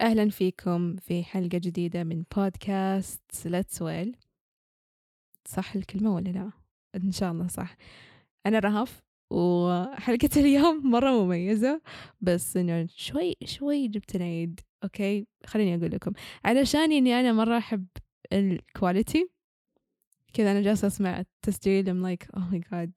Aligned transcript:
أهلا 0.00 0.30
فيكم 0.30 0.96
في 0.96 1.24
حلقة 1.24 1.58
جديدة 1.58 2.04
من 2.04 2.24
بودكاست 2.36 3.46
ليتس 3.46 3.82
ويل 3.82 4.16
صح 5.48 5.74
الكلمة 5.76 6.14
ولا 6.14 6.28
لا؟ 6.30 6.50
إن 6.96 7.12
شاء 7.12 7.32
الله 7.32 7.46
صح. 7.48 7.76
أنا 8.46 8.58
رهف 8.58 9.02
وحلقة 9.30 10.28
اليوم 10.40 10.90
مرة 10.90 11.10
مميزة 11.24 11.82
بس 12.20 12.56
إنه 12.56 12.86
شوي 12.96 13.36
شوي 13.44 13.88
جبت 13.88 14.16
العيد 14.16 14.60
okay؟ 14.84 15.26
خليني 15.46 15.74
أقول 15.74 15.90
لكم. 15.90 16.12
علشان 16.44 16.92
إني 16.92 17.20
أنا 17.20 17.32
مرة 17.32 17.58
أحب 17.58 17.86
ال 18.32 18.44
quality 18.44 19.30
كذا 20.32 20.52
أنا 20.52 20.60
جالسة 20.60 20.86
أسمع 20.86 21.20
التسجيل 21.20 21.84
I'm 21.86 22.06
like 22.06 22.26
oh 22.36 22.54
my 22.54 22.60
god. 22.72 22.90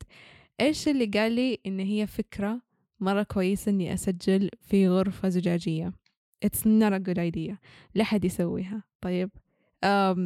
إيش 0.61 0.87
اللي 0.87 1.05
قال 1.05 1.31
لي 1.31 1.59
إن 1.65 1.79
هي 1.79 2.07
فكرة 2.07 2.61
مرة 2.99 3.23
كويسة 3.23 3.69
إني 3.69 3.93
أسجل 3.93 4.49
في 4.61 4.89
غرفة 4.89 5.29
زجاجية؟ 5.29 6.02
It's 6.45 6.65
not 6.65 6.93
a 6.93 6.99
good 6.99 7.17
idea. 7.17 7.55
لا 7.95 8.03
حد 8.03 8.25
يسويها. 8.25 8.83
طيب 9.01 9.29
um, 9.85 10.19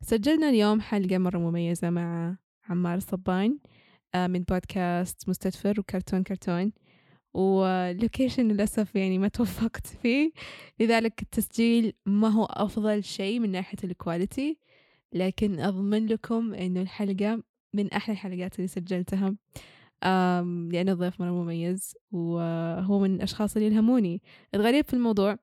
سجلنا 0.00 0.48
اليوم 0.48 0.80
حلقة 0.80 1.18
مرة 1.18 1.38
مميزة 1.38 1.90
مع 1.90 2.36
عمار 2.68 2.96
الصبان 2.96 3.58
uh, 4.16 4.18
من 4.18 4.42
بودكاست 4.42 5.28
مستدفر 5.28 5.80
وكرتون 5.80 6.22
كرتون 6.22 6.72
وال 7.34 7.57
location 7.57 8.48
للأسف 8.48 8.96
يعني 8.96 9.18
ما 9.18 9.28
توفقت 9.28 9.86
فيه. 9.86 10.32
لذلك 10.80 11.22
التسجيل 11.22 11.92
ما 12.06 12.28
هو 12.28 12.44
أفضل 12.44 13.04
شيء 13.04 13.40
من 13.40 13.50
ناحية 13.50 13.78
ال 13.84 13.93
quality 13.93 14.58
لكن 15.12 15.60
أضمن 15.60 16.06
لكم 16.06 16.54
إنه 16.54 16.80
الحلقة 16.80 17.42
من 17.74 17.92
أحلى 17.92 18.12
الحلقات 18.12 18.56
اللي 18.56 18.68
سجلتها. 18.68 19.34
لأنه 20.72 20.94
ضيف 20.94 21.20
مرة 21.20 21.30
مميز 21.30 21.96
وهو 22.12 22.98
من 22.98 23.14
الأشخاص 23.14 23.56
اللي 23.56 23.68
يلهموني. 23.68 24.22
الغريب 24.54 24.84
في 24.84 24.94
الموضوع 24.94 25.38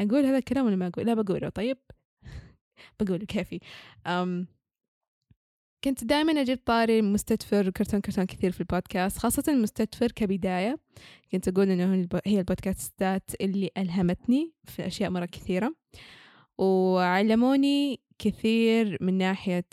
أقول 0.00 0.24
هذا 0.26 0.38
الكلام 0.38 0.66
ولا 0.66 0.76
ما 0.76 0.86
أقول؟ 0.86 1.06
لا 1.06 1.14
بقوله. 1.14 1.48
طيب؟ 1.48 1.78
بقوله 3.00 3.24
كيفي. 3.26 3.60
أم 4.06 4.46
كنت 5.84 6.04
دائما 6.04 6.40
أجيب 6.40 6.58
طاري 6.66 7.02
مستدفر 7.02 7.70
كرتون 7.70 8.00
كرتون 8.00 8.24
كثير 8.24 8.52
في 8.52 8.60
البودكاست 8.60 9.18
خاصة 9.18 9.54
مستدفر 9.54 10.12
كبداية. 10.12 10.78
كنت 11.32 11.48
أقول 11.48 11.70
إنه 11.70 12.08
هي 12.26 12.38
البودكاستات 12.38 13.30
اللي 13.40 13.70
ألهمتني 13.78 14.52
في 14.64 14.86
أشياء 14.86 15.10
مرة 15.10 15.26
كثيرة 15.26 15.74
وعلموني 16.58 18.00
كثير 18.18 18.98
من 19.00 19.18
ناحية 19.18 19.64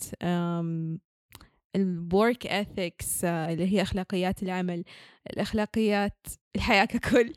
ال 1.78 1.92
work 1.92 2.46
ethics 2.46 3.24
آه، 3.24 3.52
اللي 3.52 3.72
هي 3.72 3.82
أخلاقيات 3.82 4.42
العمل 4.42 4.84
الأخلاقيات 5.30 6.26
الحياة 6.56 6.84
ككل. 6.84 7.32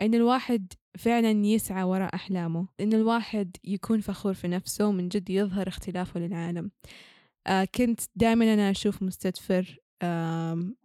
إن 0.00 0.14
الواحد 0.14 0.72
فعلا 0.98 1.30
يسعى 1.30 1.82
وراء 1.82 2.14
أحلامه 2.14 2.68
إن 2.80 2.92
الواحد 2.92 3.56
يكون 3.64 4.00
فخور 4.00 4.34
في 4.34 4.48
نفسه 4.48 4.86
ومن 4.86 5.08
جد 5.08 5.30
يظهر 5.30 5.68
اختلافه 5.68 6.20
للعالم. 6.20 6.70
آه، 7.46 7.64
كنت 7.74 8.00
دائما 8.16 8.54
أنا 8.54 8.70
أشوف 8.70 9.02
مستدفر 9.02 9.78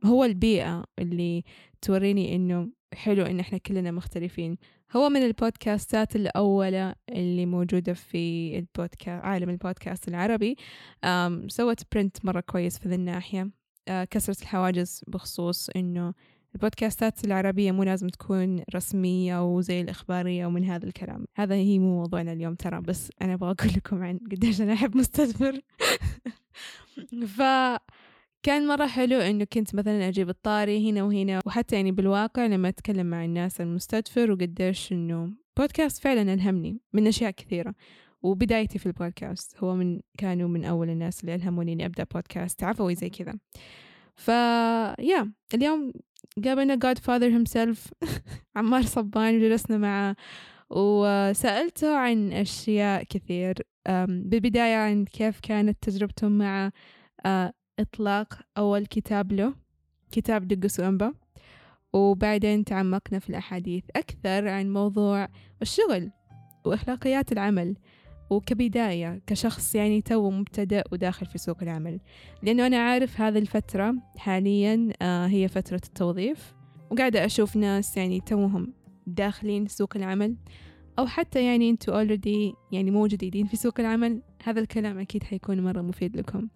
هو 0.05 0.23
البيئة 0.23 0.83
اللي 0.99 1.43
توريني 1.81 2.35
إنه 2.35 2.69
حلو 2.93 3.23
إن 3.23 3.39
إحنا 3.39 3.57
كلنا 3.57 3.91
مختلفين. 3.91 4.57
هو 4.95 5.09
من 5.09 5.25
ال 5.25 5.35
podcastات 5.35 6.15
الأولى 6.15 6.95
اللي 7.09 7.45
موجودة 7.45 7.93
في 7.93 8.57
البودكاست 8.57 9.25
عالم 9.25 9.49
البودكاست 9.49 10.07
العربي. 10.07 10.55
سوت 11.47 11.79
برنت 11.95 12.25
مرة 12.25 12.39
كويس 12.39 12.79
في 12.79 12.89
ذي 12.89 12.95
الناحية. 12.95 13.49
آه، 13.87 14.03
كسرت 14.03 14.41
الحواجز 14.41 15.03
بخصوص 15.07 15.69
إنه 15.69 16.13
البودكاستات 16.55 17.25
العربية 17.25 17.71
مو 17.71 17.83
لازم 17.83 18.07
تكون 18.07 18.63
رسمية 18.75 19.55
وزي 19.55 19.81
الإخبارية 19.81 20.45
ومن 20.45 20.65
هذا 20.65 20.85
الكلام. 20.85 21.25
هذا 21.35 21.55
هي 21.55 21.79
مو 21.79 21.99
موضوعنا 21.99 22.33
اليوم 22.33 22.55
ترى 22.55 22.81
بس 22.81 23.11
أنا 23.21 23.33
أبغى 23.33 23.51
أقول 23.51 23.71
لكم 23.75 24.03
عن 24.03 24.19
قديش 24.31 24.61
أنا 24.61 24.73
أحب 24.73 24.97
مستثمر 24.97 25.59
ف 27.37 27.41
كان 28.43 28.67
مرة 28.67 28.87
حلو 28.87 29.17
إنه 29.17 29.43
كنت 29.53 29.75
مثلا 29.75 30.07
أجيب 30.07 30.29
الطاري 30.29 30.89
هنا 30.89 31.03
وهنا 31.03 31.41
وحتى 31.45 31.75
يعني 31.75 31.91
بالواقع 31.91 32.45
لما 32.45 32.69
أتكلم 32.69 33.05
مع 33.05 33.25
الناس 33.25 33.61
المستدفر 33.61 34.31
وقديش 34.31 34.91
إنه 34.91 35.33
بودكاست 35.57 36.03
فعلا 36.03 36.33
ألهمني 36.33 36.79
من 36.93 37.07
أشياء 37.07 37.31
كثيرة. 37.31 37.75
وبدايتي 38.23 38.79
في 38.79 38.85
البودكاست 38.85 39.57
هو 39.63 39.75
من 39.75 39.99
كانوا 40.17 40.47
من 40.47 40.65
أول 40.65 40.89
الناس 40.89 41.21
اللي 41.21 41.35
ألهموني 41.35 41.73
إني 41.73 41.85
أبدأ 41.85 42.03
بودكاست 42.13 42.63
عفوي 42.63 42.95
زي 42.95 43.09
كذا. 43.09 43.33
ف 44.15 44.27
يا 44.99 45.31
اليوم 45.53 45.93
قابلنا 46.45 46.75
جاد 46.75 46.97
فاذر 46.97 47.43
himself 47.43 47.79
عمار 48.55 48.81
صبان 48.81 49.35
وجلسنا 49.35 49.77
معه 49.77 50.15
وسألته 50.69 51.95
عن 51.95 52.33
أشياء 52.33 53.03
كثير. 53.03 53.55
بالبداية 54.07 54.75
عن 54.75 55.05
كيف 55.05 55.39
كانت 55.39 55.77
تجربته 55.81 56.27
مع 56.29 56.71
آه، 57.25 57.53
إطلاق 57.81 58.39
أول 58.57 58.85
كتاب 58.85 59.31
له 59.31 59.53
كتاب 60.11 60.47
دقس 60.47 60.79
وأنبا 60.79 61.13
وبعدين 61.93 62.65
تعمقنا 62.65 63.19
في 63.19 63.29
الأحاديث 63.29 63.83
أكثر 63.95 64.47
عن 64.47 64.73
موضوع 64.73 65.27
الشغل 65.61 66.11
وأخلاقيات 66.65 67.31
العمل 67.31 67.75
وكبداية 68.29 69.21
كشخص 69.27 69.75
يعني 69.75 70.01
تو 70.01 70.29
مبتدأ 70.29 70.83
وداخل 70.91 71.25
في 71.25 71.37
سوق 71.37 71.57
العمل. 71.61 71.99
لأنه 72.43 72.67
أنا 72.67 72.77
عارف 72.77 73.21
هذه 73.21 73.37
الفترة 73.37 73.95
حاليا 74.17 74.89
آه، 75.01 75.27
هي 75.27 75.47
فترة 75.47 75.81
التوظيف. 75.85 76.53
وقاعدة 76.91 77.25
أشوف 77.25 77.55
ناس 77.55 77.97
يعني 77.97 78.19
توهم 78.19 78.73
داخلين 79.07 79.67
سوق 79.67 79.97
العمل 79.97 80.35
أو 80.99 81.07
حتى 81.07 81.45
يعني 81.45 81.69
أنتوا 81.69 82.03
already 82.03 82.55
يعني 82.71 82.91
مو 82.91 83.07
جديدين 83.07 83.45
في 83.45 83.57
سوق 83.57 83.79
العمل. 83.79 84.21
هذا 84.43 84.59
الكلام 84.59 84.99
أكيد 84.99 85.23
حيكون 85.23 85.63
مرة 85.63 85.81
مفيد 85.81 86.17
لكم. 86.17 86.47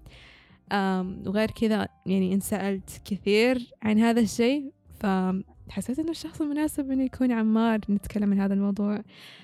وغير 1.28 1.52
كذا 1.52 1.88
يعني 2.06 2.34
انسألت 2.34 3.02
كثير 3.06 3.74
عن 3.84 4.00
هذا 4.00 4.22
الشيء 4.22 4.72
فحسيت 5.00 6.00
إنه 6.00 6.12
الشخص 6.12 6.42
المناسب 6.42 6.92
إنه 6.92 7.04
يكون 7.04 7.32
عمار 7.32 7.80
نتكلم 7.90 8.32
عن 8.32 8.40
هذا 8.40 8.54
الموضوع. 8.54 9.02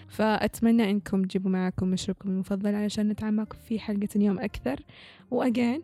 فأتمنى 0.07 0.91
إنكم 0.91 1.23
تجيبوا 1.23 1.51
معكم 1.51 1.87
مشروبكم 1.87 2.29
المفضل 2.29 2.75
علشان 2.75 3.07
نتعمق 3.07 3.53
في 3.53 3.79
حلقة 3.79 4.07
اليوم 4.15 4.39
أكثر. 4.39 4.79
وأجين 5.31 5.81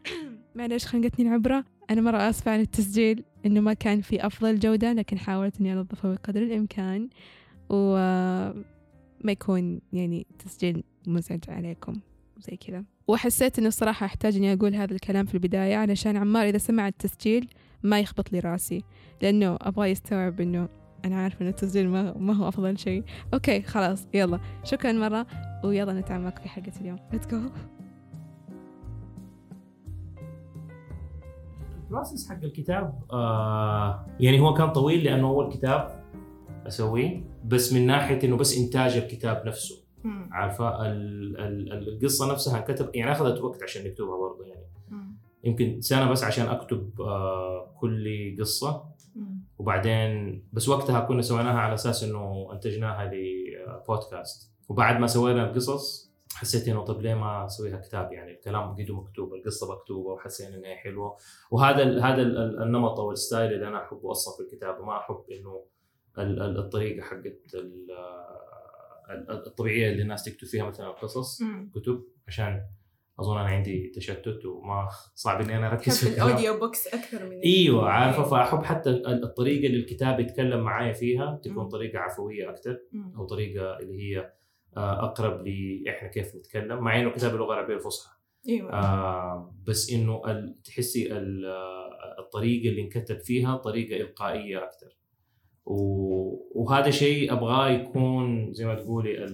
معليش 0.56 0.86
خنقتني 0.86 1.28
العبرة. 1.28 1.64
أنا 1.90 2.00
مرة 2.00 2.30
آسفة 2.30 2.50
عن 2.50 2.60
التسجيل 2.60 3.24
إنه 3.46 3.60
ما 3.60 3.74
كان 3.74 4.00
في 4.00 4.26
أفضل 4.26 4.58
جودة 4.58 4.92
لكن 4.92 5.18
حاولت 5.18 5.60
إني 5.60 5.72
أنظفه 5.72 6.12
بقدر 6.12 6.42
الإمكان. 6.42 7.08
وما 7.68 8.64
يكون 9.28 9.80
يعني 9.92 10.26
تسجيل 10.38 10.84
مزعج 11.06 11.40
عليكم. 11.48 12.00
زي 12.38 12.56
كذا. 12.56 12.93
وحسيت 13.08 13.58
انه 13.58 13.68
الصراحة 13.68 14.06
أحتاج 14.06 14.36
إني 14.36 14.52
أقول 14.52 14.74
هذا 14.74 14.92
الكلام 14.94 15.26
في 15.26 15.34
البداية 15.34 15.76
علشان 15.76 16.16
عمار 16.16 16.48
إذا 16.48 16.58
سمع 16.58 16.88
التسجيل 16.88 17.48
ما 17.82 18.00
يخبط 18.00 18.32
لي 18.32 18.38
راسي 18.38 18.84
لأنه 19.22 19.58
أبغى 19.60 19.90
يستوعب 19.90 20.40
إنه 20.40 20.68
أنا 21.04 21.16
عارفة 21.16 21.42
ان 21.42 21.48
التسجيل 21.48 21.88
ما, 21.88 22.18
ما 22.18 22.34
هو 22.34 22.48
أفضل 22.48 22.78
شيء. 22.78 23.04
okay 23.34 23.62
خلاص 23.62 24.06
يلا. 24.14 24.40
شكرا 24.64 24.92
مرة 24.92 25.26
ويلا 25.64 25.92
نتعمق 25.92 26.38
في 26.38 26.48
حلقة 26.48 26.72
اليوم. 26.80 26.98
Let's 27.12 27.26
go. 27.30 27.36
ال 31.84 31.90
process 31.90 32.28
حق 32.28 32.44
الكتاب 32.44 33.00
آه 33.12 34.06
يعني 34.20 34.40
هو 34.40 34.54
كان 34.54 34.72
طويل 34.72 35.04
لأنه 35.04 35.28
أول 35.28 35.52
كتاب 35.52 36.04
أسويه 36.66 37.24
بس 37.44 37.72
من 37.72 37.86
ناحية 37.86 38.24
إنه 38.24 38.36
بس 38.36 38.58
إنتاج 38.58 38.96
الكتاب 38.96 39.46
نفسه. 39.46 39.83
عارفة؟ 40.30 40.76
القصة 40.82 42.32
نفسها 42.32 42.60
كتب 42.60 42.90
يعني 42.94 43.12
أخذت 43.12 43.40
وقت 43.40 43.62
عشان 43.62 43.84
نكتبها 43.84 44.16
برضه 44.18 44.44
يعني. 44.44 44.66
يمكن 45.44 45.80
سنة 45.80 46.10
بس 46.10 46.24
عشان 46.24 46.46
أكتب 46.46 47.00
آه، 47.00 47.74
كل 47.80 48.36
قصة. 48.40 48.84
وبعدين 49.58 50.42
بس 50.52 50.68
وقتها 50.68 51.00
كنا 51.00 51.22
سويناها 51.22 51.58
على 51.58 51.74
أساس 51.74 52.04
إنه 52.04 52.48
أنتجناها 52.52 53.10
لبودكاست 53.14 54.50
وبعد 54.68 55.00
ما 55.00 55.06
سوينا 55.06 55.50
القصص 55.50 56.14
حسيت 56.34 56.68
إنه 56.68 56.84
طب 56.84 57.00
ليه 57.00 57.14
ما 57.14 57.46
أسويها 57.46 57.76
كتاب 57.76 58.12
يعني؟ 58.12 58.32
الكلام 58.32 58.74
بقيته 58.74 58.94
مكتوب 59.00 59.34
القصة 59.34 59.72
مكتوبة 59.72 60.08
وحسينا 60.08 60.56
إنها 60.56 60.74
حلوة. 60.74 61.16
وهذا 61.50 62.04
هذا 62.04 62.22
النمط 62.62 63.00
أو 63.00 63.12
الستايل 63.12 63.52
اللي 63.52 63.68
أنا 63.68 63.84
أحبه 63.84 64.10
أصلا 64.10 64.36
في 64.36 64.42
الكتابة. 64.42 64.84
ما 64.84 64.98
أحب 64.98 65.24
إنه 65.30 65.64
الطريقة 66.18 67.02
حقت 67.02 67.54
الطبيعية 69.10 69.90
اللي 69.90 70.02
الناس 70.02 70.24
تكتب 70.24 70.46
فيها 70.46 70.64
مثلا 70.64 70.88
قصص 70.90 71.42
كتب 71.74 72.04
عشان 72.28 72.62
أظن 73.20 73.38
أنا 73.38 73.48
عندي 73.48 73.92
تشتت 73.94 74.44
وما 74.46 74.88
صعب 75.14 75.40
إني 75.40 75.56
أنا 75.56 75.72
أركز 75.72 76.04
في 76.04 76.14
ال 76.16 76.23
audio 76.23 76.58
books 76.58 76.86
أكثر 76.86 77.28
من 77.28 77.40
إيوه 77.40 77.88
عارفة. 77.90 78.22
فأحب 78.22 78.62
حتى 78.62 78.90
الطريقة 78.90 79.66
اللي 79.66 79.78
الكتاب 79.78 80.20
يتكلم 80.20 80.60
معايا 80.60 80.92
فيها 80.92 81.40
تكون 81.44 81.68
طريقة 81.68 81.98
عفوية 81.98 82.50
أكثر 82.50 82.80
أو 83.16 83.26
طريقة 83.26 83.78
اللي 83.78 84.02
هي 84.02 84.32
آه، 84.76 85.04
أقرب 85.04 85.42
لي 85.42 85.84
إحنا 85.88 86.08
كيف 86.08 86.36
نتكلم 86.36 86.78
مع 86.78 87.00
إنه 87.00 87.10
كتاب 87.10 87.34
اللغة 87.34 87.52
العربية 87.52 87.74
الفصحى. 87.74 88.16
إيوه. 88.48 88.72
آه 88.72 89.54
بس 89.66 89.92
إنه 89.92 90.22
تحسي 90.64 91.08
الطريقة 92.18 92.68
اللي 92.68 92.82
انكتب 92.82 93.20
فيها 93.20 93.56
طريقة 93.56 94.02
إلقائية 94.02 94.64
أكثر 94.64 94.96
وهذا 95.66 96.90
شيء 96.90 97.32
أبغاه 97.32 97.68
يكون 97.68 98.52
زي 98.52 98.66
ما 98.66 98.74
تقولي 98.74 99.26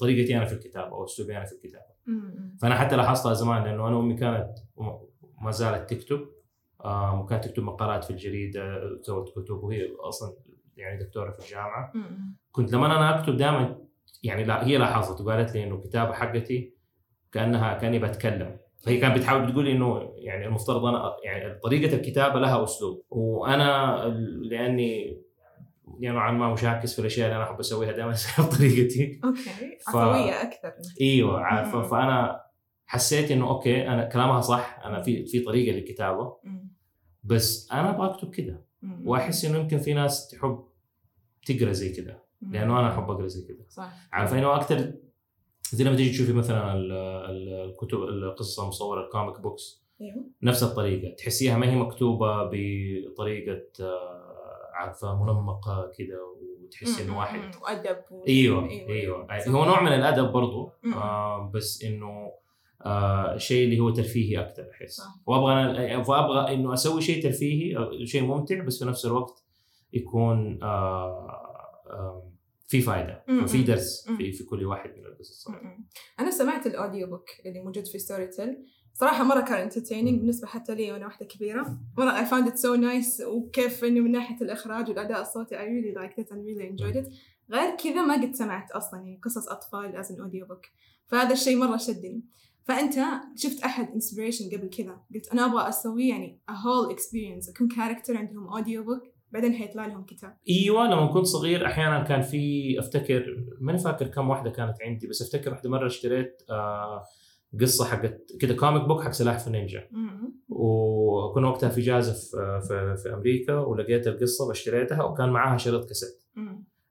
طريقتي 0.00 0.36
أنا 0.36 0.44
في 0.44 0.52
الكتابة 0.52 0.92
أو 0.92 1.04
أسلوبي 1.04 1.36
أنا 1.36 1.44
في 1.44 1.52
الكتابة. 1.52 1.92
فأنا 2.62 2.74
حتى 2.74 2.96
لاحظتها 2.96 3.34
زمان 3.34 3.64
لأنه 3.64 3.88
أنا 3.88 3.98
أمي 3.98 4.14
كانت 4.14 4.54
ما 5.40 5.50
زالت 5.50 5.90
تكتب 5.90 6.20
وكانت 7.14 7.44
تكتب 7.44 7.62
مقالات 7.62 8.04
في 8.04 8.10
الجريدة 8.10 8.80
سوت 9.02 9.38
كتب 9.38 9.64
وهي 9.64 9.88
أصلا 10.00 10.36
يعني 10.76 11.04
دكتورة 11.04 11.30
في 11.30 11.38
الجامعة. 11.38 11.92
كنت 12.52 12.72
لما 12.72 12.86
أنا 12.86 13.20
أكتب 13.20 13.36
دائما 13.36 13.78
يعني 14.22 14.44
لا 14.44 14.66
هي 14.66 14.76
لاحظت 14.76 15.20
وقالت 15.20 15.54
لي 15.54 15.64
إنه 15.64 15.74
الكتابة 15.74 16.12
حقتي 16.12 16.74
كأنها 17.32 17.74
كأني 17.74 17.98
بتكلم. 17.98 18.56
فهي 18.82 18.96
كانت 18.98 19.18
بتحاول 19.18 19.52
تقول 19.52 19.64
لي 19.64 19.72
إنه 19.72 20.12
يعني 20.16 20.46
المفترض 20.46 20.84
أنا 20.84 21.16
يعني 21.24 21.58
طريقة 21.58 21.94
الكتابة 21.94 22.40
لها 22.40 22.64
أسلوب. 22.64 23.02
وأنا 23.10 23.96
لأني 24.42 25.22
يعني 26.00 26.16
نوعا 26.16 26.32
ما 26.32 26.52
مشاكس 26.52 26.94
في 26.94 26.98
الأشياء 26.98 27.26
اللي 27.26 27.36
أنا 27.36 27.44
أحب 27.44 27.60
أسويها 27.60 27.92
دائما 27.92 28.12
اسويها 28.18 28.48
بطريقتي 28.48 29.20
okay. 29.24 29.78
ف... 29.92 29.96
عفوية 29.96 30.42
أكثر. 30.42 30.72
إيوه. 31.00 31.40
عارفه 31.40 31.82
فأنا 31.82 32.42
حسيت 32.86 33.30
إنه 33.30 33.48
okay 33.50 33.88
أنا 33.88 34.04
كلامها 34.04 34.40
صح 34.40 34.80
أنا 34.84 35.02
في 35.02 35.26
في 35.26 35.40
طريقة 35.40 35.76
للكتابة. 35.76 36.36
بس 37.24 37.72
أنا 37.72 37.90
أبغى 37.90 38.10
اكتب 38.10 38.30
كذا 38.30 38.60
وأحس 39.04 39.44
إنه 39.44 39.58
يمكن 39.58 39.78
في 39.78 39.94
ناس 39.94 40.28
تحب 40.28 40.64
تقرأ 41.46 41.72
زي 41.72 41.92
كذا 41.92 42.20
لأنه 42.42 42.80
أنا 42.80 42.94
أحب 42.94 43.10
أقرأ 43.10 43.26
زي 43.26 43.46
كذا 43.46 43.64
صح. 43.68 43.92
عارفه 44.12 44.38
إنه 44.38 44.56
أكثر 44.56 44.92
زي 45.74 45.84
لما 45.84 45.96
تيجي 45.96 46.10
تشوفي 46.10 46.32
مثلا 46.32 46.74
الكتب 47.64 47.98
القصة 48.02 48.62
المصوره 48.62 49.04
ال 49.04 49.10
comic 49.10 49.40
books 49.40 49.82
أيوه 50.00 50.24
نفس 50.42 50.62
الطريقة. 50.62 51.14
تحسيها 51.14 51.58
ما 51.58 51.70
هي 51.70 51.76
مكتوبة 51.76 52.50
بطريقة 52.52 53.62
آه، 53.80 54.70
عارفة 54.74 55.22
منمقة 55.22 55.92
كذا 55.98 56.18
وتحسي 56.64 57.02
إنه 57.02 57.18
واحد. 57.18 57.40
وأدب 57.62 57.96
أيوه 58.28 58.68
أيوه, 58.70 59.26
أيوة. 59.30 59.48
هو 59.48 59.64
نوع 59.64 59.82
من 59.82 59.92
الأدب 59.92 60.32
برضو 60.32 60.70
آه 60.94 61.50
بس 61.54 61.84
إنه 61.84 62.32
آه 62.86 63.36
شيء 63.36 63.64
اللي 63.64 63.80
هو 63.80 63.90
ترفيهي 63.90 64.40
أكثر 64.40 64.66
أحس. 64.70 65.00
وأبغى 65.26 66.04
فابغى 66.04 66.54
إنه 66.54 66.74
أسوي 66.74 67.00
شيء 67.00 67.22
ترفيهي 67.22 67.76
شيء 68.06 68.22
ممتع 68.22 68.64
بس 68.64 68.78
في 68.78 68.84
نفس 68.84 69.06
الوقت 69.06 69.44
يكون 69.92 70.62
آه 70.62 71.28
آه 71.90 72.31
في 72.72 72.80
فائده 72.80 73.24
وفي 73.42 73.62
درس 73.62 74.08
في 74.16 74.32
في 74.32 74.44
كل 74.44 74.64
واحد 74.64 74.90
من 74.90 75.06
القصص 75.06 75.48
أنا 76.20 76.30
سمعت 76.30 76.66
ال 76.66 76.73
audio 76.73 77.06
book 77.06 77.24
اللي 77.46 77.60
موجود 77.60 77.86
في 77.86 77.98
Storytel 77.98 78.66
صراحة 78.94 79.24
مرة 79.24 79.40
كان 79.40 79.58
entertaining 79.58 80.18
بالنسبة 80.18 80.46
حتى 80.46 80.74
لي 80.74 80.92
وأنا 80.92 81.06
واحدة 81.06 81.26
كبيرة. 81.26 81.78
مره 81.98 82.24
I 82.24 82.28
found 82.28 82.52
it 82.52 82.56
so 82.56 82.76
nice 82.76 83.26
وكيف 83.26 83.84
إنه 83.84 84.00
من 84.00 84.10
ناحية 84.10 84.36
الإخراج 84.42 84.88
والأداء 84.88 85.20
الصوتي 85.20 85.56
I 85.56 85.60
really 85.60 85.98
liked 85.98 86.24
it 86.24 86.28
and 86.30 86.38
really 86.38 86.66
enjoyed 86.72 86.96
it. 86.96 87.12
غير 87.50 87.76
كذا 87.76 88.02
ما 88.02 88.22
قد 88.22 88.34
سمعت 88.34 88.70
أصلا 88.70 89.00
يعني 89.00 89.20
قصص 89.22 89.48
أطفال 89.48 90.04
as 90.04 90.06
an 90.06 90.14
audio 90.14 90.48
book. 90.52 90.66
فهذا 91.06 91.32
الشيء 91.32 91.56
مرة 91.56 91.76
شدني. 91.76 92.24
فأنت 92.64 92.94
شفت 93.36 93.62
أحد 93.62 93.88
inspiration 93.88 94.50
قبل 94.50 94.70
كذا؟ 94.70 95.00
قلت 95.14 95.28
أنا 95.32 95.44
أبغى 95.44 95.68
أسوي 95.68 96.08
يعني 96.08 96.40
a 96.50 96.54
whole 96.54 96.96
experience 96.96 97.50
أكون 97.50 97.68
character 97.68 98.16
عندهم 98.16 98.48
audio 98.48 98.84
book 98.84 99.02
بعدين 99.32 99.54
حيطلع 99.54 99.86
لهم 99.86 100.04
كتاب. 100.04 100.36
إيوه 100.48 100.86
لما 100.86 101.06
كنت 101.06 101.26
صغير 101.26 101.66
أحيانا 101.66 102.02
كان 102.02 102.22
في 102.22 102.74
أفتكر 102.78 103.44
ماني 103.60 103.78
فاكر 103.78 104.06
كم 104.06 104.30
واحدة 104.30 104.50
كانت 104.50 104.82
عندي 104.82 105.06
بس 105.06 105.22
أفتكر 105.22 105.50
واحدة 105.50 105.70
مرة 105.70 105.86
اشتريت 105.86 106.42
آه 106.50 107.02
قصة 107.60 107.84
حقت 107.84 108.20
كذا 108.40 108.56
comic 108.56 108.82
book 108.82 109.02
حق 109.02 109.10
سلاحف 109.10 109.46
النينجا. 109.46 109.88
وكنا 110.48 111.48
وقتها 111.48 111.68
في 111.68 111.80
إجازة 111.80 112.12
في, 112.12 112.60
في, 112.68 112.96
في 113.02 113.14
أمريكا 113.14 113.54
ولقيت 113.54 114.06
القصة 114.06 114.48
واشتريتها 114.48 115.02
وكان 115.04 115.28
معاها 115.30 115.58
شريط 115.58 115.84
كاسيت. 115.84 116.22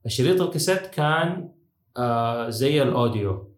الشريط 0.05 0.41
الكاسيت 0.41 0.87
كان 0.87 1.51
آه 1.97 2.49
زي 2.49 2.81
ال 2.81 2.93
audio 2.93 3.51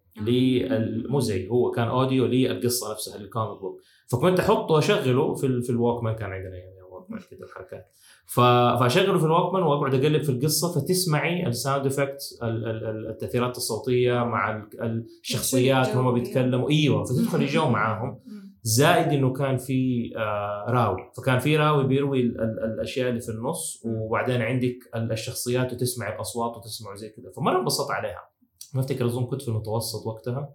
مو 1.10 1.20
زي 1.20 1.50
هو 1.50 1.72
كان 1.72 1.88
audio 1.88 2.26
للقصه 2.26 2.92
نفسها 2.92 3.16
ال 3.16 3.23
comic 3.23 3.62
book 3.62 3.82
فكنت 4.12 4.40
أحطه 4.40 4.74
وأشغله 4.74 5.36
في 5.36 5.62
في 5.62 5.70
ال 5.70 6.04
Walkman 6.04 6.16
كان 6.16 6.32
عندنا 6.32 6.58
يعني. 6.58 6.73
Walkman 7.04 7.20
كذا 7.20 7.46
الحركات 7.46 7.92
فأشغله 8.26 9.20
في 9.20 9.26
ال 9.26 9.30
Walkman 9.31 9.64
وأقعد 9.64 9.94
أقلب 9.94 10.24
في 10.24 10.30
القصة 10.30 10.80
فتسمعي 10.80 11.48
ال 11.48 11.54
sound 11.54 11.86
effects 11.86 12.40
التأثيرات 12.44 13.58
الصوتية 13.58 14.14
مع 14.14 14.68
الشخصيات 14.82 15.88
هم 15.88 16.14
بيتكلموا. 16.14 16.70
أيوه 16.70 17.04
فتدخل 17.04 17.46
جو 17.46 17.70
معاهم. 17.70 18.20
زائد 18.64 19.08
إنه 19.08 19.34
كان 19.34 19.58
في 19.58 20.12
آه 20.18 20.66
راوي. 20.70 21.12
فكان 21.18 21.40
في 21.40 21.58
راوي 21.58 21.88
بيروي 21.88 22.22
ال 22.22 22.42
ال 22.42 22.74
الأشياء 22.74 23.10
اللي 23.10 23.22
في 23.22 23.30
النص 23.30 23.84
وبعدين 23.86 24.42
عندك 24.42 24.78
الشخصيات 24.96 25.74
وتسمع 25.74 26.16
الأصوات 26.16 26.58
وتسمع 26.58 26.96
زي 26.96 27.10
كذا 27.10 27.32
فمرة 27.36 27.60
انبسطت 27.60 27.92
عليها. 27.92 28.30
ما 28.74 28.82
أفتكر 28.82 29.06
أظن 29.06 29.26
كنت 29.26 29.42
في 29.42 29.48
المتوسط 29.48 30.06
وقتها. 30.08 30.50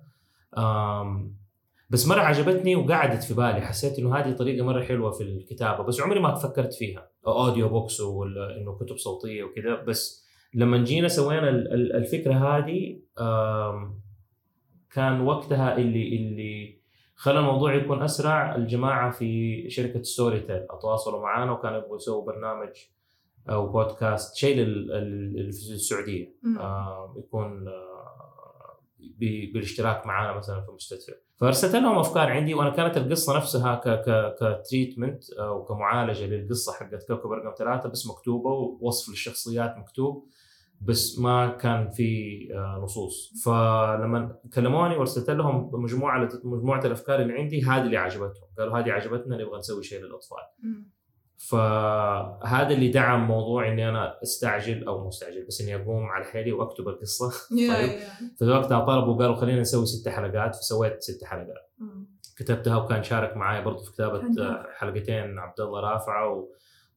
بس 1.90 2.08
مرة 2.08 2.20
عجبتني 2.20 2.76
وقعدت 2.76 3.22
في 3.22 3.34
بالي. 3.34 3.60
حسيت 3.60 3.98
إنه 3.98 4.16
هذه 4.16 4.32
طريقة 4.32 4.64
مرة 4.64 4.82
حلوة 4.82 5.10
في 5.10 5.22
الكتابة 5.22 5.84
بس 5.84 6.00
عمري 6.00 6.20
ما 6.20 6.34
فكرت 6.34 6.74
فيها. 6.74 7.10
audio 7.26 7.68
books 7.68 8.00
ولا 8.00 8.56
إنه 8.56 8.78
كتب 8.78 8.96
صوتية 8.96 9.44
وكذا. 9.44 9.74
بس 9.74 10.28
لما 10.54 10.84
جينا 10.84 11.08
سوينا 11.08 11.48
الفكرة 11.74 12.34
هذه 12.34 13.00
كان 14.90 15.20
وقتها 15.20 15.76
اللي 15.76 16.16
اللي 16.16 16.78
خلى 17.14 17.38
الموضوع 17.38 17.74
يكون 17.74 18.02
أسرع. 18.02 18.54
الجماعة 18.56 19.10
في 19.10 19.70
شركة 19.70 20.02
Storytel 20.02 20.66
تواصلوا 20.80 21.22
معنا 21.22 21.52
وكانوا 21.52 21.78
يبغوا 21.78 21.96
يسووا 21.96 22.26
برنامج 22.26 22.70
أو 23.50 23.72
بودكاست 23.72 24.36
شيء 24.36 24.62
السعودية. 24.62 26.34
يكون 27.16 27.64
بالاشتراك 29.52 30.06
معنا 30.06 30.36
مثلا 30.36 30.60
في 30.60 30.68
المستشفى 30.68 31.12
فارسلت 31.40 31.74
لهم 31.74 31.98
أفكار 31.98 32.30
عندي 32.30 32.54
وأنا 32.54 32.70
كانت 32.70 32.96
القصة 32.96 33.36
نفسها 33.36 33.74
ك 33.74 33.88
ك 33.88 34.34
كتريتمنت 34.40 35.30
أو 35.30 35.64
كمعالجه 35.64 36.26
للقصة 36.26 36.72
حقت 36.72 37.04
كوكب 37.08 37.30
رقم 37.30 37.54
ثلاثة 37.58 37.88
بس 37.88 38.06
مكتوبه 38.06 38.50
ووصف 38.50 39.08
للشخصيات 39.08 39.76
مكتوب 39.76 40.28
بس 40.80 41.18
ما 41.18 41.48
كان 41.48 41.90
في 41.90 42.38
آه، 42.54 42.80
نصوص. 42.84 43.42
فلما 43.44 44.36
كلموني 44.54 44.96
وارسلت 44.96 45.30
لهم 45.30 45.70
مجموعه 45.72 46.28
مجموعة 46.44 46.86
الأفكار 46.86 47.20
اللي 47.22 47.32
عندي 47.32 47.62
هذه 47.62 47.82
اللي 47.82 47.96
عجبتهم. 47.96 48.48
قالوا 48.58 48.78
هذه 48.78 48.92
عجبتنا 48.92 49.36
نبغى 49.36 49.58
نسوي 49.58 49.82
شيء 49.82 50.00
للأطفال. 50.00 50.38
فهذا 51.38 52.74
اللي 52.74 52.88
دعم 52.88 53.28
موضوع 53.28 53.68
إني 53.68 53.88
أنا 53.88 54.22
أستعجل 54.22 54.86
أو 54.86 55.06
مستعجل 55.06 55.46
بس 55.46 55.60
إني 55.60 55.76
أقوم 55.76 56.06
على 56.06 56.24
حيلي 56.24 56.52
وأكتب 56.52 56.88
القصة. 56.88 57.30
طيب. 57.74 57.90
في 58.38 58.44
وقتها 58.44 58.80
طلبوا 58.80 59.18
قالوا 59.18 59.36
خلينا 59.36 59.60
نسوي 59.60 59.86
ست 59.86 60.08
حلقات 60.08 60.56
فسويت 60.56 61.02
ست 61.02 61.24
حلقات. 61.24 61.70
كتبتها 62.36 62.76
وكان 62.76 63.02
شارك 63.02 63.36
معي 63.36 63.64
برضه 63.64 63.82
في 63.82 63.92
كتابة 63.92 64.22
حلقتين 64.76 65.38
عبد 65.38 65.60
الله 65.60 65.80
رافعة 65.80 66.48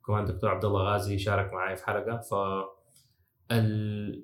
وكمان 0.02 0.26
دكتور 0.26 0.50
عبد 0.50 0.66
الله 0.66 0.82
غازي 0.82 1.18
شارك 1.18 1.54
معي 1.54 1.76
في 1.76 1.86
حلقة. 1.86 2.18
ف 2.18 2.34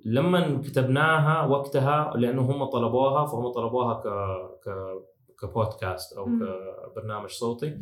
لما 0.06 0.62
كتبناها 0.62 1.46
وقتها 1.46 2.14
لأنه 2.16 2.42
هم 2.42 2.66
طلبوها 2.66 3.26
فهم 3.26 3.52
طلبوها 3.52 3.94
ك 3.94 4.08
ك 4.64 4.70
كبودكاست 5.42 6.18
أو 6.18 6.26
كبرنامج 6.26 7.30
صوتي. 7.30 7.78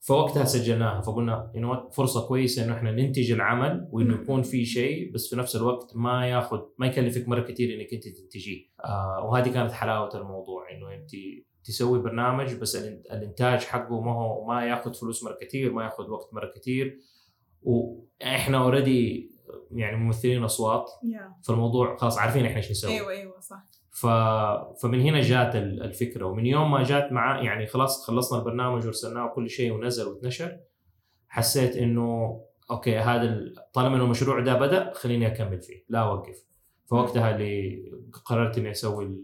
فوقتها 0.00 0.44
سجلناها 0.44 1.00
فقلنا 1.00 1.52
انه 1.56 1.88
فرصة 1.88 2.28
كويسة 2.28 2.64
إنه 2.64 2.74
إحنا 2.76 2.90
ننتج 2.90 3.32
العمل 3.32 3.88
وإنه 3.92 4.14
يكون 4.14 4.42
في 4.42 4.64
شيء 4.64 5.12
بس 5.12 5.30
في 5.30 5.36
نفس 5.36 5.56
الوقت 5.56 5.96
ما 5.96 6.26
ياخذ 6.26 6.60
ما 6.78 6.86
يكلفك 6.86 7.28
مرة 7.28 7.40
كثير 7.40 7.80
إنك 7.80 7.94
أنت 7.94 8.08
تنتجيه. 8.08 8.64
آه 8.84 9.24
وهذه 9.24 9.48
كانت 9.52 9.72
حلاوة 9.72 10.20
الموضوع 10.20 10.70
إنه 10.70 10.94
أنت 10.94 11.10
تسوي 11.64 11.98
برنامج 11.98 12.54
بس 12.54 12.76
الإنتاج 13.12 13.60
حقه 13.64 14.00
ما 14.00 14.12
هو 14.12 14.44
ما 14.44 14.64
ياخذ 14.66 14.94
فلوس 14.94 15.24
مرة 15.24 15.38
كثير 15.40 15.72
ما 15.72 15.84
ياخذ 15.84 16.10
وقت 16.10 16.34
مرة 16.34 16.52
كثير 16.56 17.00
وإحنا 17.62 18.58
اوريدي 18.58 19.30
يعني 19.70 19.96
ممثلين 19.96 20.44
أصوات. 20.44 20.90
Yeah. 20.90 21.46
فالموضوع 21.46 21.96
خلاص 21.96 22.18
عارفين 22.18 22.46
إحنا 22.46 22.56
إيش 22.56 22.70
نسوي. 22.70 22.92
أيوه 22.92 23.10
أيوه 23.10 23.40
صح. 23.40 23.66
ف... 24.00 24.06
فمن 24.82 25.00
هنا 25.00 25.20
جات 25.20 25.56
الفكرة. 25.56 26.24
ومن 26.26 26.46
يوم 26.46 26.70
ما 26.70 26.82
جات 26.82 27.12
مع 27.12 27.42
يعني 27.42 27.66
خلاص 27.66 28.06
خلصنا 28.06 28.38
البرنامج 28.38 28.84
وارسلناه 28.84 29.26
وكل 29.26 29.50
شيء 29.50 29.72
ونزل 29.72 30.06
واتنشر 30.08 30.58
حسيت 31.28 31.76
إنه 31.76 32.40
okay 32.70 32.98
هذا 32.98 33.44
طالما 33.72 33.96
إنه 33.96 34.04
المشروع 34.04 34.40
ده 34.40 34.54
بدأ 34.54 34.92
خليني 34.94 35.26
أكمل 35.26 35.60
فيه 35.60 35.84
لا 35.88 35.98
أوقف. 35.98 36.44
فوقتها 36.86 37.30
اللي 37.36 37.82
قررت 38.24 38.58
إني 38.58 38.70
أسوي 38.70 39.22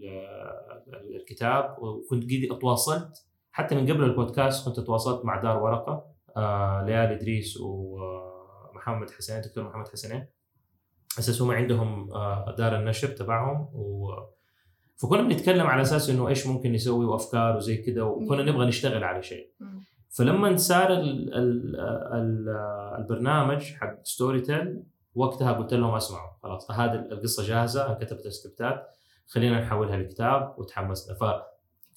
الكتاب 1.19 1.75
وكنت 1.79 2.23
قد 2.51 2.59
تواصلت. 2.59 3.25
حتى 3.51 3.75
من 3.75 3.91
قبل 3.91 4.03
البودكاست 4.03 4.65
كنت 4.65 4.79
تواصلت 4.79 5.25
مع 5.25 5.41
دار 5.41 5.63
ورقة 5.63 6.05
آه 6.37 6.83
ليال 6.85 7.11
إدريس 7.11 7.57
ومحمد 7.61 9.09
حسين 9.09 9.41
دكتور 9.41 9.63
محمد 9.63 9.87
حسنين 9.87 10.27
أساس 11.19 11.41
هم 11.41 11.51
عندهم 11.51 12.13
آه 12.13 12.55
دار 12.57 12.75
النشر 12.79 13.07
تبعهم 13.07 13.69
و 13.73 14.11
فكنا 15.01 15.21
بنتكلم 15.21 15.67
على 15.67 15.81
أساس 15.81 16.09
إنه 16.09 16.27
إيش 16.27 16.47
ممكن 16.47 16.71
نسوي 16.71 17.05
وأفكار 17.05 17.55
وزي 17.57 17.77
كذا 17.77 18.03
وكنا 18.03 18.43
نبغى 18.43 18.65
نشتغل 18.65 19.03
على 19.03 19.23
شيء. 19.23 19.49
فلما 20.09 20.57
صار 20.57 20.93
ال 20.93 21.33
ال 21.33 21.75
ال 22.13 22.49
البرنامج 22.99 23.61
حق 23.61 24.03
Storytel 24.03 24.83
وقتها 25.15 25.51
قلت 25.51 25.73
لهم 25.73 25.95
أسمعوا 25.95 26.29
خلاص 26.43 26.71
هذه 26.71 26.93
القصة 26.93 27.43
جاهزة 27.47 27.89
انكتبت 27.89 28.25
السكريبتات 28.25 28.87
خلينا 29.27 29.61
نحولها 29.61 29.97
لكتاب 29.97 30.55
وتحمسنا. 30.57 31.15
ف 31.15 31.23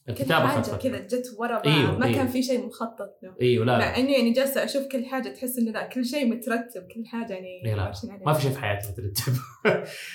الكتابة 0.09 0.45
أخذت 0.45 0.83
كذا. 0.83 0.99
جت 0.99 1.27
ورا 1.39 1.55
بعض 1.55 1.67
أيوه، 1.67 1.99
ما 1.99 2.07
أيوه. 2.07 2.17
كان 2.17 2.27
في 2.29 2.43
شيء 2.43 2.67
مخطط 2.67 3.19
له 3.23 3.35
إيوه 3.41 3.65
لا. 3.65 3.79
مع 3.79 3.97
إني 3.97 4.13
يعني 4.13 4.31
جالسة 4.31 4.65
أشوف 4.65 4.87
كل 4.87 5.05
حاجة 5.07 5.29
تحس 5.29 5.59
إنه 5.59 5.71
لا 5.71 5.87
كل 5.87 6.05
شيء 6.05 6.27
مترتب 6.27 6.83
كل 6.95 7.07
حاجة 7.07 7.33
يعني 7.33 7.47
إيه 7.67 7.75
لا،. 7.75 7.93
ما 8.27 8.33
في 8.33 8.43
شيء 8.43 8.51
في 8.51 8.59
حياتي 8.59 8.89
مترتب 8.89 9.33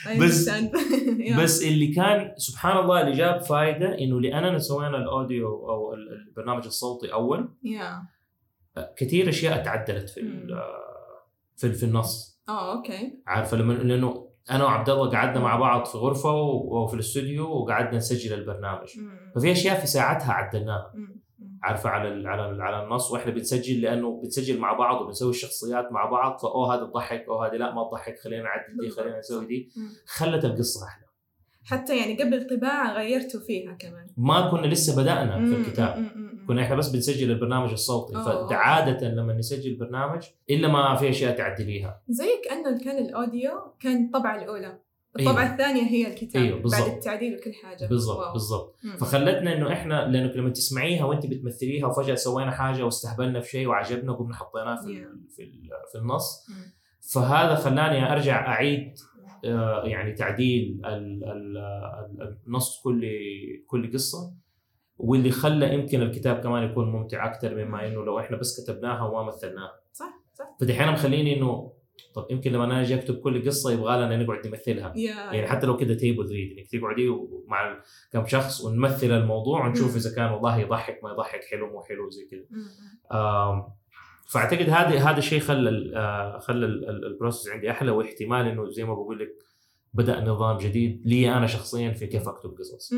I 0.05 0.19
بس-. 0.21 0.49
بس 1.43 1.63
اللي 1.63 1.87
كان 1.87 2.33
سبحان 2.37 2.77
الله 2.77 3.01
اللي 3.01 3.17
جاب 3.17 3.41
فائده 3.41 3.99
إنه 3.99 4.21
لأننا 4.21 4.59
سوينا 4.59 4.97
ال 4.97 5.09
audio 5.09 5.69
أو 5.69 5.93
ال- 5.93 6.25
البرنامج 6.27 6.65
الصوتي 6.65 7.13
أول. 7.13 7.49
كثير 8.97 9.29
أشياء 9.29 9.63
تعدلت 9.63 10.09
في 10.09 10.21
في 11.57 11.83
النص 11.83 12.41
آه 12.49 12.75
okay 12.77 13.13
عارفة 13.27 13.57
لما 13.57 13.73
لأنه 13.73 14.32
أنا 14.51 14.63
وعبد 14.63 14.89
الله 14.89 15.09
قعدنا 15.09 15.39
مع 15.39 15.55
بعض 15.55 15.85
في 15.85 15.97
غرفة 15.97 16.31
وفي 16.33 16.93
الاستوديو 16.93 17.49
وقعدنا 17.51 17.97
نسجل 17.97 18.33
البرنامج. 18.33 18.87
ففي 19.35 19.51
أشياء 19.51 19.79
في 19.79 19.87
ساعتها 19.87 20.33
عدلناها. 20.33 20.93
عارفة 21.63 21.89
على 21.89 22.29
على 22.29 22.63
على 22.63 22.83
النص 22.83 23.11
وإحنا 23.11 23.31
بنسجل 23.31 23.81
لأنه 23.81 24.21
بنسجل 24.21 24.59
مع 24.59 24.73
بعض 24.73 25.01
وبنسوي 25.01 25.29
الشخصيات 25.29 25.91
مع 25.91 26.05
بعض 26.05 26.39
فأوه 26.39 26.75
هذا 26.75 26.85
تضحك 26.85 27.25
أو 27.27 27.43
هذه 27.43 27.55
لا 27.55 27.73
ما 27.75 27.83
تضحك 27.89 28.19
خلينا 28.19 28.43
نعدل 28.43 28.77
دي 28.81 28.89
خلينا 28.89 29.19
نسوي 29.19 29.45
دي. 29.45 29.69
خلت 30.05 30.45
القصة 30.45 30.85
أحلى 30.87 31.02
حتى 31.65 31.97
يعني 31.97 32.23
قبل 32.23 32.33
الطباعة 32.33 32.93
غيرتوا 32.93 33.39
فيها 33.39 33.73
كمان 33.73 34.07
ما 34.17 34.51
كنا 34.51 34.67
لسه 34.67 35.01
بدأنا 35.01 35.45
في. 35.45 35.55
الكتاب 35.55 35.97
مم. 35.97 36.11
مم. 36.15 36.47
كنا 36.47 36.61
إحنا 36.61 36.75
بس 36.75 36.89
بنسجل 36.89 37.31
البرنامج 37.31 37.71
الصوتي 37.71 38.15
أوه. 38.15 38.49
فعادة 38.49 39.07
لما 39.07 39.33
نسجل 39.33 39.75
برنامج 39.75 40.23
إلا 40.49 40.67
ما 40.67 40.95
في 40.95 41.09
أشياء 41.09 41.37
تعدليها 41.37 42.01
زي 42.09 42.29
كانه 42.49 42.83
كان 42.83 43.05
الأوديو 43.05 43.51
كان 43.79 44.05
الطبعه 44.05 44.43
الأولى 44.43 44.79
أيوه. 45.19 45.31
الطبعة 45.31 45.51
الثانية 45.53 45.83
هي 45.83 46.07
الكتاب 46.07 46.43
أيوه،. 46.43 46.61
بعد 46.71 46.87
التعديل 46.87 47.35
وكل 47.35 47.53
حاجة 47.53 47.87
بالضبط. 47.87 48.33
بالضبط. 48.33 48.75
فخلتنا 48.99 49.53
إنه 49.53 49.73
إحنا 49.73 50.07
لأنه 50.07 50.31
لما 50.33 50.49
تسمعيها 50.49 51.05
وأنت 51.05 51.25
بتمثليها 51.25 51.87
وفجأة 51.87 52.15
سوينا 52.15 52.51
حاجة 52.51 52.83
واستهبلنا 52.83 53.41
في 53.41 53.49
شيء 53.49 53.67
وعجبنا 53.67 54.11
وقمنا 54.11 54.35
حطيناه 54.35 54.81
في 54.81 55.05
في, 55.35 55.51
في 55.91 55.97
النص 55.97 56.45
مم. 56.49 56.73
فهذا 57.11 57.55
خلاني 57.55 58.11
أرجع 58.11 58.47
أعيد 58.47 58.93
يعني 59.83 60.13
تعديل 60.13 60.81
ال- 60.85 61.23
ال- 61.23 61.57
ال- 61.57 62.37
النص 62.47 62.81
كل 62.83 63.05
كل 63.67 63.93
قصة 63.93 64.33
واللي 64.97 65.31
خلى 65.31 65.73
يمكن 65.73 66.01
الكتاب 66.01 66.43
كمان 66.43 66.63
يكون 66.63 66.91
ممتع 66.91 67.25
أكثر 67.25 67.55
مما 67.55 67.87
إنه 67.87 68.05
لو 68.05 68.19
إحنا 68.19 68.37
بس 68.37 68.63
كتبناها 68.63 69.03
وما 69.03 69.23
مثلناها. 69.23 69.71
صح 69.93 70.13
صح. 70.33 70.45
فدحين 70.61 70.91
مخليني 70.93 71.37
إنه 71.37 71.73
طب 72.15 72.27
يمكن 72.29 72.51
لما 72.51 72.63
أنا 72.63 72.81
أجي 72.81 72.95
أكتب 72.95 73.15
كل 73.15 73.45
قصة 73.45 73.71
يبغى 73.71 73.97
لنا 73.97 74.17
نقعد 74.23 74.47
نمثلها. 74.47 74.93
يا 74.95 75.11
يعني 75.33 75.47
حتى 75.47 75.67
لو 75.67 75.77
كده 75.77 75.93
table 75.93 76.25
read 76.25 76.57
إنك 76.57 76.67
تقعدي 76.67 77.09
مع 77.47 77.81
كم 78.11 78.25
شخص 78.25 78.61
ونمثل 78.61 79.11
الموضوع 79.11 79.67
ونشوف. 79.67 79.95
إذا 79.95 80.15
كان 80.15 80.31
والله 80.31 80.57
يضحك 80.59 80.99
ما 81.03 81.11
يضحك 81.11 81.43
حلو 81.43 81.67
مو 81.71 81.81
حلو 81.83 82.09
زي 82.09 82.25
كده. 82.31 82.47
آم، 83.11 83.63
فأعتقد 84.27 84.69
هذا 84.69 84.99
هذا 84.99 85.17
الشيء 85.17 85.39
خلى 85.39 85.95
آه، 85.95 86.39
خلى 86.39 86.65
ال- 86.65 86.89
ال- 86.89 87.05
ال 87.05 87.10
process 87.10 87.47
عندي 87.49 87.71
أحلى 87.71 87.91
واحتمال 87.91 88.47
إنه 88.47 88.69
زي 88.69 88.83
ما 88.83 88.93
بقول 88.93 89.19
لك 89.19 89.29
بدأ 89.93 90.21
نظام 90.21 90.57
جديد 90.57 91.01
لي 91.05 91.33
أنا 91.37 91.47
شخصيا 91.47 91.91
في 91.91 92.07
كيف 92.07 92.27
أكتب 92.27 92.49
قصص. 92.59 92.93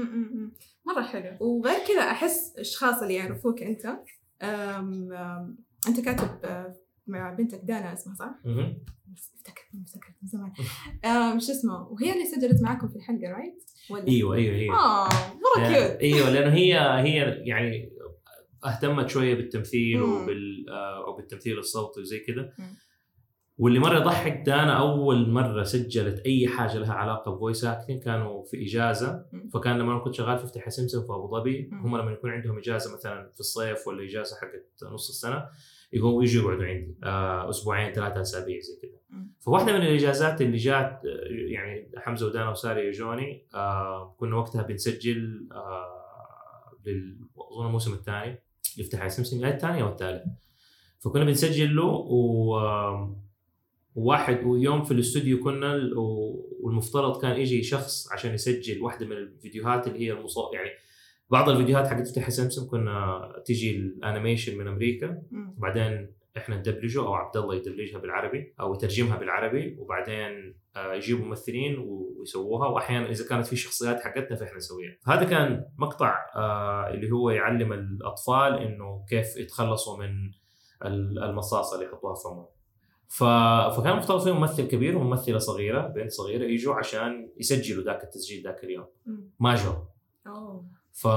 مرة 0.86 1.02
حلو 1.02 1.38
وغير 1.40 1.80
كذا 1.88 2.02
أحس 2.02 2.54
الاشخاص 2.56 3.02
اللي 3.02 3.14
يعرفوك 3.14 3.64
أنت 3.64 3.86
أم 3.86 5.14
أم 5.14 5.58
أنت 5.88 6.00
كاتب 6.00 6.30
آه، 6.44 6.76
مع 7.08 7.34
بنتك 7.34 7.62
دانا 7.64 7.94
اسمها 7.94 8.16
صح؟ 8.16 8.36
افتكرت 9.36 9.66
افتكرت 9.86 10.16
من 10.24 10.28
زمان 10.30 10.52
شو 11.40 11.52
اسمه 11.52 11.88
وهي 11.88 12.14
اللي 12.14 12.26
سجلت 12.26 12.62
معاكم 12.64 12.88
في 12.88 12.96
الحلقة 12.96 13.32
right؟ 13.32 13.64
ولا؟ 13.90 14.08
أيوه 14.08 14.36
أيوه 14.36 14.56
هي 14.56 14.70
آه 14.70 15.08
مرة 15.10 15.68
cute 15.68 16.00
أيوه 16.02 16.30
لأنه 16.30 16.54
هي 16.54 16.80
هي 16.80 17.18
يعني 17.46 17.92
اهتمت 18.66 19.10
شوية 19.10 19.36
بالتمثيل 19.36 20.00
مم. 20.00 20.24
وبال 20.24 20.70
آه، 20.70 21.10
وبالتمثيل 21.10 21.60
الصوتي 21.60 22.02
وزي 22.02 22.26
مم. 22.60 22.78
واللي 23.58 23.80
مرة 23.80 24.00
ضحك 24.00 24.44
دانا 24.46 24.80
أول 24.80 25.30
مرة 25.30 25.64
سجلت 25.64 26.20
أي 26.20 26.48
حاجة 26.48 26.78
لها 26.78 26.94
علاقة 26.94 27.36
ب 27.36 27.41
voice 27.41 27.66
acting 27.66 28.04
كانوا 28.04 28.44
في 28.44 28.64
إجازة. 28.66 29.26
فكان 29.54 29.78
لما 29.80 29.92
أنا 29.92 30.00
كنت 30.00 30.16
شغال 30.16 30.38
في 30.38 30.44
افتح 30.44 30.70
سمسم 30.70 31.02
في 31.02 31.14
أبو 31.14 31.40
ظبي. 31.40 31.70
هم 31.74 31.98
لما 31.98 32.12
يكون 32.12 32.30
عندهم 32.32 32.58
إجازة 32.58 32.94
مثلا 32.94 33.32
في 33.34 33.40
الصيف 33.40 33.88
ولا 33.88 34.04
إجازة 34.04 34.36
حقت 34.36 34.94
نص 34.94 35.10
السنة 35.10 35.46
يقوموا 35.94 36.24
يجوا 36.24 36.44
يقعدوا 36.44 36.66
عندي 36.66 36.98
آه، 37.04 37.50
أسبوعين 37.50 37.94
ثلاثة 37.94 38.22
أسابيع 38.22 38.60
زي 38.60 38.80
كذا. 38.82 39.22
فواحدة 39.40 39.74
من 39.74 39.82
الإجازات 39.82 40.42
اللي 40.42 40.58
جات 40.58 41.02
آه، 41.06 41.28
يعني 41.30 41.92
حمزة 41.98 42.28
ودانا 42.28 42.50
وساري 42.50 42.88
يجوني 42.88 43.48
كنا 44.18 44.36
وقتها 44.36 44.62
بنسجل 44.62 45.50
أظن 47.52 47.66
الموسم 47.66 47.94
الثاني 47.94 48.45
يفتح 48.78 49.00
على 49.00 49.10
سمسم 49.10 49.46
يا 49.46 49.50
الثاني 49.50 49.82
أو 49.82 49.90
الثالث 49.90 50.24
فكنا 51.00 51.24
بنسجل 51.24 51.76
له 51.76 51.84
و 51.86 52.60
وواحد 53.96 54.44
ويوم 54.44 54.84
في 54.84 54.92
الاستوديو 54.92 55.44
كنا 55.44 55.74
والمفترض 56.62 57.22
كان 57.22 57.40
يجي 57.40 57.64
شخص 57.64 58.12
عشان 58.12 58.34
يسجل 58.34 58.82
واحدة 58.82 59.06
من 59.06 59.12
الفيديوهات 59.12 59.88
اللي 59.88 60.00
هي 60.00 60.12
المصو 60.12 60.54
يعني 60.54 60.70
بعض 61.30 61.50
الفيديوهات 61.50 61.88
حقت 61.88 62.08
تفتح 62.08 62.30
سمسم 62.30 62.68
كنا 62.68 63.22
تيجي 63.46 63.76
الانيميشن 63.78 64.58
من 64.58 64.68
أمريكا. 64.68 65.22
وبعدين 65.58 66.08
إحنا 66.38 66.58
ندبلجه 66.58 67.00
أو 67.00 67.14
عبد 67.14 67.38
الله 67.38 67.56
يدبلجها 67.56 68.00
بالعربي 68.00 68.54
أو 68.60 68.74
يترجمها 68.74 69.18
بالعربي 69.18 69.76
وبعدين 69.80 70.56
آه، 70.76 70.94
يجيبوا 70.94 71.26
ممثلين 71.26 71.78
ويسووها. 72.20 72.68
واحيانا 72.68 73.10
إذا 73.10 73.28
كانت 73.30 73.46
في 73.48 73.56
شخصيات 73.56 74.00
حقتنا 74.00 74.36
فإحنا 74.38 74.58
نسويها. 74.58 74.98
هذا 75.08 75.24
كان 75.24 75.66
مقطع 75.78 76.16
آه، 76.36 76.90
اللي 76.90 77.12
هو 77.12 77.30
يعلم 77.30 77.74
الأطفال 77.74 78.54
إنه 78.54 79.06
كيف 79.10 79.38
يتخلصوا 79.38 79.98
من 79.98 80.32
ال- 80.86 81.24
المصاصة 81.24 81.76
اللي 81.76 81.86
يحطوها 81.88 82.16
في 82.16 82.22
فمهم. 82.24 82.46
فكان 83.78 83.98
مفترض 83.98 84.24
في 84.24 84.32
ممثل 84.32 84.68
كبير 84.68 84.98
وممثلة 84.98 85.38
صغيرة 85.38 85.88
بنت 85.88 86.12
صغيرة 86.12 86.44
يجوا 86.44 86.74
عشان 86.76 87.30
يسجلوا 87.38 87.84
ذاك 87.84 88.04
التسجيل 88.04 88.44
ذاك 88.44 88.64
اليوم. 88.64 88.86
ما 89.40 89.56
جو 89.56 89.74
ف... 90.94 91.08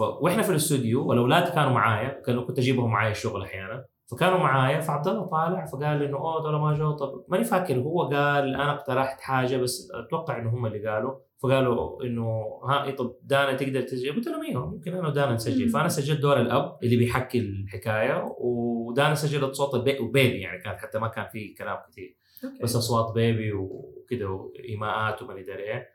ف... 0.00 0.22
وإحنا 0.22 0.42
في 0.42 0.50
الاستوديو 0.50 1.08
والأولاد 1.08 1.52
كانوا 1.52 1.72
معايا 1.72 2.20
كانوا 2.26 2.44
كنت 2.44 2.58
أجيبهم 2.58 2.90
معايا 2.90 3.10
الشغل 3.10 3.42
أحيانا. 3.42 3.84
فكانوا 4.10 4.38
معايا 4.38 4.80
فعبد 4.80 5.08
الله 5.08 5.26
طالع 5.26 5.64
فقال 5.64 6.02
إنه 6.02 6.16
أوه 6.16 6.42
دول 6.42 6.60
ما 6.60 6.74
جو 6.74 6.92
طب 6.92 7.24
ماني 7.28 7.44
فاكر. 7.44 7.78
هو 7.78 8.02
قال 8.02 8.54
أنا 8.54 8.74
اقترحت 8.74 9.20
حاجة 9.20 9.56
بس 9.56 9.90
أتوقع 9.94 10.38
إنه 10.38 10.50
هم 10.50 10.66
اللي 10.66 10.88
قالوا. 10.88 11.14
فقالوا 11.42 12.04
إنه 12.04 12.60
ها 12.68 12.84
إيه 12.84 12.96
طب 12.96 13.14
دانا 13.22 13.52
تقدر 13.56 13.80
تسجل. 13.82 14.16
قلت 14.16 14.28
لهم 14.28 14.44
أيوه 14.44 14.66
ممكن 14.66 14.94
أنا 14.94 15.08
ودانا 15.08 15.32
نسجل. 15.32 15.68
فأنا 15.68 15.88
سجلت 15.88 16.20
دور 16.20 16.40
الأب 16.40 16.78
اللي 16.82 16.96
بيحكي 16.96 17.38
الحكاية 17.38 18.34
ودانا 18.38 19.14
سجلت 19.14 19.54
صوت 19.54 19.74
البي... 19.74 19.98
و 19.98 20.06
baby 20.06 20.40
يعني 20.40 20.62
كانت 20.62 20.78
حتى 20.78 20.98
ما 20.98 21.08
كان 21.08 21.26
في 21.28 21.54
كلام 21.54 21.78
كثير 21.90 22.16
بس 22.62 22.76
أصوات 22.76 23.14
baby 23.14 23.52
وكذا 23.52 24.26
وإيماءات 24.26 25.22
وما 25.22 25.32
أدري 25.32 25.62
إيه. 25.62 25.88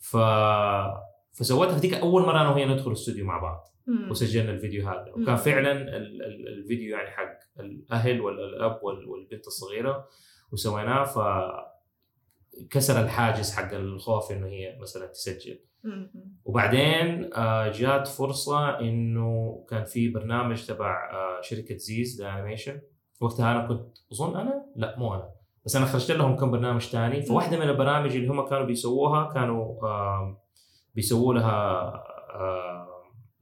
ف 0.00 0.16
فسويتها 1.32 1.78
ديك 1.78 1.94
أول 1.94 2.22
مرة 2.22 2.40
أنا 2.40 2.50
وهي 2.50 2.64
ندخل 2.66 2.86
الاستوديو 2.88 3.24
مع 3.26 3.38
بعض 3.40 3.68
مم. 3.86 4.10
وسجلنا 4.10 4.50
الفيديو 4.52 4.88
هذا 4.88 5.12
مم. 5.16 5.22
وكان 5.22 5.36
فعلا 5.36 5.72
ال- 5.72 6.22
ال- 6.22 6.48
الفيديو 6.58 6.96
يعني 6.96 7.10
حق 7.10 7.38
الأهل 7.60 8.20
ولا 8.20 8.44
الاب 8.44 8.78
وال- 8.82 9.08
والبنت 9.08 9.46
الصغيرة 9.46 10.08
وسويناه 10.52 11.04
ف 11.04 11.18
كسر 12.70 13.00
الحاجز 13.02 13.54
حق 13.54 13.74
الخوف 13.74 14.32
إنه 14.32 14.46
هي 14.46 14.78
مثلا 14.80 15.06
تسجل 15.06 15.58
مم. 15.84 16.10
مم. 16.14 16.36
وبعدين 16.44 17.30
آه، 17.34 17.70
جات 17.72 18.08
فرصة 18.08 18.80
إنه 18.80 19.64
كان 19.70 19.84
في 19.84 20.08
برنامج 20.08 20.66
تبع 20.66 21.10
آه، 21.12 21.40
شركة 21.40 21.76
زيز 21.76 22.22
لانيميشن 22.22 22.80
وقتها 23.20 23.52
أنا 23.52 23.66
كنت 23.68 23.96
أظن 24.12 24.36
أنا 24.36 24.64
لا 24.76 24.98
مو 24.98 25.14
أنا 25.14 25.28
بس 25.64 25.76
أنا 25.76 25.86
خرجت 25.86 26.10
لهم 26.10 26.36
كم 26.36 26.50
برنامج 26.50 26.80
ثاني 26.82 27.22
فواحدة 27.22 27.56
من 27.58 27.68
البرامج 27.68 28.16
اللي 28.16 28.28
هم 28.28 28.46
كانوا 28.48 28.66
بيسووها 28.66 29.32
كانوا 29.34 29.74
بيسووا 30.94 31.34
لها 31.34 31.88
آم، 32.34 32.86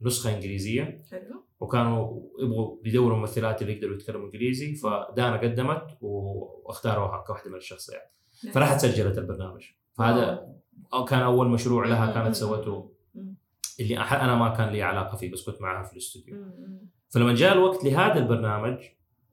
نسخة 0.01 0.35
إنجليزية. 0.35 1.03
حلو. 1.11 1.45
وكانوا 1.59 2.21
يبغوا 2.41 2.81
بيدوروا 2.83 3.17
ممثلات 3.17 3.61
اللي 3.61 3.73
يقدروا 3.73 3.95
يتكلموا 3.95 4.25
إنجليزي. 4.25 4.75
فدانا 4.75 5.37
قدمت 5.37 5.97
واختاروها 6.01 7.23
كواحده 7.27 7.51
من 7.51 7.57
الشخصيات. 7.57 8.13
فراحت 8.53 8.79
سجلت 8.79 9.17
البرنامج. 9.17 9.63
فهذا 9.93 10.47
أو 10.93 11.05
كان 11.05 11.19
أول 11.21 11.49
مشروع 11.49 11.87
لها. 11.87 12.13
كانت 12.13 12.35
سوته. 12.35 12.91
اللي 13.79 13.97
أنا 13.97 14.35
ما 14.35 14.49
كان 14.49 14.69
لي 14.69 14.81
علاقة 14.81 15.17
فيه 15.17 15.31
بس 15.31 15.45
كنت 15.45 15.61
معها 15.61 15.83
في 15.83 15.93
الاستوديو. 15.93 16.35
فلما 17.09 17.35
جاء 17.35 17.53
الوقت 17.53 17.83
لهذا 17.83 18.19
البرنامج 18.19 18.77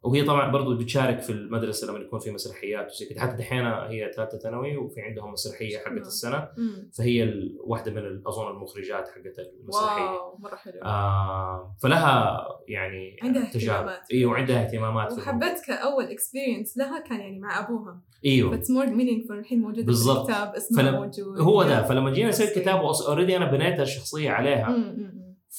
وهي 0.02 0.24
طبعا 0.24 0.50
برضو 0.52 0.76
بتشارك 0.76 1.20
في 1.20 1.32
المدرسة 1.32 1.88
لما 1.88 1.98
يكون 1.98 2.18
في 2.18 2.30
مسرحيات 2.30 2.90
وزي 2.90 3.06
كده 3.06 3.20
حتى 3.20 3.36
دحين 3.36 3.64
هي 3.66 4.10
ثالثة 4.16 4.38
ثانوي 4.38 4.76
وفي 4.76 5.00
عندهم 5.00 5.32
مسرحية 5.32 5.78
حقت. 5.78 6.06
السنة 6.06 6.48
مم. 6.58 6.90
فهي 6.98 7.32
واحدة 7.64 7.92
من 7.92 8.22
أظن 8.26 8.50
المخرجات 8.50 9.08
حقت 9.08 9.38
المسرحية 9.62 10.02
واو 10.10 10.38
مرة 10.38 10.56
حلو 10.56 10.80
آه 10.82 11.76
فلها 11.82 12.38
يعني 12.68 13.16
عندها 13.22 13.50
تجارب 13.52 13.76
اهتمامات. 13.86 14.00
إيوه 14.12 14.34
عندها 14.34 14.62
اهتمامات. 14.64 15.12
وحبيت 15.12 15.60
كأول 15.66 16.04
experience 16.04 16.78
لها 16.78 17.00
كان 17.00 17.20
يعني 17.20 17.38
مع 17.38 17.60
أبوها 17.68 18.00
إيوه 18.24 18.50
بس 18.50 18.70
more 18.70 18.86
meaningful 18.86 19.38
الحين 19.38 19.60
موجود 19.60 19.86
بالضبط. 19.86 20.26
في 20.26 20.32
الكتاب 20.32 20.54
اسمه 20.54 20.82
فلم- 20.82 20.94
موجود 20.94 21.40
هو 21.40 21.62
ده 21.62 21.82
فلما 21.82 22.10
جينا 22.10 22.28
نسوي 22.28 22.46
الكتاب 22.48 22.80
already 23.08 23.36
أنا 23.36 23.50
بنيت 23.50 23.80
الشخصية 23.80 24.30
عليها. 24.30 24.76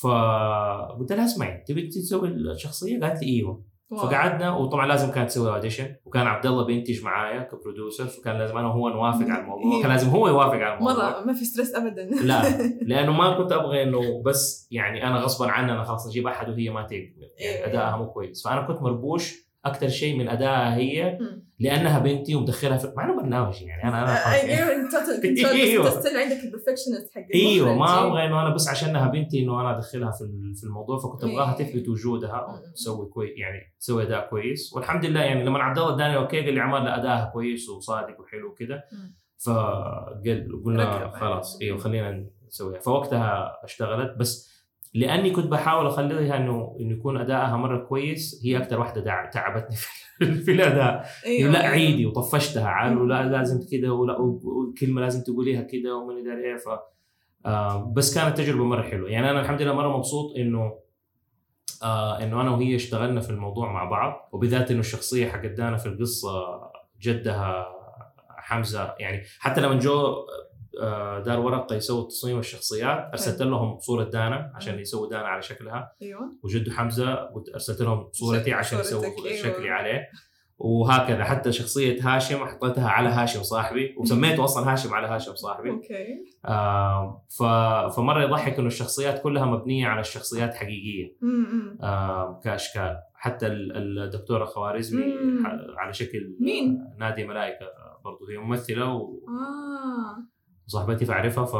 فقلت 0.02 1.12
لها 1.12 1.26
اسمعي 1.26 1.64
تبي 1.68 1.88
تسوي 1.88 2.28
الشخصية؟ 2.28 3.00
قالت 3.00 3.22
لي 3.24 3.28
إيوه 3.30 3.69
wow. 3.90 4.08
فقعدنا 4.08 4.56
وطبعا 4.56 4.88
لازم 4.88 5.12
كانت 5.12 5.30
تسوي 5.30 5.54
audition 5.54 5.96
وكان 6.06 6.28
عبد 6.28 6.46
الله 6.46 6.66
بينتج 6.66 7.04
معايا 7.04 7.44
ك 7.44 7.51
producer 7.51 8.06
فكان 8.06 8.38
لازم 8.38 8.58
أنا 8.58 8.68
وهو 8.68 8.90
نوافق 8.90 9.26
على 9.26 9.42
الموضوع 9.42 9.82
كان 9.82 9.92
لازم 9.92 10.10
هو 10.10 10.28
يوافق 10.28 10.54
على 10.54 10.74
الموضوع 10.74 11.10
مرة 11.10 11.26
ما 11.26 11.34
في 11.34 11.46
stress 11.46 11.76
أبدا 11.76 12.04
لا 12.04 12.44
لأنه 12.90 13.12
ما 13.12 13.38
كنت 13.38 13.52
أبغى 13.52 13.84
إنه 13.84 14.24
بس 14.26 14.68
يعني 14.72 15.08
أنا 15.08 15.20
غصبا 15.20 15.48
عني 15.52 15.72
أنا 15.72 15.84
خلاص 15.84 16.08
أجيب 16.08 16.28
أحد 16.28 16.50
وهي 16.50 16.70
ما 16.70 16.82
تقدر 16.82 16.96
يعني 17.38 17.56
إيه. 17.58 17.66
أدائها 17.66 17.98
مو 17.98 18.12
كويس 18.12 18.44
فأنا 18.48 18.62
كنت 18.62 18.82
مربوش 18.82 19.50
أكثر 19.66 19.88
شيء 19.88 20.20
من 20.20 20.30
أدائها 20.30 20.76
هي. 20.76 21.20
لأنها 21.60 22.00
بنتي 22.00 22.36
ومدخلها 22.36 22.78
في 22.78 22.94
مع 22.98 23.06
إنه 23.06 23.16
برنامج 23.22 23.62
يعني 23.62 23.84
أنا 23.84 24.04
أنا. 24.04 24.34
أيوه 24.34 24.76
أنت 24.76 24.96
control 25.24 25.52
أيوة. 25.62 25.86
عندك 26.06 26.44
ال 26.44 26.49
perfectionist 26.49 27.12
حق 27.16 27.22
أيوه 27.36 27.68
ما 27.68 27.74
المخرج. 27.74 28.06
أبغى 28.08 28.26
إنه 28.26 28.42
أنا 28.42 28.54
بس 28.54 28.70
عشانها 28.70 29.08
بنتي 29.08 29.44
إنه 29.44 29.62
أنا 29.62 29.78
أدخلها 29.78 30.12
في 30.12 30.18
في 30.56 30.64
الموضوع 30.64 30.98
فكنت 31.00 31.24
أبغاها 31.24 31.58
إيه. 31.60 31.66
تثبت 31.66 31.90
وجودها 31.90 32.48
مم. 32.50 32.54
وتسوي 32.70 33.06
كويس 33.06 33.32
يعني 33.38 33.74
تسوي 33.80 34.04
أداء 34.04 34.30
كويس 34.30 34.74
والحمد 34.74 35.06
لله 35.06 35.20
يعني 35.22 35.44
لما 35.46 35.60
عبد 35.60 35.78
الله 35.78 35.96
اداني 35.96 36.18
okay 36.18 36.42
قال 36.46 36.54
لي 36.54 36.60
عمال 36.60 36.84
لا 36.84 37.00
ادائها 37.00 37.30
كويس 37.34 37.70
وصادق 37.70 38.20
وحلو 38.20 38.50
وكذا. 38.50 38.84
فقال 39.46 40.62
قلنا. 40.66 41.12
خلاص 41.12 41.62
أيوه 41.62 41.78
خلينا 41.78 42.26
نسويها 42.48 42.80
فوقتها 42.80 43.52
اشتغلت 43.64 44.18
بس 44.18 44.49
لأني 44.94 45.32
كنت 45.32 45.46
بحاول 45.46 45.88
أخليها 45.88 46.38
انه 46.38 46.78
إنه 46.80 46.94
يكون 46.94 47.18
أدائها 47.18 47.58
مرة 47.58 47.78
كويس 47.78 48.42
هي 48.44 48.58
أكثر 48.58 48.80
واحدة 48.80 49.30
تعبتني 49.34 49.76
في, 50.20 50.34
في 50.34 50.52
الأداء 50.52 51.06
إنه 51.28 51.52
لا 51.52 51.62
أيوة. 51.62 51.72
عيدي 51.72 52.06
وطفشتها 52.06 52.90
مم. 52.90 53.02
ولا 53.02 53.24
لازم 53.24 53.60
كذا 53.72 53.90
ولا 53.90 54.18
وكلمة 54.20 55.02
لازم 55.02 55.24
تقوليها 55.24 55.62
كذا 55.62 55.94
ومن 55.94 56.18
ادري 56.18 56.52
إيه 56.52 56.58
ف 56.58 56.70
آه 57.46 57.94
بس 57.96 58.16
كانت 58.16 58.38
تجربة 58.38 58.64
مرة 58.64 58.82
حلوة 58.82 59.10
يعني 59.10 59.30
أنا 59.30 59.42
الحمد 59.42 59.62
لله 59.62 59.74
مرة 59.74 59.98
مبسوط 59.98 60.36
إنه 60.38 60.74
آه 61.84 62.24
إنه 62.24 62.42
أنا 62.42 62.52
وهي 62.52 62.76
اشتغلنا 62.76 63.22
في 63.22 63.30
الموضوع 63.30 63.72
مع 63.72 63.84
بعض 63.84 64.30
وبذات 64.32 64.72
إنه 64.72 64.80
الشخصية 64.80 65.28
حقت 65.28 65.52
دانا 65.52 65.78
في 65.78 65.86
القصة 65.86 66.32
جدها 67.02 67.68
حمزة 68.30 68.96
يعني 69.00 69.22
حتى 69.40 69.62
لما 69.62 69.80
جو 69.80 70.26
دار 71.26 71.40
ورقة 71.40 71.76
يسووا 71.76 72.08
تصميم 72.08 72.40
الشخصيات 72.40 73.10
أرسلت 73.12 73.42
لهم 73.42 73.80
صورة 73.80 74.04
دانا 74.04 74.52
عشان. 74.56 74.80
يسووا 74.80 75.10
دانا 75.10 75.28
على 75.28 75.42
شكلها. 75.42 75.92
أيوه. 76.02 76.22
وجده 76.44 76.72
حمزة 76.72 77.30
أرسلت 77.54 77.82
لهم 77.82 78.10
صورتي 78.12 78.54
عشان 78.54 78.80
يسووا 78.80 79.04
أيوة. 79.06 79.36
شكلي 79.44 79.70
عليه. 79.70 80.10
وهكذا. 80.58 81.24
حتى 81.24 81.52
شخصية 81.52 82.16
هاشم 82.16 82.46
حطيتها 82.46 82.90
على 82.90 83.10
هاشم 83.10 83.44
صاحبي. 83.44 83.96
وسميته 83.98 84.44
أصلا 84.44 84.74
هاشم 84.74 84.94
على 84.94 85.08
هاشم 85.08 85.36
صاحبي. 85.36 85.70
أوكي. 85.70 86.26
آه 86.46 87.26
ف... 87.38 87.44
فمرة 87.96 88.24
يضحك 88.24 88.58
إنه 88.60 88.68
الشخصيات 88.68 89.22
كلها 89.22 89.46
مبنية 89.46 89.88
على 89.88 90.00
الشخصيات 90.02 90.54
حقيقية. 90.54 91.16
امم 91.24 91.78
آه 91.82 92.40
كأشكال. 92.44 92.98
حتى 93.14 93.48
ال- 93.48 94.00
الدكتورة 94.00 94.46
خوارزمي 94.46 95.14
على 95.78 95.94
شكل 95.94 96.36
مين؟ 96.40 96.86
نادي 96.98 97.24
ملائكة. 97.28 97.66
برضو 98.06 98.26
هي 98.32 98.38
ممثلة 98.38 98.94
و- 98.94 99.20
آه. 99.28 100.39
وصاحبتي 100.70 101.06
فاعرفها 101.06 101.46
ف... 101.46 101.52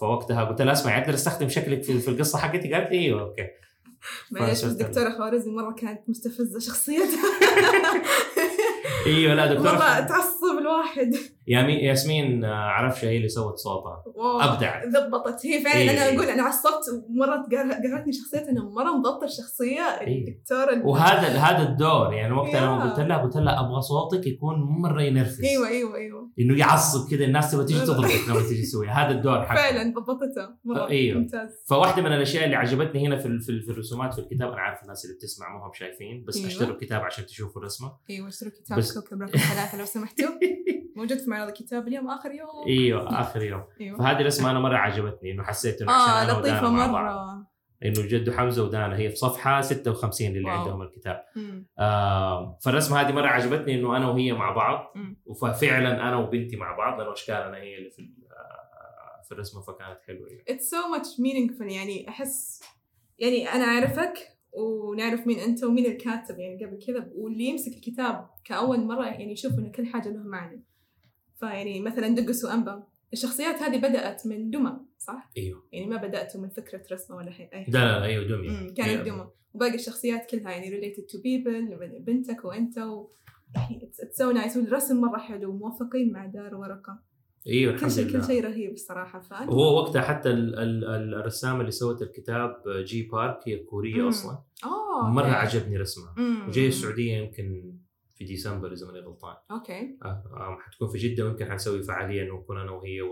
فوقتها 0.00 0.44
قلت 0.44 0.62
لها 0.62 0.72
اسمعي 0.72 1.00
أقدر 1.02 1.14
استخدم 1.14 1.48
شكلك 1.48 1.82
في, 1.82 1.98
في 1.98 2.08
القصة 2.08 2.38
حقتي 2.38 2.74
قالت 2.74 2.90
لي 2.90 2.98
أيوه 2.98 3.20
أوكي. 3.22 3.42
معلش 4.30 4.50
فشفت 4.60 4.64
ال- 4.64 4.70
الدكتورة 4.70 5.10
خوارزمي 5.10 5.54
مرة 5.54 5.72
كانت 5.72 6.00
مستفزة 6.08 6.58
شخصيتها 6.60 7.22
إيوه 9.06 9.34
لا 9.34 9.44
مرة 9.46 9.54
دكتوره 9.54 10.00
تعصب 10.00 10.58
الواحد. 10.60 11.14
يامي- 11.46 11.72
ياسمين 11.84 12.44
آه، 12.44 12.54
عرفش 12.54 13.04
هي 13.04 13.16
اللي 13.16 13.28
سوت 13.28 13.56
صوتها. 13.56 14.04
أبدع. 14.40 14.82
ضبطت 14.84 15.46
هي 15.46 15.60
فعلا 15.64 15.76
إيه. 15.80 15.90
أنا 15.90 16.08
أقول 16.16 16.26
أنا 16.28 16.42
عصبت 16.42 16.84
قهر- 17.52 17.72
قهرتني 17.72 18.12
شخصيتها 18.12 18.50
أنه 18.50 18.70
مرة 18.70 18.90
مضبطة 18.98 19.24
الشخصية 19.24 19.80
إيه. 20.00 20.18
الدكتوره 20.28 20.72
ال- 20.72 20.86
وهذا 20.86 21.28
هذا 21.38 21.68
الدور 21.68 22.12
يعني 22.12 22.32
وقتها 22.34 22.60
لما. 22.60 22.90
قلت 22.90 23.00
لها 23.00 23.16
قلت 23.18 23.36
لها 23.36 23.60
أبغى 23.60 23.80
صوتك 23.82 24.26
يكون 24.26 24.54
مرة 24.82 25.02
ينرفز. 25.02 25.44
أيوه 25.44 25.68
أيوه 25.68 25.96
أيوه. 25.96 26.30
إنه 26.40 26.58
يعصب 26.58 27.10
كذا 27.10 27.24
الناس 27.24 27.52
تبغى 27.52 27.64
تيجي 27.64 27.80
تضربك 27.86 28.28
لما 28.28 28.40
تيجي 28.48 28.62
تسويها. 28.62 28.92
هذا 28.92 29.10
الدور 29.10 29.42
حقها. 29.46 29.56
فعلا 29.56 29.94
ضبطتها 29.94 30.58
مرة. 30.64 30.88
أيوه. 30.88 31.18
ممتاز. 31.18 31.50
فواحدة 31.66 32.02
من 32.02 32.12
الأشياء 32.12 32.44
اللي 32.44 32.56
عجبتني 32.56 33.06
هنا 33.06 33.16
في 33.16 33.22
في 33.40 33.60
في 33.60 33.70
الرسومات 33.70 34.14
في 34.14 34.18
الكتاب 34.20 34.48
أنا 34.52 34.60
عارف 34.60 34.82
الناس 34.82 35.04
اللي 35.04 35.16
بتسمع 35.16 35.58
ما 35.58 35.66
هم 35.66 35.72
شايفين 35.72 36.24
بس 36.28 36.36
أيوه. 36.36 36.48
اشتروا 36.48 36.70
الكتاب 36.74 37.00
عشان 37.00 37.26
تشوفوا 37.26 37.60
الرسمة. 37.60 37.92
أيوه 38.10 38.28
اشتروا 38.28 38.52
كتاب 38.52 38.80
كوكب 38.94 39.22
رقم 39.22 39.38
ثلاثة 39.38 39.78
لو 39.78 39.84
سمحتوا. 39.84 40.28
موجود 40.96 41.18
في 41.18 41.30
معرض 41.32 41.48
الكتاب 41.48 41.88
اليوم 41.88 42.10
آخر 42.10 42.30
يوم 42.30 42.66
إيوه 42.66 43.20
آخر 43.20 43.42
يوم 43.42 43.64
إيوه 43.80 43.98
فهذه 43.98 44.20
الرسمه 44.20 44.50
أنا 44.50 44.60
مرة 44.60 44.76
عجبتني 44.76 45.30
إنه 45.32 45.42
حسيت 45.42 45.82
إنه 45.82 45.92
عشان 45.92 46.28
آه 46.30 46.38
ودانا 46.38 46.56
لطيفة 46.56 46.68
مرة 46.68 47.46
إنه 47.84 48.06
جد 48.06 48.30
حمزة 48.30 48.64
ودانا 48.64 48.96
هي 48.96 49.10
في 49.10 49.16
صفحة 49.16 49.60
56 49.60 50.28
للي 50.28 50.44
واو. 50.44 50.54
عندهم 50.58 50.82
الكتاب 50.82 51.24
مم. 51.36 51.66
آه 51.78 52.58
فالرسمة 52.64 53.00
هذه 53.00 53.12
مرة 53.12 53.26
عجبتني 53.26 53.74
إنه 53.74 53.96
أنا 53.96 54.08
وهي 54.08 54.32
مع 54.32 54.52
بعض 54.52 54.92
مم. 54.96 55.16
وفعلا 55.26 56.08
أنا 56.08 56.16
وبنتي 56.16 56.56
مع 56.56 56.76
بعض 56.76 56.98
لأنه 57.00 57.12
اشكالنا 57.12 57.56
هي 57.56 57.78
اللي 57.78 57.90
في 57.90 58.02
آه، 58.02 59.22
في 59.24 59.32
الرسمة 59.32 59.60
فكانت 59.60 59.98
حلوة 60.06 60.28
يعني. 60.28 60.44
it's 60.48 60.62
so 60.64 60.98
much 60.98 61.08
meaningful 61.08 61.72
يعني 61.72 62.08
أحس 62.08 62.62
يعني 63.18 63.48
أنا 63.48 63.64
أعرفك 63.64 64.14
ونعرف 64.52 65.26
مين 65.26 65.38
أنت 65.38 65.64
ومين 65.64 65.86
الكاتب 65.86 66.38
يعني 66.38 66.64
قبل 66.64 66.78
كذا 66.86 67.10
واللي 67.14 67.44
يمسك 67.44 67.72
الكتاب 67.72 68.30
كأول 68.44 68.80
مرة 68.86 69.04
يعني 69.04 69.32
يشوف 69.32 69.58
إنه 69.58 69.72
كل 69.72 69.86
حاجة 69.86 70.08
له 70.08 70.22
معنى 70.22 70.64
فيعني 71.42 71.80
مثلا 71.80 72.08
دقس 72.08 72.44
وانبا 72.44 72.82
الشخصيات 73.12 73.54
هذه 73.62 73.76
بدأت 73.76 74.26
من 74.26 74.50
دمى 74.50 74.72
صح؟ 74.98 75.30
أيوه 75.36 75.62
يعني 75.72 75.86
ما 75.86 75.96
بدأتوا 75.96 76.40
من 76.40 76.48
فكرة 76.48 76.82
رسمة 76.92 77.16
ولا 77.16 77.30
شيء 77.30 77.48
أي 77.54 77.64
لا 77.68 77.78
لا 77.78 77.98
لا 77.98 78.04
أيوه 78.04 78.24
امم 78.40 78.74
كانت 78.74 78.88
أيوة. 78.88 79.02
دمى 79.02 79.26
وباقي 79.54 79.74
الشخصيات 79.74 80.30
كلها 80.30 80.50
يعني 80.52 80.70
related 80.80 81.00
to 81.12 81.16
people 81.18 81.84
بنتك 82.00 82.44
وأنت 82.44 82.78
و 82.78 83.08
يعني 83.54 83.88
it's 83.92 84.16
so 84.16 84.36
nice 84.36 84.56
والرسم 84.56 85.00
مرة 85.00 85.18
حلو 85.18 85.52
موافقين 85.52 86.12
مع 86.12 86.26
دار 86.26 86.54
ورقة 86.54 86.98
أيوه 87.46 87.76
كل 87.78 87.90
شيء 87.90 88.12
كل 88.12 88.24
شيء 88.24 88.44
رهيب 88.44 88.72
الصراحة 88.72 89.20
فانا 89.20 89.50
وهو 89.50 89.76
وقتها 89.76 90.02
حتى 90.02 90.30
ال- 90.30 90.58
ال- 90.58 90.84
ال- 90.84 91.14
الرسامة 91.14 91.60
اللي 91.60 91.70
سوت 91.70 92.02
الكتاب 92.02 92.62
جي 92.84 93.02
بارك 93.02 93.38
هي 93.48 93.56
كورية 93.56 94.02
مم. 94.02 94.08
أصلا 94.08 94.38
آه 94.64 95.08
مرة. 95.10 95.26
عجبني 95.26 95.76
رسمها. 95.76 96.14
وجايه 96.48 96.68
السعودية 96.68 97.12
يمكن 97.16 97.74
في 98.22 98.28
ديسمبر 98.28 98.72
إذا 98.72 98.86
ماني 98.86 98.98
غلطان. 99.00 99.36
okay. 99.50 99.98
آه، 100.04 100.06
آه، 100.32 100.58
حتكون 100.60 100.88
في 100.88 100.98
جدة 100.98 101.24
ويمكن 101.24 101.50
حنسوي 101.50 101.82
فعاليه 101.82 102.22
انه 102.22 102.34
نكون 102.34 102.58
أنا 102.60 102.70
وهي 102.70 103.02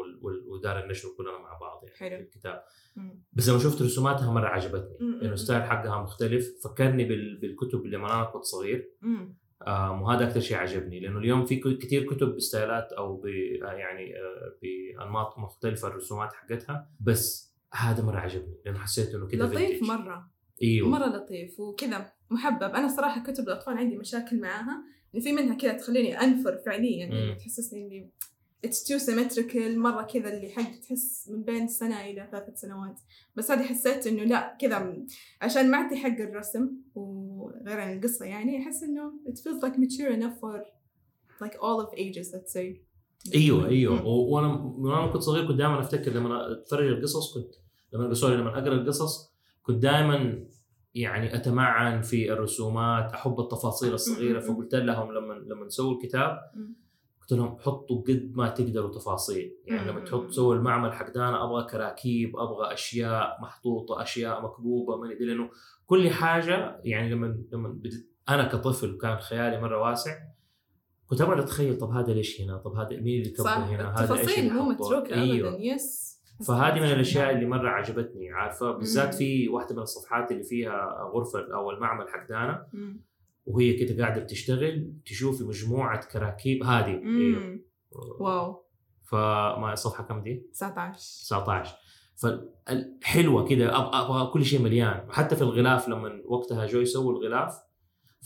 ودار 0.49 0.85
النشر 0.85 1.09
كلنا 1.19 1.39
مع 1.39 1.59
بعض 1.61 1.85
يعني 1.85 1.97
حلو. 1.97 2.17
في 2.17 2.23
الكتاب. 2.23 2.63
مم. 2.97 3.23
بس 3.33 3.49
لما 3.49 3.59
شفت 3.59 3.83
رسوماتها 3.83 4.33
مرة 4.33 4.47
عجبتني. 4.47 4.99
إنه 5.01 5.33
ال 5.33 5.38
style 5.38 5.63
حقها 5.63 6.03
مختلف. 6.03 6.65
فكرني 6.65 7.05
بال- 7.05 7.39
بالكتب 7.41 7.85
اللي 7.85 7.97
لما 7.97 8.15
أنا 8.15 8.25
كنت 8.25 8.43
صغير. 8.45 8.91
مم. 9.03 9.37
آه 9.63 10.03
وهذا 10.03 10.25
أكثر 10.25 10.41
شيء 10.41 10.57
عجبني. 10.57 11.01
لأنه 11.01 11.19
اليوم 11.19 11.45
في 11.45 11.57
كثير 11.57 12.07
كتب 12.15 12.37
ب 12.37 12.45
styleات 12.45 12.93
أو 12.93 13.17
ب 13.17 13.27
آه، 13.27 13.73
يعني 13.73 14.17
آه 14.17 14.57
بأنماط 14.63 15.39
مختلفة 15.39 15.89
الرسومات 15.89 16.33
حقتها. 16.33 16.91
بس 17.01 17.55
هذا 17.75 18.03
مرة 18.05 18.19
عجبني. 18.19 18.57
لأنه 18.65 18.79
حسيت 18.79 19.15
إنه 19.15 19.27
كذا 19.27 19.45
لطيف. 19.45 19.83
مرة. 19.83 20.31
إيوه. 20.63 20.89
مرة 20.89 21.07
لطيف 21.07 21.61
وكذا 21.61 22.13
محبب. 22.31 22.63
أنا 22.75 22.89
صراحة 22.89 23.23
كتب 23.23 23.45
الأطفال 23.45 23.77
عندي 23.79 23.97
مشاكل 23.97 24.41
معاها. 24.41 24.85
إن 25.15 25.21
في 25.21 25.33
منها 25.33 25.55
كذا 25.55 25.73
تخليني 25.73 26.21
أنفر 26.21 26.59
فعليا. 26.67 27.07
يعني 27.07 27.35
تحسسني 27.35 27.87
إني 27.87 28.11
it's 28.65 28.85
too 28.85 28.99
symmetrical. 28.99 29.77
مرة 29.77 30.03
كذا 30.03 30.35
اللي 30.35 30.51
حق 30.51 30.81
تحس 30.81 31.29
من 31.29 31.43
بين 31.43 31.69
سنة 31.69 32.05
إلى 32.05 32.29
ثلاثة 32.31 32.55
سنوات. 32.55 33.01
بس 33.37 33.51
هذه 33.51 33.63
حسيت 33.63 34.07
إنه 34.07 34.25
لا 34.25 34.57
كذا 34.61 34.97
عشان 35.43 35.71
معطي 35.71 35.97
حق 35.97 36.21
الرسم 36.21 36.71
وغير 36.95 37.81
عن 37.81 37.97
القصة 37.97 38.25
يعني 38.25 38.59
أحس 38.63 38.83
إنه 38.83 39.13
it 39.27 39.39
feels 39.39 39.63
like 39.63 39.77
mature 39.77 40.13
enough 40.13 40.41
for 40.41 40.65
like 41.45 41.55
all 41.55 41.81
of 41.81 41.99
ages 41.99 42.35
let's 42.35 42.53
say. 42.53 42.91
أيوه 43.35 43.69
أيوه. 43.69 44.07
وأنا 44.07 44.49
من 44.49 44.87
وأنا 44.87 45.13
كنت 45.13 45.23
صغير 45.23 45.49
كنت 45.49 45.59
دائما 45.59 45.81
أفتكر 45.81 46.11
لما 46.11 46.53
أتفرج 46.53 46.87
القصص 46.87 47.35
كنت 47.35 47.55
لما 47.93 48.15
sorry 48.15 48.37
لما 48.37 48.59
أقرأ 48.59 48.75
القصص 48.75 49.35
كنت 49.63 49.83
دائما 49.83 50.47
يعني 50.95 51.35
أتمعن 51.35 52.03
في 52.03 52.33
الرسومات 52.33 53.13
أحب 53.13 53.41
التفاصيل 53.41 53.95
الصغيرة. 53.95 54.41
فقلت 54.41 54.75
لهم 54.75 55.13
لما 55.13 55.35
لما 55.35 55.67
نسوي 55.67 55.95
الكتاب. 55.95 56.39
قلت 57.21 57.33
لهم 57.33 57.59
حطوا 57.59 58.03
قد 58.03 58.33
ما 58.35 58.49
تقدروا 58.49 58.91
تفاصيل 58.91 59.57
يعني 59.67 59.91
لما. 59.91 60.01
تحط 60.01 60.27
تسوي 60.27 60.57
المعمل 60.57 60.93
حق 60.93 61.11
دانا 61.11 61.45
أبغى 61.45 61.67
كراكيب 61.71 62.37
أبغى 62.37 62.73
أشياء 62.73 63.39
محطوطة 63.43 64.03
أشياء 64.03 64.43
مكبوبة 64.43 64.97
ما 64.97 65.13
أدري 65.13 65.27
لأنه 65.27 65.51
كل 65.87 66.11
حاجة 66.11 66.81
يعني 66.85 67.11
لما 67.11 67.45
لما 67.53 67.81
أنا 68.29 68.45
كطفل 68.49 68.99
كان 69.03 69.19
خيالي 69.19 69.61
مرة 69.61 69.83
واسع 69.83 70.19
كنت 71.07 71.21
أبغى 71.21 71.41
أتخيل 71.41 71.79
طب 71.79 71.91
هذا 71.91 72.13
ليش 72.13 72.41
هنا؟ 72.41 72.57
طب 72.57 72.73
هذا 72.73 73.01
مين 73.01 73.21
اللي 73.21 73.31
كبه 73.31 73.57
هنا؟ 73.57 73.95
هذا 73.95 74.15
إيش 74.15 74.21
التفاصيل 74.21 74.53
مو 74.53 74.61
حطه؟ 74.61 74.71
متروكة 74.71 75.15
أيوه 75.15 75.49
أبدا 75.49 75.65
yes 75.65 76.20
فهذه 76.47 76.81
من 76.81 76.87
الأشياء 76.93 77.31
اللي 77.31 77.47
مرة 77.47 77.69
عجبتني 77.69 78.31
عارفة؟ 78.31 78.71
بالذات. 78.71 79.15
في 79.15 79.49
واحدة 79.49 79.75
من 79.75 79.83
الصفحات 79.83 80.33
اللي 80.33 80.43
فيها 80.43 81.11
غرفة 81.15 81.55
أو 81.55 81.71
المعمل 81.71 82.09
حق 82.09 82.29
دانا. 82.29 82.67
وهي 83.47 83.73
كده 83.73 84.05
قاعدة 84.05 84.21
بتشتغل 84.23 84.93
تشوفي 85.07 85.45
مجموعة 85.45 86.07
كراكيب 86.13 86.63
هذه. 86.65 86.97
مم. 87.03 87.65
wow. 88.21 88.65
فما 89.11 89.73
الصفحه 89.73 90.05
كم 90.05 90.23
دي؟ 90.23 90.47
19 90.53 90.99
19 91.27 91.77
فحلوه 92.17 93.49
كده 93.49 93.77
أبغى 93.77 94.31
كل 94.33 94.45
شيء 94.45 94.63
مليان. 94.63 95.07
حتى 95.11 95.37
في 95.37 95.43
الغلاف 95.43 95.89
لما 95.89 96.23
وقتها 96.27 96.67
جو 96.67 96.81
يسووا 96.81 97.13
الغلاف 97.13 97.55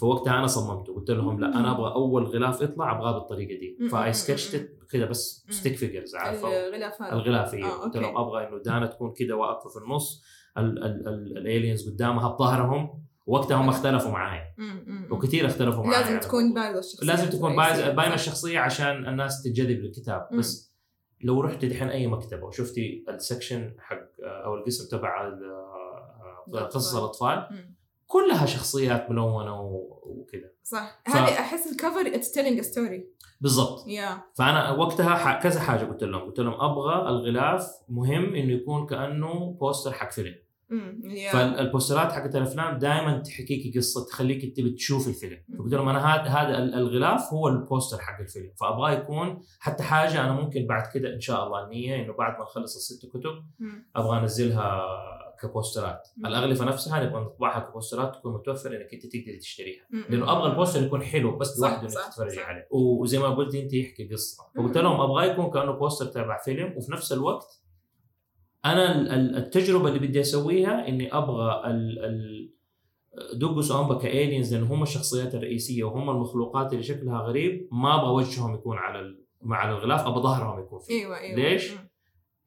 فوقتها 0.00 0.38
أنا 0.38 0.46
صممته 0.46 0.94
قلت 0.94 1.10
لهم 1.10 1.40
لا 1.40 1.46
أنا 1.46 1.70
أبغى 1.70 1.92
أول 1.94 2.24
غلاف 2.24 2.60
يطلع 2.62 2.96
أبغاه 2.96 3.18
بالطريقة 3.18 3.60
دي. 3.60 3.88
فأي 3.88 4.12
سكتشت 4.12 4.68
كده 4.90 5.06
بس. 5.06 5.46
stick 5.50 5.76
figures 5.76 6.14
عارفة 6.14 6.48
الغلاف 6.68 7.02
هذا 7.02 7.12
الغلاف 7.12 7.54
آه، 7.54 7.56
أيوه 7.56 7.70
قلت. 7.70 7.96
لهم 7.96 8.16
أبغى 8.16 8.48
إنه 8.48 8.58
دانا 8.62 8.86
تكون 8.86 9.12
كده 9.12 9.36
واقفة 9.36 9.68
في 9.70 9.76
النص 9.76 10.24
ال 10.56 10.75
aliens 10.75 11.88
قدامها 11.90 12.28
بظهرهم 12.28 13.04
وقتها 13.26 13.56
هم 13.56 13.68
اختلفوا 13.68 14.10
معايا. 14.10 14.54
وكثير 15.10 15.46
اختلفوا 15.46 15.84
معايا 15.84 16.04
لازم 16.04 16.20
تكون. 16.20 16.54
بارزة 16.54 16.78
الشخصية 16.78 17.06
لازم 17.06 17.30
تكون 17.30 17.52
الرئيسية. 17.52 17.80
باينة 17.82 17.94
باينه. 17.96 18.14
الشخصيه 18.14 18.58
عشان 18.58 19.08
الناس 19.08 19.42
تنجذب 19.42 19.80
للكتاب. 19.80 20.28
بس 20.32 20.74
لو 21.20 21.40
رحت 21.40 21.64
دحين 21.64 21.88
أي 21.88 22.06
مكتبة 22.06 22.44
وشفتي 22.46 23.04
ال 23.08 23.17
section 23.17 23.74
حق 23.78 24.00
أو 24.22 24.54
القسم 24.54 24.98
تبع 24.98 25.26
آه، 25.28 26.64
قصص 26.64 26.96
الاطفال 26.96 27.48
مم. 27.50 27.74
كلها 28.06 28.46
شخصيات 28.46 29.10
ملونة 29.10 29.60
وكذا. 30.06 30.50
صح. 30.62 31.02
ف- 31.06 31.16
هذه 31.16 31.32
أحس 31.38 31.72
ال 31.72 31.79
cover 31.79 32.14
it's 32.14 32.30
telling 32.32 32.60
story 32.60 33.08
بالضبط. 33.40 33.88
يا 33.88 34.22
فأنا 34.34 34.70
وقتها 34.70 35.14
ح- 35.14 35.42
كذا 35.42 35.60
حاجة 35.60 35.84
قلت 35.84 36.04
لهم. 36.04 36.20
قلت 36.20 36.40
لهم 36.40 36.60
أبغى 36.60 37.08
الغلاف 37.08 37.66
مهم 37.88 38.34
إنه 38.34 38.52
يكون 38.52 38.86
كأنه 38.86 39.56
بوستر 39.60 39.92
حق 39.92 40.10
فيلم. 40.10 40.34
yeah 41.04 41.32
فالبوسترات 41.32 42.12
حقت 42.12 42.36
الأفلام 42.36 42.78
دائما 42.78 43.18
تحكيكي 43.18 43.72
قصة 43.78 44.06
تخليكي 44.06 44.46
تبي 44.50 44.70
تشوفي 44.70 45.08
الفيلم. 45.10 45.38
فقلت 45.58 45.74
لهم 45.74 45.88
أنا 45.88 45.98
هذا 46.14 46.22
هذا 46.30 46.58
ال- 46.58 46.74
الغلاف 46.74 47.32
هو 47.32 47.48
ال 47.48 47.55
poster 47.55 47.98
حق 47.98 48.20
الفيلم. 48.20 48.52
فأبغاه 48.60 48.90
يكون 48.90 49.42
حتى 49.60 49.82
حاجة 49.82 50.20
أنا 50.24 50.32
ممكن 50.32 50.66
بعد 50.66 50.82
كده 50.94 51.14
إن 51.14 51.20
شاء 51.20 51.46
الله 51.46 51.64
النية 51.64 51.96
إنه 52.04 52.12
بعد 52.12 52.38
ما 52.38 52.42
نخلص 52.44 52.76
الست 52.76 53.06
كتب. 53.06 53.44
أبغى 53.96 54.18
أنزلها 54.20 54.82
كبوسترات 55.42 56.08
مم. 56.16 56.26
الاغلفه 56.26 56.64
نفسها 56.64 57.04
نبغى 57.04 57.20
نطبعها 57.22 57.60
كبوسترات 57.70 58.14
تكون 58.16 58.34
متوفره 58.34 58.70
إنك 58.76 58.92
أنت 58.94 59.06
تقدري 59.06 59.36
تشتريها 59.38 59.86
مم. 59.90 60.04
لأنه 60.10 60.32
أبغى 60.32 60.50
ال 60.50 60.55
poster 60.55 60.82
يكون 60.82 61.02
حلو 61.02 61.36
بس 61.38 61.60
لوحده 61.60 61.82
انك 61.82 61.90
تتفرجي. 62.08 62.40
عليه 62.40 62.66
وزي 62.70 63.18
ما 63.18 63.28
قلت 63.28 63.54
أنت 63.54 63.72
يحكي 63.74 64.08
قصة 64.08 64.44
فقلت. 64.56 64.78
لهم 64.78 65.00
ابغاه 65.00 65.24
يكون 65.24 65.50
كأنه 65.50 65.72
poster 65.72 66.06
تبع 66.06 66.38
فيلم 66.44 66.74
وفي 66.76 66.92
نفس 66.92 67.12
الوقت 67.12 67.60
أنا 68.64 69.00
ال- 69.00 69.08
ال- 69.08 69.36
التجربة 69.36 69.88
اللي 69.88 69.98
بدي 69.98 70.20
أسويها 70.20 70.88
إني 70.88 71.14
أبغى 71.16 71.62
ال 71.70 72.04
ال 72.04 72.50
وامبا 73.70 73.98
كالينز 73.98 74.54
لأن 74.54 74.62
هم 74.62 74.82
الشخصيات 74.82 75.34
الرئيسية 75.34 75.84
وهم 75.84 76.10
المخلوقات 76.10 76.72
اللي 76.72 76.82
شكلها 76.82 77.18
غريب 77.18 77.68
ما 77.72 77.94
أبغى 77.94 78.10
وجههم 78.10 78.54
يكون 78.54 78.76
على 78.78 79.16
مع 79.42 79.70
الغلاف 79.70 80.06
أبغى 80.06 80.22
ظهرهم 80.22 80.60
يكون 80.60 80.78
فيه 80.78 80.94
أيوه 80.94 81.18
أيوه 81.18 81.36
ليش؟ 81.36 81.72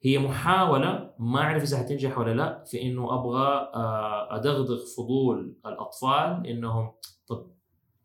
هي 0.02 0.18
محاولة 0.18 1.10
ما 1.18 1.40
أعرف 1.40 1.62
إذا 1.62 1.78
حتنجح 1.78 2.18
ولا 2.18 2.34
لا 2.34 2.64
في 2.66 2.82
إنه 2.82 3.14
أبغى 3.14 3.70
آه، 3.74 4.36
أدغدغ 4.36 4.78
فضول 4.96 5.56
الأطفال 5.66 6.46
إنهم 6.46 6.92
طب 7.28 7.50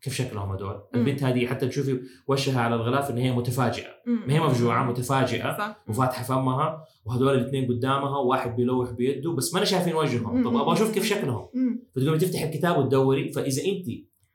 كيف 0.00 0.14
شكلهم 0.14 0.52
هذول؟ 0.52 0.80
البنت 0.94 1.22
هذه 1.22 1.46
حتى 1.46 1.68
تشوفي 1.68 2.00
وشها 2.28 2.60
على 2.60 2.74
الغلاف 2.74 3.10
إن 3.10 3.18
هي 3.18 3.32
متفاجئة، 3.32 3.90
مم. 4.06 4.24
ما 4.26 4.34
هي 4.34 4.40
مفجوعة 4.40 4.84
متفاجئة. 4.84 5.58
صح. 5.58 5.84
وفاتحة 5.88 6.24
فمها 6.24 6.84
وهذول 7.04 7.34
الاثنين 7.34 7.68
قدامها 7.68 8.18
وواحد 8.18 8.56
بيلوح 8.56 8.90
بيده 8.90 9.32
بس 9.32 9.54
ما 9.54 9.64
شايفين 9.64 9.94
وجههم، 9.94 10.44
طب 10.44 10.56
أبغى 10.56 10.72
أشوف 10.72 10.94
كيف 10.94 11.04
شكلهم،. 11.04 11.48
فتقومي 11.96 12.18
تفتح 12.18 12.42
الكتاب 12.42 12.78
وتدوري. 12.78 13.32
فإذا 13.32 13.62
أنت 13.64 13.86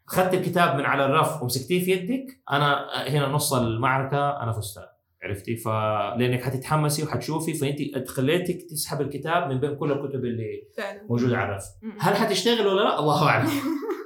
أخذت 0.10 0.34
الكتاب 0.34 0.76
من 0.76 0.86
على 0.86 1.06
الرف 1.06 1.41
ومسكتيه 1.41 1.86
في 1.86 1.91
يدك 1.91 2.41
أنا 2.52 2.88
هنا 3.08 3.28
نص 3.28 3.54
المعركة 3.54 4.30
أنا 4.30 4.52
فزتها 4.52 4.88
عرفتي؟ 5.23 5.55
فلانك 5.55 6.41
حتتحمسي 6.41 7.03
وحتشوفي 7.03 7.53
فانت 7.53 8.08
خليتك 8.10 8.62
تسحب 8.69 9.01
الكتاب 9.01 9.51
من 9.51 9.60
بين 9.60 9.75
كل 9.75 9.91
الكتب 9.91 10.25
اللي 10.25 10.62
فعلا. 10.77 11.03
موجودة 11.10 11.38
على 11.38 11.49
الرف. 11.49 11.63
هل 11.99 12.15
حتشتغل 12.15 12.67
ولا 12.67 12.82
لا؟ 12.82 12.99
الله 12.99 13.27
أعلم. 13.29 13.49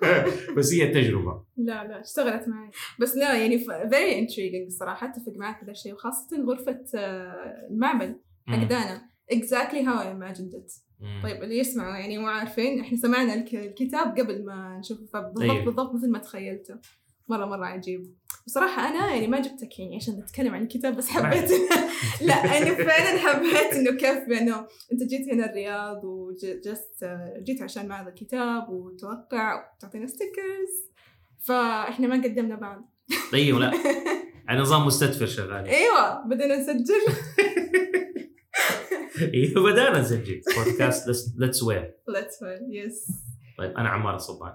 بس 0.57 0.73
هي 0.73 0.83
التجربة. 0.83 1.43
لا 1.57 1.87
لا 1.87 2.01
اشتغلت 2.01 2.47
معي. 2.47 2.69
بس 2.99 3.15
لا 3.15 3.33
يعني 3.37 3.57
very 3.59 4.19
intriguing 4.19 4.65
الصراحه 4.65 5.07
اتفق 5.09 5.33
معك 5.35 5.63
هذا 5.63 5.71
الشيء 5.71 5.93
وخاصة 5.93 6.43
غرفة 6.47 6.79
آه، 6.95 7.67
المعمل 7.71 8.19
حق. 8.47 8.63
دانا. 8.63 9.01
Exactly 9.33 9.85
how 9.85 9.99
I 9.99 10.05
imagined 10.17 10.53
it. 10.59 10.83
مم. 10.99 11.19
طيب 11.23 11.43
اللي 11.43 11.57
يسمعوا 11.57 11.95
يعني 11.97 12.17
مو 12.17 12.27
عارفين 12.27 12.79
إحنا 12.79 12.97
سمعنا 12.97 13.33
الك- 13.33 13.55
الكتاب 13.55 14.19
قبل 14.19 14.45
ما 14.45 14.77
نشوفه 14.79 15.05
فبالضبط 15.13 15.41
أيوه. 15.41 15.65
بالضبط 15.65 15.93
مثل 15.95 16.11
ما 16.11 16.19
تخيلته 16.19 16.75
مرة 17.27 17.45
مرة 17.45 17.65
عجيب. 17.65 18.15
بصراحة 18.47 18.89
أنا 18.89 19.13
يعني 19.13 19.27
ما 19.27 19.39
جبتك 19.39 19.79
يعني 19.79 19.95
عشان 19.95 20.19
نتكلم 20.19 20.55
عن 20.55 20.63
الكتاب 20.63 20.95
بس 20.95 21.09
حبيت. 21.09 21.51
لا 22.27 22.33
أنا 22.33 22.75
فعلا 22.75 23.19
حبيت 23.19 23.73
إنه 23.73 23.91
كيف 23.91 24.41
إنه 24.41 24.67
أنت 24.91 25.03
جيت 25.03 25.29
هنا 25.33 25.49
الرياض 25.49 26.03
وجست 26.03 27.05
جيت 27.43 27.61
عشان 27.61 27.87
معرض 27.87 28.07
الكتاب 28.07 28.69
وتوقع 28.69 29.75
وتعطينا 29.77 30.07
ستيكرز 30.07 30.93
فإحنا 31.39 32.07
ما 32.07 32.23
قدمنا 32.23 32.55
بعض. 32.55 32.93
أيوه 33.33 33.59
لا. 33.59 33.71
على 34.47 34.61
نظام 34.61 34.85
مستدفر 34.85 35.25
شغال. 35.25 35.67
أيوة 35.67 36.27
بدنا 36.27 36.57
نسجل. 36.57 37.01
أيوه 39.33 39.71
بدأنا 39.71 39.99
نسجل. 39.99 40.41
بودكاست 40.57 41.33
ليتس 41.37 41.63
وير 41.63 41.95
ليتس 42.07 42.39
يس 42.69 43.05
طيب 43.57 43.71
أنا 43.71 43.89
عمار 43.89 44.15
الصبان 44.15 44.53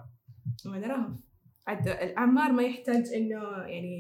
وأنا 0.67 0.87
رهف 0.87 1.28
عد 1.69 1.89
العمار 1.89 2.53
ما 2.53 2.63
يحتاج 2.63 3.07
إنه 3.15 3.43
يعني 3.67 3.99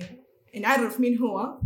نعرف 0.60 1.00
مين 1.00 1.18
هو. 1.18 1.40
لا 1.40 1.60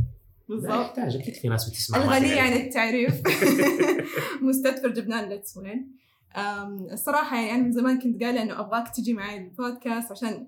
بالضبط. 0.49 0.73
يحتاج. 0.85 1.17
أكيد 1.17 1.35
في 1.35 1.49
ناس 1.49 1.69
بتسمع 1.71 1.99
الغني. 1.99 2.41
عن 2.41 2.53
التعريف. 2.53 3.23
مستدفر 4.49 4.88
جبنان 4.88 5.29
ليتس 5.29 5.57
وين 5.57 5.97
أم، 6.37 6.87
الصراحة 6.93 7.37
يعني 7.37 7.51
أنا 7.51 7.62
من 7.62 7.73
زمان 7.73 7.99
كنت 7.99 8.23
قايلة 8.23 8.43
إنه 8.43 8.61
أبغاك 8.61 8.88
تجي 8.97 9.12
معي 9.12 9.38
البودكاست 9.38 10.11
عشان 10.12 10.47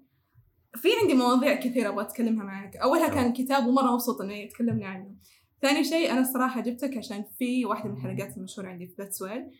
في 0.75 0.89
عندي 1.03 1.15
مواضيع 1.15 1.55
كثيرة 1.55 1.89
أبغى 1.89 2.05
أتكلمها 2.05 2.45
معك. 2.45 2.77
أولها 2.77 3.09
كان 3.09 3.27
الكتاب 3.27 3.67
ومرة 3.67 3.93
مبسوطة 3.93 4.25
إنه 4.25 4.49
تكلمنا 4.49 4.87
عنه. 4.87 5.15
ثاني 5.63 5.85
شيء 5.85 6.11
أنا 6.13 6.21
الصراحة 6.21 6.61
جبتك 6.61 6.97
عشان 6.97 7.25
في 7.39 7.65
واحدة 7.65 7.91
من 7.91 7.97
الحلقات 7.97 8.37
المشهورة 8.37 8.69
عندي 8.69 8.87
في 8.87 8.95
let's 9.03 9.23
وين 9.23 9.51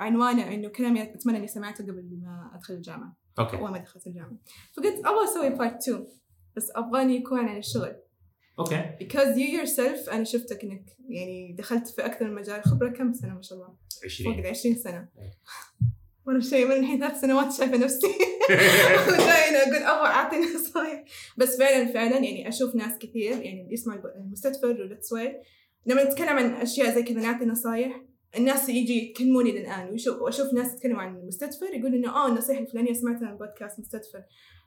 عنوانه 0.00 0.54
إنه 0.54 0.68
كلامي 0.68 1.02
أتمنى 1.02 1.38
إني 1.38 1.46
سمعته 1.46 1.84
قبل 1.84 2.18
ما 2.22 2.50
أدخل 2.54 2.74
الجامعة. 2.74 3.16
okay. 3.38 3.56
أول 3.56 3.70
ما 3.70 3.78
دخلت 3.78 4.06
الجامعة. 4.06 4.36
فقلت 4.76 5.06
أبغى 5.06 5.24
أسوي 5.24 5.50
part 5.50 5.88
2 5.88 6.06
بس 6.56 6.72
أبغاني 6.74 7.16
يكون 7.16 7.38
عن 7.38 7.58
الشغل 7.58 7.96
okay. 8.58 8.96
Because 9.00 9.36
you 9.36 9.60
yourself 9.60 10.12
أنا 10.12 10.24
شفتك 10.24 10.64
إنك 10.64 10.96
يعني 11.08 11.56
دخلت 11.58 11.88
في 11.88 12.06
أكثر 12.06 12.24
من 12.24 12.34
مجال 12.34 12.62
خبرة 12.62 12.88
كم 12.88 13.12
سنة 13.12 13.34
ما 13.34 13.42
شاء 13.42 13.58
الله؟ 13.58 13.68
فوق 13.68 14.04
20 14.04 14.38
ال 14.38 14.46
20 14.46 14.76
سنة. 14.76 15.08
إيه. 15.18 15.32
مرة 16.26 16.40
شيء 16.40 16.66
من 16.66 16.72
الحين 16.72 17.00
ثلاث 17.00 17.20
سنوات 17.20 17.52
شايفة 17.52 17.76
نفسي. 17.76 18.06
ودايما 19.08 19.62
أقول 19.62 19.76
أبغى 19.76 20.06
أعطي 20.06 20.36
نصايح 20.54 21.04
بس 21.36 21.58
فعلا 21.58 21.92
فعلا 21.92 22.16
يعني 22.16 22.48
أشوف 22.48 22.74
ناس 22.74 22.98
كثير 22.98 23.32
يعني 23.32 23.62
اللي 23.62 23.72
يسمعوا 23.72 24.16
المستدفر 24.16 24.66
والتسويل 24.68 25.32
لما 25.86 26.04
نتكلم 26.04 26.28
عن 26.28 26.54
أشياء 26.54 26.94
زي 26.94 27.02
كذا 27.02 27.20
نعطي 27.20 27.44
نصايح. 27.44 28.02
الناس 28.36 28.68
يجي 28.68 29.10
يكلموني 29.10 29.66
ويشوف 29.90 30.20
وأشوف 30.20 30.52
ناس 30.54 30.74
يتكلموا 30.74 31.02
عن 31.02 31.16
المستدفر 31.16 31.66
يقولوا 31.66 31.98
إنه 31.98 32.16
آه 32.16 32.28
النصيحة 32.28 32.60
الفلانية 32.60 32.92
سمعتها 32.92 33.30
من 33.30 33.38
بودكاست 33.38 33.80
مستدفر. 33.80 34.22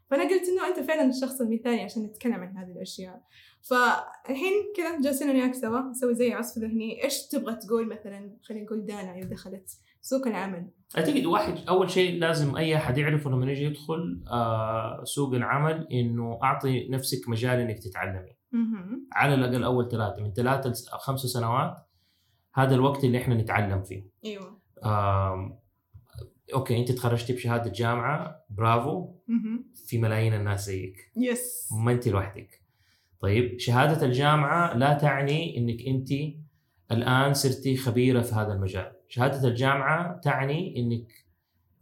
فأنا 0.09 0.23
قلت 0.23 0.49
إنه 0.49 0.67
أنت 0.67 0.87
فعلا 0.87 1.09
الشخص 1.09 1.41
المثالي 1.41 1.81
عشان 1.81 2.03
نتكلم 2.03 2.33
عن 2.33 2.57
هذه 2.57 2.71
الأشياء. 2.71 3.21
فالحين 3.61 4.53
كذا 4.77 5.01
جالسين 5.01 5.29
أنا 5.29 5.39
وياك 5.39 5.53
سوا 5.53 5.79
نسوي 5.79 6.15
زي 6.15 6.33
عصف 6.33 6.61
ذهني. 6.61 7.03
إيش 7.03 7.27
تبغى 7.27 7.55
تقول 7.55 7.87
مثلا؟ 7.87 8.37
خلينا 8.43 8.65
نقول 8.65 8.85
دانا 8.85 9.17
إذا 9.17 9.29
دخلت 9.29 9.69
سوق 10.01 10.27
العمل. 10.27 10.69
اعتقد 10.97 11.25
واحد 11.25 11.57
أول 11.69 11.89
شيء 11.89 12.19
لازم 12.19 12.55
أي 12.55 12.75
أحد 12.75 12.97
يعرفه 12.97 13.29
لما 13.29 13.51
يجي 13.51 13.63
يدخل 13.63 14.23
آه 14.31 15.03
سوق 15.03 15.33
العمل 15.33 15.87
إنه 15.91 16.39
أعطي 16.43 16.87
نفسك 16.89 17.29
مجال 17.29 17.59
إنك 17.59 17.79
تتعلمي. 17.79 18.35
على 19.13 19.33
الأقل 19.33 19.63
أول 19.63 19.89
ثلاثة 19.91 20.23
من 20.23 20.33
ثلاثة 20.33 20.69
لخمس 20.69 21.19
سنوات 21.19 21.75
هذا 22.55 22.75
الوقت 22.75 23.03
اللي 23.03 23.17
إحنا 23.17 23.35
نتعلم 23.35 23.83
فيه. 23.83 24.03
أيوه. 24.25 24.59
آم، 24.85 25.59
okay 26.53 26.77
أنت 26.79 26.91
تخرجتي 26.91 27.33
بشهادة 27.33 27.71
جامعة 27.71 28.45
برافو. 28.49 29.15
في 29.87 29.97
ملايين 29.97 30.33
الناس 30.33 30.65
زيك. 30.65 31.11
yes 31.17 31.69
ما 31.85 31.91
أنت 31.91 32.07
لوحدك. 32.07 32.61
طيب 33.19 33.59
شهادة 33.59 34.05
الجامعة 34.05 34.77
لا 34.77 34.93
تعني 34.93 35.57
إنك 35.57 35.81
أنت 35.87 36.09
الآن 36.91 37.33
صرتي 37.33 37.77
خبيرة 37.77 38.21
في 38.21 38.35
هذا 38.35 38.53
المجال. 38.53 38.91
شهادة 39.07 39.47
الجامعة 39.47 40.19
تعني 40.19 40.79
إنك 40.79 41.07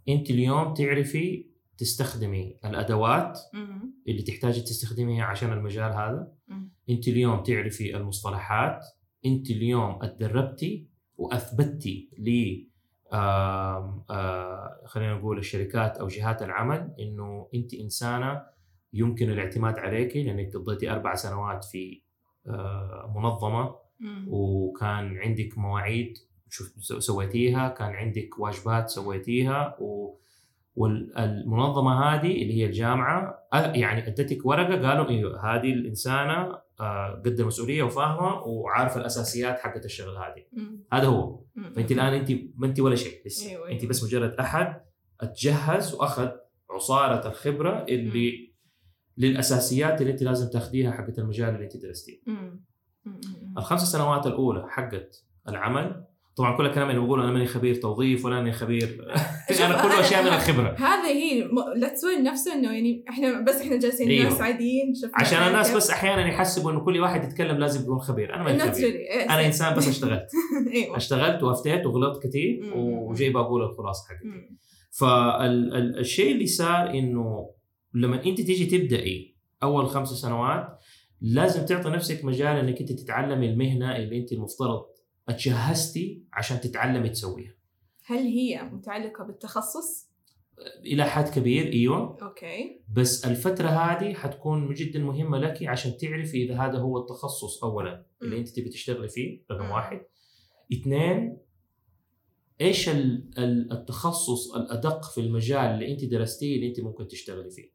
أنت 0.09 0.29
اليوم 0.29 0.73
تعرفي 0.73 1.45
تستخدمي 1.77 2.57
الأدوات 2.65 3.39
مم. 3.53 3.93
اللي 4.07 4.21
تحتاجي 4.21 4.61
تستخدميها 4.61 5.25
عشان 5.25 5.53
المجال 5.53 5.93
هذا. 5.93 6.31
مم. 6.47 6.71
أنت 6.89 7.07
اليوم 7.07 7.43
تعرفي 7.43 7.97
المصطلحات. 7.97 8.85
انت 9.25 9.49
اليوم 9.49 9.99
اتدربتي 10.01 10.87
واثبتي 11.17 12.09
ل 12.17 12.57
آه، 13.13 14.81
خلينا 14.85 15.13
نقول 15.13 15.37
الشركات 15.37 15.97
أو 15.97 16.07
جهات 16.07 16.41
العمل 16.41 16.93
إنه 16.99 17.47
أنت 17.53 17.73
إنسانة 17.73 18.41
يمكن 18.93 19.31
الاعتماد 19.31 19.79
عليك 19.79 20.17
لأنك 20.17 20.55
قضيتي 20.55 20.91
أربع 20.91 21.15
سنوات 21.15 21.63
في 21.63 22.01
آه، 22.47 23.13
منظمة 23.15 23.75
مم. 23.99 24.25
وكان 24.29 25.17
عندك 25.17 25.57
مواعيد 25.57 26.17
شوف 26.49 26.73
سويتيها 27.03 27.69
كان 27.69 27.93
عندك 27.93 28.39
واجبات 28.39 28.89
سويتيها 28.89 29.77
و 29.79 30.15
والمنظمة 30.75 32.03
هذه 32.03 32.41
اللي 32.41 32.53
هي 32.53 32.65
الجامعة 32.65 33.47
يعني 33.53 34.07
أدتك 34.07 34.45
ورقة 34.45 34.89
قالوا 34.89 35.09
أيوه 35.09 35.55
هذه 35.55 35.73
الإنسانة 35.73 36.63
آه، 36.79 37.21
قد 37.25 37.39
المسؤوليه 37.39 37.83
وفاهمة 37.83 38.41
وعارفة 38.41 38.99
الأساسيات 38.99 39.59
حقت 39.59 39.85
الشغل 39.85 40.17
هذه. 40.17 40.45
هذا 40.93 41.07
هو. 41.07 41.39
فأنت 41.75 41.91
الآن 41.91 42.13
أنت 42.13 42.31
ما 42.55 42.67
أنت 42.67 42.79
ولا 42.79 42.95
شيء 42.95 43.21
لسه 43.25 43.49
أيوة، 43.49 43.69
أنت 43.71 43.79
أيوة. 43.79 43.89
بس 43.89 44.03
مجرد 44.03 44.33
أحد 44.33 44.81
أتجهز 45.21 45.93
وأخذ 45.93 46.29
عصارة 46.69 47.27
الخبرة 47.27 47.85
اللي 47.89 48.53
للأساسيات 49.17 50.01
اللي 50.01 50.11
أنت 50.11 50.23
لازم 50.23 50.49
تاخذيها 50.49 50.91
حقت 50.91 51.19
المجال 51.19 51.49
اللي 51.49 51.63
أنت 51.63 51.77
درستيه. 51.77 52.21
الخمس 53.57 53.91
سنوات 53.91 54.27
الأولى 54.27 54.65
حقت 54.69 55.25
العمل 55.49 56.05
طبعا 56.35 56.57
كل 56.57 56.65
الكلام 56.65 56.89
اللي 56.89 57.01
بقوله 57.01 57.23
أنا 57.23 57.31
ماني 57.31 57.45
خبير 57.45 57.75
توظيف 57.75 58.25
ولا 58.25 58.39
أني 58.39 58.51
خبير 58.51 59.05
أنا 59.65 59.81
كله 59.81 59.99
أشياء 59.99 60.23
من 60.23 60.27
الخبرة 60.27 60.75
هذا 60.79 61.07
هي 61.07 61.49
لا 61.75 61.87
تسوي 61.87 62.15
نفسه 62.15 62.53
إنه 62.53 62.71
يعني 62.71 63.05
إحنا 63.09 63.41
بس 63.41 63.61
إحنا 63.61 63.79
جالسين 63.79 64.09
أيوه. 64.09 64.23
ناس 64.23 64.41
عاديين 64.41 64.93
عشان 65.13 65.37
حياة 65.37 65.47
الناس. 65.47 65.75
بس 65.75 65.89
أحيانا 65.89 66.27
يحسبوا 66.27 66.71
إنه 66.71 66.79
كل 66.79 66.99
واحد 66.99 67.23
يتكلم 67.23 67.57
لازم 67.57 67.81
يكون 67.81 67.99
خبير 67.99 68.35
أنا 68.35 68.43
ماني 68.43 68.59
خبير. 68.59 68.87
إيه، 68.87 69.23
أنا 69.23 69.41
صح. 69.41 69.45
إنسان 69.45 69.75
بس 69.75 69.87
اشتغلت 69.87 70.27
أيوه 70.73 70.97
اشتغلت 70.97 71.43
وافتيت 71.43 71.85
وغلطت 71.85 72.27
كثير. 72.27 72.73
وجاي 72.75 73.29
بقول 73.29 73.63
الخلاصة 73.63 74.05
حقتي. 74.09 74.27
فالشيء 74.91 76.31
اللي 76.31 76.47
صار 76.47 76.89
إنه 76.89 77.49
لما 77.93 78.25
أنت 78.25 78.41
تيجي 78.41 78.77
تبدأي 78.77 79.35
أول 79.63 79.89
خمس 79.89 80.09
سنوات 80.09 80.67
لازم 81.21 81.65
تعطي 81.65 81.89
نفسك 81.89 82.25
مجال 82.25 82.57
إنك 82.57 82.79
أنت 82.79 82.91
تتعلمي 82.91 83.49
المهنة 83.49 83.95
اللي 83.95 84.19
أنت 84.19 84.31
المفترض 84.31 84.92
اتجهزتي 85.29 86.23
عشان 86.33 86.61
تتعلمي 86.61 87.09
تسويها 87.09 87.53
هل 88.05 88.17
هي 88.17 88.63
متعلقة 88.63 89.23
بالتخصص؟ 89.23 90.13
إلى 90.85 91.05
حد 91.05 91.29
كبير 91.29 91.73
إيوه 91.73 92.17
أوكي 92.21 92.81
بس 92.93 93.25
الفترة 93.25 93.67
هذه 93.67 94.13
حتكون 94.13 94.73
جدا 94.73 94.99
مهمة 94.99 95.37
لك 95.37 95.63
عشان 95.67 95.97
تعرفي 95.97 96.43
إذا 96.45 96.55
هذا 96.57 96.77
هو 96.79 96.97
التخصص 96.97 97.63
اولا 97.63 98.05
اللي. 98.21 98.37
أنت 98.37 98.49
تبي 98.49 98.69
تشتغلي 98.69 99.07
فيه 99.07 99.43
رقم. 99.51 99.69
واحد 99.69 100.01
اثنين 100.73 101.37
إيش 102.61 102.89
ال- 102.89 103.29
ال- 103.37 103.71
التخصص 103.71 104.53
الأدق 104.55 105.03
في 105.11 105.21
المجال 105.21 105.59
اللي 105.65 105.91
أنت 105.91 106.05
درستيه 106.05 106.55
اللي 106.55 106.67
أنت 106.67 106.79
ممكن 106.79 107.07
تشتغلي 107.07 107.49
فيه. 107.49 107.73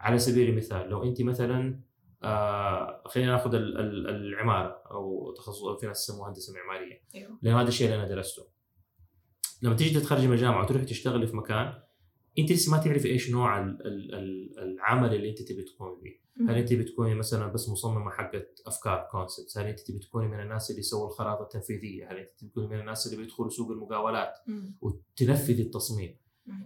على 0.00 0.18
سبيل 0.18 0.48
المثال 0.48 0.88
لو 0.90 1.02
أنت 1.04 1.22
مثلا 1.22 1.80
آه 2.22 3.02
خلينا 3.06 3.32
ناخذ 3.32 3.54
ال- 3.54 3.78
ال- 3.78 4.08
العمارة 4.08 4.82
أو 4.90 5.34
تخصص 5.36 5.80
في 5.80 5.86
ناس 5.86 6.08
يسموها 6.08 6.28
هندسة 6.28 6.52
معمارية. 6.54 7.02
أيوه. 7.14 7.38
لأن 7.42 7.54
هذا 7.54 7.68
الشيء 7.68 7.86
اللي 7.86 7.98
أنا 7.98 8.08
درسته. 8.08 8.42
لما 9.62 9.74
تيجي 9.76 10.00
تتخرجي 10.00 10.26
من 10.26 10.32
الجامعة 10.32 10.62
وتروحي 10.64 10.84
تشتغلي 10.84 11.26
في 11.26 11.36
مكان 11.36 11.72
أنت 12.38 12.52
لسه 12.52 12.72
ما 12.72 12.78
تعرفي 12.78 13.08
إيش 13.08 13.30
نوع 13.30 13.60
ال- 13.60 13.86
ال- 13.86 14.14
ال- 14.14 14.58
العمل 14.58 15.14
اللي 15.14 15.30
أنت 15.30 15.42
تبي 15.42 15.62
تقومي 15.62 16.00
به. 16.02 16.26
هل 16.48 16.56
أنت 16.58 16.72
بتكوني 16.72 17.14
مثلا 17.14 17.46
بس 17.46 17.68
مصممة 17.68 18.10
حقت 18.10 18.62
أفكار 18.66 19.08
كونسبتس 19.10 19.58
هل 19.58 19.66
أنت 19.66 19.80
تبي 19.80 19.98
تكوني 19.98 20.28
من 20.28 20.40
الناس 20.40 20.70
اللي 20.70 20.80
يسووا 20.80 21.06
الخرائط 21.06 21.40
التنفيذية؟ 21.40 22.12
هل 22.12 22.16
أنت 22.16 22.30
تبي 22.38 22.48
تكوني 22.50 22.66
من 22.66 22.80
الناس 22.80 23.06
اللي 23.06 23.16
بيدخلوا 23.22 23.48
سوق 23.48 23.70
المقاولات. 23.70 24.32
وتنفذي 24.80 25.62
التصميم. 25.62 26.16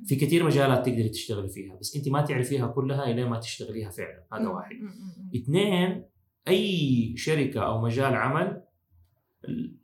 في 0.06 0.16
كثير 0.16 0.44
مجالات 0.44 0.86
تقدري 0.86 1.08
تشتغلي 1.08 1.48
فيها 1.48 1.76
بس 1.76 1.96
انت 1.96 2.08
ما 2.08 2.20
تعرفيها 2.22 2.66
كلها 2.66 3.10
الين 3.10 3.28
ما 3.28 3.38
تشتغليها 3.38 3.90
فعلا 3.90 4.24
هذا. 4.32 4.48
واحد. 4.48 4.76
اثنين 5.36 6.04
أي 6.48 7.12
شركة 7.16 7.60
أو 7.60 7.80
مجال 7.80 8.14
عمل 8.14 8.62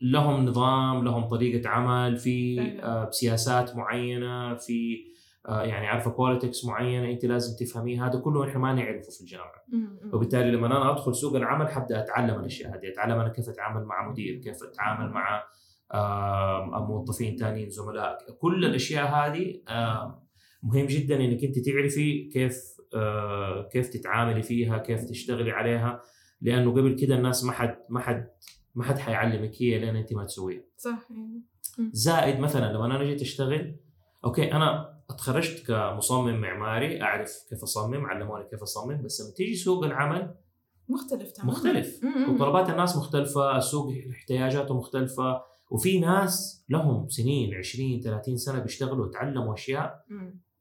لهم 0.01 0.45
نظام 0.45 1.05
لهم 1.05 1.29
طريقة 1.29 1.69
عمل 1.69 2.17
في. 2.17 2.61
آه، 2.83 3.11
سياسات 3.11 3.77
معينة 3.77 4.55
في 4.55 5.07
آه، 5.49 5.63
يعني 5.63 5.87
عارفة 5.87 6.11
بوليتكس 6.11 6.65
معينة 6.65 7.11
انت 7.11 7.25
لازم 7.25 7.67
تفهميها 7.67 8.09
هذا 8.09 8.19
كله 8.19 8.49
إحنا 8.49 8.59
ما 8.59 8.73
نعرفه 8.73 9.11
في 9.11 9.21
الجامعة. 9.21 9.65
وبالتالي 10.13 10.51
لما 10.51 10.67
أنا 10.67 10.91
أدخل 10.91 11.15
سوق 11.15 11.37
العمل 11.37 11.69
حبدأ 11.69 12.01
أتعلم 12.01 12.41
الأشياء 12.41 12.71
هذه 12.71 12.89
أتعلم 12.93 13.19
أنا 13.19 13.29
كيف 13.29 13.49
أتعامل 13.49 13.85
مع 13.85 14.11
مدير 14.11 14.35
كيف 14.35 14.63
أتعامل 14.63 15.11
مع 15.11 15.45
موظفين 16.89 17.37
ثانيين 17.37 17.71
زملاء. 17.71 18.19
كل 18.39 18.65
الأشياء 18.65 19.07
هذه 19.07 19.61
مهم 20.63 20.87
جدا 20.87 21.17
إنك 21.17 21.45
أنت 21.45 21.59
تعرفي 21.59 22.29
كيف 22.33 22.77
كيف 23.73 23.89
تتعاملي 23.89 24.43
فيها 24.43 24.79
كيف 24.79 25.05
تشتغلي 25.05 25.51
عليها 25.51 26.01
لأنه 26.41 26.71
قبل 26.71 26.95
كده 26.95 27.15
الناس 27.15 27.45
ما 27.45 27.53
حد 27.53 27.79
ما 27.89 28.01
حد 28.01 28.31
ما 28.75 28.85
حد 28.85 28.99
حيعلمك 28.99 29.63
هي 29.63 29.79
لين 29.79 29.97
أنت 29.97 30.13
ما 30.13 30.25
تسويها. 30.25 30.63
صح 30.77 31.09
أيوه 31.11 31.91
زائد 31.93 32.41
مثلا 32.41 32.73
لما 32.73 32.87
أنا 32.87 33.05
جيت 33.05 33.21
أشتغل 33.21 33.77
أوكي 34.25 34.53
أنا 34.53 34.97
اتخرجت 35.11 35.67
كمصمم 35.67 36.41
معماري 36.41 37.03
أعرف 37.03 37.47
كيف 37.51 37.63
أصمم 37.63 38.07
علموني 38.07 38.45
كيف 38.51 38.63
أصمم 38.63 39.03
بس 39.03 39.21
لما 39.21 39.31
تيجي 39.37 39.55
سوق 39.55 39.85
العمل 39.85 40.35
مختلف 40.89 41.33
تماما. 41.33 41.53
مختلف. 41.53 42.01
وطلبات 42.29 42.71
الناس 42.71 42.97
مختلفة 42.97 43.57
السوق 43.57 43.93
احتياجاته 44.11 44.75
مختلفة 44.75 45.43
وفي 45.71 46.01
ناس 46.01 46.65
لهم 46.69 47.09
سنين 47.09 47.55
20 47.55 48.01
30 48.01 48.37
سنة 48.37 48.59
بيشتغلوا 48.59 49.07
وتعلموا 49.07 49.55
أشياء. 49.55 50.05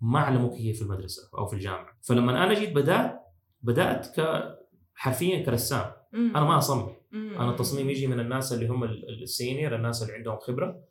ما 0.01 0.19
علموك 0.19 0.53
هي 0.53 0.73
في 0.73 0.81
المدرسة 0.81 1.29
أو 1.37 1.45
في 1.45 1.53
الجامعة 1.53 1.97
فلما 2.01 2.43
أنا 2.43 2.53
جيت 2.53 2.75
بدأت 2.75 3.19
بدأت 3.61 4.19
ك 4.19 4.43
حرفيا 4.93 5.43
كرسام. 5.45 5.91
أنا 6.13 6.43
ما 6.45 6.57
أصمم 6.57 6.87
مم. 7.11 7.33
أنا 7.39 7.51
التصميم 7.51 7.89
يجي 7.89 8.07
من 8.07 8.19
الناس 8.19 8.53
اللي 8.53 8.67
هم 8.67 8.83
ال- 8.83 9.23
ال 9.23 9.31
senior 9.31 9.75
الناس 9.75 10.03
اللي 10.03 10.13
عندهم 10.13 10.37
خبرة 10.37 10.81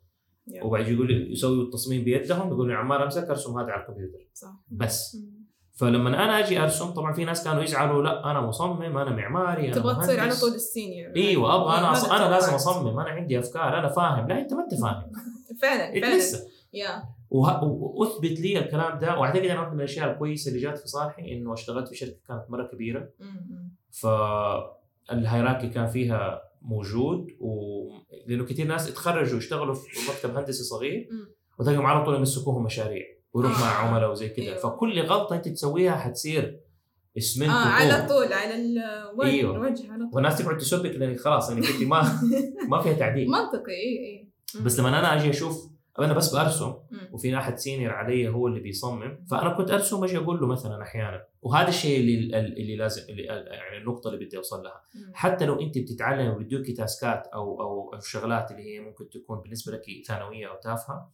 يا. 0.47 0.63
وبعد 0.63 0.87
يقول 0.87 1.31
يسوي 1.31 1.63
التصميم 1.63 2.03
بيدهم 2.03 2.47
يقول 2.47 2.67
لي 2.67 2.73
عمار 2.73 3.03
امسك 3.03 3.23
ارسم 3.29 3.57
هذا 3.59 3.71
على 3.71 3.81
الكمبيوتر 3.81 4.27
صح 4.33 4.53
بس. 4.69 5.17
فلما 5.75 6.09
أنا 6.09 6.39
أجي 6.39 6.59
أرسم 6.59 6.85
طبعا 6.85 7.13
في 7.13 7.25
ناس 7.25 7.43
كانوا 7.43 7.63
يزعلوا 7.63 8.03
لا 8.03 8.31
أنا 8.31 8.41
مصمم 8.41 8.97
أنا 8.97 9.15
معماري 9.15 9.67
أنا 9.67 9.75
تبغى 9.75 9.95
تصير 9.95 10.19
على. 10.19 10.35
طول 10.35 10.53
ال 10.53 10.62
senior 10.62 11.15
إيوه 11.15 11.55
أبغى 11.55 11.77
أنا 11.77 11.91
أص... 11.91 12.09
أنا 12.11 12.29
لازم. 12.29 12.53
أصمم 12.53 12.99
أنا 12.99 13.09
عندي 13.09 13.39
أفكار 13.39 13.79
أنا 13.79 13.87
فاهم 13.87 14.27
لا 14.27 14.39
أنت 14.39 14.53
ما 14.53 14.63
أنت 14.63 14.73
فاهم 14.81 15.11
فعلا 15.61 15.95
انت 15.95 16.05
فعلا 16.05 16.17
لسه. 16.17 16.47
وأثبت 17.31 18.39
لي 18.39 18.59
الكلام 18.59 18.99
ده 18.99 19.19
وأعتقد 19.19 19.45
أنا 19.45 19.59
واحدة 19.59 19.73
من 19.73 19.79
الأشياء 19.79 20.11
الكويسة 20.11 20.49
اللي 20.49 20.61
جات 20.61 20.77
في 20.77 20.87
صالحي 20.87 21.31
إنه 21.31 21.53
اشتغلت 21.53 21.87
في 21.87 21.95
شركة 21.95 22.17
كانت 22.27 22.45
مرة 22.49 22.69
كبيرة. 22.73 23.09
فالهيراكي 23.91 25.69
كان 25.69 25.87
فيها 25.87 26.41
موجود 26.61 27.27
و... 27.39 27.49
لأنه 28.27 28.45
كثير 28.45 28.67
ناس 28.67 28.89
اتخرجوا 28.89 29.37
يشتغلوا 29.37 29.73
في 29.73 30.11
مكتب 30.11 30.37
هندسي 30.37 30.63
صغير. 30.63 31.09
وتلاقيهم 31.59 31.85
على 31.85 32.05
طول 32.05 32.15
يمسكوهم 32.15 32.63
مشاريع 32.63 33.14
ويروح 33.35 33.59
مع 33.59 33.71
آه. 33.71 33.87
عملاء 33.87 34.11
وزي 34.11 34.29
كذا 34.29 34.45
أيوه. 34.45 34.57
فكل 34.57 35.01
غلطة 35.01 35.35
أنت 35.35 35.47
تسويها 35.47 35.95
حتصير 35.95 36.59
اسمنت 37.17 37.49
آه 37.49 37.53
على. 37.53 38.07
طول 38.07 38.33
على 38.33 38.55
الوجه 38.55 39.27
أيوه. 39.27 39.55
الوجه 39.55 39.91
على 39.91 40.03
طول 40.03 40.09
والناس 40.13 40.37
تقعد 40.37 40.57
تسبك 40.57 40.95
لانك 40.95 41.19
خلاص 41.19 41.49
يعني 41.49 41.67
انت 41.67 41.83
ما 41.83 42.19
ما 42.69 42.81
فيها 42.81 42.93
تعديل 42.93 43.27
منطقي 43.27 43.71
اي 43.71 44.05
اي. 44.05 44.29
بس 44.61 44.79
لما 44.79 44.89
أنا 44.89 45.15
أجي 45.15 45.29
أشوف 45.29 45.69
أنا 45.99 46.13
بس 46.13 46.35
برسم. 46.35 46.73
وفي 47.11 47.37
أحد 47.37 47.57
senior 47.57 47.93
عليّ 47.93 48.27
هو 48.29 48.47
اللي 48.47 48.59
بيصمم 48.59 49.25
فأنا 49.31 49.49
كنت 49.49 49.71
أرسم 49.71 50.03
أجي 50.03 50.17
أقول 50.17 50.39
له 50.39 50.47
مثلا 50.47 50.81
أحيانا 50.81 51.25
وهذا 51.41 51.69
الشيء 51.69 51.99
اللي 51.99 52.39
اللي 52.39 52.75
لازم 52.75 53.01
اللي 53.09 53.23
يعني 53.23 53.77
النقطة 53.77 54.07
اللي 54.07 54.25
بدي 54.25 54.37
أوصل 54.37 54.63
لها. 54.63 54.81
حتى 55.13 55.45
لو 55.45 55.61
أنت 55.61 55.77
بتتعلم 55.77 56.31
وبيدوكي 56.31 56.73
task 56.73 57.16
ات 57.16 57.27
أو 57.27 57.61
أو 57.61 57.93
أو 57.93 57.99
شغلات 57.99 58.51
اللي 58.51 58.63
هي 58.63 58.79
ممكن 58.79 59.09
تكون 59.09 59.39
بالنسبة 59.39 59.71
لك 59.73 59.81
ثانوية 60.07 60.47
أو 60.47 60.55
تافهة 60.63 61.11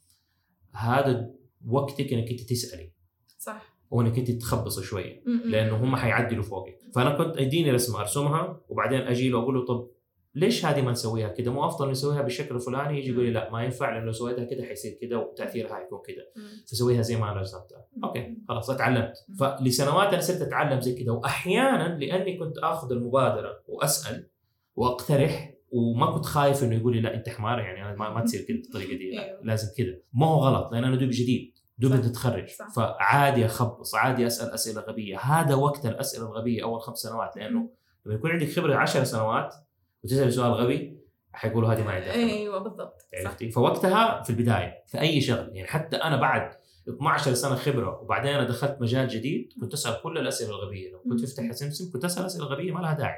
هذا 0.74 1.41
وقتك 1.68 2.14
إنك 2.14 2.32
أنت 2.32 2.42
تسألي. 2.42 2.92
صح. 3.38 3.78
وإنك 3.92 4.18
أنت 4.18 4.32
تخبصي 4.32 4.84
شوية. 4.84 5.24
لأنه 5.46 5.76
هم 5.84 5.96
حيعدلوا 5.96 6.44
فوقك 6.44 6.78
فأنا 6.96 7.18
كنت 7.18 7.38
أديني 7.38 7.72
رسمة 7.72 8.00
أرسمها 8.00 8.62
وبعدين 8.70 9.00
أجي 9.02 9.30
له 9.30 9.40
أقول 9.40 9.56
له 9.56 9.66
طب 9.66 9.90
ليش 10.36 10.66
هذه 10.66 10.82
ما 10.82 10.92
نسويها 10.92 11.30
كده؟ 11.30 11.52
مو 11.52 11.66
أفضل 11.66 11.92
نسويها 11.92 12.22
بالشكل 12.22 12.56
الفلاني؟ 12.56 13.00
يجي 13.00 13.12
يقول 13.12 13.26
لي 13.26 13.32
لا 13.32 13.52
ما 13.52 13.64
ينفع 13.64 13.94
لأنه 13.94 14.06
لو 14.06 14.12
سويتها 14.12 14.46
كده 14.46 14.64
حيصير 14.64 14.98
كده 15.02 15.20
وتاثيرها 15.20 15.76
حيكون 15.76 16.00
كده. 16.08 16.32
فسويها 16.68 17.02
زي 17.02 17.16
ما 17.16 17.32
أنا 17.32 17.42
رسمتها. 17.42 17.86
أوكي. 18.04 18.38
خلاص 18.50 18.70
اتعلمت. 18.70 19.14
فلسنوات 19.40 20.08
أنا 20.14 20.22
صرت 20.22 20.42
أتعلم 20.42 20.82
زي 20.82 20.96
كده. 20.96 21.14
واحيانا 21.14 21.98
لأني 21.98 22.38
كنت 22.38 22.58
آخذ 22.58 22.92
المبادرة 22.92 23.64
وأسأل 23.68 24.28
وأقترح 24.76 25.54
وما 25.72 26.12
كنت 26.12 26.26
خايف 26.26 26.64
إنه 26.64 26.76
يقول 26.76 26.96
لي 26.96 27.02
لا 27.02 27.16
أنت 27.16 27.30
حمار 27.30 27.60
يعني 27.60 27.98
ما, 27.98 28.10
ما 28.14 28.22
تصير 28.22 28.42
كده 28.42 28.58
بالطريقة 28.58 28.98
دي. 28.98 29.12
لا 29.12 29.24
أيوه. 29.26 29.40
لازم 29.44 29.68
كده. 29.78 30.04
ما 30.14 30.28
هو 30.28 30.40
غلط 30.40 30.72
لأن 30.74 30.84
أنا 30.84 30.96
دوب 30.96 31.10
جديد. 31.10 31.51
دوب 31.82 31.92
صح. 31.92 31.98
انت 31.98 32.06
تتخرج. 32.06 32.50
صح. 32.50 32.70
فعادي 32.76 33.46
أخبص 33.46 33.96
عادي 33.96 34.28
أسأل 34.28 34.54
أسئلة 34.54 34.82
غبية. 34.82 35.20
هذا 35.20 35.56
وقت 35.56 35.86
الأسئلة 35.86 36.26
الغبية 36.26 36.64
أول 36.64 36.82
خمس 36.82 36.98
سنوات 36.98 37.38
لأنه 37.38 37.70
لما 38.06 38.16
يكون 38.16 38.32
عندك 38.32 38.50
خبرة 38.52 38.76
10 38.76 39.04
سنوات 39.04 39.56
وتسأل 40.04 40.34
سؤال 40.34 40.52
غبي 40.52 41.02
حيقولوا 41.34 41.74
هذه 41.74 41.84
ما 41.84 41.92
عندها 41.92 42.14
أيوه 42.14 42.60
بالضبط. 42.60 43.08
عرفتي؟ 43.26 43.52
فوقتها 43.52 44.24
في 44.24 44.30
البداية 44.30 44.84
في 44.88 45.00
أي 45.00 45.22
شغل. 45.22 45.50
يعني 45.54 45.68
حتى 45.68 45.96
أنا 45.96 46.16
بعد 46.16 46.52
12 46.90 47.34
سنة 47.34 47.56
خبرة 47.56 48.02
وبعدين 48.02 48.32
أنا 48.34 48.44
دخلت 48.44 48.78
مجال 48.82 49.08
جديد 49.08 49.50
كنت 49.62 49.74
أسأل 49.74 50.02
كل 50.04 50.18
الأسئلة 50.18 50.50
الغبية. 50.50 50.92
لو 50.92 51.00
كنت. 51.00 51.24
أفتح 51.24 51.52
سمسم 51.52 51.92
كنت 51.94 52.06
أسأل 52.06 52.26
أسئلة 52.26 52.46
غبية 52.46 52.72
ما 52.72 52.80
لها 52.80 52.94
داعي. 52.94 53.18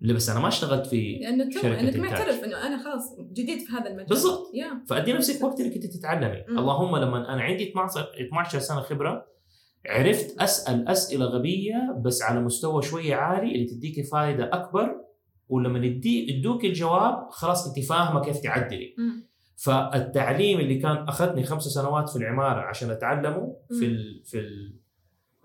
لا 0.00 0.14
بس 0.14 0.28
أنا 0.30 0.40
ما 0.40 0.48
اشتغلت 0.48 0.86
في 0.86 1.18
لأنه 1.22 1.50
تو 1.50 1.68
انك. 1.68 1.96
معترف 1.96 2.44
إنه 2.44 2.66
أنا 2.66 2.84
خلاص 2.84 3.16
جديد 3.32 3.58
في 3.58 3.72
هذا 3.72 3.86
المجال 3.86 4.06
بالضبط. 4.06 4.50
يا 4.54 4.84
فأدي 4.88 5.12
نفسك 5.12 5.44
وقت 5.44 5.60
إنك 5.60 5.74
أنت 5.74 5.86
تتعلمي 5.86 6.44
مم. 6.48 6.58
اللهم 6.58 6.96
لما 6.96 7.32
أنا 7.34 7.42
عندي 7.42 7.70
12 7.70 8.10
12 8.26 8.58
سنة 8.58 8.80
خبرة 8.80 9.26
عرفت 9.86 10.40
أسأل 10.40 10.88
أسئلة 10.88 11.24
غبية 11.24 11.96
بس 12.04 12.22
على 12.22 12.40
مستوى 12.40 12.82
شوية 12.82 13.14
عالي 13.14 13.54
اللي 13.54 13.66
تديكي 13.66 14.02
فائده 14.02 14.50
أكبر 14.52 14.96
ولما 15.48 15.78
يدي 15.86 16.30
يدوك 16.30 16.64
الجواب 16.64 17.28
خلاص 17.30 17.66
أنت 17.68 17.86
فاهمة 17.86 18.24
كيف 18.24 18.36
تعدلي 18.40 18.94
مم. 18.98 19.30
فالتعليم 19.56 20.60
اللي 20.60 20.78
كان 20.78 20.96
أخذني 20.96 21.42
خمس 21.44 21.62
سنوات 21.62 22.08
في 22.08 22.16
العمارة 22.16 22.60
عشان 22.60 22.90
أتعلمه 22.90 23.56
في 23.68 23.86
مم. 23.86 23.92
ال 23.92 24.22
في 24.24 24.38
ال 24.40 24.76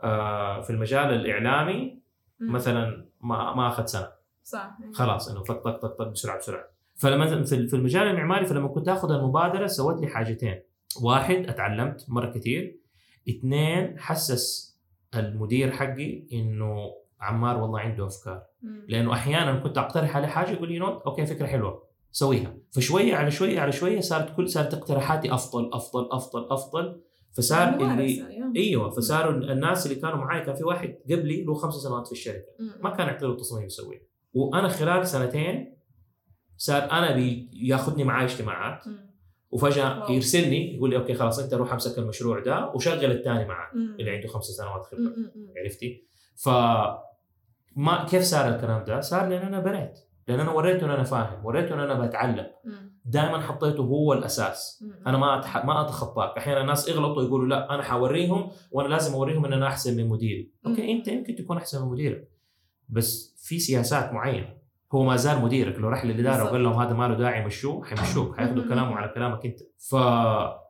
آه 0.04 0.62
في 0.62 0.70
المجال 0.70 1.14
الإعلامي. 1.14 2.06
مثلا 2.40 3.06
ما 3.22 3.56
ما 3.56 3.68
أخذ 3.68 3.86
سنة 3.86 4.08
صح. 4.46 4.78
خلاص 4.94 5.30
إنه 5.30 5.44
فط 5.44 5.64
طق 5.64 5.80
طق 5.80 5.98
طق 5.98 6.08
بسرعة 6.08 6.38
بسرعة. 6.38 6.66
فلما 6.96 7.44
في 7.44 7.74
المجال 7.74 8.08
المعماري 8.08 8.46
فلما 8.46 8.68
كنت 8.68 8.88
آخذ 8.88 9.12
المبادرة 9.12 9.68
سوت 9.68 10.02
لي 10.02 10.08
حاجتين. 10.08 10.62
واحد 11.02 11.36
أتعلمت 11.36 12.06
مرة 12.08 12.32
كثير 12.32 12.80
اثنين 13.30 14.00
حسس 14.00 14.76
المدير 15.16 15.72
حقي 15.72 16.28
إنه 16.34 16.94
عمار 17.22 17.58
والله 17.58 17.80
عنده 17.80 18.06
أفكار. 18.06 18.44
لأنه 18.88 19.14
أحيانا 19.14 19.60
كنت 19.60 19.78
أقترح 19.78 20.16
عليه 20.18 20.28
حاجة 20.28 20.52
يقول 20.52 20.70
لي 20.70 20.80
not 20.80 21.02
أوكي 21.02 21.26
فكرة 21.26 21.46
حلوة. 21.46 21.84
سويها. 22.12 22.58
فشوية 22.72 23.16
على 23.16 23.32
شوية 23.32 23.60
على 23.60 23.72
شوية 23.72 24.00
صارت 24.00 24.36
كل 24.36 24.50
صارت 24.50 24.74
اقتراحاتي 24.74 25.34
أفضل 25.34 25.70
أفضل 25.74 26.10
أفضل 26.12 26.48
أفضل. 26.52 27.02
فصار 27.34 27.70
اللي. 27.70 28.26
أيوه 28.56 28.90
فصاروا 28.90 29.32
الناس 29.32 29.86
اللي 29.86 30.02
كانوا 30.02 30.18
معي 30.18 30.46
كان 30.46 30.56
في 30.56 30.64
واحد 30.64 30.98
قبلي 31.12 31.44
له 31.44 31.54
خمس 31.54 31.74
سنوات 31.74 32.08
في 32.08 32.12
الشركة. 32.12 32.46
ما 32.82 32.90
كان 32.90 33.08
يعطي 33.08 33.26
له 33.26 33.36
تصميم 33.36 33.66
يسويه. 33.66 34.15
وأنا 34.36 34.68
خلال 34.68 35.08
سنتين 35.08 35.78
صار 36.58 36.92
أنا 36.92 37.16
بياخذني 37.16 38.04
معاه 38.04 38.24
اجتماعات. 38.24 38.86
وفجأة. 39.52 40.12
يرسلني 40.12 40.76
يقول 40.76 40.90
لي 40.90 40.98
أوكي 40.98 41.14
خلاص 41.14 41.40
أنت 41.40 41.54
روح 41.54 41.74
أمسك 41.74 42.00
المشروع 42.00 42.40
ده 42.40 42.72
وشغل 42.76 43.12
الثاني 43.12 43.46
معاه. 43.46 43.72
اللي 43.74 44.12
عنده 44.12 44.28
خمس 44.28 44.44
سنوات 44.46 44.86
خبرة. 44.86 45.14
عرفتي؟ 45.58 46.04
ف 46.36 46.50
ما 47.76 48.06
كيف 48.10 48.24
صار 48.24 48.56
الكلام 48.56 48.84
ده؟ 48.84 49.02
صار 49.02 49.30
لأن 49.30 49.42
أنا 49.42 49.60
بنيت 49.60 50.00
لأن 50.28 50.40
أنا 50.40 50.52
وريته 50.52 50.86
إن 50.86 50.92
أنا 50.92 51.04
فاهم 51.04 51.46
وريته 51.46 51.74
إن 51.74 51.80
أنا 51.80 52.06
بتعلم. 52.06 52.48
دائما 53.06 53.40
حطيته 53.40 53.82
هو 53.84 54.14
الأساس. 54.14 54.84
أنا 55.08 55.18
ما 55.18 55.40
أتح... 55.40 55.66
ما 55.66 55.82
أتخطاك 55.82 56.38
أحيانا 56.38 56.62
الناس 56.62 56.90
يغلطوا 56.90 57.24
يقولوا 57.24 57.48
لا 57.48 57.76
أنا 57.76 57.84
حوريهم 57.84 58.52
وأنا 58.72 58.88
لازم 58.88 59.14
أوريهم 59.14 59.46
إن 59.46 59.54
أنا 59.54 59.68
أحسن 59.68 59.98
من 59.98 60.10
مديري 60.10 60.52
أوكي. 60.66 60.92
أنت 60.92 61.08
يمكن 61.08 61.36
تكون 61.36 61.58
أحسن 61.58 61.86
من 61.86 61.92
مديرك 61.92 62.35
بس 62.90 63.36
في 63.38 63.60
سياسات 63.60 64.14
معينة 64.14 64.56
هو 64.92 65.04
ما 65.04 65.16
زال 65.16 65.42
مديرك 65.42 65.80
لو 65.80 65.90
راح 65.90 66.06
للإدارة. 66.06 66.44
وقال 66.44 66.64
لهم 66.64 66.82
هذا 66.82 66.94
ما 66.94 67.08
له 67.08 67.16
داعي 67.16 67.42
يمشوه 67.42 67.86
حيمشوك 67.86 68.38
حياخذوا. 68.38 68.64
كلامه 68.64 68.96
على 68.96 69.12
كلامك 69.14 69.46
أنت 69.46 69.60
ف 69.78 69.96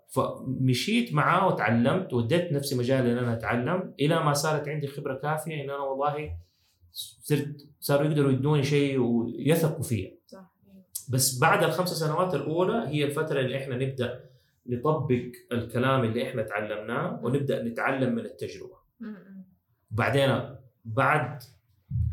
فمشيت 0.09 1.13
معاه 1.13 1.47
وتعلمت 1.47 2.13
وديت 2.13 2.51
نفسي 2.51 2.77
مجال 2.77 3.07
إن 3.07 3.17
أنا 3.17 3.33
أتعلم 3.33 3.93
إلى 3.99 4.23
ما 4.23 4.33
صارت 4.33 4.67
عندي 4.67 4.87
خبرة 4.87 5.13
كافية 5.13 5.63
إن 5.63 5.69
أنا 5.69 5.79
والله 5.79 6.37
صرت 6.91 7.67
صاروا 7.79 8.05
يقدروا 8.07 8.31
يدوني 8.31 8.63
شيء 8.63 8.99
ويثقوا 8.99 9.83
فيا 9.83 10.17
صح. 10.27 10.53
بس 11.09 11.39
بعد 11.39 11.63
الخمس 11.63 11.89
سنوات 11.89 12.35
الأولى 12.35 12.87
هي 12.87 13.03
الفترة 13.03 13.39
اللي 13.39 13.57
إحنا 13.57 13.75
نبدأ 13.75 14.19
نطبق 14.67 15.21
الكلام 15.51 16.03
اللي 16.03 16.29
إحنا 16.29 16.43
تعلمناه 16.43 17.19
ونبدأ 17.23 17.63
نتعلم 17.63 18.15
من 18.15 18.25
التجربة. 18.25 18.77
بعدين 19.91 20.55
بعد 20.85 21.43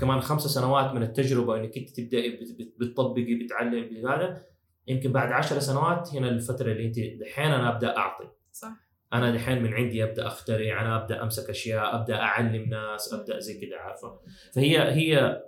كمان 0.00 0.20
خمس 0.20 0.42
سنوات 0.42 0.94
من 0.94 1.02
التجربة 1.02 1.56
إنك 1.56 1.76
أنت 1.78 1.90
تبداي 1.90 2.30
بت- 2.36 2.56
بت- 2.58 2.74
بتطبقي 2.80 3.34
بتعلمي 3.34 4.02
هذا 4.08 4.42
يمكن 4.86 5.12
بعد 5.12 5.32
عشر 5.32 5.58
سنوات 5.58 6.14
هنا 6.14 6.28
الفترة 6.28 6.72
اللي 6.72 6.86
أنت 6.86 6.98
دحين 7.20 7.52
أنا 7.52 7.68
أبدأ 7.68 7.96
أعطي. 7.96 8.28
صح. 8.52 8.72
أنا 9.12 9.30
دحين 9.34 9.62
من 9.62 9.74
عندي 9.74 10.04
أبدأ 10.04 10.26
أخترع 10.26 10.80
أنا 10.80 10.96
أبدأ 11.02 11.22
أمسك 11.22 11.50
أشياء 11.50 11.94
أبدأ 11.96 12.14
أعلم 12.16 12.68
ناس 12.70 13.12
أبدأ 13.12 13.38
زي 13.38 13.60
كذا 13.66 13.76
عارفة؟ 13.78 14.20
فهي 14.54 14.78
هي 14.92 15.42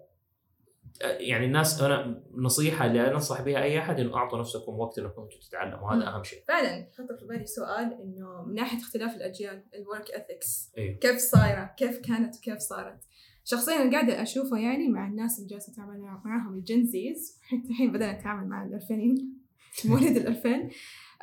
يعني 1.01 1.47
الناس 1.47 1.83
أنا 1.83 2.23
نصيحة 2.35 2.87
اللي 2.87 3.11
أنصح 3.13 3.43
بها 3.43 3.63
أي 3.63 3.79
أحد 3.79 4.01
إنه 4.01 4.17
أعطوا 4.17 4.39
نفسكم 4.39 4.79
وقت 4.79 4.99
إنكم 4.99 5.23
أنتم 5.23 5.39
تتعلموا. 5.49 5.93
هذا. 5.93 6.07
أهم 6.09 6.25
شيء. 6.25 6.43
فعلا 6.49 6.89
خطر 6.99 7.17
في 7.17 7.27
بالي 7.27 7.47
سؤال 7.47 7.93
إنه 8.03 8.43
من 8.47 8.55
ناحية 8.55 8.79
اختلاف 8.79 9.17
الأجيال 9.17 9.65
الورك 9.75 10.11
اثكس 10.11 10.73
أيوه 10.79 10.95
كيف 10.99 11.17
صايرة؟ 11.19 11.75
كيف 11.77 11.99
كانت 11.99 12.37
وكيف 12.37 12.59
صارت؟ 12.59 13.05
شخصيا 13.45 13.83
أنا 13.83 13.91
قاعدة 13.93 14.23
أشوفه 14.23 14.59
يعني 14.59 14.89
مع 14.89 15.09
الناس 15.09 15.39
اللي 15.39 15.49
جالسة 15.51 15.73
اتعامل 15.73 16.01
مع- 16.01 16.23
معاهم 16.25 16.55
ال 16.55 16.69
Gen 16.69 17.12
Zs 17.12 17.41
الحين 17.71 17.93
بدأنا 17.93 18.19
نتعامل 18.21 18.49
مع 18.49 18.65
الألفينين 18.67 19.39
مواليد 19.85 20.17
الألفين. 20.17 20.69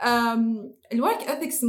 ال 0.94 0.99
work 0.99 1.18
ethics 1.22 1.62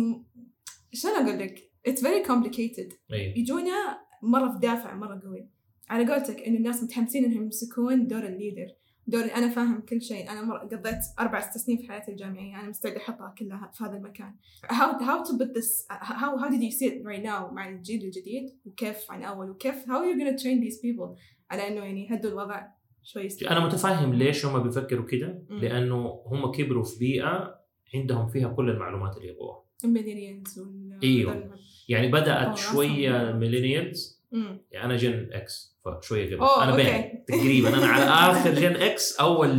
شلون 0.92 1.14
أقول 1.14 1.38
لك؟ 1.38 1.70
it's 1.86 2.06
very 2.06 2.22
complicated 2.24 2.92
يجونا 3.36 3.98
مرة 4.22 4.52
في 4.52 4.58
دافع 4.58 4.94
مرة 4.94 5.20
قوي. 5.24 5.48
على 5.90 6.12
قولتك 6.12 6.40
انه 6.40 6.56
الناس 6.56 6.82
متحمسين 6.82 7.24
إنهم 7.24 7.42
يمسكون 7.42 8.06
دور 8.06 8.26
ال 8.26 8.32
leader 8.32 8.66
دور 9.06 9.24
أنا 9.24 9.48
فاهم 9.48 9.80
كل 9.80 10.02
شيء. 10.02 10.30
أنا 10.30 10.42
مر... 10.42 10.56
قضيت 10.56 10.98
أربع 11.20 11.40
ست 11.40 11.58
سنين 11.58 11.78
في 11.78 11.88
حياتي 11.88 12.10
الجامعية. 12.10 12.60
أنا 12.60 12.68
مستعده 12.68 12.96
أحطها 12.96 13.34
كلها 13.38 13.70
في 13.74 13.84
هذا 13.84 13.96
المكان. 13.96 14.34
How 14.66 14.98
how 15.00 15.28
to 15.28 15.32
put 15.38 15.54
this 15.54 15.86
how 15.90 16.38
how 16.38 16.48
did 16.50 16.62
you 16.62 16.70
see 16.70 16.86
it 16.86 17.04
right 17.04 17.24
now 17.24 17.52
مع 17.52 17.68
الجيل 17.68 18.04
الجديد؟ 18.04 18.58
وكيف 18.64 19.10
عن 19.10 19.22
أول؟ 19.22 19.50
وكيف 19.50 19.74
how 19.74 19.88
are 19.88 20.06
you 20.06 20.18
gonna 20.20 20.42
train 20.42 20.64
these 20.64 20.78
people 20.80 21.20
على 21.50 21.68
إنه 21.68 21.84
يعني 21.84 22.06
يهدوا 22.06 22.30
الوضع 22.30 22.66
شوي 23.02 23.28
أنا 23.50 23.66
متفاهم 23.66 24.14
ليش 24.14 24.46
هم 24.46 24.62
بيفكروا 24.62 25.06
كده. 25.06 25.44
مم. 25.50 25.58
لأنه 25.58 26.22
هم 26.26 26.50
كبروا 26.52 26.84
في 26.84 26.98
بيئة 26.98 27.62
عندهم 27.94 28.28
فيها 28.28 28.48
كل 28.48 28.70
المعلومات 28.70 29.16
اللي 29.16 29.28
يبغوها. 29.28 29.62
ال 29.84 29.91
millennials 29.91 30.58
وال 30.58 30.98
أيوه. 31.02 31.58
يعني 31.88 32.08
بدأت 32.08 32.56
شوية. 32.56 33.32
millennials. 33.32 34.22
يعني 34.70 34.84
أنا 34.84 34.96
Gen 34.96 35.28
X 35.32 35.71
فشوية 35.84 36.40
أوه، 36.40 36.64
أنا. 36.64 36.76
بين 36.76 37.24
تقريبا 37.28 37.68
أنا 37.68 37.86
على 37.86 38.04
آخر 38.30 38.54
Gen 38.54 38.76
X 38.76 39.20
اول 39.20 39.50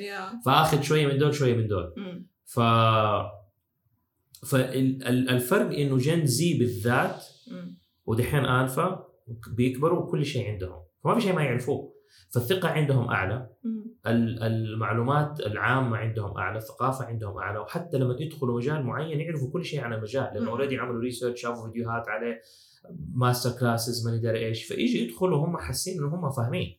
يا 0.00 0.40
فآخذ 0.44 0.80
شوية 0.82 1.06
من 1.06 1.18
دول 1.18 1.34
شوية 1.34 1.54
من 1.54 1.66
دول. 1.66 1.94
ف 2.44 2.60
فالفرق 4.46 5.78
إنه 5.78 5.98
Gen 5.98 6.26
Z 6.26 6.58
بالذات. 6.58 7.24
ودحين 8.06 8.44
آلفا 8.44 9.06
بيكبروا 9.56 10.00
وكل 10.00 10.24
شيء 10.24 10.50
عندهم. 10.50 10.82
فما 11.04 11.14
في 11.14 11.20
شيء 11.20 11.32
ما 11.32 11.42
يعرفوه. 11.42 11.92
فالثقة 12.34 12.68
عندهم 12.68 13.08
أعلى. 13.08 13.48
المعلومات 14.06 15.40
العامة 15.40 15.96
عندهم 15.96 16.38
أعلى 16.38 16.58
الثقافة 16.58 17.04
عندهم 17.04 17.38
أعلى 17.38 17.58
وحتى 17.58 17.98
لما 17.98 18.16
يدخلوا 18.20 18.56
مجال 18.56 18.82
معين 18.86 19.20
يعرفوا 19.20 19.52
كل 19.52 19.64
شيء 19.64 19.80
عن 19.80 19.92
المجال 19.92 20.30
لأنه. 20.34 20.50
already 20.50 20.76
عملوا 20.76 21.00
research 21.00 21.40
شافوا 21.40 21.66
فيديوهات 21.66 22.08
عليه. 22.08 22.40
master 23.14 23.60
classes 23.60 24.06
ما 24.08 24.16
ندري 24.16 24.46
إيش 24.46 24.64
فيجي 24.64 25.04
يدخلوا 25.04 25.46
هم 25.46 25.56
حاسين 25.56 25.98
إنه 25.98 26.14
هم 26.14 26.30
فاهمين. 26.30 26.78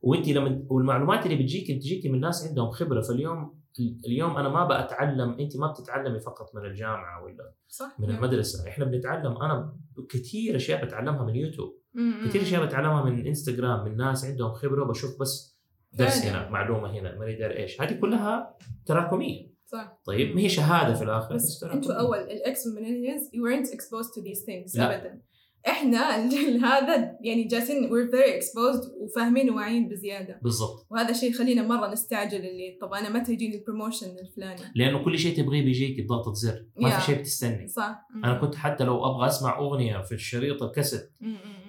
وانت 0.00 0.28
لما 0.28 0.66
والمعلومات 0.68 1.26
اللي 1.26 1.36
بتجيك 1.36 1.76
بتجيك 1.76 2.06
من 2.06 2.20
ناس 2.20 2.46
عندهم 2.46 2.70
خبرة 2.70 3.00
فاليوم 3.00 3.60
اليوم 4.06 4.36
أنا 4.36 4.48
ما 4.48 4.84
بتعلم 4.84 5.30
أنت 5.40 5.56
ما 5.56 5.72
بتتعلمي 5.72 6.20
فقط 6.20 6.54
من 6.54 6.66
الجامعة 6.66 7.24
ولا 7.24 7.54
صح 7.68 8.00
من. 8.00 8.10
المدرسة 8.10 8.68
إحنا 8.68 8.84
بنتعلم 8.84 9.42
أنا 9.42 9.76
كثير 10.10 10.56
أشياء 10.56 10.84
بتعلمها 10.84 11.24
من 11.24 11.36
يوتيوب. 11.36 11.78
كثير 12.24 12.42
أشياء 12.42 12.66
بتعلمها 12.66 13.04
من 13.04 13.26
إنستغرام 13.26 13.84
من 13.84 13.96
ناس 13.96 14.24
عندهم 14.24 14.52
خبرة 14.52 14.84
بشوف 14.84 15.20
بس 15.20 15.56
درس. 15.92 16.24
هنا 16.24 16.50
معلومة 16.50 16.90
هنا 16.90 17.18
ما 17.18 17.24
ادري 17.24 17.56
إيش 17.56 17.80
هذه 17.80 18.00
كلها 18.00 18.56
تراكمية 18.86 19.56
صح 19.66 20.00
طيب 20.04 20.34
ما 20.34 20.40
هي 20.40 20.48
شهادة 20.48 20.94
في 20.94 21.04
الآخر 21.04 21.34
بس 21.34 21.60
تراكمية. 21.60 21.78
أنتوا 21.78 21.94
أول 21.94 22.18
ال 22.18 22.39
X 22.39 22.60
millennials 22.68 23.24
you 23.34 23.40
weren't 23.40 23.70
exposed 23.72 24.10
to 24.10 24.22
these 24.22 24.42
things 24.44 24.78
لا. 24.78 24.96
ابدا 24.96 25.20
إحنا 25.68 26.24
الجيل 26.24 26.56
هذا 26.64 27.16
يعني 27.20 27.44
جالسين 27.44 27.88
we're 27.88 28.10
very 28.10 28.40
exposed 28.42 28.90
وفاهمين 29.00 29.50
وواعيين 29.50 29.88
بزيادة. 29.88 30.40
بالضبط. 30.42 30.86
وهذا 30.90 31.12
شيء 31.12 31.30
يخلينا 31.30 31.62
مرة 31.62 31.92
نستعجل 31.92 32.36
اللي 32.38 32.78
طب 32.80 32.92
أنا 32.92 33.08
متى 33.08 33.32
يجيني 33.32 33.56
ال 33.58 33.63
promotion 33.63 34.06
الفلاني؟ 34.22 34.60
لأنه 34.74 35.04
كل 35.04 35.18
شيء 35.18 35.36
تبغيه 35.36 35.64
بيجيك 35.64 36.00
بضغطة 36.04 36.32
زر. 36.34 36.64
ما 36.76 36.90
Yeah. 36.90 36.94
في 37.00 37.06
شيء 37.06 37.18
بتستني. 37.18 37.68
صح. 37.68 37.98
أنا 38.24 38.34
كنت 38.38 38.54
حتى 38.54 38.84
لو 38.84 39.04
أبغى 39.06 39.26
أسمع 39.26 39.58
أغنية 39.58 40.02
في 40.02 40.12
الشريط 40.14 40.62
الكاسيت 40.62 41.10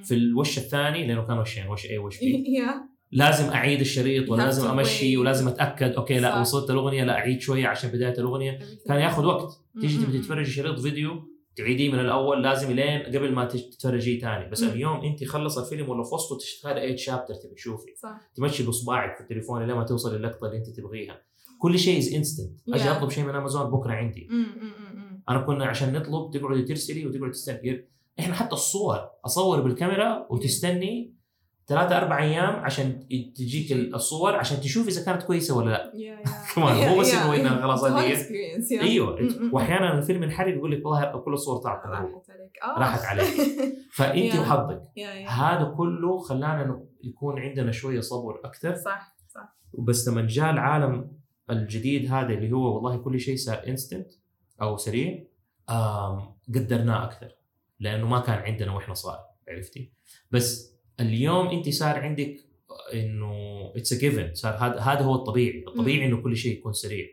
في 0.03 0.13
الوش 0.13 0.57
الثاني 0.57 1.07
لأنه 1.07 1.27
كان 1.27 1.38
وشين 1.39 1.67
وش 1.67 1.85
اي 1.85 1.97
وش 1.97 2.19
بي 2.19 2.43
لازم 3.11 3.49
أعيد 3.49 3.79
الشريط 3.79 4.29
ولازم 4.29 4.67
أمشي. 4.67 5.17
ولازم 5.17 5.47
أتأكد. 5.47 5.91
أوكي 5.93 6.19
لا 6.19 6.31
صح. 6.31 6.39
وصلت 6.41 6.69
الأغنية 6.69 7.03
لا 7.03 7.13
أعيد 7.13 7.41
شوية 7.41 7.67
عشان 7.67 7.89
بداية 7.89 8.13
الأغنية. 8.19 8.59
كان 8.88 8.99
ياخذ 8.99 9.25
وقت. 9.25 9.53
تيجي 9.81 10.05
تبي 10.05 10.17
تتفرج 10.19 10.45
شريط 10.45 10.79
فيديو 10.79 11.36
تعيديه 11.58 11.91
من 11.91 11.99
الأول 11.99 12.43
لازم 12.43 12.72
لين 12.72 13.01
قبل 13.01 13.32
ما 13.34 13.45
تتفرجيه 13.45 14.20
ثاني 14.20 14.49
بس 14.49 14.64
مم. 14.64 14.70
اليوم 14.70 15.01
انت 15.05 15.24
خلص 15.24 15.58
الفيلم 15.58 15.89
ولا 15.89 16.03
في 16.03 16.16
وسطه 16.16 16.38
تشتغل 16.38 16.78
أي 16.78 16.97
chapter 16.97 17.34
تبي 17.36 17.55
تشوفي. 17.55 17.95
صح. 17.95 18.20
تمشي 18.36 18.64
باصبعك 18.64 19.16
في 19.16 19.22
التليفون 19.22 19.68
لين 19.68 19.76
ما 19.76 19.84
توصل 19.84 20.16
للقطة 20.16 20.47
اللي 20.47 20.58
انت 20.58 20.70
تبغيها. 20.70 21.22
كل 21.60 21.80
شيء 21.80 21.97
is 21.97 22.13
instant 22.13 22.59
أجي. 22.74 22.91
أطلب 22.91 23.10
شيء 23.10 23.24
من 23.24 23.36
امازون 23.36 23.72
بكرة 23.72 23.93
عندي. 23.93 24.28
مم، 24.30 24.38
مم، 24.38 24.45
مم، 24.62 24.99
مم. 24.99 25.24
أنا 25.30 25.39
كنا 25.39 25.66
عشان 25.66 25.93
نطلب 25.93 26.32
تقعدي 26.34 26.64
ترسلي 26.64 27.05
وتقعدي 27.05 27.32
تستني. 27.32 27.88
إحنا 28.20 28.34
حتى 28.36 28.53
الصور 28.53 29.10
أصور 29.26 29.62
بالكاميرا 29.62 30.28
وتستني 30.30 31.16
ثلاثة 31.68 31.97
أربع 31.97 32.20
أيام 32.20 32.55
عشان 32.55 33.07
تجيك 33.36 33.72
الصور 33.72 34.36
عشان 34.36 34.61
تشوف 34.61 34.88
إذا 34.88 35.05
كانت 35.05 35.24
كويسة 35.24 35.57
ولا 35.57 35.70
لا 35.70 35.91
كمان 36.55 36.89
مو 36.89 36.97
بس 36.99 37.13
إنه. 37.13 37.36
إنها 37.36 37.61
خلاص 37.61 37.84
هذه 37.84 38.15
yeah. 38.15 38.82
أيوه 38.82 39.22
م- 39.22 39.26
م. 39.45 39.53
وأحيانا 39.53 39.97
الفيلم 39.97 40.24
ينحرق 40.24 40.55
يقول 40.55 40.72
لك 40.72 40.86
والله 40.86 41.18
كل 41.20 41.34
الصور 41.34 41.57
طلعت. 41.57 41.86
راحت 41.86 42.30
عليك 42.30 42.57
آه. 42.63 42.80
راحت 42.80 43.05
عليك. 43.05 43.28
Yeah. 43.97 44.39
وحظك 44.39 44.82
هذا 45.28 45.74
كله 45.78 46.18
خلانا 46.20 46.84
يكون 47.03 47.39
عندنا 47.39 47.72
شوية 47.72 47.99
صبر 47.99 48.41
أكثر 48.45 48.76
صح 48.76 49.15
صح 49.30 49.55
بس 49.80 50.07
لما 50.07 50.28
جاء 50.28 50.49
العالم 50.49 51.11
الجديد 51.49 52.11
هذا 52.11 52.34
اللي 52.34 52.51
هو 52.51 52.76
والله 52.76 52.97
كل 52.97 53.20
شيء 53.20 53.36
صار 53.38 53.68
instant 53.68 54.07
أو 54.61 54.78
سريع 54.78 55.24
قدرناه 56.55 57.03
أكثر 57.05 57.32
لأنه 57.80 58.07
ما 58.07 58.20
كان 58.20 58.36
عندنا 58.39 58.72
وإحنا 58.76 58.93
صغار 58.93 59.20
عرفتي 59.49 59.91
بس 60.32 60.76
اليوم 61.00 61.48
انت 61.48 61.70
صار 61.70 62.00
عندك 62.00 62.36
انه 62.93 63.34
it's 63.76 63.93
given 63.93 64.34
صار 64.34 64.54
هذا 64.54 64.80
هذا 64.80 65.02
هو 65.02 65.16
الطبيعي. 65.16 65.64
الطبيعي 65.68 66.06
انه 66.06 66.22
كل 66.22 66.38
شيء 66.38 66.58
يكون 66.58 66.74
سريع. 66.74 67.08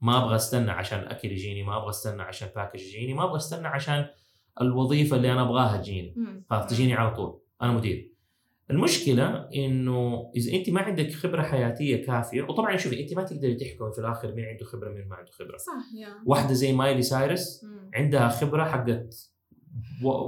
ما 0.00 0.24
أبغى 0.24 0.36
استنى 0.36 0.70
عشان 0.70 0.98
الاكل 0.98 1.32
يجيني 1.32 1.62
ما 1.62 1.76
أبغى 1.76 1.90
استنى 1.90 2.22
عشان 2.22 2.48
package 2.56 2.80
يجيني 2.80 3.14
ما 3.14 3.24
أبغى 3.24 3.36
استنى 3.36 3.68
عشان 3.68 4.06
الوظيفة 4.60 5.16
اللي 5.16 5.32
أنا 5.32 5.42
أبغاها 5.42 5.76
تجيني 5.76 6.14
مم. 6.16 6.44
خلاص 6.50 6.70
تجيني 6.70 6.94
على 6.94 7.14
طول. 7.14 7.40
أنا 7.62 7.72
مدير. 7.72 8.12
المشكلة 8.70 9.48
إنه 9.54 10.30
إذا 10.36 10.52
أنت 10.52 10.70
ما 10.70 10.80
عندك 10.80 11.12
خبرة 11.12 11.42
حياتية 11.42 12.06
كافية 12.06 12.42
وطبعا 12.42 12.76
شوفي 12.76 13.02
أنت 13.02 13.14
ما 13.14 13.22
تقدري 13.22 13.54
تحكمي 13.54 13.92
في 13.92 13.98
الآخر 13.98 14.34
مين 14.34 14.44
عنده 14.44 14.64
خبرة 14.64 14.90
مين 14.92 15.08
ما 15.08 15.16
عنده 15.16 15.30
خبرة. 15.30 15.56
صح 15.56 15.72
يا. 16.00 16.08
واحدة 16.26 16.52
زي 16.52 16.72
مايلي 16.72 17.02
سايرس. 17.02 17.66
عندها 17.94 18.28
خبرة 18.28 18.64
حقت 18.64 19.30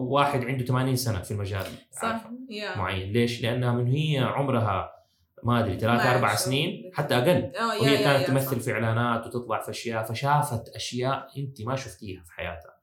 واحد 0.01 0.45
عنده 0.45 0.65
80 0.65 0.97
سنة 0.97 1.23
في 1.23 1.31
المجال 1.31 1.67
صح؟ 2.03 2.31
يا 2.51 2.77
معين 2.79 3.13
ليش؟ 3.13 3.43
لأنها 3.43 3.73
من 3.73 3.87
هي 3.87 4.19
عمرها 4.19 4.93
ما 5.43 5.61
أدري 5.61 5.79
ثلاثة 5.79 6.05
ما 6.05 6.17
أربع. 6.17 6.35
سنين 6.35 6.91
حتى 6.95 7.15
أقل 7.15 7.29
آه، 7.29 7.75
يا- 7.75 7.81
وهي 7.81 7.99
كانت 8.05 8.23
يا، 8.23 8.27
تمثل 8.29 8.57
صح. 8.57 8.63
في 8.63 8.73
إعلانات 8.73 9.27
وتطلع 9.27 9.61
في 9.63 9.71
أشياء 9.71 10.03
فشافت 10.05 10.69
أشياء 10.69 11.27
أنت 11.39 11.63
ما 11.63 11.77
شفتيها 11.77 12.23
في 12.23 12.33
حياتها. 12.33 12.75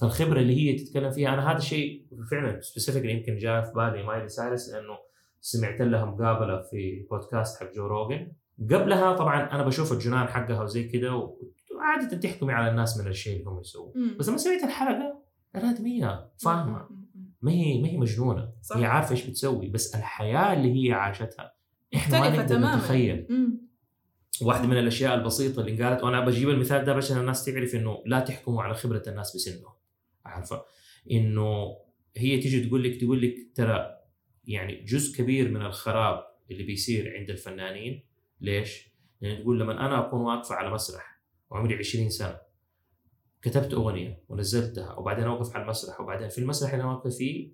فالخبرة 0.00 0.40
اللي 0.40 0.56
هي 0.56 0.76
تتكلم 0.78 1.10
فيها 1.10 1.34
أنا 1.34 1.50
هذا 1.50 1.58
الشيء 1.58 2.06
فعلا 2.30 2.60
specifically 2.60 3.12
يمكن 3.12 3.36
جاء 3.36 3.62
في 3.62 3.72
بالي 3.72 4.02
مايلي 4.02 4.28
سايرس 4.28 4.68
لأنه 4.72 4.98
سمعت 5.40 5.80
لها 5.80 6.04
مقابلة 6.04 6.62
في 6.70 7.06
بودكاست 7.10 7.60
حق 7.62 7.72
جو 7.72 7.86
روجن 7.86 8.32
قبلها 8.70 9.12
طبعا 9.12 9.50
أنا 9.52 9.62
بشوف 9.62 9.92
الجنان 9.92 10.28
حقها 10.28 10.62
وزي 10.62 10.84
كذا 10.88 11.10
وعادة 11.10 12.16
تحكمي 12.16 12.52
على 12.52 12.70
الناس 12.70 12.98
من 13.00 13.06
الشيء 13.06 13.38
اللي 13.38 13.50
هم 13.50 13.60
يسووه. 13.60 13.92
بس 14.18 14.28
لما 14.28 14.36
سمعت 14.38 14.62
الحلقة 14.64 15.23
الادميه 15.56 16.30
فاهمة. 16.38 16.88
ما 17.42 17.52
هي 17.52 17.82
ما 17.82 17.88
هي 17.88 17.96
مجنونة. 17.96 18.52
صح. 18.62 18.76
هي 18.76 18.84
عارفة 18.84 19.10
إيش 19.10 19.26
بتسوي 19.26 19.68
بس 19.68 19.94
الحياة 19.94 20.52
اللي 20.52 20.88
هي 20.88 20.92
عاشتها. 20.92 21.54
إحنا 21.94 22.20
ما 22.20 22.28
نقدر 22.28 22.58
نتخيل. 22.58 23.26
واحدة 24.42 24.66
من 24.66 24.78
الأشياء 24.78 25.14
البسيطة 25.14 25.60
اللي 25.60 25.84
قالت 25.84 26.04
وأنا 26.04 26.20
بجيب 26.20 26.48
المثال 26.48 26.84
ده 26.84 26.94
عشان 26.94 27.18
الناس 27.18 27.44
تعرف 27.44 27.74
إنه 27.74 28.02
لا 28.06 28.20
تحكموا 28.20 28.62
على 28.62 28.74
خبرة 28.74 29.02
الناس 29.06 29.36
بسنهم 29.36 29.72
عارفة؟ 30.24 30.64
إنه 31.10 31.76
هي 32.16 32.38
تيجي 32.38 32.66
تقول 32.66 32.84
لك 32.84 33.00
تقول 33.00 33.22
لك 33.22 33.34
ترى 33.54 33.96
يعني 34.44 34.84
جزء 34.84 35.16
كبير 35.18 35.50
من 35.50 35.62
الخراب 35.62 36.24
اللي 36.50 36.62
بيصير 36.62 37.16
عند 37.18 37.30
الفنانين. 37.30 38.04
ليش؟ 38.40 38.94
لأن 39.20 39.42
تقول 39.42 39.60
لما 39.60 39.86
أنا 39.86 40.06
أكون 40.06 40.20
واقفة 40.20 40.54
على 40.54 40.70
مسرح 40.70 41.20
وعمري 41.50 41.74
20 41.74 42.10
سنة. 42.10 42.38
كتبت 43.44 43.74
أغنية 43.74 44.24
ونزلتها 44.28 44.92
وبعدين 44.92 45.24
أوقف 45.24 45.54
على 45.54 45.64
المسرح 45.64 46.00
وبعدين 46.00 46.28
في 46.28 46.38
المسرح 46.38 46.72
اللي 46.72 46.84
أنا 46.84 46.92
واقف 46.92 47.16
فيه 47.16 47.52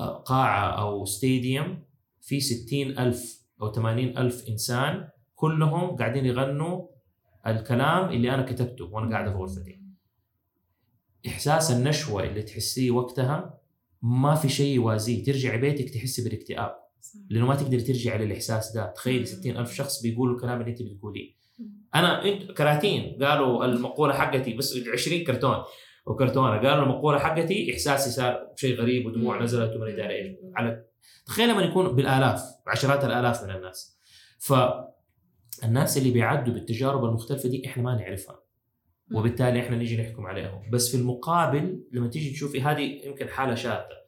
آه، 0.00 0.18
قاعة 0.18 0.80
أو 0.80 1.04
ستاديوم 1.04 1.82
في 2.20 2.40
60 2.40 2.98
ألف 2.98 3.42
أو 3.62 3.72
80 3.72 4.18
ألف 4.18 4.48
إنسان 4.48 5.08
كلهم 5.34 5.96
قاعدين 5.96 6.26
يغنوا 6.26 6.86
الكلام 7.46 8.08
اللي 8.10 8.34
أنا 8.34 8.42
كتبته 8.42 8.84
وأنا 8.84 9.10
قاعد 9.10 9.30
في 9.30 9.36
غرفتي. 9.36 9.82
إحساس 11.26 11.70
النشوة 11.70 12.24
اللي 12.24 12.42
تحسيه 12.42 12.90
وقتها 12.90 13.60
ما 14.02 14.34
في 14.34 14.48
شيء 14.48 14.74
يوازيه 14.74 15.24
ترجع 15.24 15.56
بيتك 15.56 15.90
تحسي 15.94 16.24
بالاكتئاب. 16.24 16.76
صح. 17.00 17.20
لأنه 17.30 17.46
ما 17.46 17.56
تقدر 17.56 17.80
ترجع 17.80 18.16
للإحساس 18.16 18.72
ده. 18.72 18.92
تخيلي 18.92 19.26
60 19.26 19.56
ألف 19.56 19.72
شخص 19.72 20.02
بيقولوا 20.02 20.36
الكلام 20.36 20.60
اللي 20.60 20.70
أنت 20.70 20.82
بتقوليه. 20.82 21.37
أنا 21.94 22.24
أنت 22.24 22.52
كراتين 22.52 23.24
قالوا 23.24 23.64
المقولة 23.64 24.14
حقتي 24.14 24.54
بس 24.54 24.78
20 24.92 25.24
كرتون 25.24 25.56
وكرتونة 26.06 26.56
قالوا 26.56 26.82
المقولة 26.84 27.18
حقتي 27.18 27.72
إحساسي 27.72 28.10
صار 28.10 28.48
شيء 28.56 28.80
غريب 28.80 29.06
ودموع. 29.06 29.42
نزلت 29.42 29.76
وما 29.76 29.88
أدري 29.88 30.16
إيش 30.16 30.26
مم. 30.26 30.52
على 30.56 30.84
تخيل 31.26 31.48
لما 31.48 31.62
يكون 31.62 31.96
بالآلاف 31.96 32.42
عشرات 32.66 33.04
الآلاف 33.04 33.44
من 33.44 33.50
الناس 33.50 33.98
فالناس 34.38 35.98
اللي 35.98 36.10
بيعدوا 36.10 36.54
بالتجارب 36.54 37.04
المختلفة 37.04 37.48
دي 37.48 37.66
إحنا 37.66 37.82
ما 37.82 37.94
نعرفها. 37.94 38.48
وبالتالي 39.14 39.60
إحنا 39.60 39.76
نيجي 39.76 40.02
نحكم 40.02 40.26
عليهم 40.26 40.70
بس 40.70 40.90
في 40.90 40.96
المقابل 40.96 41.84
لما 41.92 42.08
تيجي 42.08 42.30
تشوفي 42.30 42.62
هذه 42.62 43.06
يمكن 43.06 43.28
حالة 43.28 43.54
شاذة 43.54 43.98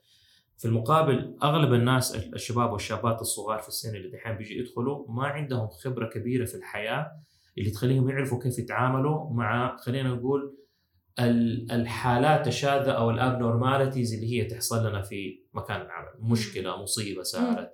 في 0.58 0.64
المقابل 0.64 1.36
أغلب 1.42 1.74
الناس 1.74 2.16
الشباب 2.16 2.72
والشابات 2.72 3.20
الصغار 3.20 3.58
في 3.58 3.68
السن 3.68 3.96
اللي 3.96 4.10
دحين 4.10 4.36
بيجي 4.36 4.58
يدخلوا 4.58 5.06
ما 5.08 5.24
عندهم 5.24 5.68
خبرة 5.68 6.08
كبيرة 6.08 6.44
في 6.44 6.54
الحياة 6.54 7.12
اللي 7.60 7.70
تخليهم 7.70 8.08
يعرفوا 8.10 8.42
كيف 8.42 8.58
يتعاملوا 8.58 9.30
مع 9.32 9.76
خلينا 9.76 10.08
نقول 10.08 10.56
ال- 11.18 11.72
الحالات 11.72 12.46
الشاذة 12.48 12.90
أو 12.90 13.10
الأبنورماليتيز 13.10 14.14
اللي 14.14 14.32
هي 14.40 14.44
تحصل 14.44 14.88
لنا 14.88 15.02
في 15.02 15.44
مكان 15.54 15.80
العمل 15.80 16.08
مشكلة 16.20 16.82
مصيبة 16.82 17.22
صارت 17.22 17.70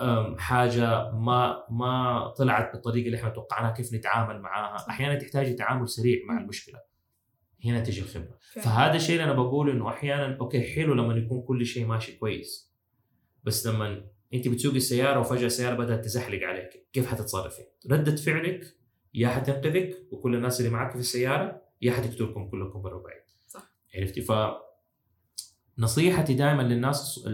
أم، 0.00 0.38
حاجة 0.38 1.10
ما 1.10 1.64
ما 1.70 2.28
طلعت 2.38 2.72
بالطريقة 2.72 3.06
اللي 3.06 3.16
إحنا 3.18 3.28
توقعناها 3.30 3.72
كيف 3.72 3.92
نتعامل 3.94 4.40
معاها 4.40 4.76
صح. 4.78 4.88
أحيانا 4.88 5.14
تحتاجي 5.18 5.54
تعامل 5.54 5.88
سريع 5.88 6.18
مع 6.28 6.34
مم. 6.34 6.40
المشكلة 6.40 6.78
هنا 7.64 7.80
تجي 7.80 8.00
الخبرة 8.00 8.38
فعلا. 8.52 8.64
فهذا 8.66 8.96
الشيء 8.96 9.12
اللي 9.20 9.24
أنا 9.24 9.32
بقوله 9.42 9.72
إنه 9.72 9.88
أحيانا 9.88 10.36
أوكي 10.40 10.74
حلو 10.74 10.94
لما 10.94 11.14
يكون 11.14 11.42
كل 11.42 11.66
شيء 11.66 11.86
ماشي 11.86 12.16
كويس 12.18 12.72
بس 13.44 13.66
لما 13.66 14.04
انت 14.34 14.48
بتسوقي 14.48 14.76
السيارة 14.76 15.20
وفجأة 15.20 15.46
السيارة 15.46 15.74
بدأت 15.74 16.04
تزحلق 16.04 16.42
عليك. 16.42 16.88
كيف 16.92 17.06
حتتصرفي؟ 17.06 17.62
ردة 17.90 18.16
فعلك 18.16 18.76
يا 19.14 19.28
حتنقذك 19.28 20.08
وكل 20.10 20.34
الناس 20.34 20.60
اللي 20.60 20.70
معك 20.70 20.92
في 20.92 20.98
السيارة 20.98 21.62
يا 21.82 21.92
حتقتلكم 21.92 22.48
كلكم 22.48 22.82
برا 22.82 23.02
بعيد. 23.02 23.22
صح. 23.46 23.72
عرفتي؟ 23.94 24.20
ف 24.20 24.32
نصيحتي 25.78 26.34
دائما 26.34 26.62
للناس 26.62 27.26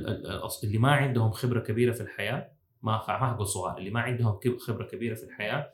اللي 0.64 0.78
ما 0.78 0.92
عندهم 0.92 1.30
خبرة 1.30 1.60
كبيرة 1.60 1.92
في 1.92 2.00
الحياة 2.00 2.52
ما 2.82 2.92
ما 3.08 3.32
حقول 3.32 3.46
صغار 3.46 3.78
اللي 3.78 3.90
ما 3.90 4.00
عندهم 4.00 4.38
خبرة 4.58 4.86
كبيرة 4.86 5.14
في 5.14 5.22
الحياة 5.22 5.72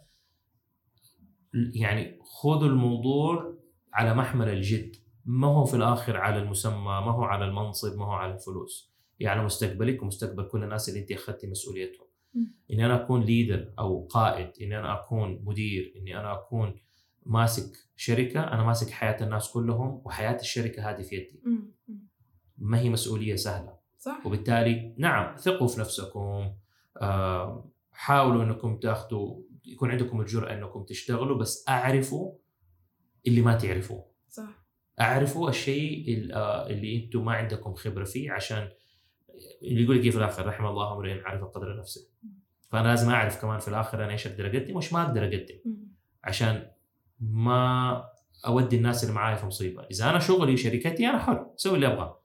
يعني 1.54 2.18
خذوا 2.22 2.68
الموضوع 2.68 3.58
على 3.92 4.14
محمل 4.14 4.48
الجد. 4.48 4.96
ما 5.24 5.46
هو 5.48 5.64
في 5.64 5.76
الآخر 5.76 6.16
على 6.16 6.38
المسمى 6.38 6.82
ما 6.82 7.10
هو 7.10 7.22
على 7.22 7.44
المنصب 7.44 7.98
ما 7.98 8.04
هو 8.04 8.12
على 8.12 8.34
الفلوس. 8.34 8.89
يعني 9.20 9.38
على 9.38 9.44
مستقبلك 9.46 10.02
ومستقبل 10.02 10.48
كل 10.48 10.62
الناس 10.64 10.88
اللي 10.88 11.00
انت 11.00 11.12
أخذتي 11.12 11.46
مسؤوليتهم. 11.46 12.06
إني 12.70 12.86
أنا 12.86 12.94
أكون 13.04 13.22
ليدر 13.22 13.72
أو 13.78 14.06
قائد 14.06 14.50
إني 14.62 14.78
أنا 14.78 14.94
أكون 15.00 15.40
مدير 15.44 15.94
إني 15.96 16.20
أنا 16.20 16.32
أكون 16.34 16.80
ماسك 17.26 17.76
شركة 17.96 18.40
أنا 18.40 18.62
ماسك 18.62 18.90
حياة 18.90 19.24
الناس 19.24 19.48
كلهم 19.50 20.02
وحياة 20.04 20.40
الشركة 20.40 20.90
هذه 20.90 21.02
في 21.02 21.16
يدي. 21.16 21.40
ما 22.58 22.78
هي 22.80 22.88
مسؤولية 22.88 23.36
سهلة؟ 23.36 23.76
صح. 23.98 24.26
وبالتالي 24.26 24.94
نعم 24.98 25.36
ثقوا 25.36 25.66
في 25.68 25.80
نفسكم 25.80 26.52
آه، 27.00 27.70
حاولوا 27.92 28.42
إنكم 28.44 28.76
تأخذوا 28.78 29.42
يكون 29.66 29.90
عندكم 29.90 30.20
الجرأة 30.20 30.54
إنكم 30.54 30.84
تشتغلوا 30.84 31.38
بس 31.38 31.64
أعرفوا 31.68 32.32
اللي 33.26 33.40
ما 33.40 33.54
تعرفوه. 33.54 34.04
صح. 34.28 34.66
أعرفوا 35.00 35.48
الشيء 35.48 36.14
ال- 36.18 36.32
آه، 36.32 36.66
اللي 36.70 37.04
أنتم 37.04 37.24
ما 37.24 37.32
عندكم 37.32 37.74
خبرة 37.74 38.04
فيه 38.04 38.32
عشان 38.32 38.68
اللي 39.62 39.82
يقول 39.82 39.98
لك 39.98 40.04
إيه 40.04 40.10
في 40.10 40.18
الآخر؟ 40.18 40.46
رحم 40.46 40.66
الله 40.66 40.92
امرئ 40.92 41.20
عرف 41.24 41.44
قدر 41.44 41.76
نفسه. 41.78 42.08
فأنا 42.68 42.88
لازم 42.88 43.10
أعرف 43.10 43.40
كمان 43.40 43.58
في 43.58 43.68
الآخر 43.68 44.04
أنا 44.04 44.12
إيش 44.12 44.26
أقدر 44.26 44.46
أقدم 44.46 44.74
وإيش 44.76 44.92
ما 44.92 45.02
أقدر 45.02 45.24
أقدم. 45.24 45.58
عشان 46.24 46.70
ما 47.20 48.04
أودي 48.46 48.76
الناس 48.76 49.04
اللي 49.04 49.14
معاي 49.14 49.36
في 49.36 49.46
مصيبة. 49.46 49.82
إذا 49.82 50.10
أنا 50.10 50.18
شغلي 50.18 50.56
شركتي 50.56 51.08
أنا 51.08 51.18
حر 51.18 51.50
أسوي 51.58 51.74
اللي 51.74 51.86
ابغاه 51.86 52.22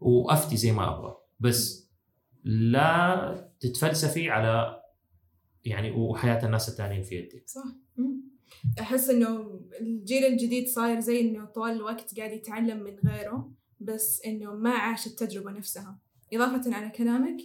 وأفتي 0.00 0.56
زي 0.56 0.72
ما 0.72 0.98
أبغى. 0.98 1.16
بس 1.40 1.90
لا 2.44 3.50
تتفلسفي 3.60 4.30
على 4.30 4.82
يعني 5.64 5.90
وحياة 5.90 6.46
الناس 6.46 6.68
الثانيين 6.68 7.02
في 7.02 7.14
يدي 7.14 7.44
صح. 7.46 7.64
أحس 8.80 9.10
إنه 9.10 9.60
الجيل 9.80 10.24
الجديد 10.24 10.68
صاير 10.68 11.00
زي 11.00 11.20
إنه 11.20 11.44
طوال 11.44 11.72
الوقت 11.72 12.18
قاعد 12.18 12.32
يتعلم 12.32 12.82
من 12.82 13.10
غيره 13.10 13.52
بس 13.80 14.22
إنه 14.26 14.54
ما 14.54 14.70
عاش 14.70 15.06
التجربة 15.06 15.50
نفسها. 15.50 15.98
إضافة 16.32 16.74
على 16.74 16.90
كلامك 16.90 17.36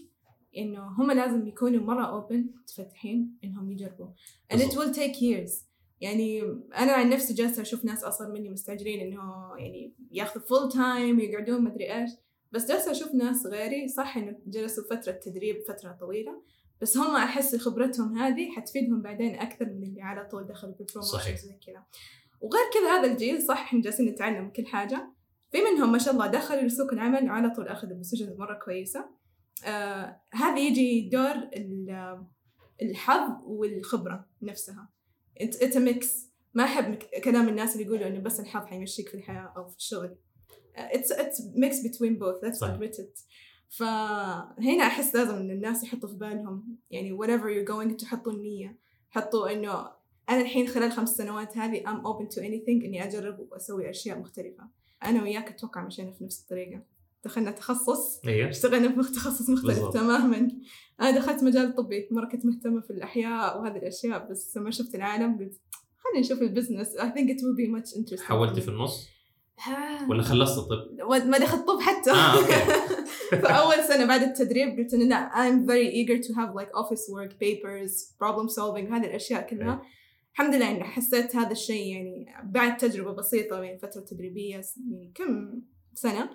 إنه 0.58 0.88
هم 0.88 1.12
لازم 1.12 1.48
يكونوا 1.48 1.84
مرة 1.84 2.06
اوبن 2.06 2.50
متفتحين 2.62 3.38
إنهم 3.44 3.72
يجربوا. 3.72 4.08
And 4.54 4.58
it 4.58 4.74
will 4.74 4.94
take 4.94 5.16
years. 5.22 5.70
يعني 6.02 6.42
أنا 6.78 6.94
عن 6.94 7.10
نفسي 7.10 7.34
جالسة 7.34 7.62
أشوف 7.62 7.86
ناس 7.86 8.04
أصغر 8.04 8.32
مني 8.32 8.50
مستعجلين 8.50 9.00
إنه 9.00 9.22
يعني 9.58 9.94
ياخذوا 10.12 10.46
full 10.46 10.72
time 10.72 11.20
يقعدون 11.20 11.64
مدري 11.64 11.94
إيش. 11.96 12.10
بس 12.52 12.68
جالسة 12.68 12.92
أشوف 12.92 13.16
ناس 13.16 13.46
غيري 13.46 13.88
صح 13.88 14.18
إنه 14.18 14.36
جلسوا 14.48 14.84
فترة 14.84 15.12
تدريب 15.12 15.56
فترة 15.68 15.92
طويلة. 15.92 16.42
بس 16.82 16.98
هم 16.98 17.16
أحس 17.16 17.56
خبرتهم 17.56 18.18
هذه 18.18 18.52
حتفيدهم 18.52 19.02
بعدين 19.02 19.36
أكثر 19.36 19.66
من 19.66 19.84
اللي 19.84 20.02
على 20.02 20.28
طول 20.32 20.48
دخلوا 20.48 20.74
بال 20.74 20.85
promotion 20.85 21.36
زي 21.36 21.60
كذا 21.66 21.84
وغير 22.42 22.64
كذا 22.74 23.00
هذا 23.00 23.12
الجيل 23.12 23.42
صح 23.42 23.60
إحنا 23.62 23.82
جالسين 23.82 24.06
نتعلم 24.06 24.50
كل 24.50 24.66
حاجة. 24.66 25.12
في 25.52 25.58
منهم 25.62 25.92
ما 25.92 25.98
شاء 25.98 26.14
الله 26.14 26.28
دخلوا 26.28 26.62
لسوق 26.62 26.94
العمل 26.94 27.30
وعلى 27.30 27.50
طول 27.50 27.68
أخذوا 27.68 27.98
positions 27.98 28.38
مرة 28.38 28.60
كويسة. 28.66 29.06
آه 29.66 30.22
هذا 30.34 30.60
يجي 30.60 31.10
دور 31.10 31.50
الحظ 32.82 33.32
والخبرة 33.44 34.26
نفسها. 34.42 34.90
it's 35.42 35.78
a 35.78 35.80
mix 35.80 36.30
ما 36.54 36.64
أحب 36.64 36.96
كلام 37.24 37.50
الناس 37.50 37.74
اللي 37.74 37.86
يقولوا 37.86 38.08
إنه 38.08 38.20
بس 38.20 38.40
الحظ 38.40 38.66
حيمشيك 38.66 39.10
في 39.10 39.16
الحياة 39.16 39.54
أو 39.58 39.68
في 39.68 39.78
الشغل. 39.78 40.16
it's 40.76 41.12
it's 41.12 41.42
mix 41.56 41.88
between 41.88 42.20
both 42.20 42.64
admit 42.64 43.00
it 43.00 43.20
فهنا 43.70 44.84
أحس 44.88 45.16
لازم 45.16 45.36
إن 45.36 45.52
الناس 45.52 45.84
يحطوا 45.84 46.10
في 46.10 46.16
بالهم. 46.16 46.78
يعني 46.92 47.18
whatever 47.18 47.44
you're 47.44 47.70
going 47.74 47.96
تحطوا 47.96 48.32
النية. 48.32 48.78
حطوا 49.10 49.54
إنه 49.54 50.00
أنا 50.30 50.42
الحين 50.42 50.68
خلال 50.68 50.92
خمس 50.92 51.10
سنوات 51.10 51.58
هذه 51.58 51.84
I'm 51.84 52.04
open 52.06 52.36
to 52.36 52.40
anything 52.40 52.86
إني 52.86 53.04
أجرب 53.04 53.40
وأسوي 53.40 53.90
أشياء 53.90 54.20
مختلفة. 54.20 54.79
أنا 55.06 55.24
وياك 55.24 55.50
أتوقع 55.50 55.86
مشينا 55.86 56.12
في 56.12 56.24
نفس 56.24 56.42
الطريقة. 56.42 56.82
دخلنا 57.26 57.52
تخصص. 57.52 58.22
أيوه 58.28 58.50
اشتغلنا 58.50 59.04
في 59.04 59.12
تخصص 59.12 59.50
مختلف 59.50 59.76
بالضبط. 59.76 59.94
تماما. 59.94 60.52
أنا 61.02 61.12
دخلت 61.12 61.44
مجال 61.44 61.76
طبي 61.76 62.08
مرة 62.12 62.26
كنت 62.30 62.46
مهتمة 62.46 62.82
في 62.82 62.90
الأحياء 62.90 63.62
وهذه 63.62 63.78
الأشياء 63.78 64.28
بس 64.32 64.58
لما 64.58 64.72
شفت 64.72 64.96
العالم 64.96 65.38
قلت 65.40 65.62
خلينا 65.98 66.20
نشوف 66.26 66.42
ال 66.42 66.47
business 66.47 66.88
I 66.98 67.02
think 67.02 67.30
it 67.30 67.40
will 67.42 67.58
be 67.58 67.80
much 67.80 67.90
interesting. 67.98 68.22
حولتي 68.24 68.62
في 68.62 68.68
النص؟ 68.68 69.08
ولا 70.10 70.24
خلصت 70.24 70.58
الطب؟ 70.58 71.28
ما 71.28 71.38
دخلت 71.38 71.68
طب 71.68 71.80
حتى. 71.82 72.12
آه، 72.12 72.38
okay. 72.38 72.80
فاول 73.44 73.84
سنة 73.84 74.06
بعد 74.06 74.22
التدريب 74.22 74.78
قلت 74.80 74.94
إنه 74.94 75.06
لا 75.06 75.30
I'm 75.30 75.68
very 75.68 75.90
eager 75.94 76.24
to 76.28 76.34
have 76.34 76.54
like 76.56 76.72
office 76.82 77.06
work 77.16 77.32
papers 77.34 77.92
problem 78.24 78.48
solving 78.56 78.92
هذه 78.94 79.06
الأشياء 79.06 79.48
كلها. 79.50 79.82
الحمد 80.40 80.56
لله 80.56 80.72
إني 80.72 80.84
حسيت 80.84 81.36
هذا 81.36 81.52
الشيء 81.52 81.96
يعني 81.96 82.26
بعد 82.44 82.78
تجربة 82.78 83.12
بسيطة 83.12 83.62
من 83.62 83.78
فترة 83.78 84.02
تدريبية 84.02 84.62
يعني 84.92 85.12
كم 85.16 85.62
سنة 85.94 86.30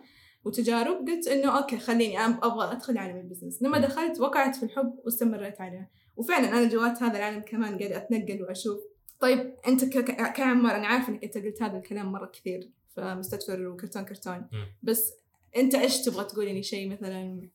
وتجارب 0.44 1.08
قلت 1.08 1.28
إنه 1.28 1.58
okay 1.58 1.78
خليني 1.78 2.18
أبغى 2.24 2.72
أدخل 2.72 2.98
عالم 2.98 3.16
ال 3.16 3.21
business. 3.21 3.62
لما 3.62 3.78
دخلت 3.78 4.20
وقعت 4.20 4.56
في 4.56 4.62
الحب 4.62 4.98
واستمريت 5.04 5.60
عليه 5.60 5.90
وفعلا 6.16 6.48
أنا 6.48 6.68
جوات 6.68 7.02
هذا 7.02 7.18
العالم 7.18 7.40
كمان 7.40 7.78
قاعد 7.78 7.92
أتنقل 7.92 8.42
وأشوف. 8.42 8.80
طيب 9.20 9.54
أنت 9.66 9.84
كعمار 10.36 10.76
أنا 10.76 10.86
عارفة 10.86 11.08
إنك 11.08 11.24
أنت 11.24 11.38
قلت 11.38 11.62
هذا 11.62 11.76
الكلام 11.76 12.12
مرة 12.12 12.26
كثير 12.26 12.70
في 12.94 13.14
مستدفر 13.14 13.66
وكرتون 13.66 14.04
كرتون 14.04 14.48
بس 14.82 15.12
أنت 15.56 15.74
إيش 15.74 16.04
تبغى 16.04 16.24
تقول 16.24 16.46
لي 16.46 16.62
شيء 16.62 16.92
مثلا 16.92 17.48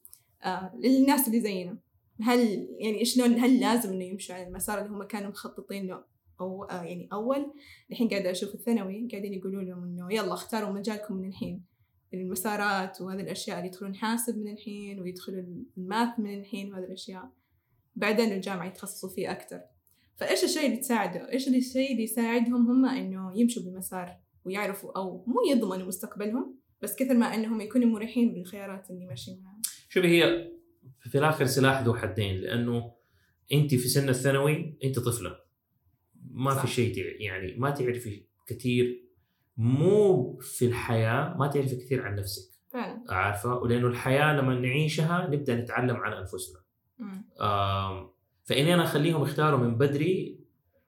آه 0.44 0.72
للناس 0.84 1.28
اللي 1.28 1.42
زينا؟ 1.42 1.78
هل 2.22 2.68
يعني 2.80 3.06
شلون 3.06 3.40
هل 3.40 3.60
لازم 3.60 3.94
إنه 3.94 4.04
يمشوا 4.04 4.36
على 4.36 4.48
المسار 4.48 4.80
اللي 4.80 4.90
هم 4.90 5.04
كانوا 5.04 5.30
مخططين 5.30 5.88
له؟ 5.88 6.19
أو 6.42 6.64
آه 6.64 6.84
يعني 6.84 7.10
أول 7.14 7.54
الحين 7.92 8.10
قاعدة 8.10 8.32
أشوف 8.32 8.56
الثانوي 8.56 9.08
قاعدين 9.12 9.34
يقولوا 9.34 9.62
لهم 9.62 9.84
إنه 9.84 10.14
يلا 10.14 10.34
اختاروا 10.34 10.70
مجالكم 10.70 11.16
من 11.16 11.30
الحين. 11.30 11.64
المسارات 12.14 13.02
وهذه 13.02 13.22
الأشياء 13.22 13.58
اللي 13.58 13.68
يدخلون 13.68 13.96
حاسب 13.96 14.38
من 14.38 14.52
الحين 14.52 15.00
ويدخلوا 15.00 15.44
الماث 15.78 16.20
من 16.20 16.40
الحين 16.40 16.74
وهذه 16.74 16.84
الأشياء. 16.84 17.32
بعدين 17.96 18.32
الجامعة 18.32 18.68
يتخصصوا 18.68 19.10
فيه 19.10 19.32
أكثر 19.32 19.62
فإيش 20.16 20.44
الشيء 20.44 20.66
اللي 20.66 20.78
تساعده؟ 20.78 21.32
إيش 21.32 21.48
الشيء 21.48 21.92
اللي 21.92 22.04
يساعدهم 22.04 22.72
هم 22.72 22.86
إنه 22.86 23.40
يمشوا 23.40 23.64
بمسار 23.64 24.18
ويعرفوا 24.46 24.98
أو 24.98 25.26
مو 25.28 25.42
يضمنوا 25.52 25.88
مستقبلهم 25.88 26.60
بس 26.82 26.96
كثر 26.96 27.14
ما 27.14 27.36
إنهم 27.36 27.62
يكونوا 27.62 27.90
مريحين 27.90 28.34
بالخيارات 28.34 28.90
اللي 28.90 29.06
ماشيين 29.06 29.42
معها 29.44 29.62
شوفي 29.90 30.08
هي 30.08 30.52
في 31.00 31.18
الآخر 31.18 31.46
سلاح 31.46 31.82
ذو 31.82 31.94
حدين 31.94 32.36
لأنه 32.36 32.92
انت 33.54 33.76
في 33.76 33.88
سن 33.88 34.10
الثانوي 34.10 34.78
انت 34.84 35.00
طفلة. 35.00 35.49
ما 36.40 36.54
صح. 36.54 36.62
في 36.62 36.68
شيء 36.68 37.22
يعني 37.22 37.56
ما 37.58 37.70
تعرفي 37.70 38.24
كثير 38.48 39.04
مو 39.58 40.38
في 40.42 40.66
الحياة 40.66 41.38
ما 41.38 41.48
تعرفي 41.48 41.76
كثير 41.76 42.06
عن 42.06 42.16
نفسك. 42.16 42.52
فعلا. 42.68 43.04
عارفة؟ 43.10 43.58
ولأنه 43.58 43.88
الحياة 43.88 44.34
لما 44.34 44.60
نعيشها 44.60 45.28
نبدأ 45.32 45.56
نتعلم 45.56 45.96
عن 45.96 46.14
أنفسنا. 46.14 46.60
فإني 48.44 48.74
أنا 48.74 48.84
أخليهم 48.84 49.24
يختاروا 49.24 49.60
من 49.60 49.78
بدري 49.78 50.40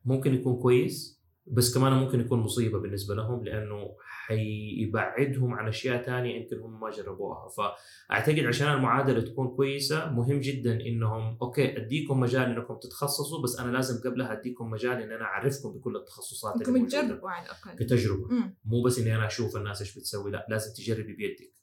ممكن 0.05 0.33
يكون 0.33 0.55
كويس. 0.61 1.20
بس 1.51 1.77
كمان 1.77 1.93
ممكن 1.93 2.19
يكون 2.19 2.39
مصيبة 2.39 2.79
بالنسبة 2.79 3.15
لهم 3.15 3.43
لأنه 3.43 3.95
حيبعدهم 3.99 5.53
عن 5.53 5.67
أشياء 5.67 6.03
ثانية 6.03 6.41
يمكن 6.41 6.59
هم 6.59 6.79
ما 6.79 6.89
جربوها. 6.89 7.47
فأعتقد 7.49 8.39
عشان 8.39 8.67
المعادلة 8.67 9.21
تكون 9.21 9.47
كويسة 9.47 10.11
مهم 10.11 10.39
جدا 10.39 10.81
إنهم 10.81 11.37
أوكي 11.41 11.77
أديكم 11.77 12.19
مجال 12.19 12.43
إنكم 12.43 12.75
تتخصصوا 12.75 13.43
بس 13.43 13.59
أنا 13.59 13.71
لازم 13.71 14.09
قبلها 14.09 14.39
أديكم 14.39 14.69
مجال 14.69 15.01
إن 15.01 15.11
أنا 15.11 15.23
أعرفكم 15.23 15.73
بكل 15.73 15.95
التخصصات 15.95 16.55
انكم 16.55 16.75
اللي 16.75 16.87
تجربوا 16.87 17.29
على 17.29 17.45
الأقل. 17.45 17.85
كتجربة. 17.85 18.27
مم. 18.27 18.55
مو 18.65 18.83
بس 18.83 18.99
إني 18.99 19.15
أنا 19.15 19.27
أشوف 19.27 19.57
الناس 19.57 19.81
إيش 19.81 19.97
بتسوي 19.97 20.31
لا 20.31 20.47
لازم 20.49 20.73
تجربي 20.73 21.13
بيدك. 21.13 21.53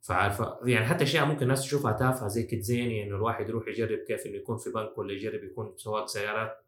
فعارفة 0.00 0.58
يعني 0.64 0.86
حتى 0.86 1.04
أشياء 1.04 1.26
ممكن 1.26 1.42
الناس 1.42 1.60
تشوفها 1.60 1.92
تافهة 1.92 2.28
زي 2.28 2.42
كيدزيني 2.42 3.02
إنه 3.04 3.16
الواحد 3.16 3.48
يروح 3.48 3.68
يجرب 3.68 3.98
كيف 3.98 4.26
إنه 4.26 4.36
يكون 4.36 4.56
في 4.56 4.70
بنك 4.70 4.98
ولا 4.98 5.12
يجرب 5.12 5.44
يكون 5.44 5.74
سواق 5.76 6.06
سيارات. 6.06 6.61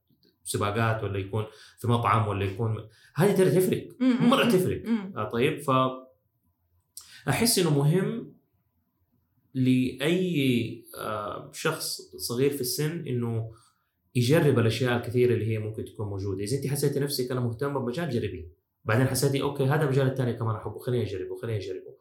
سباقات 0.45 1.05
ولا 1.05 1.19
يكون 1.19 1.45
في 1.79 1.89
مطعم 1.89 2.29
ولا 2.29 2.45
يكون 2.45 2.89
هذه 3.15 3.37
ترى 3.37 3.51
تفرق. 3.51 3.89
مرة 4.01 4.45
تفرق. 4.45 4.83
آه 5.17 5.29
طيب 5.29 5.61
ف 5.61 5.71
أحس 7.29 7.59
إنه 7.59 7.79
مهم 7.79 8.35
لأي 9.55 10.85
آه 10.99 11.51
شخص 11.53 12.01
صغير 12.17 12.51
في 12.51 12.61
السن 12.61 13.07
إنه 13.07 13.51
يجرب 14.15 14.59
الأشياء 14.59 14.97
الكثيرة 14.97 15.35
اللي 15.35 15.47
هي 15.47 15.59
ممكن 15.59 15.85
تكون 15.85 16.07
موجودة. 16.09 16.43
إذا 16.45 16.57
أنت 16.57 16.67
حسيتي 16.67 17.01
نفسك 17.01 17.31
أنا 17.31 17.41
مهتمه 17.41 17.81
بمجال 17.81 18.11
جربيه 18.11 18.49
بعدين 18.85 19.07
حسيتي 19.07 19.43
okay 19.43 19.65
هذا 19.65 19.83
المجال 19.83 20.07
الثاني 20.07 20.33
كمان 20.33 20.57
أحبه 20.57 20.79
خليني 20.79 21.05
أجربه 21.05 21.37
خليني 21.43 21.59
أجربه. 21.59 21.95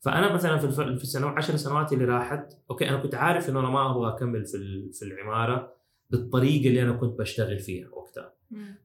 فأنا 0.00 0.34
مثلا 0.34 0.58
في 0.58 0.72
في 0.72 1.02
السنوات 1.02 1.34
10 1.36 1.56
سنوات 1.56 1.92
اللي 1.92 2.04
راحت 2.04 2.52
okay 2.70 2.88
أنا 2.88 2.96
كنت 2.96 3.14
عارف 3.14 3.48
إنه 3.48 3.60
أنا 3.60 3.70
ما 3.70 3.90
أبغى 3.90 4.16
أكمل 4.16 4.44
في 4.44 4.88
في 4.92 5.04
العمارة. 5.04 5.76
بالطريقة 6.10 6.68
اللي 6.68 6.82
أنا 6.82 6.92
كنت 6.92 7.18
بشتغل 7.18 7.58
فيها 7.58 7.88
وقتها. 7.88 8.32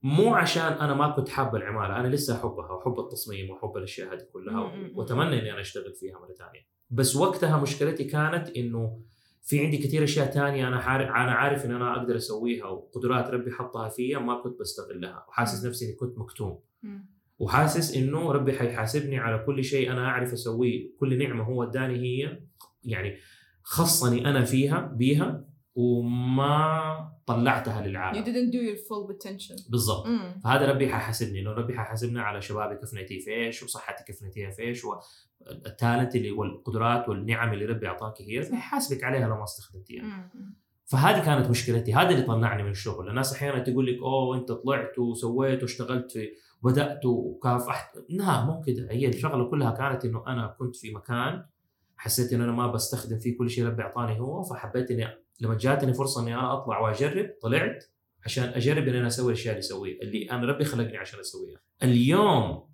مو 0.03 0.33
عشان 0.35 0.63
أنا 0.63 0.93
ما 0.93 1.09
كنت 1.09 1.29
حابه 1.29 1.57
العماره 1.57 1.99
أنا 1.99 2.07
لسه 2.07 2.35
أحبها 2.35 2.71
وأحب 2.71 2.99
التصميم 2.99 3.49
وأحب 3.49 3.77
الأشياء 3.77 4.13
هذه 4.13 4.27
كلها 4.33 4.71
وأتمنى 4.95 5.39
إني 5.39 5.51
أنا 5.51 5.61
أشتغل 5.61 5.93
فيها 5.93 6.19
مرة 6.19 6.33
ثانية. 6.33 6.67
بس 6.89 7.15
وقتها 7.15 7.61
مشكلتي 7.61 8.03
كانت 8.03 8.49
إنه 8.49 8.99
في 9.43 9.65
عندي 9.65 9.77
كثير 9.77 10.03
أشياء 10.03 10.31
ثانية 10.31 10.67
أنا 10.67 10.77
عارف 10.77 11.07
أنا 11.09 11.31
عارف 11.31 11.65
إن 11.65 11.71
أنا 11.71 11.97
أقدر 11.97 12.15
أسويها 12.15 12.65
وقدرات 12.65 13.29
ربي 13.29 13.51
حطها 13.51 13.89
فيا 13.89 14.19
ما 14.19 14.41
كنت 14.41 14.59
بستغلها 14.59 15.25
وحاسس 15.29 15.65
نفسي 15.65 15.85
إني 15.85 15.95
كنت 15.95 16.17
مكتوم. 16.17 16.59
وحاسس 17.39 17.97
إنه 17.97 18.31
ربي 18.31 18.53
حيحاسبني 18.53 19.17
على 19.17 19.43
كل 19.45 19.63
شيء 19.63 19.91
أنا 19.91 20.05
أعرف 20.07 20.33
أسويه 20.33 20.91
كل 20.99 21.17
نعمة 21.17 21.43
هو 21.43 21.63
اداني 21.63 21.95
هي 21.95 22.39
يعني 22.83 23.17
خصني 23.63 24.29
أنا 24.29 24.43
فيها 24.43 24.79
بيها. 24.79 25.50
وما 25.75 27.11
طلعتها 27.25 27.87
للعالم. 27.87 28.23
You 28.23 28.25
didn't 28.25 28.53
do 28.53 28.59
your 28.59 28.77
full 28.77 29.13
potential 29.13 29.71
بالضبط. 29.71 30.05
Mm. 30.05 30.43
فهذا 30.43 30.65
ربي 30.65 30.89
حيحاسبني 30.89 31.39
انه 31.39 31.51
ربي 31.51 31.77
حيحاسبنا 31.77 32.21
على 32.21 32.41
شبابي 32.41 32.75
كيف 32.75 32.93
نتي 32.93 33.19
في 33.19 33.31
إيش 33.31 33.63
وصحتي 33.63 34.03
كيف 34.03 34.23
نتيها 34.23 34.51
في 34.51 34.61
إيش 34.61 34.81
والتالنت 34.85 36.15
اللي 36.15 36.31
والقدرات 36.31 37.09
والنعم 37.09 37.53
اللي 37.53 37.65
ربي 37.65 37.87
أعطاك 37.87 38.21
هي 38.21 38.45
حيحاسبك 38.45 39.03
عليها 39.03 39.27
لو 39.27 39.35
ما 39.35 39.43
استخدمتيها. 39.43 40.29
Mm. 40.33 40.71
فهذه 40.85 41.25
كانت 41.25 41.49
مشكلتي 41.49 41.93
هذا 41.93 42.09
اللي 42.09 42.21
طلعني 42.21 42.63
من 42.63 42.71
الشغل. 42.71 43.09
الناس 43.09 43.33
أحيانا 43.33 43.59
تقول 43.59 43.85
لك 43.87 43.99
أوه 44.01 44.37
أنت 44.37 44.51
طلعت 44.51 44.99
وسويت 44.99 45.61
واشتغلت 45.61 46.11
في 46.11 46.29
بدأت 46.63 47.05
وكافحت. 47.05 47.97
لا 48.09 48.45
مو 48.45 48.61
كده. 48.61 48.91
هي 48.91 49.07
الشغلة 49.07 49.49
كلها 49.49 49.71
كانت 49.71 50.05
إنه 50.05 50.23
أنا 50.27 50.55
كنت 50.59 50.75
في 50.75 50.93
مكان 50.93 51.45
حسيت 51.97 52.33
إنه 52.33 52.43
أنا 52.43 52.51
ما 52.51 52.67
بستخدم 52.67 53.19
فيه 53.19 53.37
كل 53.37 53.49
شيء 53.49 53.65
ربي 53.65 53.81
أعطاني 53.81 54.19
هو 54.19 54.43
فحبيت 54.43 54.91
إني 54.91 55.07
لما 55.41 55.57
جاتني 55.57 55.93
فرصة 55.93 56.21
إني 56.21 56.33
أنا 56.33 56.53
أطلع 56.53 56.79
وأجرب 56.79 57.29
طلعت 57.41 57.85
عشان 58.25 58.43
أجرب 58.43 58.87
اني 58.87 58.99
أنا 58.99 59.07
أسوي 59.07 59.31
الأشياء 59.31 59.53
اللي 59.53 59.59
أسويها 59.59 60.01
اللي 60.01 60.31
أنا 60.31 60.45
ربي 60.45 60.63
خلقني 60.65 60.97
عشان 60.97 61.19
أسويها 61.19 61.59
اليوم 61.83 62.69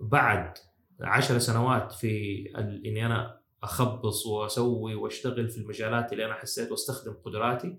بعد 0.00 0.58
عشر 1.00 1.38
سنوات 1.38 1.92
في 1.92 2.44
إني 2.58 3.06
أنا 3.06 3.40
أخبص 3.62 4.26
وأسوي 4.26 4.94
وأشتغل 4.94 5.48
في 5.48 5.58
المجالات 5.58 6.12
اللي 6.12 6.26
أنا 6.26 6.34
حسيت 6.34 6.70
وأستخدم 6.70 7.12
قدراتي. 7.12 7.78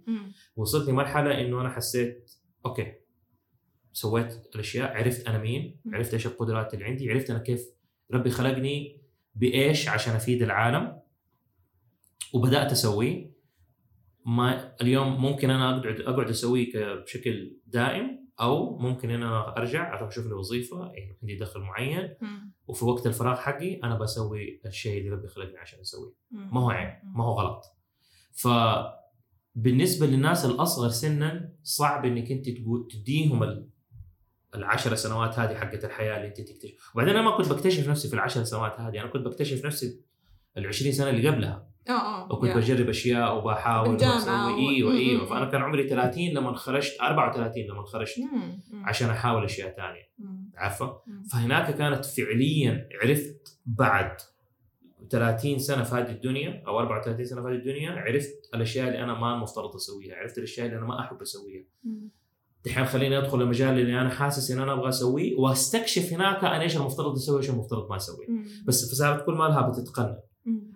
وصلت 0.56 0.90
لمرحلة 0.90 1.42
إنه 1.42 1.62
أنا 1.62 1.70
حسيت 1.70 2.32
okay 2.66 2.94
سويت 3.94 4.56
الأشياء 4.56 4.98
عرفت 4.98 5.28
أنا 5.28 5.38
مين. 5.38 5.80
عرفت 5.94 6.14
إيش 6.14 6.28
القدرات 6.28 6.74
اللي 6.74 6.86
عندي 6.86 7.12
عرفت 7.12 7.30
أنا 7.30 7.40
كيف 7.40 7.66
ربي 8.14 8.30
خلقني 8.30 9.02
بإيش 9.36 9.90
عشان 9.90 10.14
أفيد 10.16 10.42
العالم 10.42 11.00
وبدأت 12.34 12.72
أسويه 12.72 13.33
ما 14.26 14.76
اليوم 14.82 15.22
ممكن 15.22 15.50
أنا 15.50 15.70
اقعد 15.78 16.02
أقعد 16.02 16.30
أسويه 16.30 16.94
بشكل 16.96 17.58
دائم 17.68 18.24
أو 18.40 18.78
ممكن 18.78 19.10
أنا 19.10 19.58
أرجع 19.58 19.98
أروح 19.98 20.10
أشوف 20.10 20.26
لي 20.28 20.34
وظيفة 20.34 20.92
يعني 20.94 21.18
عندي 21.22 21.36
دخل 21.36 21.60
معين 21.60 22.16
مم. 22.22 22.54
وفي 22.68 22.86
وقت 22.86 23.08
الفراغ 23.08 23.36
حقي 23.36 23.76
أنا 23.84 23.98
بسوي 23.98 24.62
الشيء 24.66 24.98
اللي 25.00 25.10
ربي 25.10 25.28
خلقني 25.28 25.58
عشان 25.58 25.80
أسويه. 25.80 26.14
ما 26.32 26.62
هو 26.62 26.70
عيب 26.70 27.00
ما 27.16 27.24
هو 27.24 27.32
غلط 27.34 27.64
فبالنسبه 29.56 30.06
للناس 30.08 30.46
الأصغر 30.46 30.90
سنا 30.90 31.50
صعب 31.64 32.06
إنك 32.06 32.32
أنت 32.32 32.46
تديهم 32.92 33.44
ال- 33.44 33.70
العشر 34.56 34.96
سنوات 34.96 35.40
هذه 35.40 35.56
حقت 35.56 35.86
الحياة 35.86 36.16
اللي 36.18 36.28
أنت 36.28 36.42
تكتشف 36.42 36.92
وبعدين 36.96 37.16
أنا 37.16 37.30
ما 37.30 37.38
كنت 37.38 37.50
بكتشف 37.50 37.90
نفسي 37.90 38.08
في 38.08 38.14
العشر 38.14 38.44
سنوات 38.44 38.80
هذه 38.80 39.02
أنا 39.02 39.08
كنت 39.08 39.26
بكتشف 39.26 39.66
نفسي 39.66 40.02
ال 40.58 40.68
20 40.68 40.92
سنة 40.92 41.10
اللي 41.10 41.30
قبلها 41.30 41.73
آه 41.90 41.92
آه 41.92 42.34
وكنت. 42.34 42.58
بجرب 42.58 42.90
أشياء 42.90 43.38
وبحاول 43.38 43.90
و- 43.90 44.58
أيوه 44.70 44.92
أيوه 44.92 45.26
فأنا 45.26 45.46
كان 45.46 45.62
عمري 45.62 45.90
30 45.90 46.30
لما 46.34 46.54
خرجت 46.56 46.98
34 47.02 47.64
لما 47.70 47.84
خرجت. 47.84 48.16
عشان 48.84 49.10
أحاول 49.10 49.44
أشياء 49.44 49.76
ثانية. 49.76 50.10
عارفه. 50.56 51.02
فهناك 51.32 51.76
كانت 51.78 52.06
فعليا 52.06 52.90
عرفت 53.04 53.60
بعد 53.66 54.18
30 55.10 55.60
سنة 55.60 55.84
في 55.84 55.96
هذه 55.96 56.10
الدنيا 56.12 56.64
أو 56.68 56.80
34 56.80 57.26
سنة 57.26 57.42
في 57.42 57.48
هذه 57.48 57.54
الدنيا 57.56 57.92
عرفت 57.92 58.50
الأشياء 58.54 58.88
اللي 58.88 59.04
أنا 59.04 59.20
ما 59.20 59.36
المفترض 59.36 59.76
أسويها، 59.76 60.16
عرفت 60.16 60.38
الأشياء 60.38 60.66
اللي 60.68 60.78
أنا 60.78 60.86
ما 60.86 61.00
أحب 61.00 61.22
أسويها. 61.22 61.64
دحين 62.66 62.86
خليني 62.86 63.18
أدخل 63.18 63.42
المجال 63.42 63.80
اللي 63.80 64.02
أنا 64.02 64.10
حاسس 64.10 64.52
إن 64.52 64.60
أنا 64.60 64.74
أبغى 64.74 64.90
أسويه 64.90 65.36
وأستكشف 65.40 66.14
هناك 66.14 66.38
أنا 66.44 66.62
إيش 66.62 66.78
المفترض 66.78 67.14
أسوي 67.16 67.36
وإيش 67.36 67.50
المفترض 67.50 67.90
ما 67.90 67.96
أسوي. 67.96 68.26
بس 68.66 68.92
فصارت 68.92 69.26
كل 69.26 69.34
ما 69.34 69.44
لها 69.44 69.70
بتتقنن. 69.70 70.18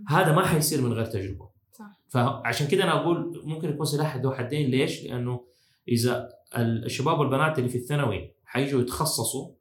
هذا 0.08 0.32
ما 0.32 0.46
حيصير 0.46 0.82
من 0.82 0.94
غير 0.94 1.06
تجربة. 1.06 1.50
صح. 1.74 1.86
فعشان 2.10 2.68
كده 2.68 2.84
أنا 2.84 3.02
أقول 3.02 3.42
ممكن 3.46 3.70
يكون 3.70 3.86
سلاح 3.86 4.18
ذو 4.18 4.32
حدين 4.32 4.70
ليش؟ 4.70 5.04
لأنه 5.04 5.46
إذا 5.88 6.30
الشباب 6.58 7.20
والبنات 7.20 7.60
اللي 7.60 7.70
في 7.70 7.78
الثانوي 7.78 8.36
حيجوا 8.46 8.82
يتخصصوا 8.82 9.52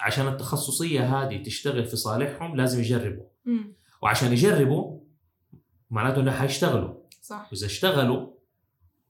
عشان 0.00 0.28
التخصصية 0.28 1.00
هذه 1.00 1.42
تشتغل 1.42 1.84
في 1.84 1.96
صالحهم 1.96 2.56
لازم 2.56 2.80
يجربوا 2.80 3.24
مم. 3.44 3.74
وعشان 4.02 4.32
يجربوا 4.32 5.00
معناته 5.90 6.20
إنه 6.20 6.30
حيشتغلوا 6.30 6.94
صح 7.22 7.48
وإذا 7.52 7.66
اشتغلوا 7.66 8.30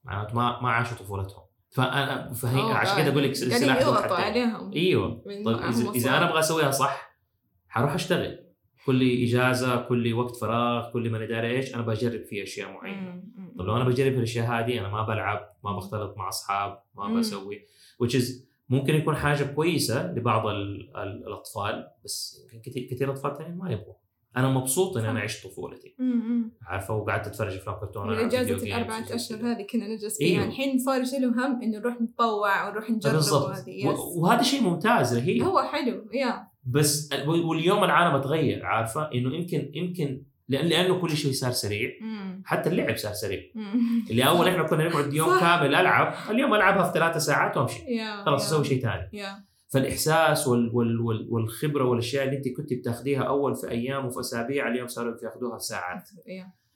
معناته 0.04 0.34
ما 0.34 0.60
ما 0.60 0.70
عاشوا 0.70 0.96
طفولتهم 0.96 1.42
فانا 1.70 2.32
فهي 2.32 2.60
أوه، 2.60 2.74
عشان 2.74 2.96
كده 2.96 3.12
أقول 3.12 3.22
لك 3.22 3.38
قاعدين 3.38 3.58
سلاح 3.58 3.82
ذو 3.82 3.94
حدين 3.94 4.12
عليهم 4.12 4.72
إيوه 4.72 5.22
طيب 5.24 5.48
اذا, 5.48 5.90
إذا. 5.90 6.10
أنا 6.10 6.28
أبغى 6.28 6.38
أسويها 6.38 6.70
صح 6.70 7.10
حروح 7.68 7.94
أشتغل 7.94 8.47
كل 8.88 9.22
إجازة 9.22 9.76
كل 9.76 10.14
وقت 10.14 10.36
فراغ 10.36 10.92
كل 10.92 11.10
ما 11.10 11.24
ادري 11.24 11.50
إيش 11.56 11.74
أنا 11.74 11.82
بجرب 11.82 12.22
فيه 12.22 12.42
أشياء 12.42 12.72
معينة. 12.72 13.22
طب 13.58 13.64
لو 13.64 13.76
أنا 13.76 13.84
بجرب 13.84 14.12
الاشياء 14.12 14.46
هذه 14.46 14.80
أنا 14.80 14.88
ما 14.88 15.02
بلعب 15.02 15.50
ما 15.64 15.76
بختلط 15.76 16.16
مع 16.16 16.28
أصحاب 16.28 16.82
ما. 16.96 17.18
بسوي 17.18 17.66
which 18.04 18.12
is 18.12 18.24
ممكن 18.68 18.94
يكون 18.94 19.16
حاجة 19.16 19.44
كويسة 19.44 20.12
لبعض 20.12 20.46
ال 20.46 20.96
ال 20.96 21.26
الأطفال 21.26 21.86
بس 22.04 22.46
كثير 22.64 22.88
كثير 22.90 23.12
أطفال 23.12 23.36
ثانيين 23.36 23.58
ما 23.58 23.70
يبغوا 23.70 23.94
أنا 24.36 24.48
مبسوط 24.48 24.96
ان 24.96 25.04
أنا. 25.04 25.20
عشت 25.20 25.46
طفولتي. 25.46 25.94
عارفة 26.62 26.94
وقعدت 26.94 27.26
أتفرج 27.26 27.54
أفلام 27.54 27.76
كرتون 27.76 28.10
وزي 28.10 28.26
أشهر 29.14 29.38
كده. 29.38 29.52
هذه 29.52 29.66
كنا 29.72 29.88
نجلس 29.88 30.18
فيها 30.18 30.40
أيوه. 30.40 30.48
الحين 30.48 30.78
صار 30.78 31.00
يشيلوا 31.00 31.32
هم 31.32 31.62
إنه 31.62 31.78
نروح 31.78 32.00
نتطوع 32.00 32.68
ونروح 32.68 32.90
نجرب 32.90 33.14
وهذه 33.14 33.86
يس 33.86 33.98
وهذا 34.16 34.42
شيء 34.42 34.62
ممتاز 34.62 35.18
رهيب 35.18 35.42
هو 35.42 35.62
حلو 35.62 36.10
يا 36.12 36.48
بس 36.70 37.10
واليوم 37.26 37.84
العالم 37.84 38.22
تغير 38.22 38.66
عارفة 38.66 39.10
إنه 39.14 39.34
يمكن 39.34 39.70
يمكن 39.74 40.22
لأن 40.48 40.66
لأنه 40.66 41.00
كل 41.00 41.10
شيء 41.10 41.32
صار 41.32 41.50
سريع. 41.50 41.90
حتى 42.44 42.70
اللعب 42.70 42.96
صار 42.96 43.12
سريع. 43.12 43.40
اللي 44.10 44.28
أول 44.28 44.48
إحنا 44.48 44.62
كنا 44.62 44.88
نقعد 44.88 45.12
يوم. 45.12 45.40
كامل 45.40 45.74
ألعب 45.74 46.14
اليوم 46.30 46.54
ألعبها 46.54 46.84
في 46.84 46.98
ثلاثة 46.98 47.18
ساعات 47.18 47.56
وأمشي 47.56 47.82
خلاص. 48.24 48.46
أسوي 48.46 48.64
شيء 48.64 48.82
ثاني 48.82 49.10
فالإحساس 49.72 50.48
وال 50.48 50.70
وال 50.74 51.00
وال 51.00 51.26
والخبرة 51.30 51.84
والأشياء 51.84 52.24
اللي 52.24 52.36
أنت 52.36 52.48
كنت 52.48 52.72
بتاخذيها 52.72 53.22
أول 53.22 53.54
في 53.56 53.70
أيام 53.70 54.06
وفي 54.06 54.20
أسابيع 54.20 54.68
اليوم 54.68 54.88
صاروا 54.88 55.14
ياخذوها 55.22 55.58
في 55.58 55.64
ساعات 55.64 56.08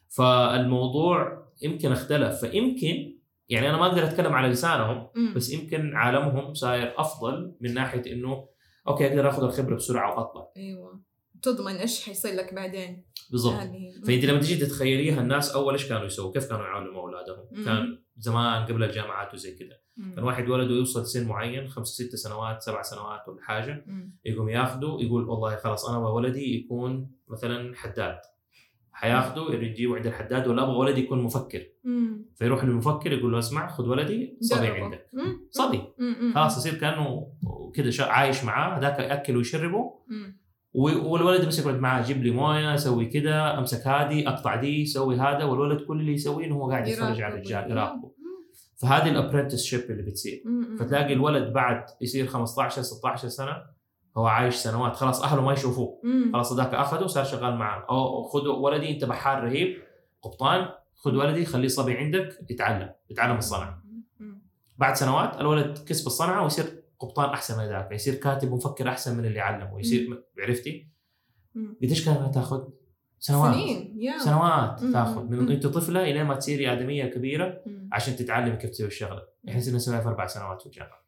فالموضوع 0.09 1.47
يمكن 1.63 1.93
اختلف 1.93 2.45
فيمكن 2.45 3.17
يعني 3.49 3.71
أنا 3.71 3.77
ما 3.77 3.87
أقدر 3.87 4.05
أتكلم 4.05 4.33
على 4.33 4.49
لسانهم. 4.49 5.09
بس 5.37 5.53
يمكن 5.53 5.97
عالمهم 5.97 6.55
صاير 6.55 6.95
أفضل 7.01 7.55
من 7.61 7.75
ناحية 7.75 8.13
إنه 8.13 8.52
أوكي 8.89 9.07
أقدر 9.07 9.29
آخذ 9.29 9.43
الخبرة 9.43 9.75
بسرعة 9.75 10.19
وأطلع 10.19 10.49
أيوه 10.57 11.01
تضمن 11.43 11.75
إيش 11.75 12.05
حيصير 12.05 12.35
لك 12.35 12.55
بعدين 12.55 13.05
بالضبط 13.31 13.53
هذه 13.53 13.93
فانت 14.07 14.25
لما 14.25 14.41
تيجي 14.41 14.67
تتخيليها 14.67 15.21
الناس 15.21 15.51
أول 15.51 15.73
إيش 15.73 15.89
كانوا 15.89 16.07
يسووا؟ 16.07 16.33
كيف 16.33 16.49
كانوا 16.49 16.67
يعلموا 16.67 17.03
أولادهم؟ 17.03 17.45
مم. 17.53 17.65
كان 17.65 17.99
زمان 18.17 18.67
قبل 18.67 18.85
الجامعات 18.85 19.35
وزي 19.35 19.55
كذا،. 19.55 19.79
كان 20.17 20.25
واحد 20.25 20.49
ولده 20.49 20.75
يوصل 20.75 21.07
سن 21.07 21.27
معين 21.27 21.69
خمس 21.69 21.89
ست 21.89 22.17
سنوات 22.17 22.63
سبع 22.63 22.83
سنوات 22.83 23.29
ولا 23.29 23.43
حاجة 23.43 23.85
مم. 23.87 24.17
يقوم 24.25 24.49
ياخذه 24.49 24.97
يقول 25.01 25.25
والله 25.25 25.57
خلاص 25.57 25.89
أنا 25.89 25.99
ولدي 25.99 26.57
يكون 26.57 27.11
مثلا 27.29 27.77
حداد 27.77 28.19
حياخذه 28.93 29.55
يجيبه 29.55 29.97
عند 29.97 30.07
الحداد 30.07 30.49
ولا 30.49 30.63
أبغى 30.63 30.77
ولدي 30.77 31.01
يكون 31.01 31.23
مفكر 31.23 31.63
مم. 31.85 32.25
فيروح 32.37 32.65
للمفكر 32.65 33.13
يقول 33.13 33.33
له 33.33 33.39
أسمع 33.39 33.69
خذ 33.69 33.89
ولدي 33.89 34.39
صبي. 34.41 34.67
عندك 34.67 35.07
مم. 35.13 35.49
صبي. 35.51 35.83
خلاص 36.35 36.59
يصير 36.59 36.75
كأنه 36.81 37.33
كذا 37.75 38.05
عايش 38.05 38.45
معاه 38.45 38.79
هذاك 38.79 38.99
يأكل 38.99 39.37
ويشربه 39.37 39.95
والولد 40.75 41.47
بس 41.47 41.59
يقعد 41.59 41.79
معاه 41.81 42.03
جيب 42.03 42.23
لي 42.23 42.31
موية 42.31 42.77
سوي 42.77 43.07
كذا 43.07 43.59
أمسك 43.59 43.87
هذه 43.87 44.29
أقطع 44.29 44.57
دي 44.57 44.87
سوي 44.87 45.17
هذا 45.17 45.45
والولد 45.45 45.81
كل 45.81 46.01
اللي 46.01 46.13
يسويه 46.13 46.47
إنه 46.47 46.55
هو 46.55 46.71
قاعد 46.71 46.89
يتفرج 46.89 47.21
على 47.23 47.35
الرجال. 47.35 47.71
يراقبه. 47.71 48.13
فهذه 48.83 49.09
ال 49.11 49.63
apprenticeship 49.65 49.91
اللي 49.91 50.03
بتصير. 50.03 50.43
فتلاقي 50.79 51.13
الولد 51.13 51.53
بعد 51.53 51.85
يصير 52.01 52.27
15 52.27 52.83
16 52.83 53.29
سنة 53.29 53.57
هو 54.17 54.27
عايش 54.27 54.55
سنوات 54.55 54.97
خلاص 54.97 55.23
أهله 55.23 55.43
ما 55.43 55.53
يشوفوه. 55.53 56.01
خلاص 56.33 56.53
ذاك 56.53 56.75
أخذه 56.75 57.05
وصار 57.05 57.25
شغال 57.25 57.57
معاه 57.57 57.87
أو 57.91 58.23
خذ 58.23 58.49
ولدي 58.49 58.91
انت 58.91 59.05
بحار 59.05 59.45
رهيب 59.45 59.83
قبطان 60.23 60.69
خذ 60.95 61.17
ولدي 61.17 61.45
خليه 61.45 61.69
صبي 61.69 61.97
عندك 61.97 62.39
يتعلم 62.51 62.93
يتعلم 63.11 63.39
الصنعة. 63.39 63.83
بعد 64.79 64.95
سنوات 64.95 65.41
الولد 65.41 65.79
كسب 65.79 66.07
الصنعة 66.07 66.43
ويصير 66.43 66.83
قبطان 66.99 67.31
أحسن 67.31 67.59
من 67.59 67.65
ذاك 67.65 67.93
يصير 67.93 68.15
كاتب 68.15 68.53
ومفكر 68.53 68.89
أحسن 68.89 69.19
من 69.19 69.25
اللي 69.25 69.41
علمه 69.41 69.81
يصير 69.81 70.23
عرفتي. 70.39 70.89
قديش 71.83 72.05
كانت 72.05 72.35
تأخذ 72.35 72.69
سنوات 73.19 73.55
سنين 73.55 73.97
يا 74.01 74.19
سنوات. 74.19 74.81
تأخذ 74.81 75.25
من. 75.25 75.51
أنت 75.51 75.67
طفلة 75.67 76.03
إلى 76.03 76.25
ما 76.25 76.35
تصيري 76.35 76.73
آدمية 76.73 77.05
كبيرة. 77.05 77.63
عشان 77.93 78.17
تتعلمي 78.17 78.57
كيف 78.57 78.71
تسوي 78.71 78.87
الشغلة 78.87 79.23
إحنا 79.49 79.61
صرنا 79.61 79.77
نسويها 79.77 80.01
في 80.01 80.09
أربع 80.09 80.27
سنوات 80.27 80.61
في 80.61 80.67
الجامعة 80.67 81.02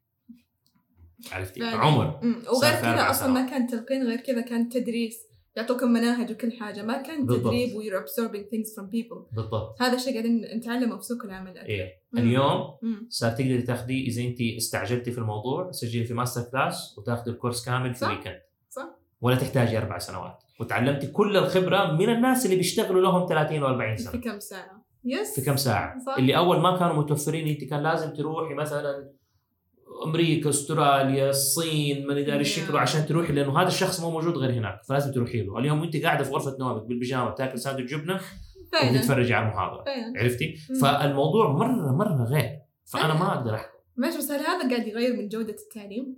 عرفتي 1.33 1.61
فعلاً. 1.61 1.77
عمر. 1.77 2.21
وغير 2.57 2.73
في 2.73 2.83
كذا 2.83 3.11
أصلا 3.11 3.33
ما. 3.33 3.51
كان 3.51 3.67
تلقين 3.67 4.03
غير 4.03 4.21
كذا 4.21 4.41
كان 4.41 4.69
تدريس 4.69 5.19
يعطوكم 5.57 5.89
مناهج 5.93 6.33
وكل 6.33 6.53
حاجة 6.53 6.83
ما 6.83 7.03
كان 7.03 7.27
بالضبط. 7.27 7.45
تدريب 7.45 7.77
we're 7.77 8.01
absorbing 8.01 8.45
things 8.45 8.69
from 8.77 8.85
people 8.85 9.35
بالضبط 9.37 9.83
هذا 9.83 9.95
الشيء 9.97 10.13
قاعدين 10.13 10.41
نتعلمه 10.57 10.97
في 10.97 11.03
سوق 11.03 11.25
العمل. 11.25 11.59
إيه. 11.59 11.89
اليوم. 12.19 12.77
صار 13.09 13.31
تقدري 13.31 13.63
تاخذي 13.63 14.07
إذا 14.07 14.23
أنت 14.23 14.39
استعجلتي 14.59 15.11
في 15.13 15.19
الموضوع 15.19 15.71
تسجلي 15.71 16.05
في 16.05 16.15
masterclass 16.15 16.99
وتاخذي 16.99 17.31
ال 17.31 17.36
course 17.36 17.65
كامل 17.65 17.95
في. 17.95 18.05
weekend 18.05 18.41
صح. 18.71 18.89
ولا 19.21 19.37
تحتاجي 19.37 19.79
أربع 19.79 19.99
سنوات 19.99 20.39
وتعلمتي 20.61 21.07
كل 21.07 21.37
الخبرة 21.37 21.93
من 21.93 22.09
الناس 22.09 22.45
اللي 22.45 22.57
بيشتغلوا 22.57 23.03
لهم 23.03 23.29
30 23.29 23.61
و40 23.61 23.97
في 23.97 24.03
سنة 24.03 24.21
كم 24.21 24.39
ساعة 24.41 24.85
yes 25.05 25.35
في 25.35 25.47
كم 25.47 25.57
ساعة 25.57 25.99
صح. 26.07 26.17
اللي 26.19 26.37
أول 26.37 26.61
ما 26.61 26.79
كانوا 26.79 26.95
متوفرين 26.95 27.49
أنت 27.49 27.65
كان 27.65 27.83
لازم 27.83 28.15
تروحي 28.15 28.55
مثلا 28.55 29.11
أمريكا 30.05 30.51
أستراليا 30.51 31.31
الصين 31.31 32.07
من 32.07 32.25
داري. 32.25 32.41
الشكل 32.41 32.77
عشان 32.77 33.07
تروحي 33.07 33.33
لأنه 33.33 33.61
هذا 33.61 33.69
الشخص 33.69 34.01
مو 34.01 34.11
موجود 34.11 34.37
غير 34.37 34.53
هناك 34.53 34.81
فلازم 34.89 35.13
تروحي 35.13 35.43
له. 35.43 35.59
اليوم 35.59 35.81
وأنت 35.81 35.97
قاعدة 35.97 36.25
في 36.25 36.31
غرفة 36.31 36.57
نومك 36.61 36.83
بالبيجامة 36.83 37.31
بتاكل 37.31 37.59
ساندويتش 37.59 37.95
جبنة 37.95 38.21
فعلا. 38.73 38.91
وبتتفرجي 38.91 39.35
على 39.35 39.47
المحاضرة. 39.47 39.85
عرفتي؟ 40.17 40.55
مم. 40.71 40.81
فالموضوع 40.81 41.53
مرة 41.53 41.93
مرة 41.93 42.25
غير. 42.25 42.59
فأنا. 42.85 43.15
ما 43.15 43.35
أقدر 43.35 43.55
أحكم. 43.55 43.79
ماشي 43.97 44.19
بس 44.19 44.31
هل 44.31 44.41
هذا 44.41 44.71
قاعد 44.71 44.87
يغير 44.87 45.17
من 45.17 45.29
جودة 45.29 45.57
التعليم؟ 45.69 46.17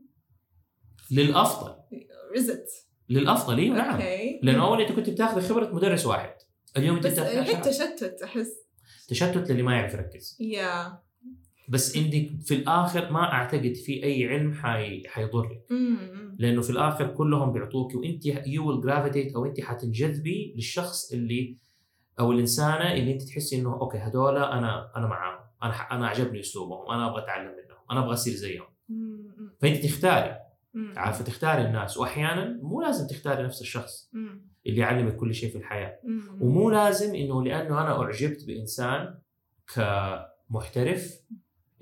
للأفضل. 1.11 1.75
result 2.33 2.69
للأفضل 3.09 3.59
أيوه 3.59 3.77
نعم. 3.77 4.01
لأنه 4.43 4.67
أول 4.67 4.81
أنت 4.81 4.93
كنت 4.93 5.11
بتاخذ 5.11 5.49
خبرة 5.49 5.75
مدرس 5.75 6.07
واحد. 6.07 6.35
اليوم 6.77 6.97
أنت 6.97 7.07
بس 7.07 7.19
الحين. 7.19 7.63
تشتت 7.63 8.23
أحس. 8.25 8.49
تشتت 9.09 9.51
للي 9.51 9.63
ما 9.63 9.75
يعرف 9.75 9.95
يركز. 9.95 10.37
يا 10.41 10.99
بس 11.69 11.97
عندك 11.97 12.31
في 12.45 12.55
الآخر 12.55 13.13
ما 13.13 13.33
أعتقد 13.33 13.73
في 13.75 14.05
أي 14.05 14.29
علم 14.29 14.55
حي... 14.55 15.09
حيضرك. 15.09 15.63
لأنه 16.39 16.63
في 16.63 16.71
الآخر 16.71 17.07
كلهم 17.07 17.53
بيعطوك 17.53 17.95
وأنت 17.95 18.27
you 18.27 18.69
will 18.71 18.81
gravitate 18.81 19.35
أو 19.35 19.45
أنت 19.47 19.61
حتنجذبي 19.61 20.53
للشخص 20.57 21.13
اللي 21.13 21.57
أو 22.21 22.33
الإنسانة 22.33 22.93
اللي 22.93 23.13
أنت 23.13 23.23
تحسي 23.23 23.57
إنه 23.61 23.73
okay 23.81 23.99
هذول 23.99 24.37
أنا 24.37 24.93
أنا 24.97 25.07
معاهم 25.07 25.39
أنا 25.63 25.73
ح- 25.73 25.93
أنا 25.93 26.09
عجبني 26.09 26.41
أسلوبهم 26.41 26.91
أنا 26.93 27.11
أبغى 27.11 27.23
أتعلم 27.23 27.47
منهم 27.51 27.79
أنا 27.91 28.01
أبغى 28.01 28.13
أصير 28.13 28.35
زيهم. 28.35 28.67
فأنت 29.61 29.85
تختاري. 29.87 30.37
عارفة 30.97 31.25
تختاري 31.25 31.63
الناس 31.63 31.97
واحيانا 31.97 32.59
مو 32.63 32.83
لازم 32.83 33.07
تختاري 33.07 33.43
نفس 33.43 33.61
الشخص. 33.61 34.11
اللي 34.67 34.81
يعلمك 34.81 35.17
كل 35.17 35.35
شيء 35.35 35.51
في 35.51 35.59
الحياة 35.59 35.99
مم. 36.05 36.43
ومو 36.43 36.71
لازم 36.71 37.15
إنه 37.15 37.45
لأنه 37.45 37.81
أنا 37.81 38.03
أعجبت 38.03 38.45
بإنسان 38.47 39.15
كمحترف 39.75 41.21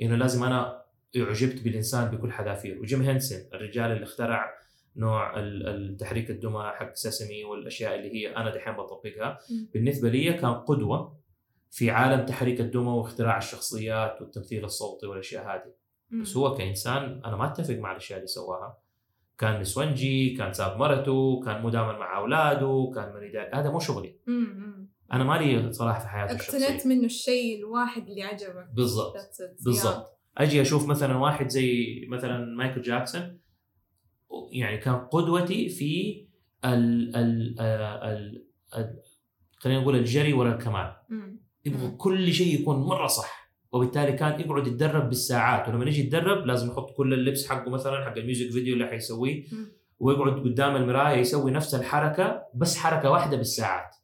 إنه 0.03 0.17
لازم 0.17 0.45
أنا 0.45 0.83
أعجبت 1.17 1.63
بالإنسان 1.63 2.11
بكل 2.11 2.33
حذافيره 2.33 2.79
وجيم 2.81 3.03
هنسن 3.03 3.49
الرجال 3.55 3.93
اللي 3.93 4.03
اخترع 4.05 4.55
نوع 4.97 5.39
ال- 5.39 5.69
التحريك 5.69 6.31
الدمى 6.31 6.73
حق 6.75 6.95
سسمي 6.95 7.45
والأشياء 7.45 7.95
اللي 7.95 8.15
هي 8.15 8.37
أنا 8.37 8.55
دحين 8.55 8.75
بطبقها. 8.75 9.39
بالنسبة 9.75 10.09
لي 10.09 10.33
كان 10.33 10.55
قدوة 10.55 11.19
في 11.71 11.91
عالم 11.91 12.27
تحريك 12.27 12.61
الدمى 12.61 12.89
واختراع 12.91 13.39
الشخصيات 13.39 14.21
والتمثيل 14.23 14.65
الصوتي 14.65 15.07
والأشياء 15.07 15.45
هذه. 15.45 15.73
بس 16.23 16.37
هو 16.37 16.55
كإنسان 16.55 17.21
أنا 17.25 17.37
ما 17.37 17.47
أتفق 17.53 17.75
مع 17.75 17.91
الأشياء 17.91 18.19
اللي 18.19 18.27
سواها 18.29 18.79
كان 19.39 19.61
نسونجي 19.61 20.31
كان 20.37 20.53
ساب 20.53 20.77
مرته 20.79 21.41
كان 21.45 21.63
مو 21.63 21.69
دائما 21.71 21.99
مع 21.99 22.19
أولاده 22.19 22.93
كان 22.95 23.13
داري 23.33 23.51
هذا 23.55 23.71
مو 23.71 23.81
شغلي. 23.81 24.17
أنا 25.13 25.25
مالي 25.25 25.73
صلاح 25.73 26.01
في 26.01 26.09
حياتي 26.09 26.35
الشخصية 26.35 26.89
منه 26.89 27.05
الشيء 27.05 27.59
الواحد 27.59 28.09
اللي 28.09 28.23
عجبك 28.23 28.69
بالضبط. 28.73 29.17
بالضبط 29.65 30.19
أجي 30.39 30.63
أشوف 30.63 30.89
مثلا 30.89 31.17
واحد 31.17 31.49
زي 31.49 32.01
مثلا 32.09 32.45
مايكل 32.57 32.83
جاكسون 32.83 33.39
يعني 34.53 34.79
كان 34.79 34.95
قدوتي 34.95 35.69
في 35.69 36.25
ال 36.65 37.17
ال 37.17 37.61
ال 37.61 38.45
ال 38.75 39.03
خلينا 39.57 39.81
نقول 39.81 39.97
الجري 39.97 40.33
ورا 40.33 40.55
الكمال. 40.55 40.97
يبغى. 41.65 41.91
كل 41.97 42.33
شيء 42.33 42.61
يكون 42.61 42.77
مرة 42.77 43.07
صح 43.07 43.51
وبالتالي 43.73 44.13
كان 44.13 44.41
يقعد 44.41 44.67
يتدرب 44.67 45.09
بالساعات 45.09 45.69
ولما 45.69 45.85
يجي 45.85 46.01
يتدرب 46.01 46.47
لازم 46.47 46.71
يحط 46.71 46.91
كل 46.97 47.15
اللبس 47.15 47.49
حقه 47.49 47.71
مثلا 47.71 48.05
حق 48.05 48.17
الميوزك 48.17 48.51
فيديو 48.51 48.75
اللي 48.75 48.87
حيسويه. 48.87 49.45
ويقعد 49.99 50.33
قدام 50.33 50.77
المراية 50.77 51.17
يسوي 51.17 51.51
نفس 51.51 51.75
الحركة 51.75 52.43
بس 52.55 52.77
حركة 52.77 53.11
واحدة 53.11 53.37
بالساعات. 53.37 53.97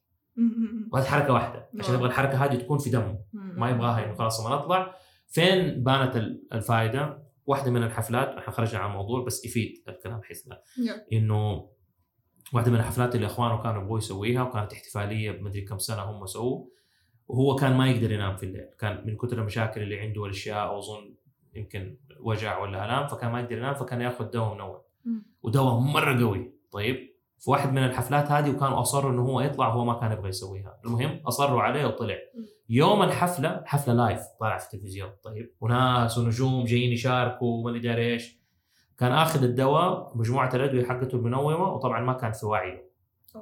وهذه 0.93 1.05
حركة 1.05 1.33
واحدة. 1.33 1.68
عشان. 1.78 1.95
يبغى 1.95 2.07
الحركة 2.07 2.45
هذه 2.45 2.55
تكون 2.55 2.78
في 2.78 2.91
دمه. 2.91 3.18
ما 3.33 3.70
يبغاها 3.70 4.05
انه 4.05 4.14
خلاص 4.14 4.41
لما 4.47 4.57
نطلع. 4.57 4.95
فين 5.28 5.83
بانت 5.85 6.16
ال- 6.16 6.43
الفائدة؟ 6.53 7.22
واحدة 7.47 7.70
من 7.70 7.83
الحفلات. 7.83 8.28
إحنا 8.28 8.53
خرجنا 8.53 8.81
عن 8.81 8.91
الموضوع 8.91 9.24
بس 9.24 9.45
يفيد 9.45 9.83
الكلام 9.89 10.20
Yeah. 10.20 11.12
إنه 11.12 11.68
واحدة 12.53 12.70
من 12.70 12.76
الحفلات 12.76 13.14
اللي 13.14 13.26
إخوانه 13.26 13.62
كانوا 13.62 13.83
يبغوا 13.83 13.99
يسويها 13.99 14.43
وكانت 14.43 14.72
احتفالية 14.72 15.31
بمدري 15.31 15.61
كم 15.61 15.78
سنة 15.78 16.03
هم 16.03 16.26
سووا. 16.26 16.66
وهو 17.28 17.55
كان 17.57 17.76
ما 17.76 17.91
يقدر 17.91 18.12
ينام 18.12 18.37
في 18.37 18.43
الليل. 18.47 18.66
كان 18.78 19.07
من 19.07 19.16
كثر 19.16 19.39
المشاكل 19.39 19.83
اللي 19.83 20.01
عنده 20.01 20.20
والأشياء 20.20 20.78
أظن 20.78 21.14
يمكن 21.55 21.97
وجع 22.20 22.59
ولا 22.59 22.85
الام 22.85 23.07
فكان 23.09 23.33
ما 23.33 23.41
يقدر 23.41 23.59
ينام 23.59 23.74
فكان 23.74 24.01
ياخذ 24.01 24.24
دواء 24.31 24.55
منوم 24.55 24.78
مم. 25.05 25.22
ودواء 25.43 25.78
مرة 25.78 26.20
قوي. 26.20 26.55
طيب؟ 26.72 27.09
في 27.41 27.51
واحد 27.51 27.72
من 27.72 27.84
الحفلات 27.84 28.30
هذه 28.30 28.51
وكانوا 28.51 28.80
أصروا 28.80 29.12
إنه 29.12 29.22
هو 29.22 29.41
يطلع 29.41 29.68
هو 29.68 29.84
ما 29.84 29.95
كان 29.95 30.12
يبغى 30.12 30.28
يسويها. 30.28 30.76
المهم 30.84 31.20
أصروا 31.26 31.62
عليه 31.62 31.86
وطلع. 31.86 32.16
يوم 32.68 33.03
الحفلة 33.03 33.62
حفلة 33.66 33.95
لايف 33.95 34.20
طالع 34.41 34.59
في 34.59 34.64
التلفزيون. 34.64 35.11
طيب 35.24 35.55
وناس 35.61 36.18
ونجوم 36.18 36.64
جايين 36.64 36.93
يشاركوا 36.93 37.49
وما 37.49 37.76
ادري 37.76 38.12
إيش. 38.12 38.41
كان 38.99 39.12
آخذ 39.12 39.43
الدواء 39.43 40.12
مجموعه 40.14 40.55
الأدوية 40.55 40.84
حقته 40.84 41.16
المنومة 41.16 41.72
وطبعا 41.72 42.01
ما 42.01 42.12
كان 42.12 42.32
في 42.32 42.47
وعيه. 42.47 42.91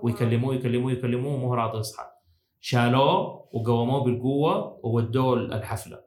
ويكلموه 0.03 0.55
يكلموه 0.55 0.93
يكلموه 0.93 1.35
ومو 1.35 1.55
راضي 1.55 1.79
يصحى. 1.79 2.05
شالوه 2.61 3.49
وقوموه 3.53 4.05
بالقوة 4.05 4.81
وودوه 4.83 5.35
الحفلة. 5.35 6.01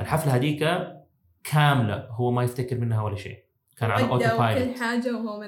الحفلة 0.00 0.34
هذيك 0.34 0.68
كاملة 1.44 2.06
هو 2.10 2.30
ما 2.30 2.42
يفتكر 2.42 2.78
منها 2.78 3.02
ولا 3.02 3.16
شيء. 3.16 3.44
كان 3.76 3.90
على 3.90 4.10
auto 4.10 4.38
pilot 4.38 4.76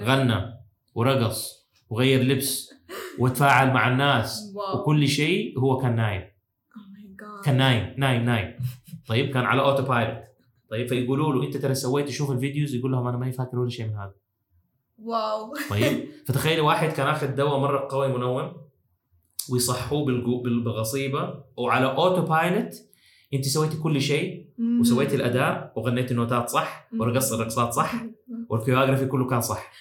غنى. 0.05 0.64
ورقص 0.95 1.69
وغير 1.91 2.23
لبس 2.23 2.75
وتفاعل 3.19 3.69
مع 3.69 3.89
الناس 3.93 4.53
wow. 4.55 4.81
وكل 4.81 5.09
شيء 5.09 5.59
هو 5.59 5.77
كان 5.77 5.97
نايم. 5.97 6.23
Oh. 6.23 7.45
كان 7.45 7.57
نايم 7.57 7.95
نايم 7.99 8.25
نايم. 8.25 8.55
طيب 9.07 9.31
كان 9.35 9.45
على 9.45 9.61
auto 9.61 9.83
pilot 9.83 10.25
طيب 10.71 10.89
فيقولوا 10.89 11.33
له 11.33 11.47
أنت 11.47 11.57
ترى 11.57 11.75
سويت 11.75 12.11
شوف 12.11 12.31
ال 12.31 12.36
videos؟ 12.36 12.75
يقول 12.75 12.93
لهم 12.93 13.07
أنا 13.07 13.17
ماني 13.17 13.33
فاكر 13.33 13.59
ولا 13.59 13.71
شيء 13.71 13.87
من 13.87 13.95
هذا. 13.95 14.15
wow. 14.99 15.55
طيب 15.71 16.09
فتخيل 16.27 16.61
واحد 16.61 16.89
كان 16.89 17.07
آخذ 17.07 17.27
دواء 17.27 17.59
مرة 17.59 17.89
قوي 17.91 18.09
منوم 18.09 18.53
ويصحوه 19.53 20.05
بالغصيبة 20.43 21.45
وعلى 21.57 21.87
autopilot 21.87 22.75
أنت 23.35 23.45
سويتي 23.45 23.77
كل 23.77 24.01
شيء 24.01 24.49
وسويتي 24.81 25.17
الأداء 25.17 25.73
وغنيتي 25.77 26.11
النوتات 26.11 26.49
صح 26.49 26.89
ورقصت 27.01 27.33
الرقصات 27.33 27.73
صح 27.73 27.95
وال 28.49 28.57
choreography 28.57 29.07
كله 29.07 29.27
كان 29.27 29.41
صح. 29.41 29.73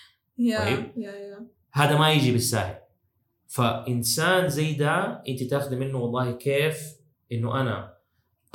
طيب. 0.60 0.94
هذا 1.74 1.98
ما 1.98 2.12
يجي 2.12 2.32
بالساهل. 2.32 2.76
فإنسان 3.48 4.50
زي 4.50 4.74
ده 4.74 5.24
أنت 5.28 5.44
تاخذي 5.44 5.76
منه 5.76 5.98
والله 5.98 6.32
كيف 6.32 6.78
إنه 7.32 7.62
أنا 7.62 7.94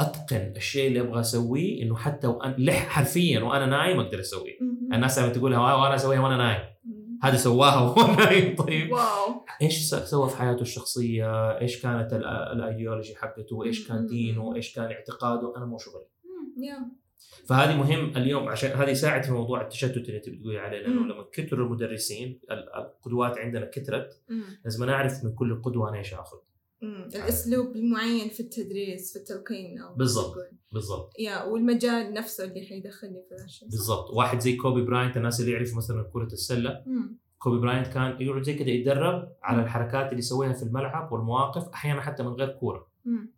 أتقن 0.00 0.52
الشيء 0.56 0.88
اللي 0.88 1.00
أبغى 1.00 1.20
أسويه 1.20 1.82
إنه 1.82 1.96
حتى 1.96 2.26
وأنا 2.26 2.54
لح 2.58 2.88
حرفيا 2.88 3.40
وأنا 3.40 3.66
نايم 3.66 4.00
أقدر 4.00 4.20
أسويه. 4.20 4.58
الناس 4.92 5.18
لما 5.18 5.28
تقولها 5.28 5.74
وأنا 5.74 5.94
أسويها 5.94 6.20
وأنا 6.20 6.36
نايم. 6.36 6.64
هذا 7.22 7.36
سواها 7.36 7.80
وهو 7.90 8.14
نايم. 8.14 8.56
طيب. 8.56 8.92
wow. 8.92 9.44
إيش 9.62 9.94
سوى 9.94 10.28
في 10.30 10.36
حياته 10.36 10.62
الشخصية؟ 10.62 11.58
إيش 11.60 11.82
كانت 11.82 12.12
ال- 12.12 12.24
الايديولوجي 12.26 13.16
حقته؟ 13.16 13.64
إيش 13.64 13.88
كان 13.88 14.06
دينه؟ 14.06 14.54
إيش 14.54 14.74
كان 14.74 14.84
اعتقاده؟ 14.84 15.56
أنا 15.56 15.64
مو 15.66 15.78
شغلي. 15.78 16.06
فهذه 17.48 17.76
مهم 17.76 18.16
اليوم 18.16 18.48
عشان 18.48 18.70
هذه 18.70 18.90
يساعد 18.90 19.22
في 19.24 19.32
موضوع 19.32 19.62
التشتت 19.62 19.96
اللي 19.96 20.16
انت 20.16 20.28
بتقولي 20.28 20.58
عليه 20.58 20.78
لأنه. 20.78 21.00
لما 21.00 21.24
كثروا 21.32 21.66
المدرسين 21.66 22.40
ال- 22.50 22.74
القدوات 22.74 23.38
عندنا 23.38 23.66
كثرت. 23.66 24.22
لازم 24.64 24.84
نعرف 24.84 25.24
من 25.24 25.34
كل 25.34 25.62
قدوة 25.62 25.88
أنا 25.88 25.98
إيش 25.98 26.14
آخذ. 26.14 26.36
الأسلوب 26.82 27.76
المعين 27.76 28.28
في 28.28 28.40
التدريس 28.40 29.12
في 29.12 29.18
التلقين 29.18 29.78
أو 29.80 29.94
بالضبط. 29.94 30.34
بالضبط 30.72 31.12
يا 31.18 31.42
والمجال 31.44 32.12
نفسه 32.12 32.44
اللي 32.44 32.66
حيدخلني 32.66 33.22
في 33.28 33.44
الشيء 33.44 33.68
بالضبط 33.68 34.10
واحد 34.10 34.38
زي 34.40 34.56
كوبي 34.56 34.82
براينت 34.84 35.16
الناس 35.16 35.40
اللي 35.40 35.52
يعرفوا 35.52 35.76
مثلا 35.76 36.10
كرة 36.12 36.24
السلة 36.32 36.82
مم. 36.86 37.18
كوبي 37.38 37.58
براينت 37.58 37.86
كان 37.86 38.16
يقعد 38.20 38.42
زي 38.42 38.54
كذا 38.54 38.68
يتدرب 38.70 39.32
على 39.42 39.62
الحركات 39.62 40.06
اللي 40.06 40.18
يسويها 40.18 40.52
في 40.52 40.62
الملعب 40.62 41.12
والمواقف 41.12 41.68
أحيانا 41.68 42.00
حتى 42.00 42.22
من 42.22 42.28
غير 42.32 42.48
كورة 42.48 42.86
مم. 43.04 43.32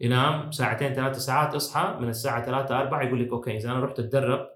ينام 0.00 0.50
ساعتين 0.50 0.94
ثلاثة 0.94 1.18
ساعات 1.18 1.54
أصحى 1.54 1.98
من 2.00 2.08
الساعة 2.08 2.44
3 2.46 2.80
4 2.80 3.02
يقول 3.02 3.22
لك 3.22 3.28
okay 3.28 3.56
إذا 3.56 3.70
أنا 3.70 3.80
رحت 3.80 3.98
أتدرب 3.98 4.48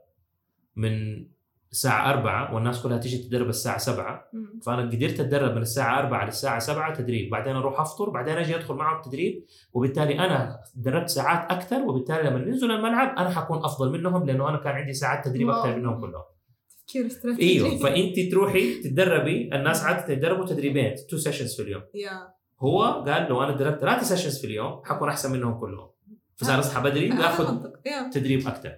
من 0.76 1.24
الساعة 1.72 2.10
4 2.10 2.54
والناس 2.54 2.82
كلها 2.82 2.98
تيجي 2.98 3.18
تتدرب 3.18 3.48
الساعة 3.48 3.78
7 3.78 4.28
مم. 4.32 4.60
فأنا 4.66 4.82
قدرت 4.82 5.20
أتدرب 5.20 5.56
من 5.56 5.62
الساعة 5.62 5.98
4 5.98 6.24
للساعة 6.24 6.58
7 6.58 6.94
تدريب 6.94 7.30
بعدين 7.30 7.56
أروح 7.56 7.80
أفطر 7.80 8.10
بعدين 8.10 8.36
أجي 8.36 8.56
أدخل 8.56 8.74
معهم 8.74 8.96
التدريب 8.96 9.44
وبالتالي 9.72 10.18
أنا 10.18 10.60
دربت 10.76 11.08
ساعات 11.08 11.50
أكثر 11.50 11.82
وبالتالي 11.82 12.30
لما 12.30 12.38
ننزل 12.38 12.70
الملعب 12.70 13.18
أنا 13.18 13.30
حكون 13.30 13.58
أفضل 13.64 13.92
منهم 13.92 14.26
لأنه 14.26 14.48
أنا 14.48 14.58
كان 14.58 14.72
عندي 14.72 14.92
ساعات 14.92 15.24
تدريب. 15.24 15.50
أكثر 15.50 15.76
منهم 15.76 16.00
كلهم 16.00 16.24
تفكير 16.70 17.06
استراتيجي 17.06 17.66
أيوه 17.66 17.78
فأنت 17.78 18.30
تروحي 18.30 18.82
تتدربي 18.82 19.50
الناس 19.54 19.84
عادة 19.84 20.12
يتدربوا 20.12 20.46
تدريبين 20.46 20.94
two 21.10 21.16
sessions 21.16 21.56
في 21.56 21.62
اليوم 21.62 21.82
يا 21.94 22.39
هو 22.62 23.04
قال 23.06 23.28
لو 23.28 23.42
أنا 23.42 23.56
دربت 23.56 23.80
ثلاثة 23.80 24.02
sessions 24.02 24.40
في 24.40 24.46
اليوم 24.46 24.82
حكون 24.84 25.08
أحسن 25.08 25.32
منهم 25.32 25.60
كلهم 25.60 25.90
فصار 26.36 26.56
آه. 26.56 26.60
أصحى 26.60 26.82
بدري 26.82 27.08
منطق 27.08 27.80
يا 27.86 28.10
تدريب 28.12 28.48
أكثر. 28.48 28.72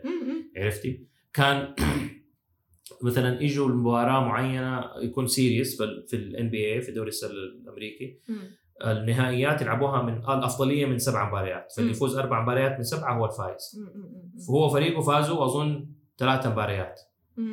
عرفتي؟ 0.56 1.06
كان 1.32 1.74
مثلا 3.06 3.42
يجوا 3.42 3.68
المباراه 3.68 4.20
معينة 4.24 4.84
يكون 5.02 5.26
series 5.26 5.76
في 5.76 5.84
ال 5.84 6.06
في 6.06 6.16
ال 6.16 6.50
NBA 6.50 6.80
في 6.80 6.92
دوري 6.92 7.08
السله 7.08 7.30
الأمريكي. 7.30 8.18
النهائيات 8.84 9.62
يلعبوها 9.62 10.02
من 10.02 10.16
الأفضلية 10.18 10.86
من 10.86 10.98
سبع 10.98 11.28
مباريات 11.28 11.72
فاللي. 11.76 11.90
يفوز 11.90 12.16
أربع 12.16 12.42
مباريات 12.42 12.76
من 12.76 12.82
سبعة 12.82 13.18
هو. 13.18 13.76
مم. 13.76 14.40
فهو 14.48 14.68
فريقه 14.68 15.00
فازوا 15.00 15.44
أظن 15.44 15.88
ثلاث 16.18 16.46
مباريات. 16.46 17.00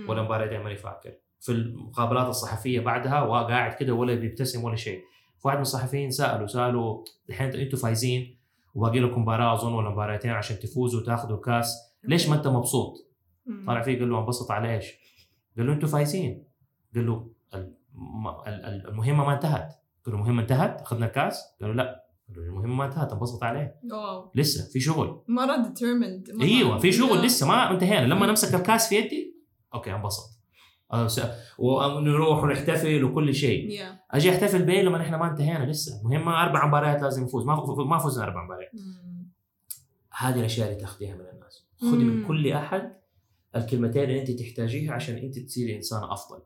ولا 0.08 0.22
مباراتين 0.22 0.62
ماني 0.62 0.76
فاكر 0.76 1.14
في 1.40 1.52
المقابلات 1.52 2.28
الصحفية 2.28 2.80
بعدها 2.80 3.22
وقاعد 3.22 3.74
كده 3.74 3.94
ولا 3.94 4.16
بيبتسم 4.16 4.64
ولا 4.64 4.76
شيء 4.76 5.02
فواحد 5.44 5.56
من 5.58 5.62
الصحفيين 5.62 6.12
سألوا 6.12 6.48
سألوا 6.48 7.04
الحين 7.30 7.48
أنتم 7.50 7.78
فايزين 7.78 8.38
وباقي 8.76 9.00
لكم 9.00 9.22
مباراة 9.22 9.54
أظن 9.54 9.74
ولا 9.74 9.90
مباراتين 9.90 10.32
عشان 10.32 10.60
تفوزوا 10.60 11.02
وتاخذوا 11.02 11.36
الكاس 11.38 11.76
ليش 12.04 12.30
ما 12.30 12.36
أنت 12.36 12.48
مبسوط؟ 12.48 12.94
طلع 13.68 13.82
فيه 13.82 14.00
قال 14.00 14.10
له 14.10 14.20
انبسط 14.20 14.52
على 14.52 14.76
إيش؟ 14.76 14.86
قال 15.58 15.68
له 15.68 15.74
أنتم 15.74 15.88
فايزين. 15.88 16.44
قال 16.96 17.06
له 17.08 17.30
الم- 17.54 18.28
ال- 18.28 18.66
ال- 18.66 18.88
المهمة 18.88 19.26
ما 19.26 19.34
انتهت. 19.34 19.74
قال 20.06 20.14
له 20.16 20.20
المهمة 20.22 20.42
انتهت؟ 20.42 20.82
أخذنا 20.82 21.06
الكاس؟ 21.06 21.44
قالوا 21.62 21.76
لا. 21.76 22.06
المهم 22.38 22.78
ما 22.78 22.86
انتهت 22.86 23.12
انبسط 23.14 23.44
عليه. 23.44 23.76
wow. 23.92 24.32
لسه 24.36 24.72
في 24.72 24.80
شغل. 24.80 25.22
مرة 25.28 25.56
determined 25.68 26.30
أيوه 26.42 26.78
في 26.78 26.92
شغل 26.92 27.22
لسه 27.26 27.48
ما 27.48 27.72
انتهينا. 27.72 28.06
لما 28.06 28.26
نمسك 28.28 28.56
الكاس 28.56 28.90
في 28.90 28.96
يدي 28.96 29.36
okay 29.74 29.94
انبسط. 29.96 30.39
ونروح 31.58 32.44
ونحتفل 32.44 33.04
وكل 33.04 33.36
شيء. 33.36 33.70
يا 33.70 34.00
أجي 34.12 34.30
أحتفل 34.30 34.64
بايه 34.64 34.82
لما 34.82 35.02
إحنا 35.02 35.18
ما 35.18 35.32
انتهينا 35.32 35.72
لسه. 35.72 36.02
المهم 36.02 36.30
أربع 36.30 36.68
مباريات 36.68 37.02
لازم 37.02 37.24
نفوز. 37.24 37.46
ما 37.46 37.56
ما 37.86 37.98
فزنا 37.98 38.24
أربع 38.24 38.44
مباريات. 38.44 38.72
هذه 40.18 40.40
الأشياء 40.40 40.68
اللي 40.68 40.80
تاخذيها 40.80 41.16
من 41.16 41.26
الناس. 41.34 41.66
خذي 41.82 42.04
من 42.04 42.22
مم. 42.22 42.28
كل 42.28 42.52
أحد 42.52 42.94
الكلمتين 43.56 44.04
اللي 44.04 44.22
أنت 44.22 44.32
تحتاجيها 44.32 44.94
عشان 44.94 45.16
أنت 45.16 45.40
تصيري 45.40 45.76
إنسان 45.76 46.04
أفضل. 46.04 46.42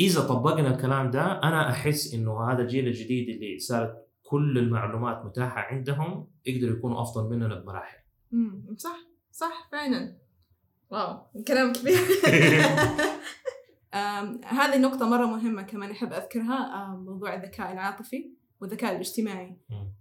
إذا 0.00 0.20
طبقنا 0.20 0.74
الكلام 0.74 1.10
ده 1.10 1.22
أنا 1.42 1.70
أحس 1.70 2.14
إنه 2.14 2.52
هذا 2.52 2.62
الجيل 2.62 2.86
الجديد 2.86 3.28
اللي 3.28 3.58
صارت 3.58 4.08
كل 4.22 4.58
المعلومات 4.58 5.24
متاحة 5.24 5.60
عندهم 5.60 6.26
يقدروا 6.46 6.76
يكونوا 6.76 7.02
أفضل 7.02 7.30
مننا 7.30 7.54
بمراحل. 7.54 7.98
مم. 8.32 8.76
صح. 8.76 8.98
صح. 9.32 9.68
فعلا. 9.72 10.16
واو. 10.90 11.18
كلام 11.48 11.72
كبير. 11.72 11.98
هذه 14.44 14.76
النقطة 14.76 15.08
مرة 15.08 15.26
مهمة 15.26 15.62
كمان 15.62 15.90
أحب 15.90 16.12
أذكرها 16.12 16.86
موضوع 17.06 17.34
الذكاء 17.34 17.72
العاطفي 17.72 18.30
والذكاء 18.60 18.92
الاجتماعي. 18.92 19.56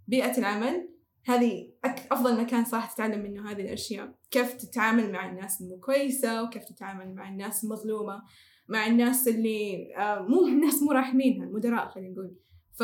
بيئة 0.07 0.37
العمل 0.37 0.89
هذه 1.25 1.69
أفضل 2.11 2.41
مكان 2.41 2.65
صح 2.65 2.93
تتعلم 2.93 3.23
منه 3.23 3.51
هذه 3.51 3.61
الأشياء. 3.61 4.13
كيف 4.31 4.53
تتعامل 4.53 5.11
مع 5.11 5.29
الناس 5.29 5.61
المو 5.61 5.79
كويسة 5.79 6.43
وكيف 6.43 6.63
تتعامل 6.63 7.15
مع 7.15 7.29
الناس 7.29 7.63
المظلومة 7.63 8.21
مع 8.67 8.87
الناس 8.87 9.27
اللي 9.27 9.87
مو 10.29 10.47
الناس 10.53 10.81
مو 10.81 10.91
راحمينها 10.91 11.47
المدراء 11.47 11.87
خلينا 11.87 12.09
نقول. 12.09 12.35
ف 12.73 12.83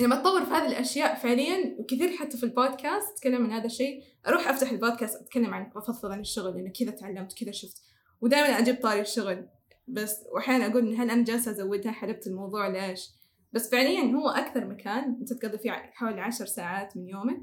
لما 0.00 0.16
تطور 0.16 0.44
في 0.44 0.50
هذه 0.50 0.66
الأشياء 0.66 1.14
فعليا 1.14 1.76
وكثير 1.78 2.16
حتى 2.16 2.36
في 2.36 2.44
البودكاست 2.44 3.12
أتكلم 3.16 3.44
عن 3.44 3.52
هذا 3.52 3.66
الشيء 3.66 4.02
أروح 4.26 4.48
أفتح 4.48 4.70
البودكاست 4.70 5.20
أتكلم 5.20 5.54
عن 5.54 5.70
أفضفض 5.76 6.10
عن 6.10 6.20
الشغل 6.20 6.54
لأنه 6.54 6.72
كذا 6.80 6.90
تعلمت 6.90 7.32
كذا 7.38 7.52
شفت 7.52 7.82
ودائما 8.20 8.58
أجيب 8.58 8.82
طاري 8.82 9.00
الشغل. 9.00 9.48
بس 9.86 10.24
وأحيانا 10.34 10.66
أقول 10.66 10.88
إن 10.88 11.00
هل 11.00 11.10
أنا 11.10 11.24
جالسة 11.24 11.50
أزودها؟ 11.50 11.92
حلبت 11.92 12.26
الموضوع 12.26 12.68
ليش؟ 12.68 13.10
بس 13.52 13.70
فعليا 13.70 14.02
هو 14.02 14.28
أكثر 14.28 14.66
مكان 14.66 15.04
أنت 15.20 15.32
تقضي 15.32 15.58
فيه 15.58 15.70
حوالي 15.70 16.20
عشر 16.20 16.46
ساعات 16.46 16.96
من 16.96 17.08
يومك 17.08 17.40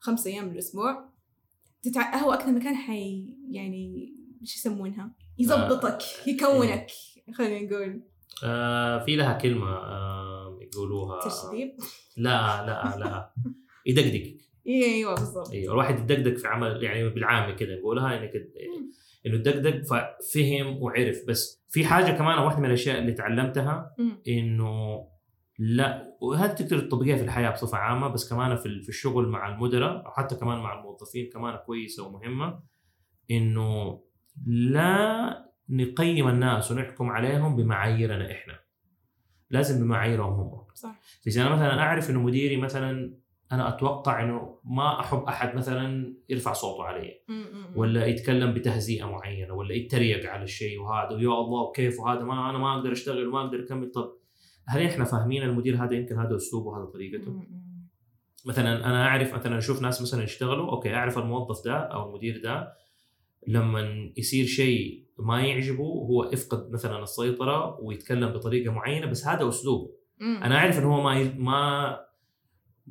خمس 0.00 0.26
أيام 0.26 0.48
بالأسبوع 0.48 1.08
تتع... 1.82 2.16
هو 2.16 2.32
أكثر 2.32 2.52
مكان 2.52 2.74
حي 2.74 3.34
يعني 3.50 4.14
إيش 4.40 4.56
يسمونها؟ 4.56 5.14
يزبطك 5.38 5.98
يكونك 6.26 6.86
خلينا 7.34 7.66
نقول. 7.66 8.02
آه 8.44 9.04
في 9.04 9.16
لها 9.16 9.32
كلمة 9.38 9.68
آه 9.68 10.58
يقولوها. 10.62 11.28
تشذيب 11.28 11.76
لا 12.16 12.66
لا 12.66 12.96
لا. 12.98 13.32
يدقدق. 13.86 14.36
أيوه 14.66 15.14
بالضبط. 15.14 15.50
أيوه 15.50 15.72
الواحد 15.72 15.98
يدقدق 15.98 16.36
في 16.36 16.46
عمل 16.46 16.82
يعني 16.82 17.08
بالعامي 17.08 17.54
كذا 17.54 17.72
يقولها 17.72 18.18
إنك 18.18 18.32
إنه 19.26 19.36
دقدق 19.36 19.82
ففهم 19.82 20.82
وعرف. 20.82 21.16
بس 21.28 21.64
في 21.68 21.84
حاجة 21.84 22.12
كمان 22.12 22.38
واحدة 22.38 22.60
من 22.60 22.66
الأشياء 22.66 22.98
اللي 22.98 23.12
تعلمتها. 23.12 23.94
إنه 24.28 25.04
لا 25.58 26.16
وهذه 26.20 26.52
تقدر 26.52 26.80
تطبقيها 26.80 27.16
في 27.16 27.22
الحياة 27.22 27.50
بصفة 27.50 27.78
عامة 27.78 28.08
بس 28.08 28.30
كمان 28.30 28.56
في 28.56 28.82
في 28.82 28.88
الشغل 28.88 29.28
مع 29.28 29.48
المدراء 29.48 30.06
أو 30.06 30.10
حتى 30.10 30.34
كمان 30.34 30.58
مع 30.58 30.78
الموظفين 30.78 31.30
كمان 31.32 31.56
كويسة 31.66 32.06
ومهمة. 32.06 32.62
إنه 33.30 34.00
لا 34.46 35.48
نقيم 35.68 36.28
الناس 36.28 36.70
ونحكم 36.70 37.10
عليهم 37.10 37.56
بمعاييرنا 37.56 38.32
إحنا. 38.32 38.58
لازم 39.50 39.84
بمعاييرهم 39.84 40.32
هم. 40.32 40.66
صح. 40.74 41.00
فاذا 41.24 41.42
أنا 41.42 41.50
مثلا 41.50 41.80
أعرف 41.80 42.10
إنه 42.10 42.22
مديري 42.22 42.56
مثلا 42.56 43.14
أنا 43.52 43.68
أتوقع 43.68 44.22
إنه 44.24 44.58
ما 44.64 45.00
أحب 45.00 45.18
أحد 45.18 45.56
مثلا 45.56 46.14
يرفع 46.28 46.52
صوته 46.52 46.84
علي. 46.84 47.20
ولا 47.76 48.06
يتكلم 48.06 48.54
بتهزيئة 48.54 49.04
معينة 49.04 49.54
ولا 49.54 49.74
يتريق 49.74 50.30
على 50.30 50.42
الشيء 50.42 50.80
وهذا 50.80 51.16
ويا 51.16 51.40
الله 51.40 51.62
وكيف 51.62 52.00
وهذا 52.00 52.20
ما 52.22 52.50
أنا 52.50 52.58
ما 52.58 52.74
أقدر 52.78 52.92
أشتغل 52.92 53.26
وما 53.28 53.40
أقدر 53.40 53.60
أكمل 53.64 53.90
طب 53.90 54.12
هل 54.68 54.82
إحنا 54.82 55.04
فاهمين 55.04 55.42
المدير 55.42 55.84
هذا 55.84 55.94
يمكن 55.94 56.18
هذا 56.18 56.36
أسلوبه 56.36 56.66
وهذا 56.66 56.84
طريقته. 56.84 57.42
مثلا 58.46 58.86
أنا 58.86 59.06
أعرف 59.06 59.34
مثلا 59.34 59.58
أشوف 59.58 59.82
ناس 59.82 60.02
مثلا 60.02 60.22
يشتغلوا 60.22 60.70
okay 60.70 60.94
أعرف 60.94 61.18
الموظف 61.18 61.64
ده 61.64 61.76
أو 61.76 62.08
المدير 62.08 62.40
ده 62.42 62.72
لما 63.46 64.10
يصير 64.16 64.44
شيء 64.44 65.04
ما 65.18 65.40
يعجبه 65.42 65.84
هو 65.84 66.24
يفقد 66.32 66.70
مثلا 66.70 67.02
السيطرة 67.02 67.80
ويتكلم 67.80 68.28
بطريقة 68.32 68.72
معينة 68.72 69.06
بس 69.06 69.26
هذا 69.26 69.48
أسلوبه. 69.48 69.90
أنا 70.20 70.56
أعرف 70.56 70.78
إنه 70.78 70.94
هو 70.94 71.02
ما 71.02 71.32
ما 71.36 72.00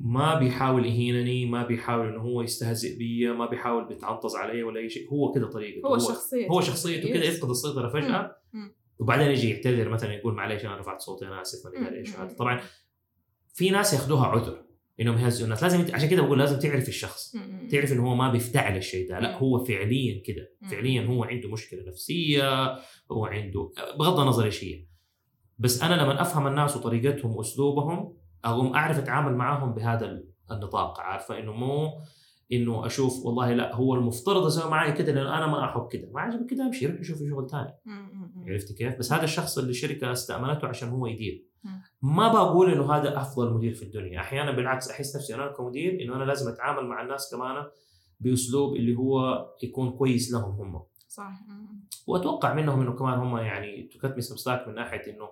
ما 0.00 0.38
بيحاول 0.38 0.86
يهينني 0.86 1.46
ما 1.46 1.66
بيحاول 1.66 2.08
إنه 2.08 2.20
هو 2.20 2.42
يستهزئ 2.42 2.98
بي 2.98 3.32
ما 3.32 3.46
بيحاول 3.46 3.88
بيتعنطز 3.88 4.36
علي 4.36 4.62
ولا 4.62 4.80
أي 4.80 4.88
شيء. 4.90 5.08
هو 5.10 5.32
كذا 5.32 5.46
طريقته. 5.46 5.86
هو 5.88 5.98
شخصية. 5.98 6.48
هو 6.48 6.60
شخصيته 6.60 7.08
كذا. 7.12 7.24
يفقد 7.24 7.50
السيطره 7.50 7.88
فجأة. 7.88 8.36
مم. 8.52 8.74
وبعدين 8.98 9.30
يجي 9.30 9.50
يعتذر 9.50 9.88
مثلا 9.88 10.14
يقول 10.14 10.34
معلش 10.34 10.64
أنا 10.64 10.76
رفعت 10.78 11.00
صوتي 11.00 11.26
أنا 11.26 11.42
آسف 11.42 11.66
ما 11.66 11.88
أدري 11.88 11.98
إيش. 11.98 12.16
هذا 12.16 12.32
طبعا 12.38 12.60
في 13.54 13.70
ناس 13.70 13.92
ياخذوها 13.94 14.26
عذر 14.26 14.62
إنهم 15.00 15.18
يهزئوا 15.18 15.44
الناس. 15.44 15.62
لازم 15.62 15.80
يت- 15.80 15.94
عشان 15.94 16.08
كده 16.08 16.22
بقول 16.22 16.38
لازم 16.38 16.58
تعرف 16.58 16.88
الشخص. 16.88 17.34
مم. 17.36 17.68
تعرف 17.70 17.92
إنه 17.92 18.10
هو 18.10 18.14
ما 18.14 18.32
بيفتعل 18.32 18.76
الشيء 18.76 19.08
ده. 19.08 19.18
لا. 19.20 19.38
هو 19.38 19.64
فعليا 19.64 20.22
كده 20.24 20.52
مم. 20.60 20.68
فعليا 20.68 21.02
هو 21.06 21.24
عنده 21.24 21.48
مشكلة 21.50 21.82
نفسية 21.88 22.66
هو 23.12 23.26
عنده 23.26 23.72
بغض 23.98 24.20
النظر 24.20 24.44
إيش 24.44 24.64
هي. 24.64 24.84
بس 25.58 25.82
أنا 25.82 25.94
لما 26.02 26.22
أفهم 26.22 26.46
الناس 26.46 26.76
وطريقتهم 26.76 27.36
وأسلوبهم 27.36 28.16
أقوم 28.44 28.74
أعرف 28.74 28.98
أتعامل 28.98 29.34
معاهم 29.34 29.74
بهذا 29.74 30.22
النطاق 30.50 31.00
عارفة 31.00 31.38
إنه 31.38 31.52
مو 31.52 31.90
إنه 32.52 32.86
أشوف 32.86 33.26
والله 33.26 33.52
لا 33.52 33.74
هو 33.74 33.94
المفترض 33.94 34.46
أسوي 34.46 34.70
معي 34.70 34.92
كده 34.92 35.12
لأن 35.12 35.26
أنا 35.26 35.46
ما 35.46 35.64
أحب 35.64 35.88
كده 35.92 36.10
ما 36.12 36.20
عجبك 36.20 36.50
كده 36.50 36.66
أمشي 36.66 36.86
روح 36.86 37.02
شوف 37.02 37.18
شغل 37.18 37.50
ثاني. 37.50 37.74
عرفتي 38.46 38.74
كيف؟ 38.74 38.98
بس 38.98 39.12
هذا 39.12 39.24
الشخص 39.24 39.58
اللي 39.58 39.70
الشركة 39.70 40.12
استامنته 40.12 40.68
عشان 40.68 40.88
هو 40.88 41.06
يدير. 41.06 41.44
ما 42.02 42.28
بقول 42.28 42.72
إنه 42.72 42.92
هذا 42.92 43.20
أفضل 43.20 43.54
مدير 43.54 43.74
في 43.74 43.82
الدنيا 43.82 44.20
أحيانا 44.20 44.50
بالعكس 44.50 44.90
أحس 44.90 45.16
نفسي 45.16 45.34
أنا 45.34 45.52
كمدير 45.52 46.00
إنه 46.02 46.16
أنا 46.16 46.24
لازم 46.24 46.52
أتعامل 46.52 46.86
مع 46.88 47.02
الناس 47.02 47.34
كمان 47.34 47.64
بأسلوب 48.20 48.76
اللي 48.76 48.96
هو 48.96 49.46
يكون 49.62 49.90
كويس 49.90 50.32
لهم 50.32 50.50
هم 50.50 50.82
صح. 51.08 51.32
وأتوقع 52.06 52.54
منهم 52.54 52.80
إنه 52.80 52.92
كمان 52.92 53.18
هم 53.18 53.36
يعني 53.36 53.82
cut 53.82 54.05
me 54.05 54.20
some 54.20 54.41
slack 54.41 54.68
من 54.68 54.74
ناحية 54.74 55.12
إنه 55.14 55.28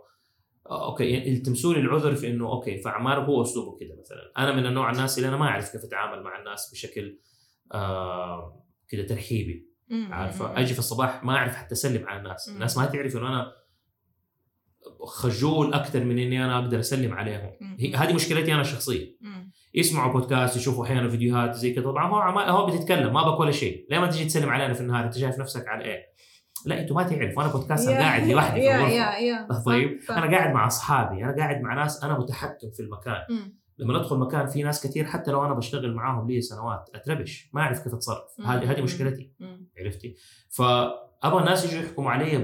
okay 0.70 1.05
يلتمسوا 1.05 1.75
لي 1.75 1.81
العذر 1.81 2.14
في 2.14 2.31
إنه 2.31 2.49
okay 2.49 2.78
فعمار 2.79 3.21
هو 3.21 3.43
أسلوبه 3.43 3.77
كده 3.81 3.97
مثلا. 4.01 4.33
أنا 4.39 4.53
من 4.53 4.67
النوع 4.67 4.91
الناس 4.91 5.19
اللي 5.19 5.29
أنا 5.29 5.37
ما 5.37 5.45
أعرف 5.45 5.73
كيف 5.73 5.85
أتعامل 5.85 6.23
مع 6.23 6.39
الناس 6.39 6.71
بشكل 6.73 7.19
آه 7.73 8.67
كده 8.89 9.07
ترحيبي. 9.07 9.69
عارفة؟ 10.11 10.59
أجي 10.61 10.73
في 10.73 10.79
الصباح 10.79 11.25
ما 11.25 11.37
أعرف 11.37 11.57
حتى 11.57 11.73
أسلم 11.73 12.07
على 12.07 12.19
الناس. 12.19 12.49
الناس 12.49 12.79
ما 12.79 12.87
تعرف 12.87 13.17
إنه 13.17 13.29
أنا 13.29 13.53
خجول 15.05 15.75
أكثر 15.75 16.05
من 16.05 16.19
إني 16.19 16.45
أنا 16.45 16.59
أقدر 16.59 16.81
أسلم 16.81 17.14
عليهم. 17.14 17.51
هذه 17.95 18.14
مشكلتي 18.14 18.53
أنا 18.53 18.61
الشخصية. 18.61 19.17
يسمعوا 19.75 20.12
بودكاست 20.12 20.57
يشوفوا 20.57 20.85
أحيانا 20.85 21.09
فيديوهات 21.09 21.55
زي 21.55 21.73
كذا 21.73 21.85
طبعا 21.85 22.09
هو 22.09 22.41
هو 22.41 22.67
بتتكلم 22.67 23.12
ما 23.12 23.31
بك 23.31 23.41
ولا 23.41 23.51
شيء. 23.51 23.87
ليه 23.91 23.99
ما 23.99 24.07
تجي 24.07 24.25
تسلم 24.25 24.49
علينا 24.49 24.75
في 24.75 24.81
النهار؟ 24.81 25.05
أنت 25.05 25.19
شايف 25.19 25.39
نفسك 25.39 25.69
على 25.69 25.85
إيه؟ 25.85 26.16
لا 26.67 26.81
أنتوا 26.81 26.97
ما 26.97 27.03
تعرفوا 27.03 27.43
أنا 27.43 27.53
بودكاست 27.53 27.89
أنا 27.89 27.97
يا- 27.99 28.03
قاعد 28.03 28.29
لوحدي 28.29 28.61
في 28.61 28.67
الغرفة. 28.77 28.95
صح، 29.51 29.64
طيب 29.64 30.01
صح. 30.09 30.17
أنا 30.17 30.37
قاعد 30.37 30.55
مع 30.55 30.67
أصحابي 30.67 31.25
أنا 31.25 31.37
قاعد 31.37 31.61
مع 31.61 31.75
ناس 31.75 32.05
أنا 32.05 32.19
متحكم 32.19 32.71
في 32.71 32.81
المكان. 32.81 33.23
لما 33.79 33.99
ندخل 33.99 34.19
مكان 34.19 34.47
في 34.47 34.62
ناس 34.62 34.87
كثير 34.87 35.05
حتى 35.05 35.31
لو 35.31 35.45
أنا 35.45 35.55
بشتغل 35.55 35.95
معاهم 35.95 36.31
لي 36.31 36.41
سنوات 36.41 36.91
أتربش 36.95 37.51
ما 37.53 37.61
أعرف 37.61 37.85
كيف 37.85 37.95
أتصرف. 37.95 38.41
هذه 38.47 38.71
هذه 38.73 38.83
مشكلتي. 38.83 39.33
عرفتي؟ 39.79 40.14
فأبغى 40.51 41.41
الناس 41.41 41.64
يجوا 41.73 41.83
يحكموا 41.85 42.11
علي 42.11 42.37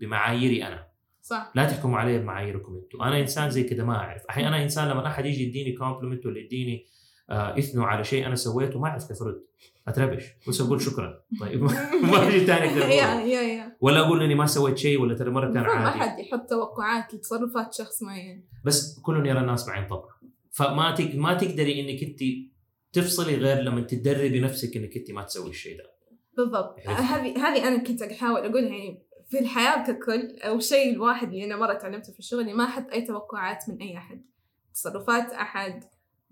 بمعاييري 0.00 0.66
أنا. 0.66 0.86
صح. 1.22 1.52
لا 1.54 1.64
تحكموا 1.64 1.98
علي 1.98 2.18
بمعاييركم 2.18 2.74
أنتم 2.74 3.02
أنا 3.02 3.20
إنسان 3.20 3.50
زي 3.50 3.62
كده 3.64 3.84
ما 3.84 3.96
أعرف. 3.96 4.22
أحيانا 4.30 4.48
أنا 4.48 4.62
إنسان 4.62 4.88
لما 4.88 5.06
أحد 5.06 5.26
يجي 5.26 5.48
يديني 5.48 5.72
compliment 5.72 6.26
ولا 6.26 6.38
يديني 6.38 6.86
آه 7.30 7.58
اثنوا 7.58 7.86
على 7.86 8.04
شيء 8.04 8.26
أنا 8.26 8.34
سويته 8.34 8.78
ما 8.78 8.88
أعرف 8.88 9.08
كيف 9.08 9.22
أرد. 9.22 9.42
أتربش. 9.88 10.24
بس 10.48 10.60
أقول 10.60 10.80
شكرا. 10.80 11.22
طيب. 11.40 11.62
ما 12.12 12.30
في 12.30 12.46
ثاني 12.46 12.68
أقدر 12.70 12.80
يا 12.88 13.04
أقوله. 13.04 13.26
يا 13.26 13.40
يا 13.42 13.76
ولا 13.80 14.00
أقول 14.00 14.22
إني 14.22 14.34
ما 14.34 14.46
سويت 14.46 14.78
شيء 14.78 15.00
ولا 15.00 15.14
ترى 15.14 15.30
مرة 15.30 15.46
كان 15.52 15.56
المفروض 15.56 15.76
ما 15.82 15.88
عادي. 15.88 16.00
حد 16.00 16.18
يحط 16.18 16.50
توقعات 16.50 17.14
لتصرفات 17.14 17.74
شخص 17.74 18.02
معين. 18.02 18.44
بس 18.64 19.00
كل 19.00 19.26
يرى 19.26 19.40
الناس 19.40 19.66
بعين 19.66 19.86
طبع 19.86 20.08
فما 20.52 20.94
تق... 20.94 21.14
ما 21.14 21.34
تقدري 21.34 21.80
إنك 21.80 22.02
أنت 22.02 22.20
تفصلي 22.92 23.34
غير 23.34 23.56
لما 23.62 23.80
تدربي 23.80 24.40
نفسك 24.40 24.76
إنك 24.76 24.96
أنت 24.96 25.10
ما 25.10 25.22
تسوي 25.22 25.50
الشيء 25.50 25.78
ده. 25.78 25.84
بالضبط. 26.36 26.76
عرفت. 26.86 27.02
هذه 27.02 27.38
هذه 27.48 27.68
أنا 27.68 27.78
كنت 27.82 28.02
أحاول 28.02 28.40
أقولها. 28.40 28.68
يعني 28.68 29.02
في 29.30 29.38
الحياة 29.38 29.84
ككل 29.86 30.36
أو 30.42 30.56
الشيء 30.56 30.92
الواحد 30.92 31.28
اللي 31.32 31.44
أنا 31.44 31.56
مرة 31.56 31.72
تعلمته 31.74 32.12
في 32.12 32.18
الشغل 32.18 32.40
اني 32.40 32.54
ما 32.54 32.64
أحط 32.64 32.90
أي 32.92 33.02
توقعات 33.02 33.64
من 33.68 33.76
أي 33.82 33.96
أحد. 33.96 34.22
تصرفات 34.74 35.32
أحد. 35.32 35.84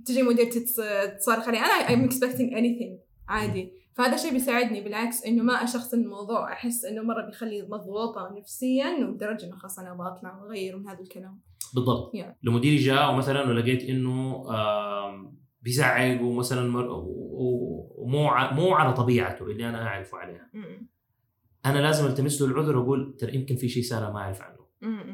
تجي 0.07 0.23
مديرتي 0.23 0.61
تص- 0.67 1.17
تصارخ 1.19 1.49
علي. 1.49 1.59
أنا 1.59 1.89
I'm 1.89 2.11
expecting 2.11 2.51
anything. 2.55 3.08
عادي 3.29 3.73
فهذا 3.95 4.15
الشيء 4.15 4.33
بيساعدني 4.33 4.81
بالعكس 4.81 5.25
إنه 5.25 5.43
ما 5.43 5.53
أشخصن 5.53 6.01
الموضوع 6.01 6.53
أحس 6.53 6.85
إنه 6.85 7.03
مرة 7.03 7.27
بيخلي 7.27 7.63
مضغوطة 7.63 8.35
نفسيا 8.39 9.07
ولدرجه 9.07 9.47
إنه 9.47 9.57
خلاص 9.57 9.79
أنا 9.79 9.95
بطلع 9.95 10.43
وأغير 10.43 10.77
من 10.77 10.89
هذا 10.89 11.01
الكلام 11.01 11.41
بالضبط 11.75 12.13
Yeah. 12.17 12.27
لو 12.43 12.53
مديري 12.53 12.77
جاء 12.77 13.11
ومثلا 13.11 13.49
ولقيت 13.49 13.83
إنه 13.83 14.45
بيزعق 15.63 16.23
ومثلا 16.23 16.79
ومو 17.99 18.31
مو 18.53 18.75
على 18.75 18.93
طبيعته 18.93 19.45
اللي 19.45 19.69
أنا 19.69 19.87
أعرفه 19.87 20.19
عليها. 20.19 20.51
أنا 21.67 21.79
لازم 21.79 22.07
التمس 22.07 22.43
له 22.43 22.49
العذر 22.49 22.77
وأقول 22.77 23.17
ترى 23.19 23.35
يمكن 23.35 23.57
في 23.57 23.69
شيء 23.69 23.83
صار 23.83 23.99
أنا 23.99 24.11
ما 24.11 24.19
أعرف 24.19 24.43
عنه. 24.43 24.59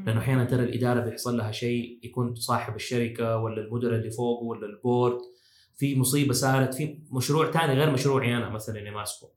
لأنه 0.06 0.20
أحيانا 0.20 0.44
ترى 0.44 0.62
الإدارة 0.64 1.00
بيحصل 1.00 1.36
لها 1.36 1.52
شيء 1.52 2.00
يكون 2.02 2.34
صاحب 2.34 2.74
الشركة 2.74 3.36
ولا 3.36 3.60
المدراء 3.60 3.94
اللي 3.94 4.10
فوقه 4.10 4.44
ولا 4.44 4.66
البورد 4.66 5.18
في 5.76 5.98
مصيبة 5.98 6.32
صارت 6.32 6.74
في 6.74 6.98
مشروع 7.10 7.50
ثاني 7.50 7.74
غير 7.74 7.90
مشروعي 7.90 8.36
أنا 8.36 8.48
مثلا 8.48 8.78
اللي 8.78 8.90
ماسكه. 8.90 9.28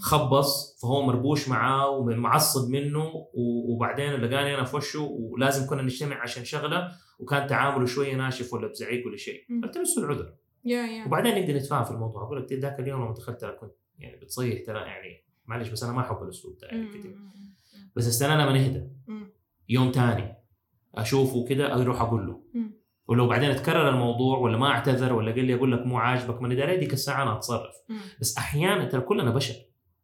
خبص 0.00 0.80
فهو 0.82 1.02
مربوش 1.02 1.48
معاه 1.48 1.90
ومعصب 1.90 2.70
منه 2.70 3.26
وبعدين 3.34 4.12
لقاني 4.12 4.54
أنا 4.54 4.64
في 4.64 4.76
وشه 4.76 5.00
ولازم 5.00 5.66
كنا 5.70 5.82
نجتمع 5.82 6.22
عشان 6.22 6.44
شغلة 6.44 6.88
وكان 7.18 7.46
تعامله 7.46 7.86
شوية 7.86 8.16
ناشف 8.16 8.52
ولا 8.52 8.68
بزعيق 8.68 9.06
ولا 9.06 9.16
شيء. 9.16 9.44
التمس 9.64 9.98
له 9.98 10.04
العذر. 10.04 10.34
وبعدين 11.06 11.38
نقدر 11.38 11.56
نتفاهم 11.56 11.84
في 11.84 11.90
الموضوع. 11.90 12.22
أقول 12.22 12.42
لك 12.42 12.52
ذاك 12.52 12.80
اليوم 12.80 13.02
لما 13.04 13.14
دخلت 13.14 13.40
ترى 13.40 13.52
كنت 13.52 13.72
يعني 13.98 14.16
بتصيح 14.16 14.66
ترى 14.66 14.78
يعني 14.78 15.24
معلش 15.46 15.68
بس 15.68 15.82
أنا 15.82 15.92
ما 15.92 16.00
أحب 16.00 16.22
الأسلوب 16.22 16.58
ده 16.58 16.68
يعني 16.68 16.88
كتير 16.88 17.18
بس 17.96 18.08
استنى 18.08 18.34
لما 18.34 18.52
نهدى. 18.52 18.88
يوم 19.68 19.90
تاني 19.90 20.34
أشوفه 20.94 21.44
كده 21.44 21.82
أروح 21.82 22.00
أقول 22.00 22.26
له. 22.26 22.42
ولو 23.12 23.26
بعدين 23.28 23.56
تكرر 23.56 23.88
الموضوع 23.88 24.38
ولا 24.38 24.58
ما 24.58 24.66
اعتذر 24.66 25.12
ولا 25.12 25.32
قال 25.32 25.44
لي 25.44 25.54
أقول 25.54 25.72
لك 25.72 25.86
مو 25.86 25.98
عاجبك 25.98 26.42
من 26.42 26.52
اداري 26.52 26.76
ديك 26.76 26.92
الساعة 26.92 27.22
أنا 27.22 27.36
أتصرف 27.36 27.74
مم. 27.88 27.96
بس 28.20 28.36
أحيانا 28.38 28.84
ترى 28.84 29.00
كلنا 29.00 29.30
بشر 29.30 29.54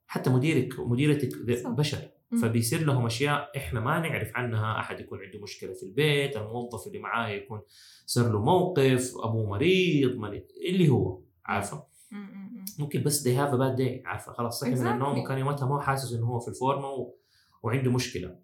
حتى 0.07 0.31
مديرك 0.31 0.79
ومديرتك. 0.79 1.29
بشر 1.67 1.99
مم. 2.31 2.39
فبيصير 2.39 2.85
لهم 2.87 3.07
أشياء 3.07 3.51
إحنا 3.57 3.81
ما 3.81 3.99
نعرف 3.99 4.31
عنها 4.37 4.81
أحد 4.81 5.01
يكون 5.01 5.19
عنده 5.25 5.39
مشكلة 5.43 5.73
في 5.73 5.83
البيت 5.83 6.37
الموظف 6.37 6.87
اللي 6.87 6.99
معاه 6.99 7.29
يكون 7.29 7.61
صار 8.07 8.33
له 8.33 8.41
موقف 8.41 9.13
أبوه 9.17 9.49
مريض 9.51 10.17
مريض 10.17 10.43
اللي 10.71 10.89
هو 10.89 11.21
عارفة 11.47 11.85
مم. 12.11 12.19
مم. 12.19 12.65
ممكن 12.79 13.03
بس 13.03 13.29
they 13.29 13.33
have 13.33 13.53
a 13.53 13.59
bad 13.59 13.79
day 13.81 14.07
عارفة 14.07 14.33
خلاص 14.33 14.61
صحي 14.61 14.71
من 14.71 14.77
Exactly. 14.77 14.87
النوم 14.87 15.19
وكان 15.19 15.39
يومتها 15.39 15.67
ما 15.69 15.81
حاسس 15.81 16.13
إنه 16.13 16.27
هو 16.27 16.39
في 16.39 16.49
الفورمة 16.49 16.89
و... 16.89 17.15
وعنده 17.63 17.91
مشكلة 17.93 18.37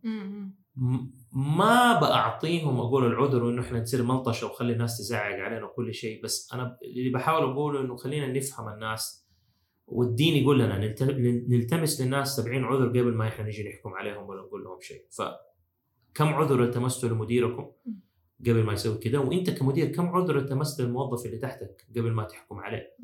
ما 1.33 2.01
بعطيهم 2.01 2.81
أقول 2.81 3.07
العذر 3.07 3.45
وانه 3.45 3.63
إحنا 3.63 3.81
نصير 3.81 4.03
ملطشه 4.03 4.47
وخلي 4.47 4.73
الناس 4.73 4.99
تزعق 4.99 5.35
علينا 5.41 5.65
وكل 5.65 5.95
شيء 5.95 6.23
بس 6.25 6.53
أنا 6.55 6.79
اللي 6.83 7.11
بحاول 7.11 7.43
أقوله 7.53 7.81
إنه 7.81 7.97
خلينا 7.97 8.27
نفهم 8.33 8.69
الناس 8.69 9.25
والدين 9.87 10.43
يقول 10.43 10.59
لنا 10.61 10.79
نلت- 10.79 11.03
نلتمس 11.49 12.01
للناس 12.01 12.37
70 12.37 12.65
عذر 12.65 12.89
قبل 12.89 13.15
ما 13.15 13.29
إحنا 13.29 13.47
نجي 13.47 13.69
نحكم 13.69 13.91
عليهم 13.95 14.29
ولا 14.29 14.43
نقول 14.43 14.65
لهم 14.65 14.81
شيء. 14.81 15.05
فكم 15.11 16.29
عذر 16.35 16.65
التمستوا 16.65 17.09
لمديركم 17.09 17.71
قبل 18.41 18.63
ما 18.63 18.73
يسوي 18.73 18.99
كذا 18.99 19.19
وإنت 19.19 19.51
كمدير 19.51 19.87
كم 19.93 20.07
عذر 20.07 20.39
التمست 20.39 20.81
للموظف 20.81 21.27
اللي 21.27 21.39
تحتك 21.39 21.87
قبل 21.97 22.13
ما 22.13 22.25
تحكم 22.25 22.59
عليه. 22.59 22.97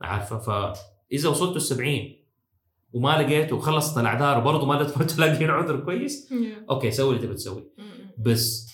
عارفة؟ 0.00 0.38
فإذا 0.38 1.28
وصلتوا 1.28 1.56
ال 1.56 1.62
70 1.62 2.17
وما 2.92 3.22
لقيته 3.22 3.56
وخلصت 3.56 3.98
الأعذار 3.98 4.38
وبرضه 4.38 4.66
ما 4.66 4.84
تلاقين 4.84 5.50
عذر 5.50 5.80
كويس. 5.80 6.32
أوكي 6.70 6.90
سوي 6.90 7.14
اللي 7.16 7.26
تبي 7.26 7.34
تسوي. 7.34 7.70
مم. 7.78 8.10
بس 8.18 8.68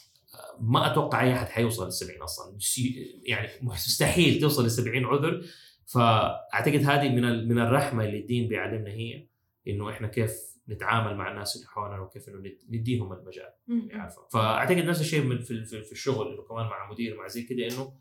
ما 0.61 0.93
أتوقع 0.93 1.23
أي 1.23 1.33
أحد 1.33 1.47
حيوصل 1.47 1.89
ل 1.89 1.93
70 1.93 2.23
أصلا 2.23 2.57
يعني 3.27 3.49
مستحيل 3.63 4.41
توصل 4.41 4.67
ل 4.67 4.71
70 4.71 5.05
عذر. 5.05 5.43
فأعتقد 5.87 6.81
هذه 6.85 7.09
من 7.09 7.49
من 7.49 7.59
الرحمة 7.59 8.05
اللي 8.05 8.19
الدين 8.21 8.49
بيعلمنا 8.49 8.91
هي 8.91 9.27
إنه 9.69 9.91
إحنا 9.91 10.09
كيف 10.09 10.55
نتعامل 10.69 11.17
مع 11.17 11.31
الناس 11.31 11.57
اللي 11.57 11.67
حولنا 11.67 12.01
وكيف 12.01 12.29
إنه 12.29 12.39
ند- 12.39 12.59
نديهم 12.71 13.13
المجال 13.13 13.51
عارفه 13.93 14.23
فأعتقد 14.33 14.79
نفس 14.85 15.01
الشيء 15.01 15.37
في 15.39 15.65
في, 15.65 15.83
في 15.83 15.93
الشغل 15.93 16.33
إنه 16.33 16.43
كمان 16.43 16.67
مع 16.67 16.91
مدير 16.91 17.17
مع 17.17 17.27
زي 17.29 17.43
كده 17.43 17.67
إنه 17.67 17.93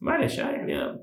معلش 0.00 0.38
يعني 0.38 0.98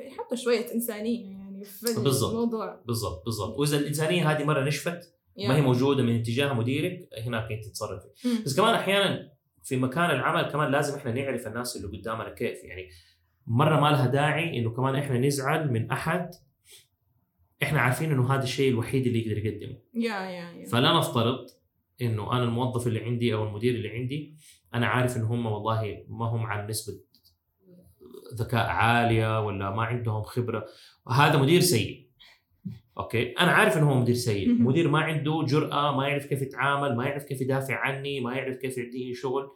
يحطوا 0.00 0.36
شوية 0.36 0.74
إنسانية. 0.74 1.30
يعني 1.32 1.43
في 1.64 2.00
بالضبط. 2.02 2.30
الموضوع. 2.30 2.82
بالضبط 2.86 3.24
بالضبط. 3.24 3.58
وإذا 3.58 3.76
الإنسانية 3.78 4.30
هذه 4.30 4.44
مرة 4.44 4.64
نشفت. 4.64 5.14
ما 5.38 5.56
هي 5.56 5.60
موجودة 5.60 6.02
من 6.02 6.20
اتجاه 6.20 6.52
مديرك 6.52 7.08
هناك 7.26 7.52
أنت 7.52 7.64
تتصرفي. 7.64 8.06
بس 8.44 8.56
كمان 8.56 8.74
أحيانا 8.74 9.32
في 9.62 9.76
مكان 9.76 10.10
العمل 10.10 10.50
كمان 10.50 10.72
لازم 10.72 10.96
إحنا 10.96 11.12
نعرف 11.12 11.46
الناس 11.46 11.76
اللي 11.76 11.98
قدامنا 11.98 12.34
كيف. 12.34 12.64
يعني 12.64 12.88
مرة 13.46 13.80
ما 13.80 13.88
لها 13.88 14.06
داعي 14.06 14.58
إنه 14.58 14.70
كمان 14.70 14.94
إحنا 14.96 15.18
نزعل 15.18 15.72
من 15.72 15.90
أحد. 15.90 16.30
إحنا 17.62 17.80
عارفين 17.80 18.12
إنه 18.12 18.34
هذا 18.34 18.42
الشيء 18.42 18.70
الوحيد 18.70 19.06
اللي 19.06 19.26
يقدر 19.26 19.46
يقدمه. 19.46 19.78
يا 19.94 20.20
يا 20.20 20.52
يا 20.52 20.66
فلا 20.66 20.98
نفترض 20.98 21.46
إنه 22.02 22.32
أنا 22.32 22.44
الموظف 22.44 22.86
اللي 22.86 23.00
عندي 23.00 23.34
أو 23.34 23.44
المدير 23.44 23.74
اللي 23.74 23.88
عندي 23.88 24.36
أنا 24.74 24.86
عارف 24.86 25.16
إن 25.16 25.22
هم 25.22 25.46
والله 25.46 26.04
ما 26.08 26.26
هم 26.26 26.46
عن 26.46 26.66
نسبه 26.66 26.94
ذكاء 28.34 28.66
عالية 28.66 29.46
ولا 29.46 29.70
ما 29.70 29.82
عندهم 29.82 30.22
خبرة. 30.22 30.66
هذا 31.10 31.38
مدير 31.38 31.60
سيء. 31.60 32.04
أوكي؟ 32.98 33.32
أنا 33.32 33.52
عارف 33.52 33.76
إنه 33.76 33.90
هو 33.90 33.94
مدير 33.94 34.14
سيء. 34.14 34.52
مدير 34.52 34.88
ما 34.88 34.98
عنده 34.98 35.44
جرأة 35.48 35.96
ما 35.96 36.08
يعرف 36.08 36.26
كيف 36.26 36.42
يتعامل 36.42 36.96
ما 36.96 37.06
يعرف 37.06 37.24
كيف 37.24 37.40
يدافع 37.40 37.74
عني 37.74 38.20
ما 38.20 38.34
يعرف 38.34 38.56
كيف 38.56 38.78
يديني 38.78 39.14
شغل. 39.14 39.50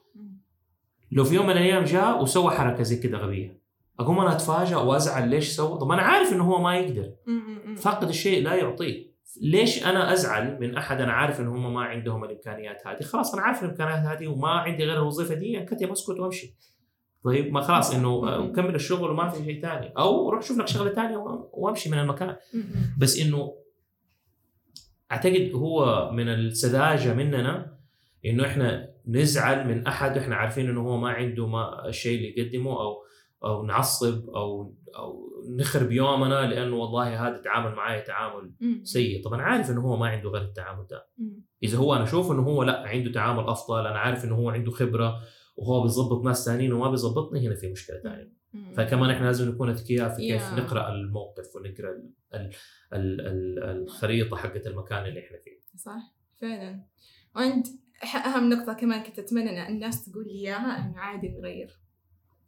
لو 1.13 1.25
في 1.25 1.35
يوم 1.35 1.47
من 1.47 1.53
الأيام 1.53 1.85
جاء 1.85 2.23
وسوى 2.23 2.51
حركة 2.51 2.83
زي 2.83 2.97
كده 2.97 3.19
غبية. 3.19 3.61
أقوم 4.01 4.21
أنا 4.21 4.33
اتفاجئ 4.33 4.77
وأزعل 4.77 5.29
ليش 5.29 5.49
سوى. 5.49 5.79
طب 5.79 5.91
أنا 5.91 6.03
عارف 6.03 6.33
إنه 6.33 6.45
هو 6.45 6.63
ما 6.63 6.77
يقدر. 6.77 7.13
فاقد 7.77 8.09
الشيء 8.09 8.43
لا 8.43 8.55
يعطيه. 8.55 9.09
ليش 9.43 9.87
أنا 9.87 10.13
أزعل 10.13 10.61
من 10.61 10.77
أحد 10.77 11.01
أنا 11.01 11.13
عارف 11.13 11.41
ان 11.41 11.47
هم 11.47 11.75
ما 11.75 11.83
عندهم 11.83 12.25
الإمكانيات 12.25 12.87
هذه؟ 12.87 13.03
خلاص 13.03 13.35
أنا 13.35 13.43
عارف 13.43 13.65
الإمكانيات 13.65 13.99
هذه 13.99 14.27
وما 14.27 14.49
عندي 14.49 14.85
غير 14.85 14.97
الوظيفة 14.97 15.35
دي 15.35 15.59
أنكتب 15.59 15.91
أسكت 15.91 16.21
وأمشي. 16.21 16.55
طيب 17.25 17.53
ما 17.53 17.61
خلاص 17.61 17.95
إنه 17.95 18.09
آه، 18.09 18.39
مم. 18.41 18.53
كمل 18.53 18.75
الشغل 18.75 19.11
وما 19.11 19.29
في 19.29 19.45
شيء 19.45 19.63
ثاني 19.63 19.93
أو 19.99 20.31
روح 20.31 20.43
شوف 20.43 20.59
لك 20.59 20.67
شغلة 20.69 20.91
ثانية 20.91 21.17
وامشي 21.53 21.91
من 21.91 21.99
المكان. 21.99 22.37
بس 22.99 23.21
إنه 23.21 23.55
أعتقد 25.13 25.51
هو 25.55 26.11
من 26.13 26.29
السذاجة 26.29 27.15
مننا 27.15 27.79
إنه 28.27 28.47
إحنا 28.47 28.91
نزعل 29.09 29.69
من 29.69 29.87
أحد 29.87 30.19
إحنا 30.19 30.37
عارفين 30.37 30.69
إنه 30.69 30.81
هو 30.81 30.97
ما 30.97 31.11
عنده 31.11 31.47
ما 31.47 31.89
الشيء 31.89 32.17
اللي 32.19 32.35
يقدمه 32.37 32.81
أو 32.81 32.97
أو 33.45 33.67
نعصب 33.67 34.31
أو 34.31 34.75
أو 34.99 35.29
نخرب 35.59 35.93
يومنا 35.93 36.47
لأنه 36.47 36.77
والله 36.77 37.29
هذا 37.29 37.39
تعامل 37.39 37.75
معي 37.75 38.03
تعامل. 38.03 38.53
سيء 38.83 39.25
طب 39.25 39.35
أنا 39.35 39.43
عارف 39.43 39.71
إنه 39.71 39.81
هو 39.81 39.97
ما 39.97 40.09
عنده 40.09 40.31
غير 40.31 40.43
التعامل 40.43 40.87
ده. 40.91 41.07
إذا 41.63 41.79
هو 41.79 41.95
أنا 41.95 42.05
أشوف 42.05 42.31
إنه 42.33 42.43
هو 42.43 42.63
لا 42.63 42.89
عنده 42.89 43.13
تعامل 43.13 43.45
أفضل 43.45 43.87
أنا 43.87 43.99
عارف 43.99 44.25
إنه 44.25 44.35
هو 44.35 44.51
عنده 44.51 44.71
خبرة 44.71 45.19
وهو 45.59 45.83
بيظبط 45.83 46.25
ناس 46.25 46.45
ثانيين 46.45 46.73
وما 46.73 46.91
بيظبطني 46.91 47.47
هنا 47.49 47.55
في 47.55 47.73
مشكلة 47.73 48.01
ثانية. 48.01 48.39
فكمان 48.77 49.11
إحنا 49.11 49.27
لازم 49.27 49.49
نكون 49.49 49.71
أذكياء 49.71 50.09
في 50.15 50.29
كيف 50.29 50.43
Yeah. 50.43 50.53
نقرأ 50.53 50.89
الموقف 50.93 51.57
ونقرأ 51.57 51.91
ال 51.91 52.11
ال 52.35 52.51
ال 52.93 53.21
ال 53.21 53.65
الخريطة 53.83 54.37
حقت 54.37 54.67
المكان 54.67 55.05
اللي 55.07 55.21
إحنا 55.27 55.39
فيه. 55.45 55.79
صح 55.79 56.15
فعلا. 56.41 56.85
وعند 57.37 57.67
ح- 57.95 58.27
أهم 58.27 58.51
نقطة 58.53 58.73
كمان 58.73 59.03
كنت 59.03 59.19
أتمنى 59.19 59.51
إن 59.51 59.73
الناس 59.75 60.05
تقول 60.05 60.25
لي 60.25 60.33
إياها 60.33 60.79
إنه 60.87 60.99
عادي 60.99 61.29
نغير. 61.29 61.81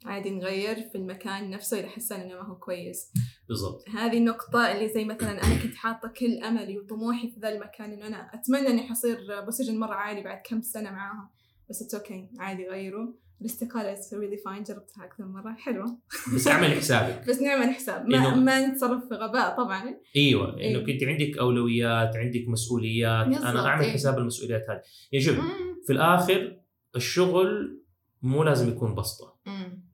عادي 0.05 0.31
نغير 0.31 0.75
في 0.81 0.95
المكان 0.99 1.51
نفسه 1.51 1.81
إذا 1.81 1.89
حسينا 1.89 2.25
إنه 2.25 2.35
ما 2.35 2.43
هو 2.49 2.59
كويس. 2.59 3.13
بالضبط. 3.49 3.89
هذه 3.89 4.19
النقطة 4.19 4.73
اللي 4.73 4.89
زي 4.89 5.05
مثلا 5.05 5.31
أنا 5.33 5.63
كنت 5.63 5.75
حاطة 5.75 6.09
كل 6.09 6.39
أملي 6.45 6.79
وطموحي 6.79 7.29
في 7.31 7.41
ذا 7.41 7.49
المكان 7.49 7.93
إنه 7.93 8.07
أنا 8.07 8.31
أتمنى 8.35 8.69
إني 8.69 8.83
حصير 8.83 9.19
position 9.45 9.79
مرة 9.79 9.95
عالي 9.95 10.23
بعد 10.23 10.43
كم 10.45 10.61
سنة 10.63 10.91
معاهم 10.91 11.29
بس 11.71 11.83
it's 11.83 11.95
okay 11.95 12.29
عادي 12.39 12.69
غيروا. 12.69 13.13
الاستقالة 13.41 13.93
it's 13.93 14.15
really 14.15 14.37
fine 14.37 14.63
جربتها 14.63 15.05
أكثر 15.05 15.25
من 15.25 15.33
مرة. 15.33 15.55
حلوة. 15.59 15.99
بس 16.35 16.49
اعمل 16.49 16.67
حسابك. 16.71 17.29
بس 17.29 17.43
نعمل 17.43 17.71
حساب. 17.75 18.07
ما, 18.09 18.31
إنه- 18.35 18.37
ما 18.37 18.67
نتصرف 18.67 19.09
في 19.09 19.15
غباء 19.15 19.57
طبعا. 19.57 19.95
إيوه 20.17 20.49
إنه 20.53 20.59
إيه. 20.59 20.87
كنت 20.87 21.05
عندك 21.05 21.39
أولويات 21.39 22.17
عندك 22.17 22.45
مسؤوليات. 22.49 23.27
أنا 23.27 23.67
اعمل 23.67 23.85
إيه. 23.85 23.93
حساب 23.93 24.19
المسؤوليات 24.19 24.63
هذه. 24.71 25.21
شوف 25.21 25.37
مم. 25.39 25.43
في 25.87 25.93
الآخر 25.93 26.61
الشغل 26.97 27.81
مو 28.23 28.43
لازم 28.45 28.69
يكون 28.69 28.95
بسطة. 28.95 29.41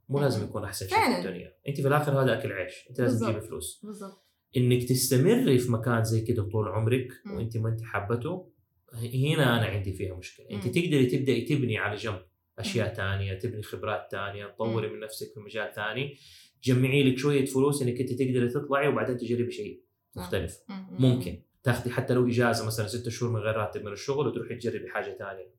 مو 0.09 0.21
لازم 0.21 0.45
يكون 0.45 0.65
أحسن 0.65 0.89
شيء 0.89 0.99
في. 0.99 1.19
الدنيا. 1.19 1.53
أنت 1.69 1.81
في 1.81 1.89
الآخر 1.89 2.23
هذا 2.23 2.39
أكل 2.39 2.53
عيش. 2.53 2.87
أنت 2.91 3.01
لازم. 3.01 3.27
تجيبي 3.27 3.41
فلوس. 3.41 3.81
بالضبط. 3.85 4.27
إنك 4.57 4.85
تستمري 4.89 5.59
في 5.59 5.73
مكان 5.73 6.05
زي 6.05 6.21
كده 6.21 6.43
طول 6.43 6.69
عمرك. 6.69 7.09
وأنت 7.37 7.57
ما 7.57 7.69
أنت 7.69 7.83
حابته 7.83 8.51
هنا 8.95 9.59
أنا 9.59 9.67
عندي 9.67 9.93
فيها 9.93 10.15
مشكلة. 10.15 10.47
أنت. 10.51 10.65
تقدري 10.65 11.07
تبدأي 11.07 11.41
تبني 11.41 11.79
على 11.79 11.97
جنب 11.97 12.23
أشياء 12.59 12.95
ثانية 12.95 13.35
تبني 13.39 13.63
خبرات 13.63 14.09
ثانية 14.11 14.47
تطوري 14.47 14.89
من 14.89 15.01
نفسك 15.01 15.33
في 15.35 15.41
مجال 15.41 15.73
ثاني 15.75 16.17
تجمعي 16.63 17.11
لك 17.11 17.19
شوية 17.19 17.45
فلوس 17.45 17.83
إنك 17.83 18.01
أنت 18.01 18.13
تقدري 18.13 18.49
تطلعي 18.49 18.89
وبعدين 18.89 19.17
تجربي 19.17 19.51
شيء. 19.51 19.83
مختلف. 20.17 20.59
مم. 20.69 20.87
ممكن. 20.99 21.43
تاخذي 21.63 21.91
حتى 21.91 22.15
لو 22.15 22.29
إجازة 22.29 22.67
مثلا 22.67 22.87
ستة 22.87 23.11
شهور 23.11 23.33
من 23.33 23.41
غير 23.41 23.57
راتب 23.57 23.85
من 23.85 23.93
الشغل 23.93 24.27
وتروحي 24.27 24.55
تجربي 24.55 24.89
حاجة 24.89 25.17
ثانية. 25.19 25.55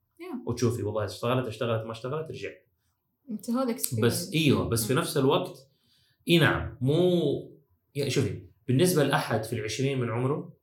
وتشوفي 0.47 0.83
والله 0.83 1.05
اشتغلت 1.05 1.47
اشتغلت 1.47 1.85
ما 1.85 1.91
اشتغلت 1.91 2.31
رجعي. 2.31 2.67
أنت 3.29 3.49
هذا 3.49 3.75
بس 4.01 4.33
إيوه 4.33 4.69
بس 4.69 4.87
في 4.87 4.93
نفس 4.93 5.17
الوقت 5.17 5.69
إي 6.27 6.37
نعم 6.37 6.77
مو 6.81 7.57
يعني 7.95 8.09
شوفي 8.09 8.41
بالنسبة 8.67 9.03
لأحد 9.03 9.43
في 9.43 9.53
العشرين 9.53 9.99
من 9.99 10.09
عمره 10.09 10.56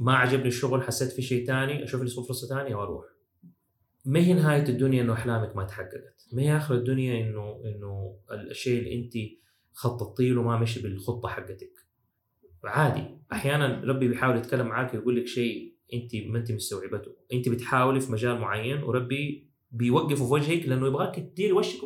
ما 0.00 0.14
عجبني 0.16 0.48
الشغل 0.48 0.82
حسيت 0.82 1.12
في 1.12 1.22
شيء 1.22 1.46
ثاني 1.46 1.84
أشوف 1.84 2.02
لي 2.02 2.10
فرصة 2.10 2.46
ثانية 2.46 2.74
وأروح. 2.74 3.04
ما 4.04 4.20
هي 4.20 4.32
نهاية 4.32 4.68
الدنيا 4.68 5.02
إنه 5.02 5.12
أحلامك 5.12 5.56
ما 5.56 5.64
تحققت. 5.64 6.26
ما 6.32 6.42
هي 6.42 6.56
آخر 6.56 6.74
الدنيا 6.74 7.20
إنه 7.20 7.62
إنه 7.64 8.16
الشيء 8.50 8.78
اللي 8.78 8.94
أنت 8.94 9.12
خططتي 9.72 10.30
له 10.30 10.42
ما 10.42 10.58
مشي 10.58 10.82
بالخطة 10.82 11.28
حقتك. 11.28 11.72
عادي. 12.64 13.04
أحيانا 13.32 13.82
ربي 13.84 14.08
بيحاول 14.08 14.36
يتكلم 14.36 14.66
معاك 14.66 14.94
ويقول 14.94 15.16
لك 15.16 15.26
شيء 15.26 15.74
أنت 15.94 16.16
ما 16.26 16.38
أنت 16.38 16.52
مستوعبته. 16.52 17.16
أنت 17.32 17.48
بتحاولي 17.48 18.00
في 18.00 18.12
مجال 18.12 18.38
معين 18.38 18.82
وربي 18.82 19.50
بيوقفه 19.70 20.26
في 20.26 20.32
وجهك 20.32 20.68
لأنه 20.68 20.86
يبغاك 20.86 21.16
تديري 21.16 21.52
وشك 21.52 21.78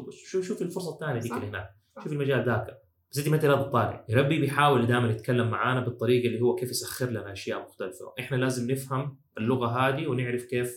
شوف 0.42 0.62
الفرصة 0.62 0.94
الثانية 0.94 1.20
ديك. 1.20 1.32
اللي 1.32 1.46
هناك. 1.46 1.70
شوف 2.02 2.12
المجال 2.12 2.44
ذاك. 2.46 2.83
بس 3.14 3.18
انت 3.18 3.28
ما 3.28 3.36
أنت 3.36 3.44
راضي 3.44 3.64
تطالع 3.64 4.06
ربي 4.10 4.40
بيحاول 4.40 4.86
دائما 4.86 5.10
يتكلم 5.10 5.50
معانا 5.50 5.80
بالطريقة 5.80 6.26
اللي 6.26 6.40
هو 6.40 6.54
كيف 6.54 6.70
يسخر 6.70 7.10
لنا 7.10 7.32
أشياء 7.32 7.62
مختلفة. 7.62 8.14
إحنا 8.20 8.36
لازم 8.36 8.70
نفهم 8.70 9.18
اللغة 9.38 9.66
هذه 9.66 10.06
ونعرف 10.06 10.44
كيف 10.44 10.74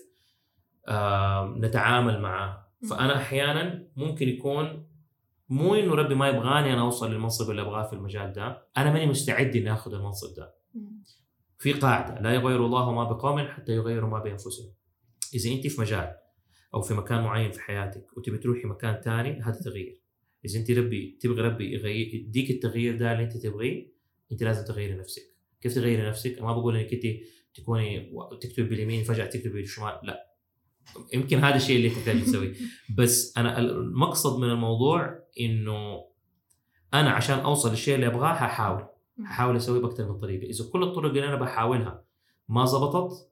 آه 0.88 1.56
نتعامل 1.60 2.22
معها 2.22 2.68
مم. 2.82 2.90
فأنا 2.90 3.18
أحيانا 3.18 3.88
ممكن 3.96 4.30
يكون 4.30 4.88
مو 5.50 5.76
إنه 5.76 5.96
ربي 5.96 6.16
ما 6.16 6.28
يبغاني 6.28 6.74
أنا 6.74 6.82
أوصل 6.82 7.12
للمنصب 7.12 7.52
اللي 7.52 7.62
أبغاه 7.62 7.88
في 7.88 7.94
المجال 7.94 8.34
ده. 8.34 8.68
أنا 8.78 8.94
ماني 8.94 9.06
مستعد 9.06 9.56
إني 9.56 9.74
آخذ 9.74 9.94
المنصب 9.94 10.36
ده. 10.36 10.56
في 11.60 11.74
قاعدة 11.74 12.22
لا 12.22 12.34
يغير 12.34 12.66
الله 12.66 12.92
ما 12.92 13.04
بقوم 13.04 13.48
حتى 13.48 13.72
يغيروا 13.72 14.10
ما 14.10 14.20
بأنفسهم. 14.20 14.74
إذا 15.34 15.52
أنت 15.52 15.68
في 15.68 15.82
مجال 15.82 16.16
أو 16.74 16.82
في 16.82 16.94
مكان 16.94 17.24
معين 17.24 17.52
في 17.52 17.62
حياتك 17.62 18.18
وتبي 18.18 18.38
تروحي 18.38 18.68
مكان 18.68 19.02
ثاني 19.02 19.42
هذا 19.42 19.60
تغيير. 19.66 20.07
إذا 20.46 20.60
أنت 20.60 20.72
ربي 20.72 21.18
تبغي 21.22 21.42
ربي 21.42 21.74
يديك 22.16 22.50
التغيير 22.52 22.98
ده 22.98 23.12
اللي 23.12 23.24
أنت 23.24 23.38
تبغيه 23.38 23.92
أنت 24.32 24.44
لازم 24.44 24.66
تغيري 24.66 24.96
نفسك. 24.96 25.22
كيف 25.62 25.76
تغيري 25.76 26.10
نفسك؟ 26.10 26.42
ما 26.42 26.54
بقول 26.54 26.78
إنك 26.78 26.94
أنت 26.94 27.04
تكوني 27.54 28.12
تكتب 28.42 28.70
باليمين 28.70 29.04
فجأة 29.04 29.26
تكتب 29.26 29.52
بالشمال 29.52 30.00
لا. 30.04 30.28
يمكن 31.14 31.38
هذا 31.38 31.56
الشيء 31.56 31.76
اللي 31.76 31.90
تحتاج 31.90 32.24
تسويه. 32.24 32.54
بس 32.98 33.38
أنا 33.38 33.60
المقصد 33.60 34.40
من 34.40 34.50
الموضوع 34.50 35.20
إنه 35.40 36.06
أنا 36.94 37.10
عشان 37.10 37.40
أوصل 37.40 37.70
للشيء 37.70 37.96
اللي 37.96 38.08
أبغاه 38.08 38.34
حاحاول 38.34 38.86
حاحاول 39.24 39.56
أسويه 39.56 39.82
باكثر 39.82 40.12
من 40.12 40.18
طريقة. 40.18 40.50
إذا 40.50 40.70
كل 40.72 40.84
الطرق 40.84 41.10
اللي 41.10 41.28
أنا 41.28 41.36
بحاولها 41.36 42.04
ما 42.50 42.66
زبطت 42.66 43.32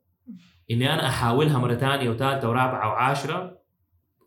إني 0.71 0.93
أنا 0.93 1.07
أحاولها 1.07 1.57
مرة 1.57 1.75
ثانية 1.75 2.09
وثالثه 2.09 2.49
ورابعة 2.49 2.87
وعاشرة 2.87 3.61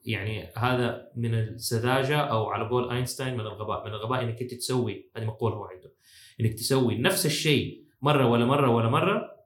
يعني 0.05 0.49
هذا 0.57 1.09
من 1.17 1.35
السذاجه 1.35 2.17
أو 2.21 2.47
على 2.51 2.69
قول 2.69 2.91
أينشتاين 2.91 3.35
من 3.35 3.41
الغباء 3.41 3.87
من 3.87 3.95
الغباء 3.95 4.23
إنك 4.25 4.43
أنت 4.43 4.55
تسوي 4.55 5.11
هذه 5.17 5.25
مقولة 5.25 5.57
هو 5.57 5.65
عنده 5.65 5.93
إنك 6.41 6.55
تسوي 6.55 6.99
نفس 6.99 7.27
الشيء 7.27 7.85
مرة 8.03 8.27
ولا 8.27 8.45
مرة 8.47 8.71
ولا 8.71 8.89
مرة 8.89 9.37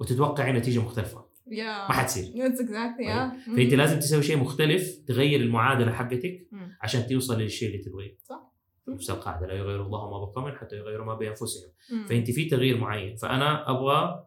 وتتوقعي 0.00 0.52
نتيجه 0.52 0.78
مختلفة 0.78 1.28
Yeah. 1.50 1.88
ما 1.88 1.92
حتصير 1.92 2.24
exactly. 2.24 3.04
Yeah. 3.06 3.56
فأنت 3.56 3.74
لازم 3.74 3.98
تسوي 3.98 4.22
شيء 4.22 4.36
مختلف 4.36 4.98
تغير 5.06 5.40
المعادلة 5.40 5.92
حقتك 5.92 6.48
مم. 6.52 6.76
عشان 6.82 7.06
توصل 7.06 7.40
للشيء 7.40 7.68
اللي 7.68 7.78
تبغيه 7.78 8.16
صح. 8.24 8.52
نفس 8.88 9.10
القاعدة 9.10 9.46
لا 9.46 9.54
يغير 9.54 9.82
الله 9.82 10.10
ما 10.10 10.18
بقوم 10.24 10.52
حتى 10.52 10.76
يغيروا 10.76 11.06
ما 11.06 11.14
بأنفسهم 11.14 11.70
مم. 11.92 12.06
فأنت 12.06 12.30
في 12.30 12.44
تغيير 12.44 12.76
معين 12.78 13.16
فأنا 13.16 13.70
أبغى 13.70 14.26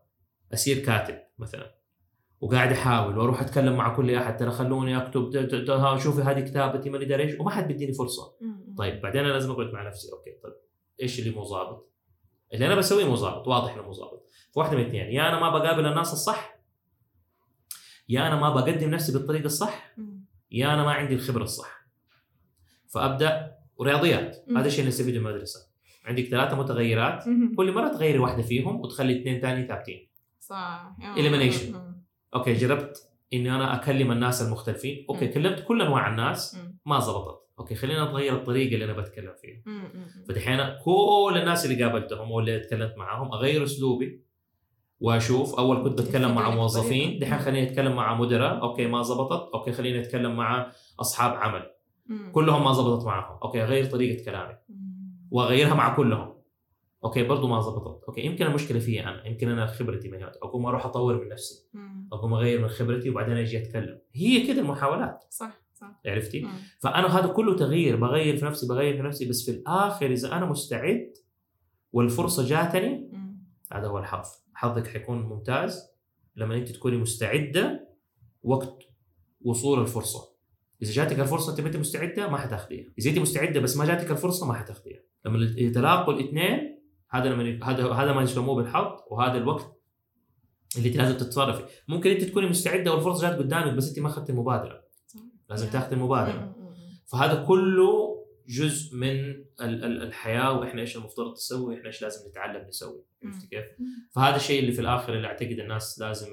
اصير 0.53 0.79
كاتب 0.79 1.19
مثلا 1.39 1.75
وقاعد 2.41 2.71
أحاول 2.71 3.17
وأروح 3.17 3.41
أتكلم 3.41 3.75
مع 3.75 3.95
كل 3.95 4.15
أحد 4.15 4.37
ترى 4.37 4.51
خلوني 4.51 4.97
أكتب 4.97 5.97
شوفي 5.99 6.21
هذه 6.21 6.39
كتابتي 6.39 6.89
ماني 6.89 7.05
داري 7.05 7.23
إيش 7.23 7.39
وما 7.39 7.49
حد 7.49 7.67
بيديني 7.67 7.93
فرصة. 7.93 8.33
طيب 8.77 9.01
بعدين 9.01 9.21
أنا 9.25 9.33
لازم 9.33 9.51
أقعد 9.51 9.73
مع 9.73 9.87
نفسي 9.87 10.11
أوكي 10.11 10.31
طيب 10.43 10.53
إيش 11.01 11.19
اللي 11.19 11.31
مو 11.31 11.43
ظابط؟ 11.43 11.91
اللي 12.53 12.65
أنا 12.65 12.75
بسويه 12.75 13.05
مو 13.05 13.15
ظابط 13.15 13.47
واضح 13.47 13.73
إنه 13.73 13.83
مو 13.83 13.91
ظابط 13.91 14.27
فواحدة 14.51 14.77
من 14.77 14.81
الاثنين 14.83 15.05
يا 15.05 15.29
أنا 15.29 15.39
ما 15.39 15.49
بقابل 15.49 15.85
الناس 15.85 16.13
الصح 16.13 16.59
يا 18.09 18.27
أنا 18.27 18.35
ما 18.35 18.49
بقدم 18.49 18.89
نفسي 18.89 19.13
بالطريقة 19.13 19.45
الصح. 19.45 19.95
يا 20.51 20.73
أنا 20.73 20.83
ما 20.83 20.91
عندي 20.91 21.13
الخبرة 21.13 21.43
الصح 21.43 21.87
فأبدأ 22.87 23.55
ورياضيات. 23.75 24.37
هذا 24.57 24.67
الشيء 24.67 24.79
اللي 24.79 24.89
نستفيده 24.89 25.19
من 25.19 25.27
المدرسة 25.27 25.59
عندك 26.05 26.23
ثلاثة 26.23 26.55
متغيرات. 26.55 27.23
كل 27.57 27.71
مرة 27.71 27.87
تغيري 27.87 28.19
واحدة 28.19 28.41
فيهم 28.41 28.81
وتخلي 28.81 29.21
اثنين 29.21 29.41
ثاني 29.41 29.67
ثابتين 29.67 30.09
صح 30.39 30.95
Yeah. 31.73 31.90
okay 32.35 32.53
جربت 32.53 33.07
إني 33.33 33.55
أنا 33.55 33.75
أكلم 33.75 34.11
الناس 34.11 34.41
المختلفين 34.41 35.05
okay 35.09 35.25
مم. 35.25 35.31
كلمت 35.31 35.59
كل 35.67 35.81
أنواع 35.81 36.09
الناس 36.09 36.55
مم. 36.55 36.77
ما 36.85 36.99
زبطت 36.99 37.41
okay 37.59 37.75
خلينا 37.75 38.03
نتغير 38.05 38.33
الطريقة 38.35 38.73
اللي 38.73 38.85
أنا 38.85 38.93
بتكلم 38.93 39.33
فيها. 39.41 39.61
فدحين 40.27 40.57
كل 40.85 41.37
الناس 41.37 41.65
اللي 41.65 41.83
قابلتهم 41.83 42.31
واللي 42.31 42.59
تكلمت 42.59 42.97
معاهم 42.97 43.33
أغير 43.33 43.63
أسلوبي 43.63 44.23
وأشوف 44.99 45.55
أول 45.59 45.83
كنت 45.83 46.01
بتكلم 46.01 46.35
مع 46.35 46.49
موظفين. 46.49 47.19
دحين 47.19 47.39
خليني 47.39 47.67
أتكلم 47.67 47.95
مع 47.95 48.13
مدراء 48.15 48.61
okay 48.61 48.87
ما 48.87 49.01
زبطت 49.01 49.49
okay 49.53 49.71
خليني 49.71 49.99
أتكلم 50.01 50.35
مع 50.35 50.71
أصحاب 50.99 51.31
عمل 51.35 51.71
مم. 52.07 52.31
كلهم 52.31 52.63
ما 52.63 52.73
زبطت 52.73 53.05
معهم 53.05 53.39
okay 53.43 53.63
أغير 53.63 53.85
طريقة 53.85 54.25
كلامي. 54.25 54.57
وأغيرها 55.31 55.73
مع 55.73 55.95
كلهم 55.95 56.33
okay 57.03 57.23
برضو 57.23 57.47
ما 57.47 57.61
زبطت 57.61 58.03
okay 58.03 58.21
يمكن 58.21 58.45
المشكلة 58.45 58.79
فيا 58.79 59.03
أنا 59.03 59.27
يمكن 59.27 59.49
أنا 59.49 59.65
خبرتي 59.65 60.09
ما 60.09 60.17
هي 60.17 60.23
أقوم 60.23 60.65
أروح 60.65 60.85
أطور 60.85 61.23
من 61.23 61.29
نفسي. 61.29 61.69
أقوم 62.13 62.33
أغير 62.33 62.61
من 62.61 62.67
خبرتي 62.67 63.09
وبعدين 63.09 63.37
أجي 63.37 63.57
أتكلم. 63.57 63.99
هي 64.13 64.47
كده 64.47 64.61
المحاولات. 64.61 65.23
صح 65.29 65.61
صح. 65.73 66.01
عرفتي؟ 66.05 66.41
مم. 66.41 66.49
فأنا 66.79 67.19
هذا 67.19 67.27
كله 67.27 67.55
تغيير. 67.55 67.95
بغير 67.95 68.37
في 68.37 68.45
نفسي 68.45 68.67
بغير 68.67 68.97
في 68.97 69.01
نفسي. 69.01 69.29
بس 69.29 69.45
في 69.45 69.51
الآخر 69.51 70.11
إذا 70.11 70.31
أنا 70.37 70.45
مستعد 70.45 71.13
والفرصة 71.91 72.47
جاتني. 72.47 73.11
هذا 73.73 73.87
هو 73.87 73.99
الحظ. 73.99 74.27
حظك 74.53 74.87
حيكون 74.87 75.21
ممتاز. 75.21 75.91
لما 76.35 76.55
أنت 76.55 76.69
تكوني 76.69 76.97
مستعدة 76.97 77.87
وقت 78.43 78.83
وصول 79.41 79.81
الفرصة. 79.81 80.31
إذا 80.81 80.91
جاتك 80.91 81.19
الفرصة 81.19 81.51
أنت 81.51 81.61
ما 81.61 81.67
أنت 81.67 81.77
مستعدة 81.77 82.29
ما 82.29 82.37
حتاخذيها 82.37 82.85
إذا 82.99 83.09
أنت 83.09 83.19
مستعدة 83.19 83.59
بس 83.59 83.77
ما 83.77 83.85
جاتك 83.85 84.11
الفرصة 84.11 84.47
ما 84.47 84.53
حتاخذيها 84.53 84.99
لما 85.25 85.53
يتلاقوا 85.57 86.13
الاثنين 86.13 86.70
هذا 87.11 87.29
لما 87.29 87.59
هذا 87.65 87.91
هذا 87.91 88.13
ما 88.13 88.21
يسموه 88.21 88.55
بالحظ 88.55 88.99
وهذا 89.11 89.37
الوقت 89.37 89.77
اللي 90.77 90.87
أنت 90.87 90.97
لازم 90.97 91.17
تتصرفي 91.17 91.65
ممكن 91.87 92.09
أنت 92.09 92.23
تكوني 92.23 92.47
مستعدة 92.47 92.93
والفرصة 92.93 93.29
جات 93.29 93.39
قدامك 93.39 93.73
بس 93.73 93.89
أنت 93.89 93.99
ما 93.99 94.07
أخذتي 94.07 94.31
المبادرة. 94.31 94.83
لازم. 95.49 95.69
تاخذي 95.69 95.95
المبادرة. 95.95 96.55
فهذا 97.11 97.43
كله 97.43 98.21
جزء 98.47 98.95
من 98.97 99.09
ال- 99.11 99.45
ال- 99.61 100.01
الحياة 100.03 100.59
وإحنا 100.59 100.81
إيش 100.81 100.97
المفترض 100.97 101.31
نسوي 101.31 101.73
وإحنا 101.73 101.87
إيش 101.87 102.01
لازم 102.01 102.29
نتعلم 102.29 102.67
نسوي 102.67 103.03
عرفت 103.25 103.45
كيف؟ 103.49 103.65
فهذا 104.11 104.35
الشيء 104.35 104.59
اللي 104.59 104.71
في 104.71 104.81
الآخر 104.81 105.13
اللي 105.13 105.27
أعتقد 105.27 105.59
الناس 105.59 105.99
لازم 105.99 106.27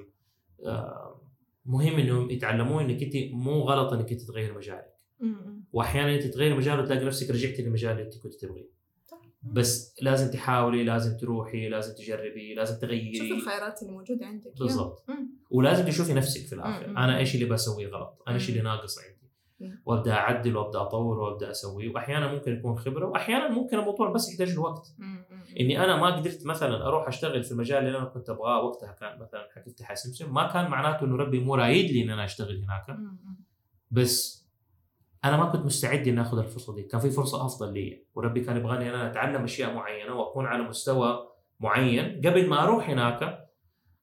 آه، 0.66 1.20
مهم 1.66 1.98
إنهم 1.98 2.30
يتعلموه 2.30 2.82
إنك 2.82 3.02
أنت 3.02 3.12
مو 3.32 3.60
غلط 3.60 3.92
إنك 3.92 4.12
أنت 4.12 4.20
تغير 4.22 4.54
مجالك. 4.54 4.94
وأحيانا 5.72 6.14
أنت 6.14 6.22
تغير 6.26 6.56
مجال 6.56 6.80
وتلاقي 6.80 7.04
نفسك 7.04 7.30
رجعتي 7.30 7.62
للمجال 7.62 7.92
اللي 7.92 8.02
أنت 8.02 8.18
كنت 8.22 8.34
تبغيه 8.34 8.77
بس 9.42 9.96
لازم 10.02 10.30
تحاولي 10.30 10.84
لازم 10.84 11.16
تروحي 11.16 11.68
لازم 11.68 11.94
تجربي 11.94 12.54
لازم 12.54 12.74
شوف 12.74 12.80
تغيري 12.82 13.32
الخيارات 13.32 13.82
اللي 13.82 13.92
موجودة 13.92 14.26
عندك. 14.26 14.52
بالضبط. 14.58 15.04
ولازم 15.50 15.86
تشوفي 15.86 16.14
نفسك 16.14 16.46
في 16.46 16.54
الآخر 16.54 16.86
مم. 16.88 16.98
أنا 16.98 17.18
إيش 17.18 17.34
اللي 17.34 17.46
بسويه 17.46 17.88
غلط 17.88 18.22
أنا 18.28 18.34
إيش. 18.36 18.48
اللي 18.48 18.60
ناقص 18.60 18.98
عندي 18.98 19.18
مم. 19.60 19.82
وأبدأ 19.86 20.12
أعدل 20.12 20.56
وأبدأ 20.56 20.80
أطور 20.82 21.18
وأبدأ 21.18 21.50
أسوي 21.50 21.88
واحيانا 21.88 22.32
ممكن 22.32 22.52
يكون 22.52 22.78
خبرة 22.78 23.06
واحيانا 23.06 23.48
ممكن 23.48 23.78
الموضوع 23.78 24.12
بس 24.12 24.30
يحتاج 24.32 24.50
الوقت. 24.50 24.94
إني 25.60 25.84
أنا 25.84 25.96
ما 25.96 26.16
قدرت 26.16 26.46
مثلا 26.46 26.86
أروح 26.86 27.08
أشتغل 27.08 27.44
في 27.44 27.52
المجال 27.52 27.86
اللي 27.86 27.98
أنا 27.98 28.06
كنت 28.06 28.30
أبغاه 28.30 28.64
وقتها 28.64 28.92
كان 28.92 29.18
مثلا 29.20 29.48
حقفتها 29.54 29.94
سمسم 29.94 30.34
ما 30.34 30.52
كان 30.52 30.70
معناته 30.70 31.04
إنه 31.04 31.16
ربي 31.16 31.40
مو 31.40 31.54
رايد 31.54 31.90
لي 31.90 32.02
إن 32.02 32.10
أنا 32.10 32.24
أشتغل 32.24 32.64
هناك. 32.64 32.98
بس 33.90 34.37
أنا 35.24 35.36
ما 35.36 35.44
كنت 35.44 35.64
مستعد 35.66 36.08
إني 36.08 36.20
آخذ 36.20 36.38
الفرصة 36.38 36.74
دي. 36.74 36.82
كان 36.82 37.00
في 37.00 37.10
فرصة 37.10 37.46
أفضل 37.46 37.74
لي. 37.74 38.04
وربي 38.14 38.40
كان 38.40 38.56
يبغاني 38.56 38.88
أنا 38.90 39.10
أتعلم 39.10 39.44
أشياء 39.44 39.74
معينة 39.74 40.14
وأكون 40.14 40.46
على 40.46 40.62
مستوى 40.62 41.28
معين 41.60 42.20
قبل 42.26 42.48
ما 42.48 42.62
أروح 42.62 42.90
هناك 42.90 43.48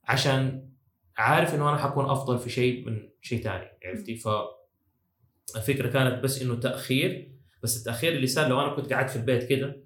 عشان 0.04 0.70
عارف 1.18 1.56
إنه 1.56 1.70
أنا 1.70 1.78
حكون 1.78 2.06
أفضل 2.06 2.40
في 2.40 2.50
شيء 2.50 2.86
من 2.86 3.10
شيء 3.22 3.42
ثاني 3.42 3.66
عرفتي؟ 3.86 4.16
ف 4.16 4.28
الفكرة 5.56 5.88
كانت 5.90 6.24
بس 6.24 6.42
إنه 6.42 6.56
تأخير 6.56 7.32
بس 7.64 7.78
التأخير 7.78 8.14
اللي 8.14 8.28
صار 8.28 8.48
لو 8.50 8.62
أنا 8.62 8.76
كنت 8.76 8.94
قعدت 8.94 9.10
في 9.10 9.16
البيت 9.16 9.44
كده. 9.44 9.84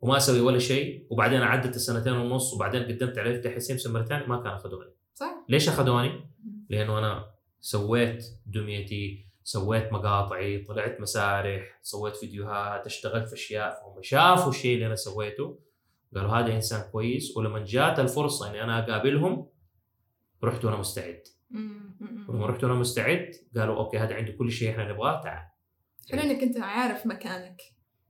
وما 0.00 0.16
أسوي 0.16 0.40
ولا 0.40 0.58
شيء 0.58 1.06
وبعدين 1.10 1.42
عدت 1.42 1.76
السنتين 1.76 2.12
ونص 2.12 2.54
وبعدين 2.54 2.82
قدمت 2.82 3.18
على 3.18 3.36
افتح 3.36 3.58
يا 3.58 3.65
سمسم 3.65 3.92
مره 3.92 4.04
ثانية 4.04 4.26
ما 4.26 4.42
كان 4.42 4.52
أخذوني. 4.52 4.90
صح. 5.14 5.44
ليش 5.48 5.68
أخذوني؟ 5.68 6.30
لأنه 6.68 6.98
أنا 6.98 7.30
سويت 7.60 8.24
دميتي 8.46 9.27
سويت 9.48 9.92
مقاطعي 9.92 10.58
طلعت 10.58 11.00
مسارح 11.00 11.78
سويت 11.82 12.16
فيديوهات 12.16 12.86
اشتغلت 12.86 13.28
في 13.28 13.34
أشياء 13.34 13.70
فهم 13.74 14.02
شافوا 14.02 14.50
الشيء 14.50 14.74
اللي 14.74 14.86
أنا 14.86 14.94
سويته 14.94 15.58
قالوا 16.14 16.30
هذا 16.30 16.54
إنسان 16.54 16.90
كويس 16.92 17.36
ولما 17.36 17.64
جات 17.64 17.98
الفرصة 17.98 18.50
إني 18.50 18.62
أنا 18.62 18.78
أقابلهم 18.78 19.48
رحت 20.44 20.64
وأنا 20.64 20.76
مستعد. 20.76 21.22
ولما 22.28 22.46
رحت 22.46 22.64
وأنا 22.64 22.74
مستعد 22.74 23.30
قالوا 23.56 23.76
أوكي 23.76 23.98
هذا 23.98 24.14
عنده 24.14 24.32
كل 24.32 24.52
شيء 24.52 24.70
إحنا 24.70 24.92
نبغاه 24.92 25.22
تعال 25.22 25.48
حلو 26.10 26.20
إنك 26.20 26.42
أنت 26.42 26.58
عارف 26.58 27.06
مكانك 27.06 27.62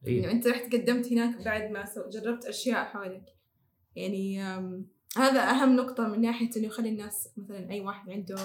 إيه. 0.06 0.22
يعني 0.22 0.32
أنت 0.32 0.46
رحت 0.46 0.72
قدمت 0.72 1.12
هناك 1.12 1.44
بعد 1.44 1.70
ما. 1.70 1.84
جربت 2.12 2.44
أشياء 2.44 2.84
حولك 2.84 3.24
يعني 3.96 4.42
هذا 5.16 5.40
أهم 5.40 5.76
نقطة 5.76 6.08
من 6.08 6.20
ناحية 6.20 6.50
إنه 6.56 6.66
يخلي 6.66 6.88
الناس 6.88 7.28
مثلا 7.36 7.70
أي 7.70 7.80
واحد 7.80 8.10
عنده 8.10 8.36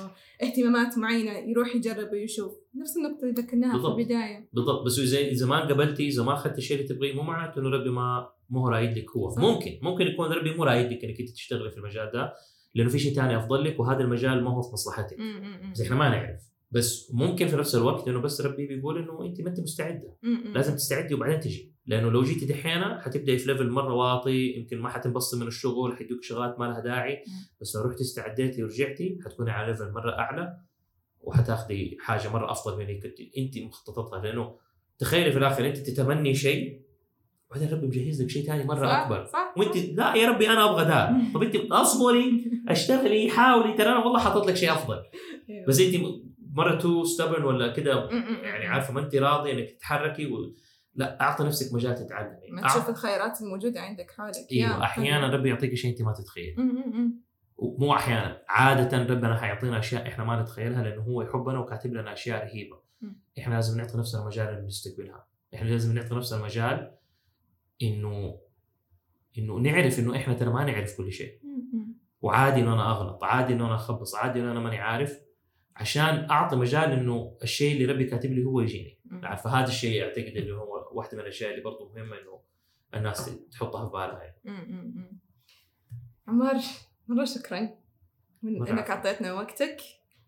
اهتمامات 0.44 0.98
معينة 0.98 1.32
يروح 1.32 1.76
يجرب 1.76 2.12
ويشوف. 2.12 2.52
نفس 2.76 2.98
النقطة 2.98 3.24
اللي 3.24 3.42
ذكرناها 3.42 3.82
في. 3.82 3.88
البداية. 3.88 4.50
بالضبط. 4.54 4.86
بس 4.86 5.00
اذا 5.00 5.20
إذا 5.20 5.46
ما 5.46 5.68
قبلتي 5.68 6.08
إذا 6.08 6.24
ما 6.24 6.34
اخذت 6.34 6.58
الشيء 6.58 6.78
اللي 6.78 6.88
تبغيه 6.88 7.14
مو 7.14 7.22
معناته 7.22 7.60
إنه 7.60 7.70
ربي 7.70 7.90
ما 7.90 8.30
مو 8.50 8.68
رايد 8.68 8.98
لك 8.98 9.12
هو. 9.18 9.30
صح. 9.30 9.42
ممكن 9.42 9.80
ممكن 9.82 10.08
يكون 10.08 10.32
ربي 10.32 10.54
مو 10.56 10.64
رايد 10.64 10.92
لك 10.92 11.04
إنك 11.06 11.20
أنت 11.20 11.30
تشتغلي 11.30 11.72
في 11.72 11.78
المجال 11.78 12.12
ده 12.14 12.34
لأنه 12.76 12.90
في 12.90 13.00
شيء 13.00 13.14
ثاني 13.14 13.38
أفضل 13.38 13.64
لك 13.64 13.80
وهذا 13.80 14.00
المجال 14.00 14.44
ما 14.44 14.52
هو 14.52 14.62
في 14.62 14.74
مصلحتك. 14.74 15.18
بس 15.72 15.82
إحنا 15.82 15.96
ما 15.96 16.10
نعرف. 16.10 16.42
بس 16.72 17.12
ممكن 17.14 17.48
في 17.48 17.56
نفس 17.56 17.76
الوقت 17.76 18.08
إنه 18.08 18.20
بس 18.20 18.42
ربي 18.42 18.68
بيقول 18.68 18.98
إنه 18.98 19.26
أنت 19.26 19.42
ما 19.42 19.50
أنت 19.50 19.60
مستعدة. 19.60 20.16
لازم 20.54 20.76
تستعدي 20.76 21.14
وبعدين 21.14 21.40
تجي. 21.40 21.73
لأنه 21.86 22.12
لو 22.12 22.24
جيتي 22.24 22.46
دحين 22.46 23.00
حتبداي 23.02 23.38
في 23.38 23.48
level 23.48 23.70
مرة 23.70 23.94
واطي 23.94 24.54
يمكن 24.58 24.80
ما 24.80 24.90
حتنبسطي 24.90 25.40
من 25.40 25.48
الشغل 25.48 25.98
حيدوك 25.98 26.24
شغلات 26.24 26.60
ما 26.60 26.66
لها 26.66 26.80
داعي. 26.80 27.24
بس 27.62 27.76
لو 27.76 27.82
رحتي 27.82 28.02
استعديتي 28.02 28.64
ورجعتي 28.64 29.20
حتكوني 29.26 29.52
على 29.52 29.68
level 29.68 29.92
مرة 29.92 30.12
أعلى 30.12 30.58
وحتاخدي 31.22 31.98
حاجة 32.02 32.30
مرة 32.30 32.52
أفضل 32.52 32.78
من 32.78 32.82
اللي 32.82 33.00
كنت 33.00 33.20
انت 33.38 33.58
مخططتها 33.58 34.22
لأنه 34.22 34.56
تخيلي 35.00 35.32
في 35.32 35.38
الآخر 35.38 35.68
انت 35.68 35.78
تتمني 35.78 36.36
شيء 36.36 36.82
وبعدين 37.50 37.70
ربي 37.74 37.88
مجهز 37.88 38.22
لك 38.22 38.30
شيء 38.30 38.46
ثاني 38.46 38.64
مرة 38.64 38.88
صح 38.88 38.94
أكبر. 38.94 39.26
صح 39.26 39.54
وانت 39.58 39.78
لا 39.78 40.16
يا 40.16 40.30
ربي 40.30 40.50
أنا 40.50 40.70
أبغى 40.72 40.86
ده. 40.86 41.10
طب 41.34 41.44
انت 41.44 41.56
أصبري 41.56 42.52
أشتغلي 42.68 43.30
حاولي 43.30 43.74
ترى 43.74 43.88
أنا 43.90 44.06
والله 44.06 44.20
حاطط 44.20 44.48
لك 44.48 44.56
شيء 44.56 44.72
أفضل. 44.72 45.02
أيوة. 45.50 45.68
بس 45.68 45.80
انت 45.82 46.06
مرة 46.54 46.76
تو 46.76 47.04
ستبن 47.04 47.44
ولا 47.44 47.74
كده؟ 47.74 48.10
يعني 48.44 48.66
عارفة 48.66 48.94
ما 48.94 49.00
انت 49.00 49.16
راضيه 49.16 49.54
إنك 49.54 49.70
تتحركي 49.70 50.26
و... 50.26 50.54
لا 50.96 51.22
أعطي 51.22 51.44
نفسك 51.44 51.74
مجال 51.74 51.96
تتعلمي 51.96 52.48
ما 52.52 52.68
تشوف 52.68 52.90
الخيرات 52.90 53.42
الموجودة 53.42 53.82
عندك 53.82 54.12
حولك. 54.12 54.36
أيوه 54.52 54.84
أحيانا 54.84 55.28
ربي 55.28 55.50
يعطيك 55.50 55.74
شيء 55.74 55.92
أنت 55.92 56.02
ما 56.02 56.14
تتخيل. 56.14 56.56
م- 56.58 56.62
م- 56.62 57.02
م. 57.06 57.14
ومو 57.58 57.94
أحيانا 57.94 58.42
عادة 58.50 58.98
ربنا 59.14 59.38
حيعطينا 59.38 59.80
أشياء 59.80 60.08
إحنا 60.08 60.24
ما 60.24 60.42
نتخيلها 60.42 60.84
لأنه 60.84 61.02
هو 61.02 61.22
يحبنا 61.22 61.60
وكاتب 61.60 61.94
لنا 61.94 62.14
أشياء 62.14 62.44
رهيبة. 62.46 62.80
إحنا 63.40 63.54
لازم 63.56 63.78
نعطي 63.78 63.98
نفسنا 63.98 64.26
مجال 64.26 64.48
إنه 64.48 64.66
نستقبلها 64.66 65.28
إحنا 65.56 65.70
لازم 65.70 65.96
نعطي 65.96 66.16
نفسنا 66.16 66.44
مجال 66.44 66.96
إنه 67.82 68.40
إنه 69.38 69.54
نعرف 69.60 70.00
إنه 70.00 70.16
إحنا 70.16 70.34
ترى 70.34 70.50
ما 70.50 70.64
نعرف 70.64 70.98
كل 70.98 71.12
شيء. 71.12 71.40
وعادي 72.22 72.62
انه 72.62 72.74
أنا 72.74 72.92
أغلط 72.92 73.24
عادي 73.24 73.54
انه 73.54 73.66
أنا 73.68 73.76
أخبص 73.76 74.16
عادي 74.16 74.40
انه 74.40 74.52
أنا 74.52 74.60
ماني 74.60 74.78
عارف. 74.78 75.20
عشان 75.76 76.30
أعطي 76.30 76.56
مجال 76.56 76.92
إنه 76.92 77.38
الشيء 77.44 77.74
اللي 77.76 77.94
ربي 77.94 78.04
كاتب 78.06 78.32
لي 78.32 78.44
هو 78.46 78.62
يجيني. 78.62 79.00
م. 79.22 79.26
عارف 79.26 79.44
فهذا 79.44 79.68
الشيء 79.68 80.04
اعتقد 80.04 80.38
اللي 80.38 80.54
هو 80.56 80.90
واحدة 80.92 81.18
من 81.18 81.24
الأشياء 81.24 81.52
اللي 81.52 81.62
برضه 81.64 81.92
مهمة 81.96 82.16
إنه 82.18 82.40
الناس 82.96 83.32
تحطها 83.52 83.86
في 83.86 83.92
بالها 83.92 84.24
يعني. 84.24 85.20
عمار 86.28 86.56
مرة 87.08 87.26
شكرا 87.26 87.70
من 88.44 88.68
إنك. 88.68 88.90
أعطيتنا 88.90 89.34
وقتك 89.34 89.78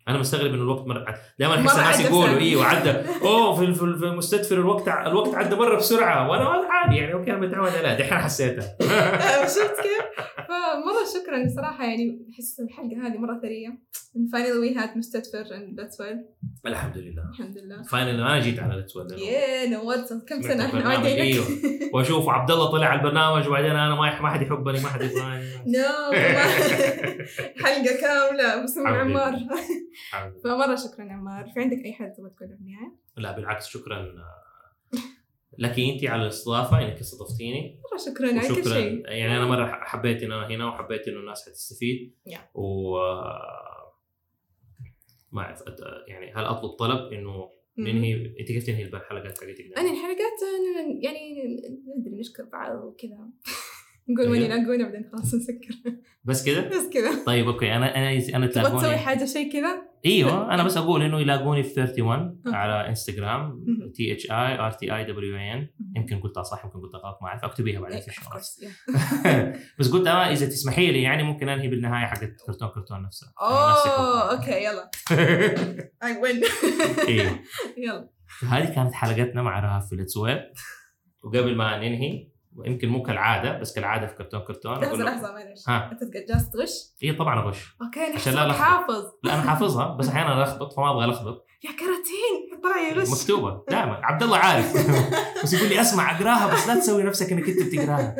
أنا 0.07 0.17
مستغرب 0.17 0.53
إنه 0.53 0.63
الوقت 0.63 0.87
مرة 0.87 1.19
دائما 1.39 1.55
أحس 1.55 1.75
الناس 1.79 1.99
يقولوا. 1.99 2.37
إيوه 2.39 2.65
عدى 2.65 2.91
أوه 3.27 3.55
في 3.73 3.81
المستدفر 3.83 4.55
الوقت 4.55 4.87
ع- 4.87 5.07
الوقت 5.07 5.35
عدى 5.35 5.55
مرة 5.55 5.75
بسرعة 5.75 6.29
وأنا 6.29 6.43
عادي 6.49 6.95
يعني 6.95 7.13
أوكي 7.13 7.31
أنا 7.31 7.39
متعود 7.39 7.71
لا 7.71 7.93
دحين 7.99 8.17
حسيتها 8.17 8.77
شفت 9.55 9.75
كيف؟ 9.81 10.25
شكرا 11.14 11.48
صراحة 11.56 11.86
يعني 11.86 12.27
أحس 12.34 12.60
الحلقة 12.60 13.07
هذه 13.07 13.18
مرة 13.18 13.40
ثرية. 13.41 13.80
And 14.15 14.30
finally 14.32 14.60
we 14.65 14.77
had 14.80 14.98
مستدفر 14.98 15.45
and 15.45 15.77
that's 15.80 15.98
well. 15.99 16.18
الحمد 16.65 16.98
لله. 16.98 17.30
الحمد 17.30 17.57
لله. 17.57 17.84
فاينل 17.84 18.22
أنا 18.22 18.40
جيت 18.40 18.60
على 18.60 18.73
الاتوال 18.73 19.19
ياه 19.19 19.69
نورت 19.69 20.14
كم 20.27 20.41
سنة 20.41 20.65
إحنا 20.65 20.88
وايدينك 20.88 21.19
أيوه. 21.19 21.45
وأشوف 21.94 22.30
عبد 22.30 22.52
الله 22.52 22.72
طلع 22.72 22.88
على 22.88 22.99
البرنامج 22.99 23.48
وبعدين 23.48 23.72
أنا 23.72 23.95
ما 23.95 24.22
ما 24.22 24.30
حد 24.30 24.41
يحبني 24.41 24.80
ما 24.80 24.90
حد 24.90 25.02
يبغاني. 25.02 25.45
نو 25.68 26.11
حلقة 27.64 28.02
كاملة 28.02 28.64
بس 28.64 28.80
حبيبي. 28.80 28.98
عمار. 28.98 29.40
فمرة 30.44 30.76
شكرا 30.76 31.14
عمار. 31.14 31.52
في 31.53 31.60
عندك 31.60 31.86
أي 31.86 31.94
حاجة 31.94 32.14
تبغى 32.18 32.30
تقولها 32.30 32.56
في 32.56 32.61
النهاية؟ 32.61 32.95
لا 33.18 33.36
بالعكس 33.36 33.68
شكرا. 33.68 34.14
آه، 35.60 35.61
لك 35.61 35.80
انت 35.80 36.06
على 36.06 36.22
الاستضافة 36.22 36.82
انك 36.84 36.99
استضفتيني 36.99 37.80
مرة 37.91 37.98
شكرا 38.14 38.27
على 38.27 38.61
كل 38.61 38.69
شيء 38.69 39.10
يعني 39.10 39.38
أنا 39.38 39.45
مرة 39.45 39.65
حبيت 39.65 40.23
إن 40.23 40.32
أنا 40.32 40.48
هنا 40.48 40.68
وحبيت 40.68 41.07
إنه 41.07 41.19
الناس 41.19 41.49
حتستفيد 41.49 42.15
Yeah. 42.30 42.40
و 42.56 42.98
ما 45.32 45.41
أعرف 45.41 45.64
يعني 46.07 46.34
هل 46.34 46.44
أطلب 46.44 46.72
طلب 46.72 47.14
إنه. 47.14 47.49
ننهي 47.77 48.14
أنت 48.40 48.48
كيف 48.48 48.65
تنهي 48.65 48.84
الحلقات 48.84 49.38
حقتك؟ 49.38 49.77
أنا 49.77 49.91
الحلقات 49.91 50.40
يعني 51.02 51.44
ندري 51.98 52.19
نشكر 52.19 52.44
بعض 52.44 52.84
وكذا 52.84 53.30
نقول 54.10 54.30
وين 54.30 54.41
أيوه. 54.41 54.56
يلاقونا 54.56 54.84
بعدين 54.84 55.10
خلاص 55.11 55.36
نسكر. 55.36 55.91
بس 56.23 56.45
كذا؟ 56.45 56.69
بس 56.77 56.90
كذا. 56.94 57.26
طيب 57.26 57.48
أوكي. 57.48 57.76
أنا 57.76 57.95
أنا 57.95 58.10
أنا 58.10 58.19
تبغى 58.19 58.48
تسوي 58.48 58.49
تلاقوني. 58.49 58.98
حاجة 58.98 59.26
شيء 59.26 59.52
كذا؟ 59.53 59.82
إيوه. 60.06 60.45
أنا 60.53 60.64
بس 60.64 60.77
أقول 60.77 61.02
إنه 61.02 61.19
يلاقوني 61.19 61.64
في 61.64 61.80
31 61.80 62.11
okay. 62.11 62.57
على 62.57 62.90
إنستغرام. 62.90 63.65
T 63.95 64.13
H 64.13 64.31
I 64.31 64.59
R 64.59 64.72
T 64.72 64.95
E 64.95 65.03
W 65.03 65.38
N 65.38 65.67
يمكن 65.95 66.19
قلتها 66.19 66.44
صح 66.44 66.65
يمكن 66.65 66.80
قلتها 66.80 66.98
غلط 66.98 67.18
ما 67.22 67.27
أعرف. 67.27 67.44
أكتبيها 67.44 67.80
بعدين 67.80 67.99
في 67.99 68.11
yeah. 68.11 69.57
بس 69.80 69.91
قلت 69.91 70.07
أنا 70.07 70.32
إذا 70.32 70.45
تسمحي 70.45 70.91
لي 70.91 71.02
يعني 71.02 71.23
ممكن 71.23 71.49
أنهي 71.49 71.68
بالنهاية 71.68 72.06
حقت 72.06 72.34
كرتون 72.48 72.69
كرتون 72.69 73.02
نفسها 73.02 73.30
نفس 73.30 73.88
أوه. 73.88 74.32
okay 74.31 74.63
يلا. 74.64 74.91
اي 76.03 76.18
وين 76.22 76.41
أيوه 77.07 77.40
يلا. 77.77 78.10
هذه 78.49 78.76
كانت 78.76 78.94
حلقتنا 78.94 79.41
مع 79.41 79.60
رهف 79.60 79.90
في 79.90 79.95
وقبل 81.23 81.56
ما 81.56 81.77
ننهي 81.77 82.34
ويمكن 82.56 82.90
مو 82.90 83.03
كالعادة 83.03 83.60
بس 83.60 83.73
كالعادة 83.73 84.07
في 84.07 84.15
كرتون 84.15 84.40
كرتون. 84.41 84.77
لكم- 84.80 85.02
لحظة 85.02 85.32
معلش 85.34 85.69
ها. 85.69 85.91
أنت 85.91 85.99
جالس 86.30 86.49
تغش؟ 86.49 86.72
اي 87.03 87.14
طبعا 87.14 87.40
أغش. 87.40 87.76
okay 87.81 87.99
عشان 88.15 88.34
لا. 88.34 88.53
حافظ. 88.53 89.03
لا 89.23 89.34
أنا 89.34 89.41
حافظها 89.41 89.95
بس 89.95 90.10
أحيانا 90.10 90.41
ألخبط 90.44 90.73
فما 90.73 90.91
أبغى 90.91 91.06
ألخبط. 91.06 91.45
يا 91.64 91.69
كراتين 91.72 92.61
طلع 92.64 92.77
يغش 92.82 93.22
مكتوبة 93.22 93.64
دائما. 93.69 93.99
عبد 94.03 94.23
الله 94.23 94.38
عارف. 94.38 94.73
بس 95.44 95.53
يقول 95.53 95.69
لي 95.69 95.82
أسمع 95.82 96.18
أقراها 96.18 96.53
بس 96.53 96.68
لا 96.68 96.76
تسوي 96.80 97.03
نفسك 97.03 97.32
إنك 97.32 97.49
أنت 97.49 97.64
بتقراها. 97.73 98.15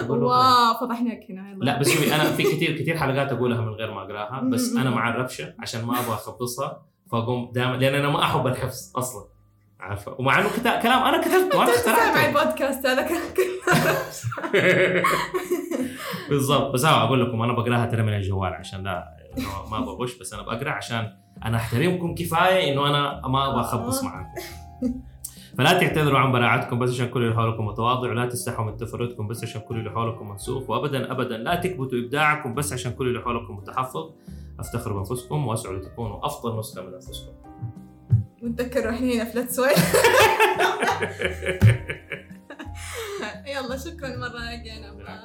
طيب. 0.00 0.10
wow 0.10 0.74
فضحناك 0.80 1.20
هنا 1.30 1.56
لا 1.60 1.78
بس 1.80 1.88
شوفي 1.88 2.14
أنا 2.14 2.24
في 2.24 2.42
كثير 2.42 2.78
كثير 2.78 2.96
حلقات 2.98 3.32
أقولها 3.32 3.60
من 3.60 3.68
غير 3.72 3.94
ما 3.94 4.02
أقراها 4.02 4.40
بس 4.52 4.76
أنا. 4.76 4.90
مع 4.90 5.08
الربشه 5.10 5.54
عشان 5.60 5.84
ما 5.84 6.00
أبغى 6.00 6.14
أخبصها 6.14 6.86
فأقوم 7.12 7.52
دائما 7.52 7.76
لأن 7.76 7.94
أنا 7.94 8.10
ما 8.10 8.22
أحب 8.22 8.46
الحفظ 8.46 8.92
أصلا. 8.96 9.24
عارفه 9.82 10.14
ومع 10.18 10.40
إنه 10.40 10.48
كتا... 10.48 10.80
كلام 10.80 11.02
أنا 11.02 11.20
كتبته 11.20 11.50
سامع 11.50 11.64
اخترعته 11.64 12.28
البودكاست 12.28 12.86
هذا 12.86 13.02
كان 13.02 13.20
بالضبط. 16.30 16.72
بس 16.74 16.84
أقول 16.84 17.20
لكم 17.28 17.42
أنا 17.42 17.52
بقراها 17.52 17.86
ترى 17.86 18.02
من 18.02 18.14
الجوال 18.14 18.52
عشان 18.52 18.82
لا 18.84 19.16
ما 19.70 19.80
بغش 19.80 20.18
بس 20.18 20.32
أنا 20.32 20.42
بقرأ 20.42 20.70
عشان 20.70 21.12
أنا 21.44 21.56
أحترمكم 21.56 22.14
كفاية 22.14 22.72
إنه 22.72 22.88
أنا 22.88 23.28
ما 23.28 23.50
أبغى 23.50 23.60
أخبص 23.60 24.04
معاكم. 24.04 24.40
فلا 25.58 25.78
تعتذروا 25.80 26.18
عن 26.18 26.32
براعتكم 26.32 26.78
بس 26.78 26.90
عشان 26.90 27.08
كل 27.08 27.22
اللي 27.22 27.34
حولكم 27.34 27.66
متواضع 27.66 28.10
ولا 28.10 28.26
تستحوا 28.26 28.64
من 28.64 28.76
تفردكم 28.76 29.28
بس 29.28 29.44
عشان 29.44 29.60
كل 29.60 29.76
اللي 29.78 29.90
حولكم 29.90 30.28
منسوخ 30.30 30.70
وابدا 30.70 31.12
ابدا 31.12 31.36
لا 31.38 31.54
تكبتوا 31.54 31.98
إبداعكم 31.98 32.54
بس 32.54 32.72
عشان 32.72 32.92
كل 32.92 33.06
اللي 33.08 33.20
حولكم 33.20 33.56
متحفظ. 33.56 34.10
أفتخروا 34.60 34.96
بأنفسكم 34.96 35.46
وأسعوا 35.46 35.76
لتكونوا 35.76 36.26
أفضل 36.26 36.58
نسخة 36.58 36.82
من 36.82 36.94
أنفسكم. 36.94 37.32
ونتذكر 38.42 38.90
إحنا 38.90 39.06
هنا 39.14 39.24
في 39.24 39.38
لا 39.38 39.44
تسوي 39.44 39.68
يلا 43.52 43.76
شكرا 43.76 44.16
مرة 44.16 44.38
again 44.38 44.84
عمار 44.84 45.20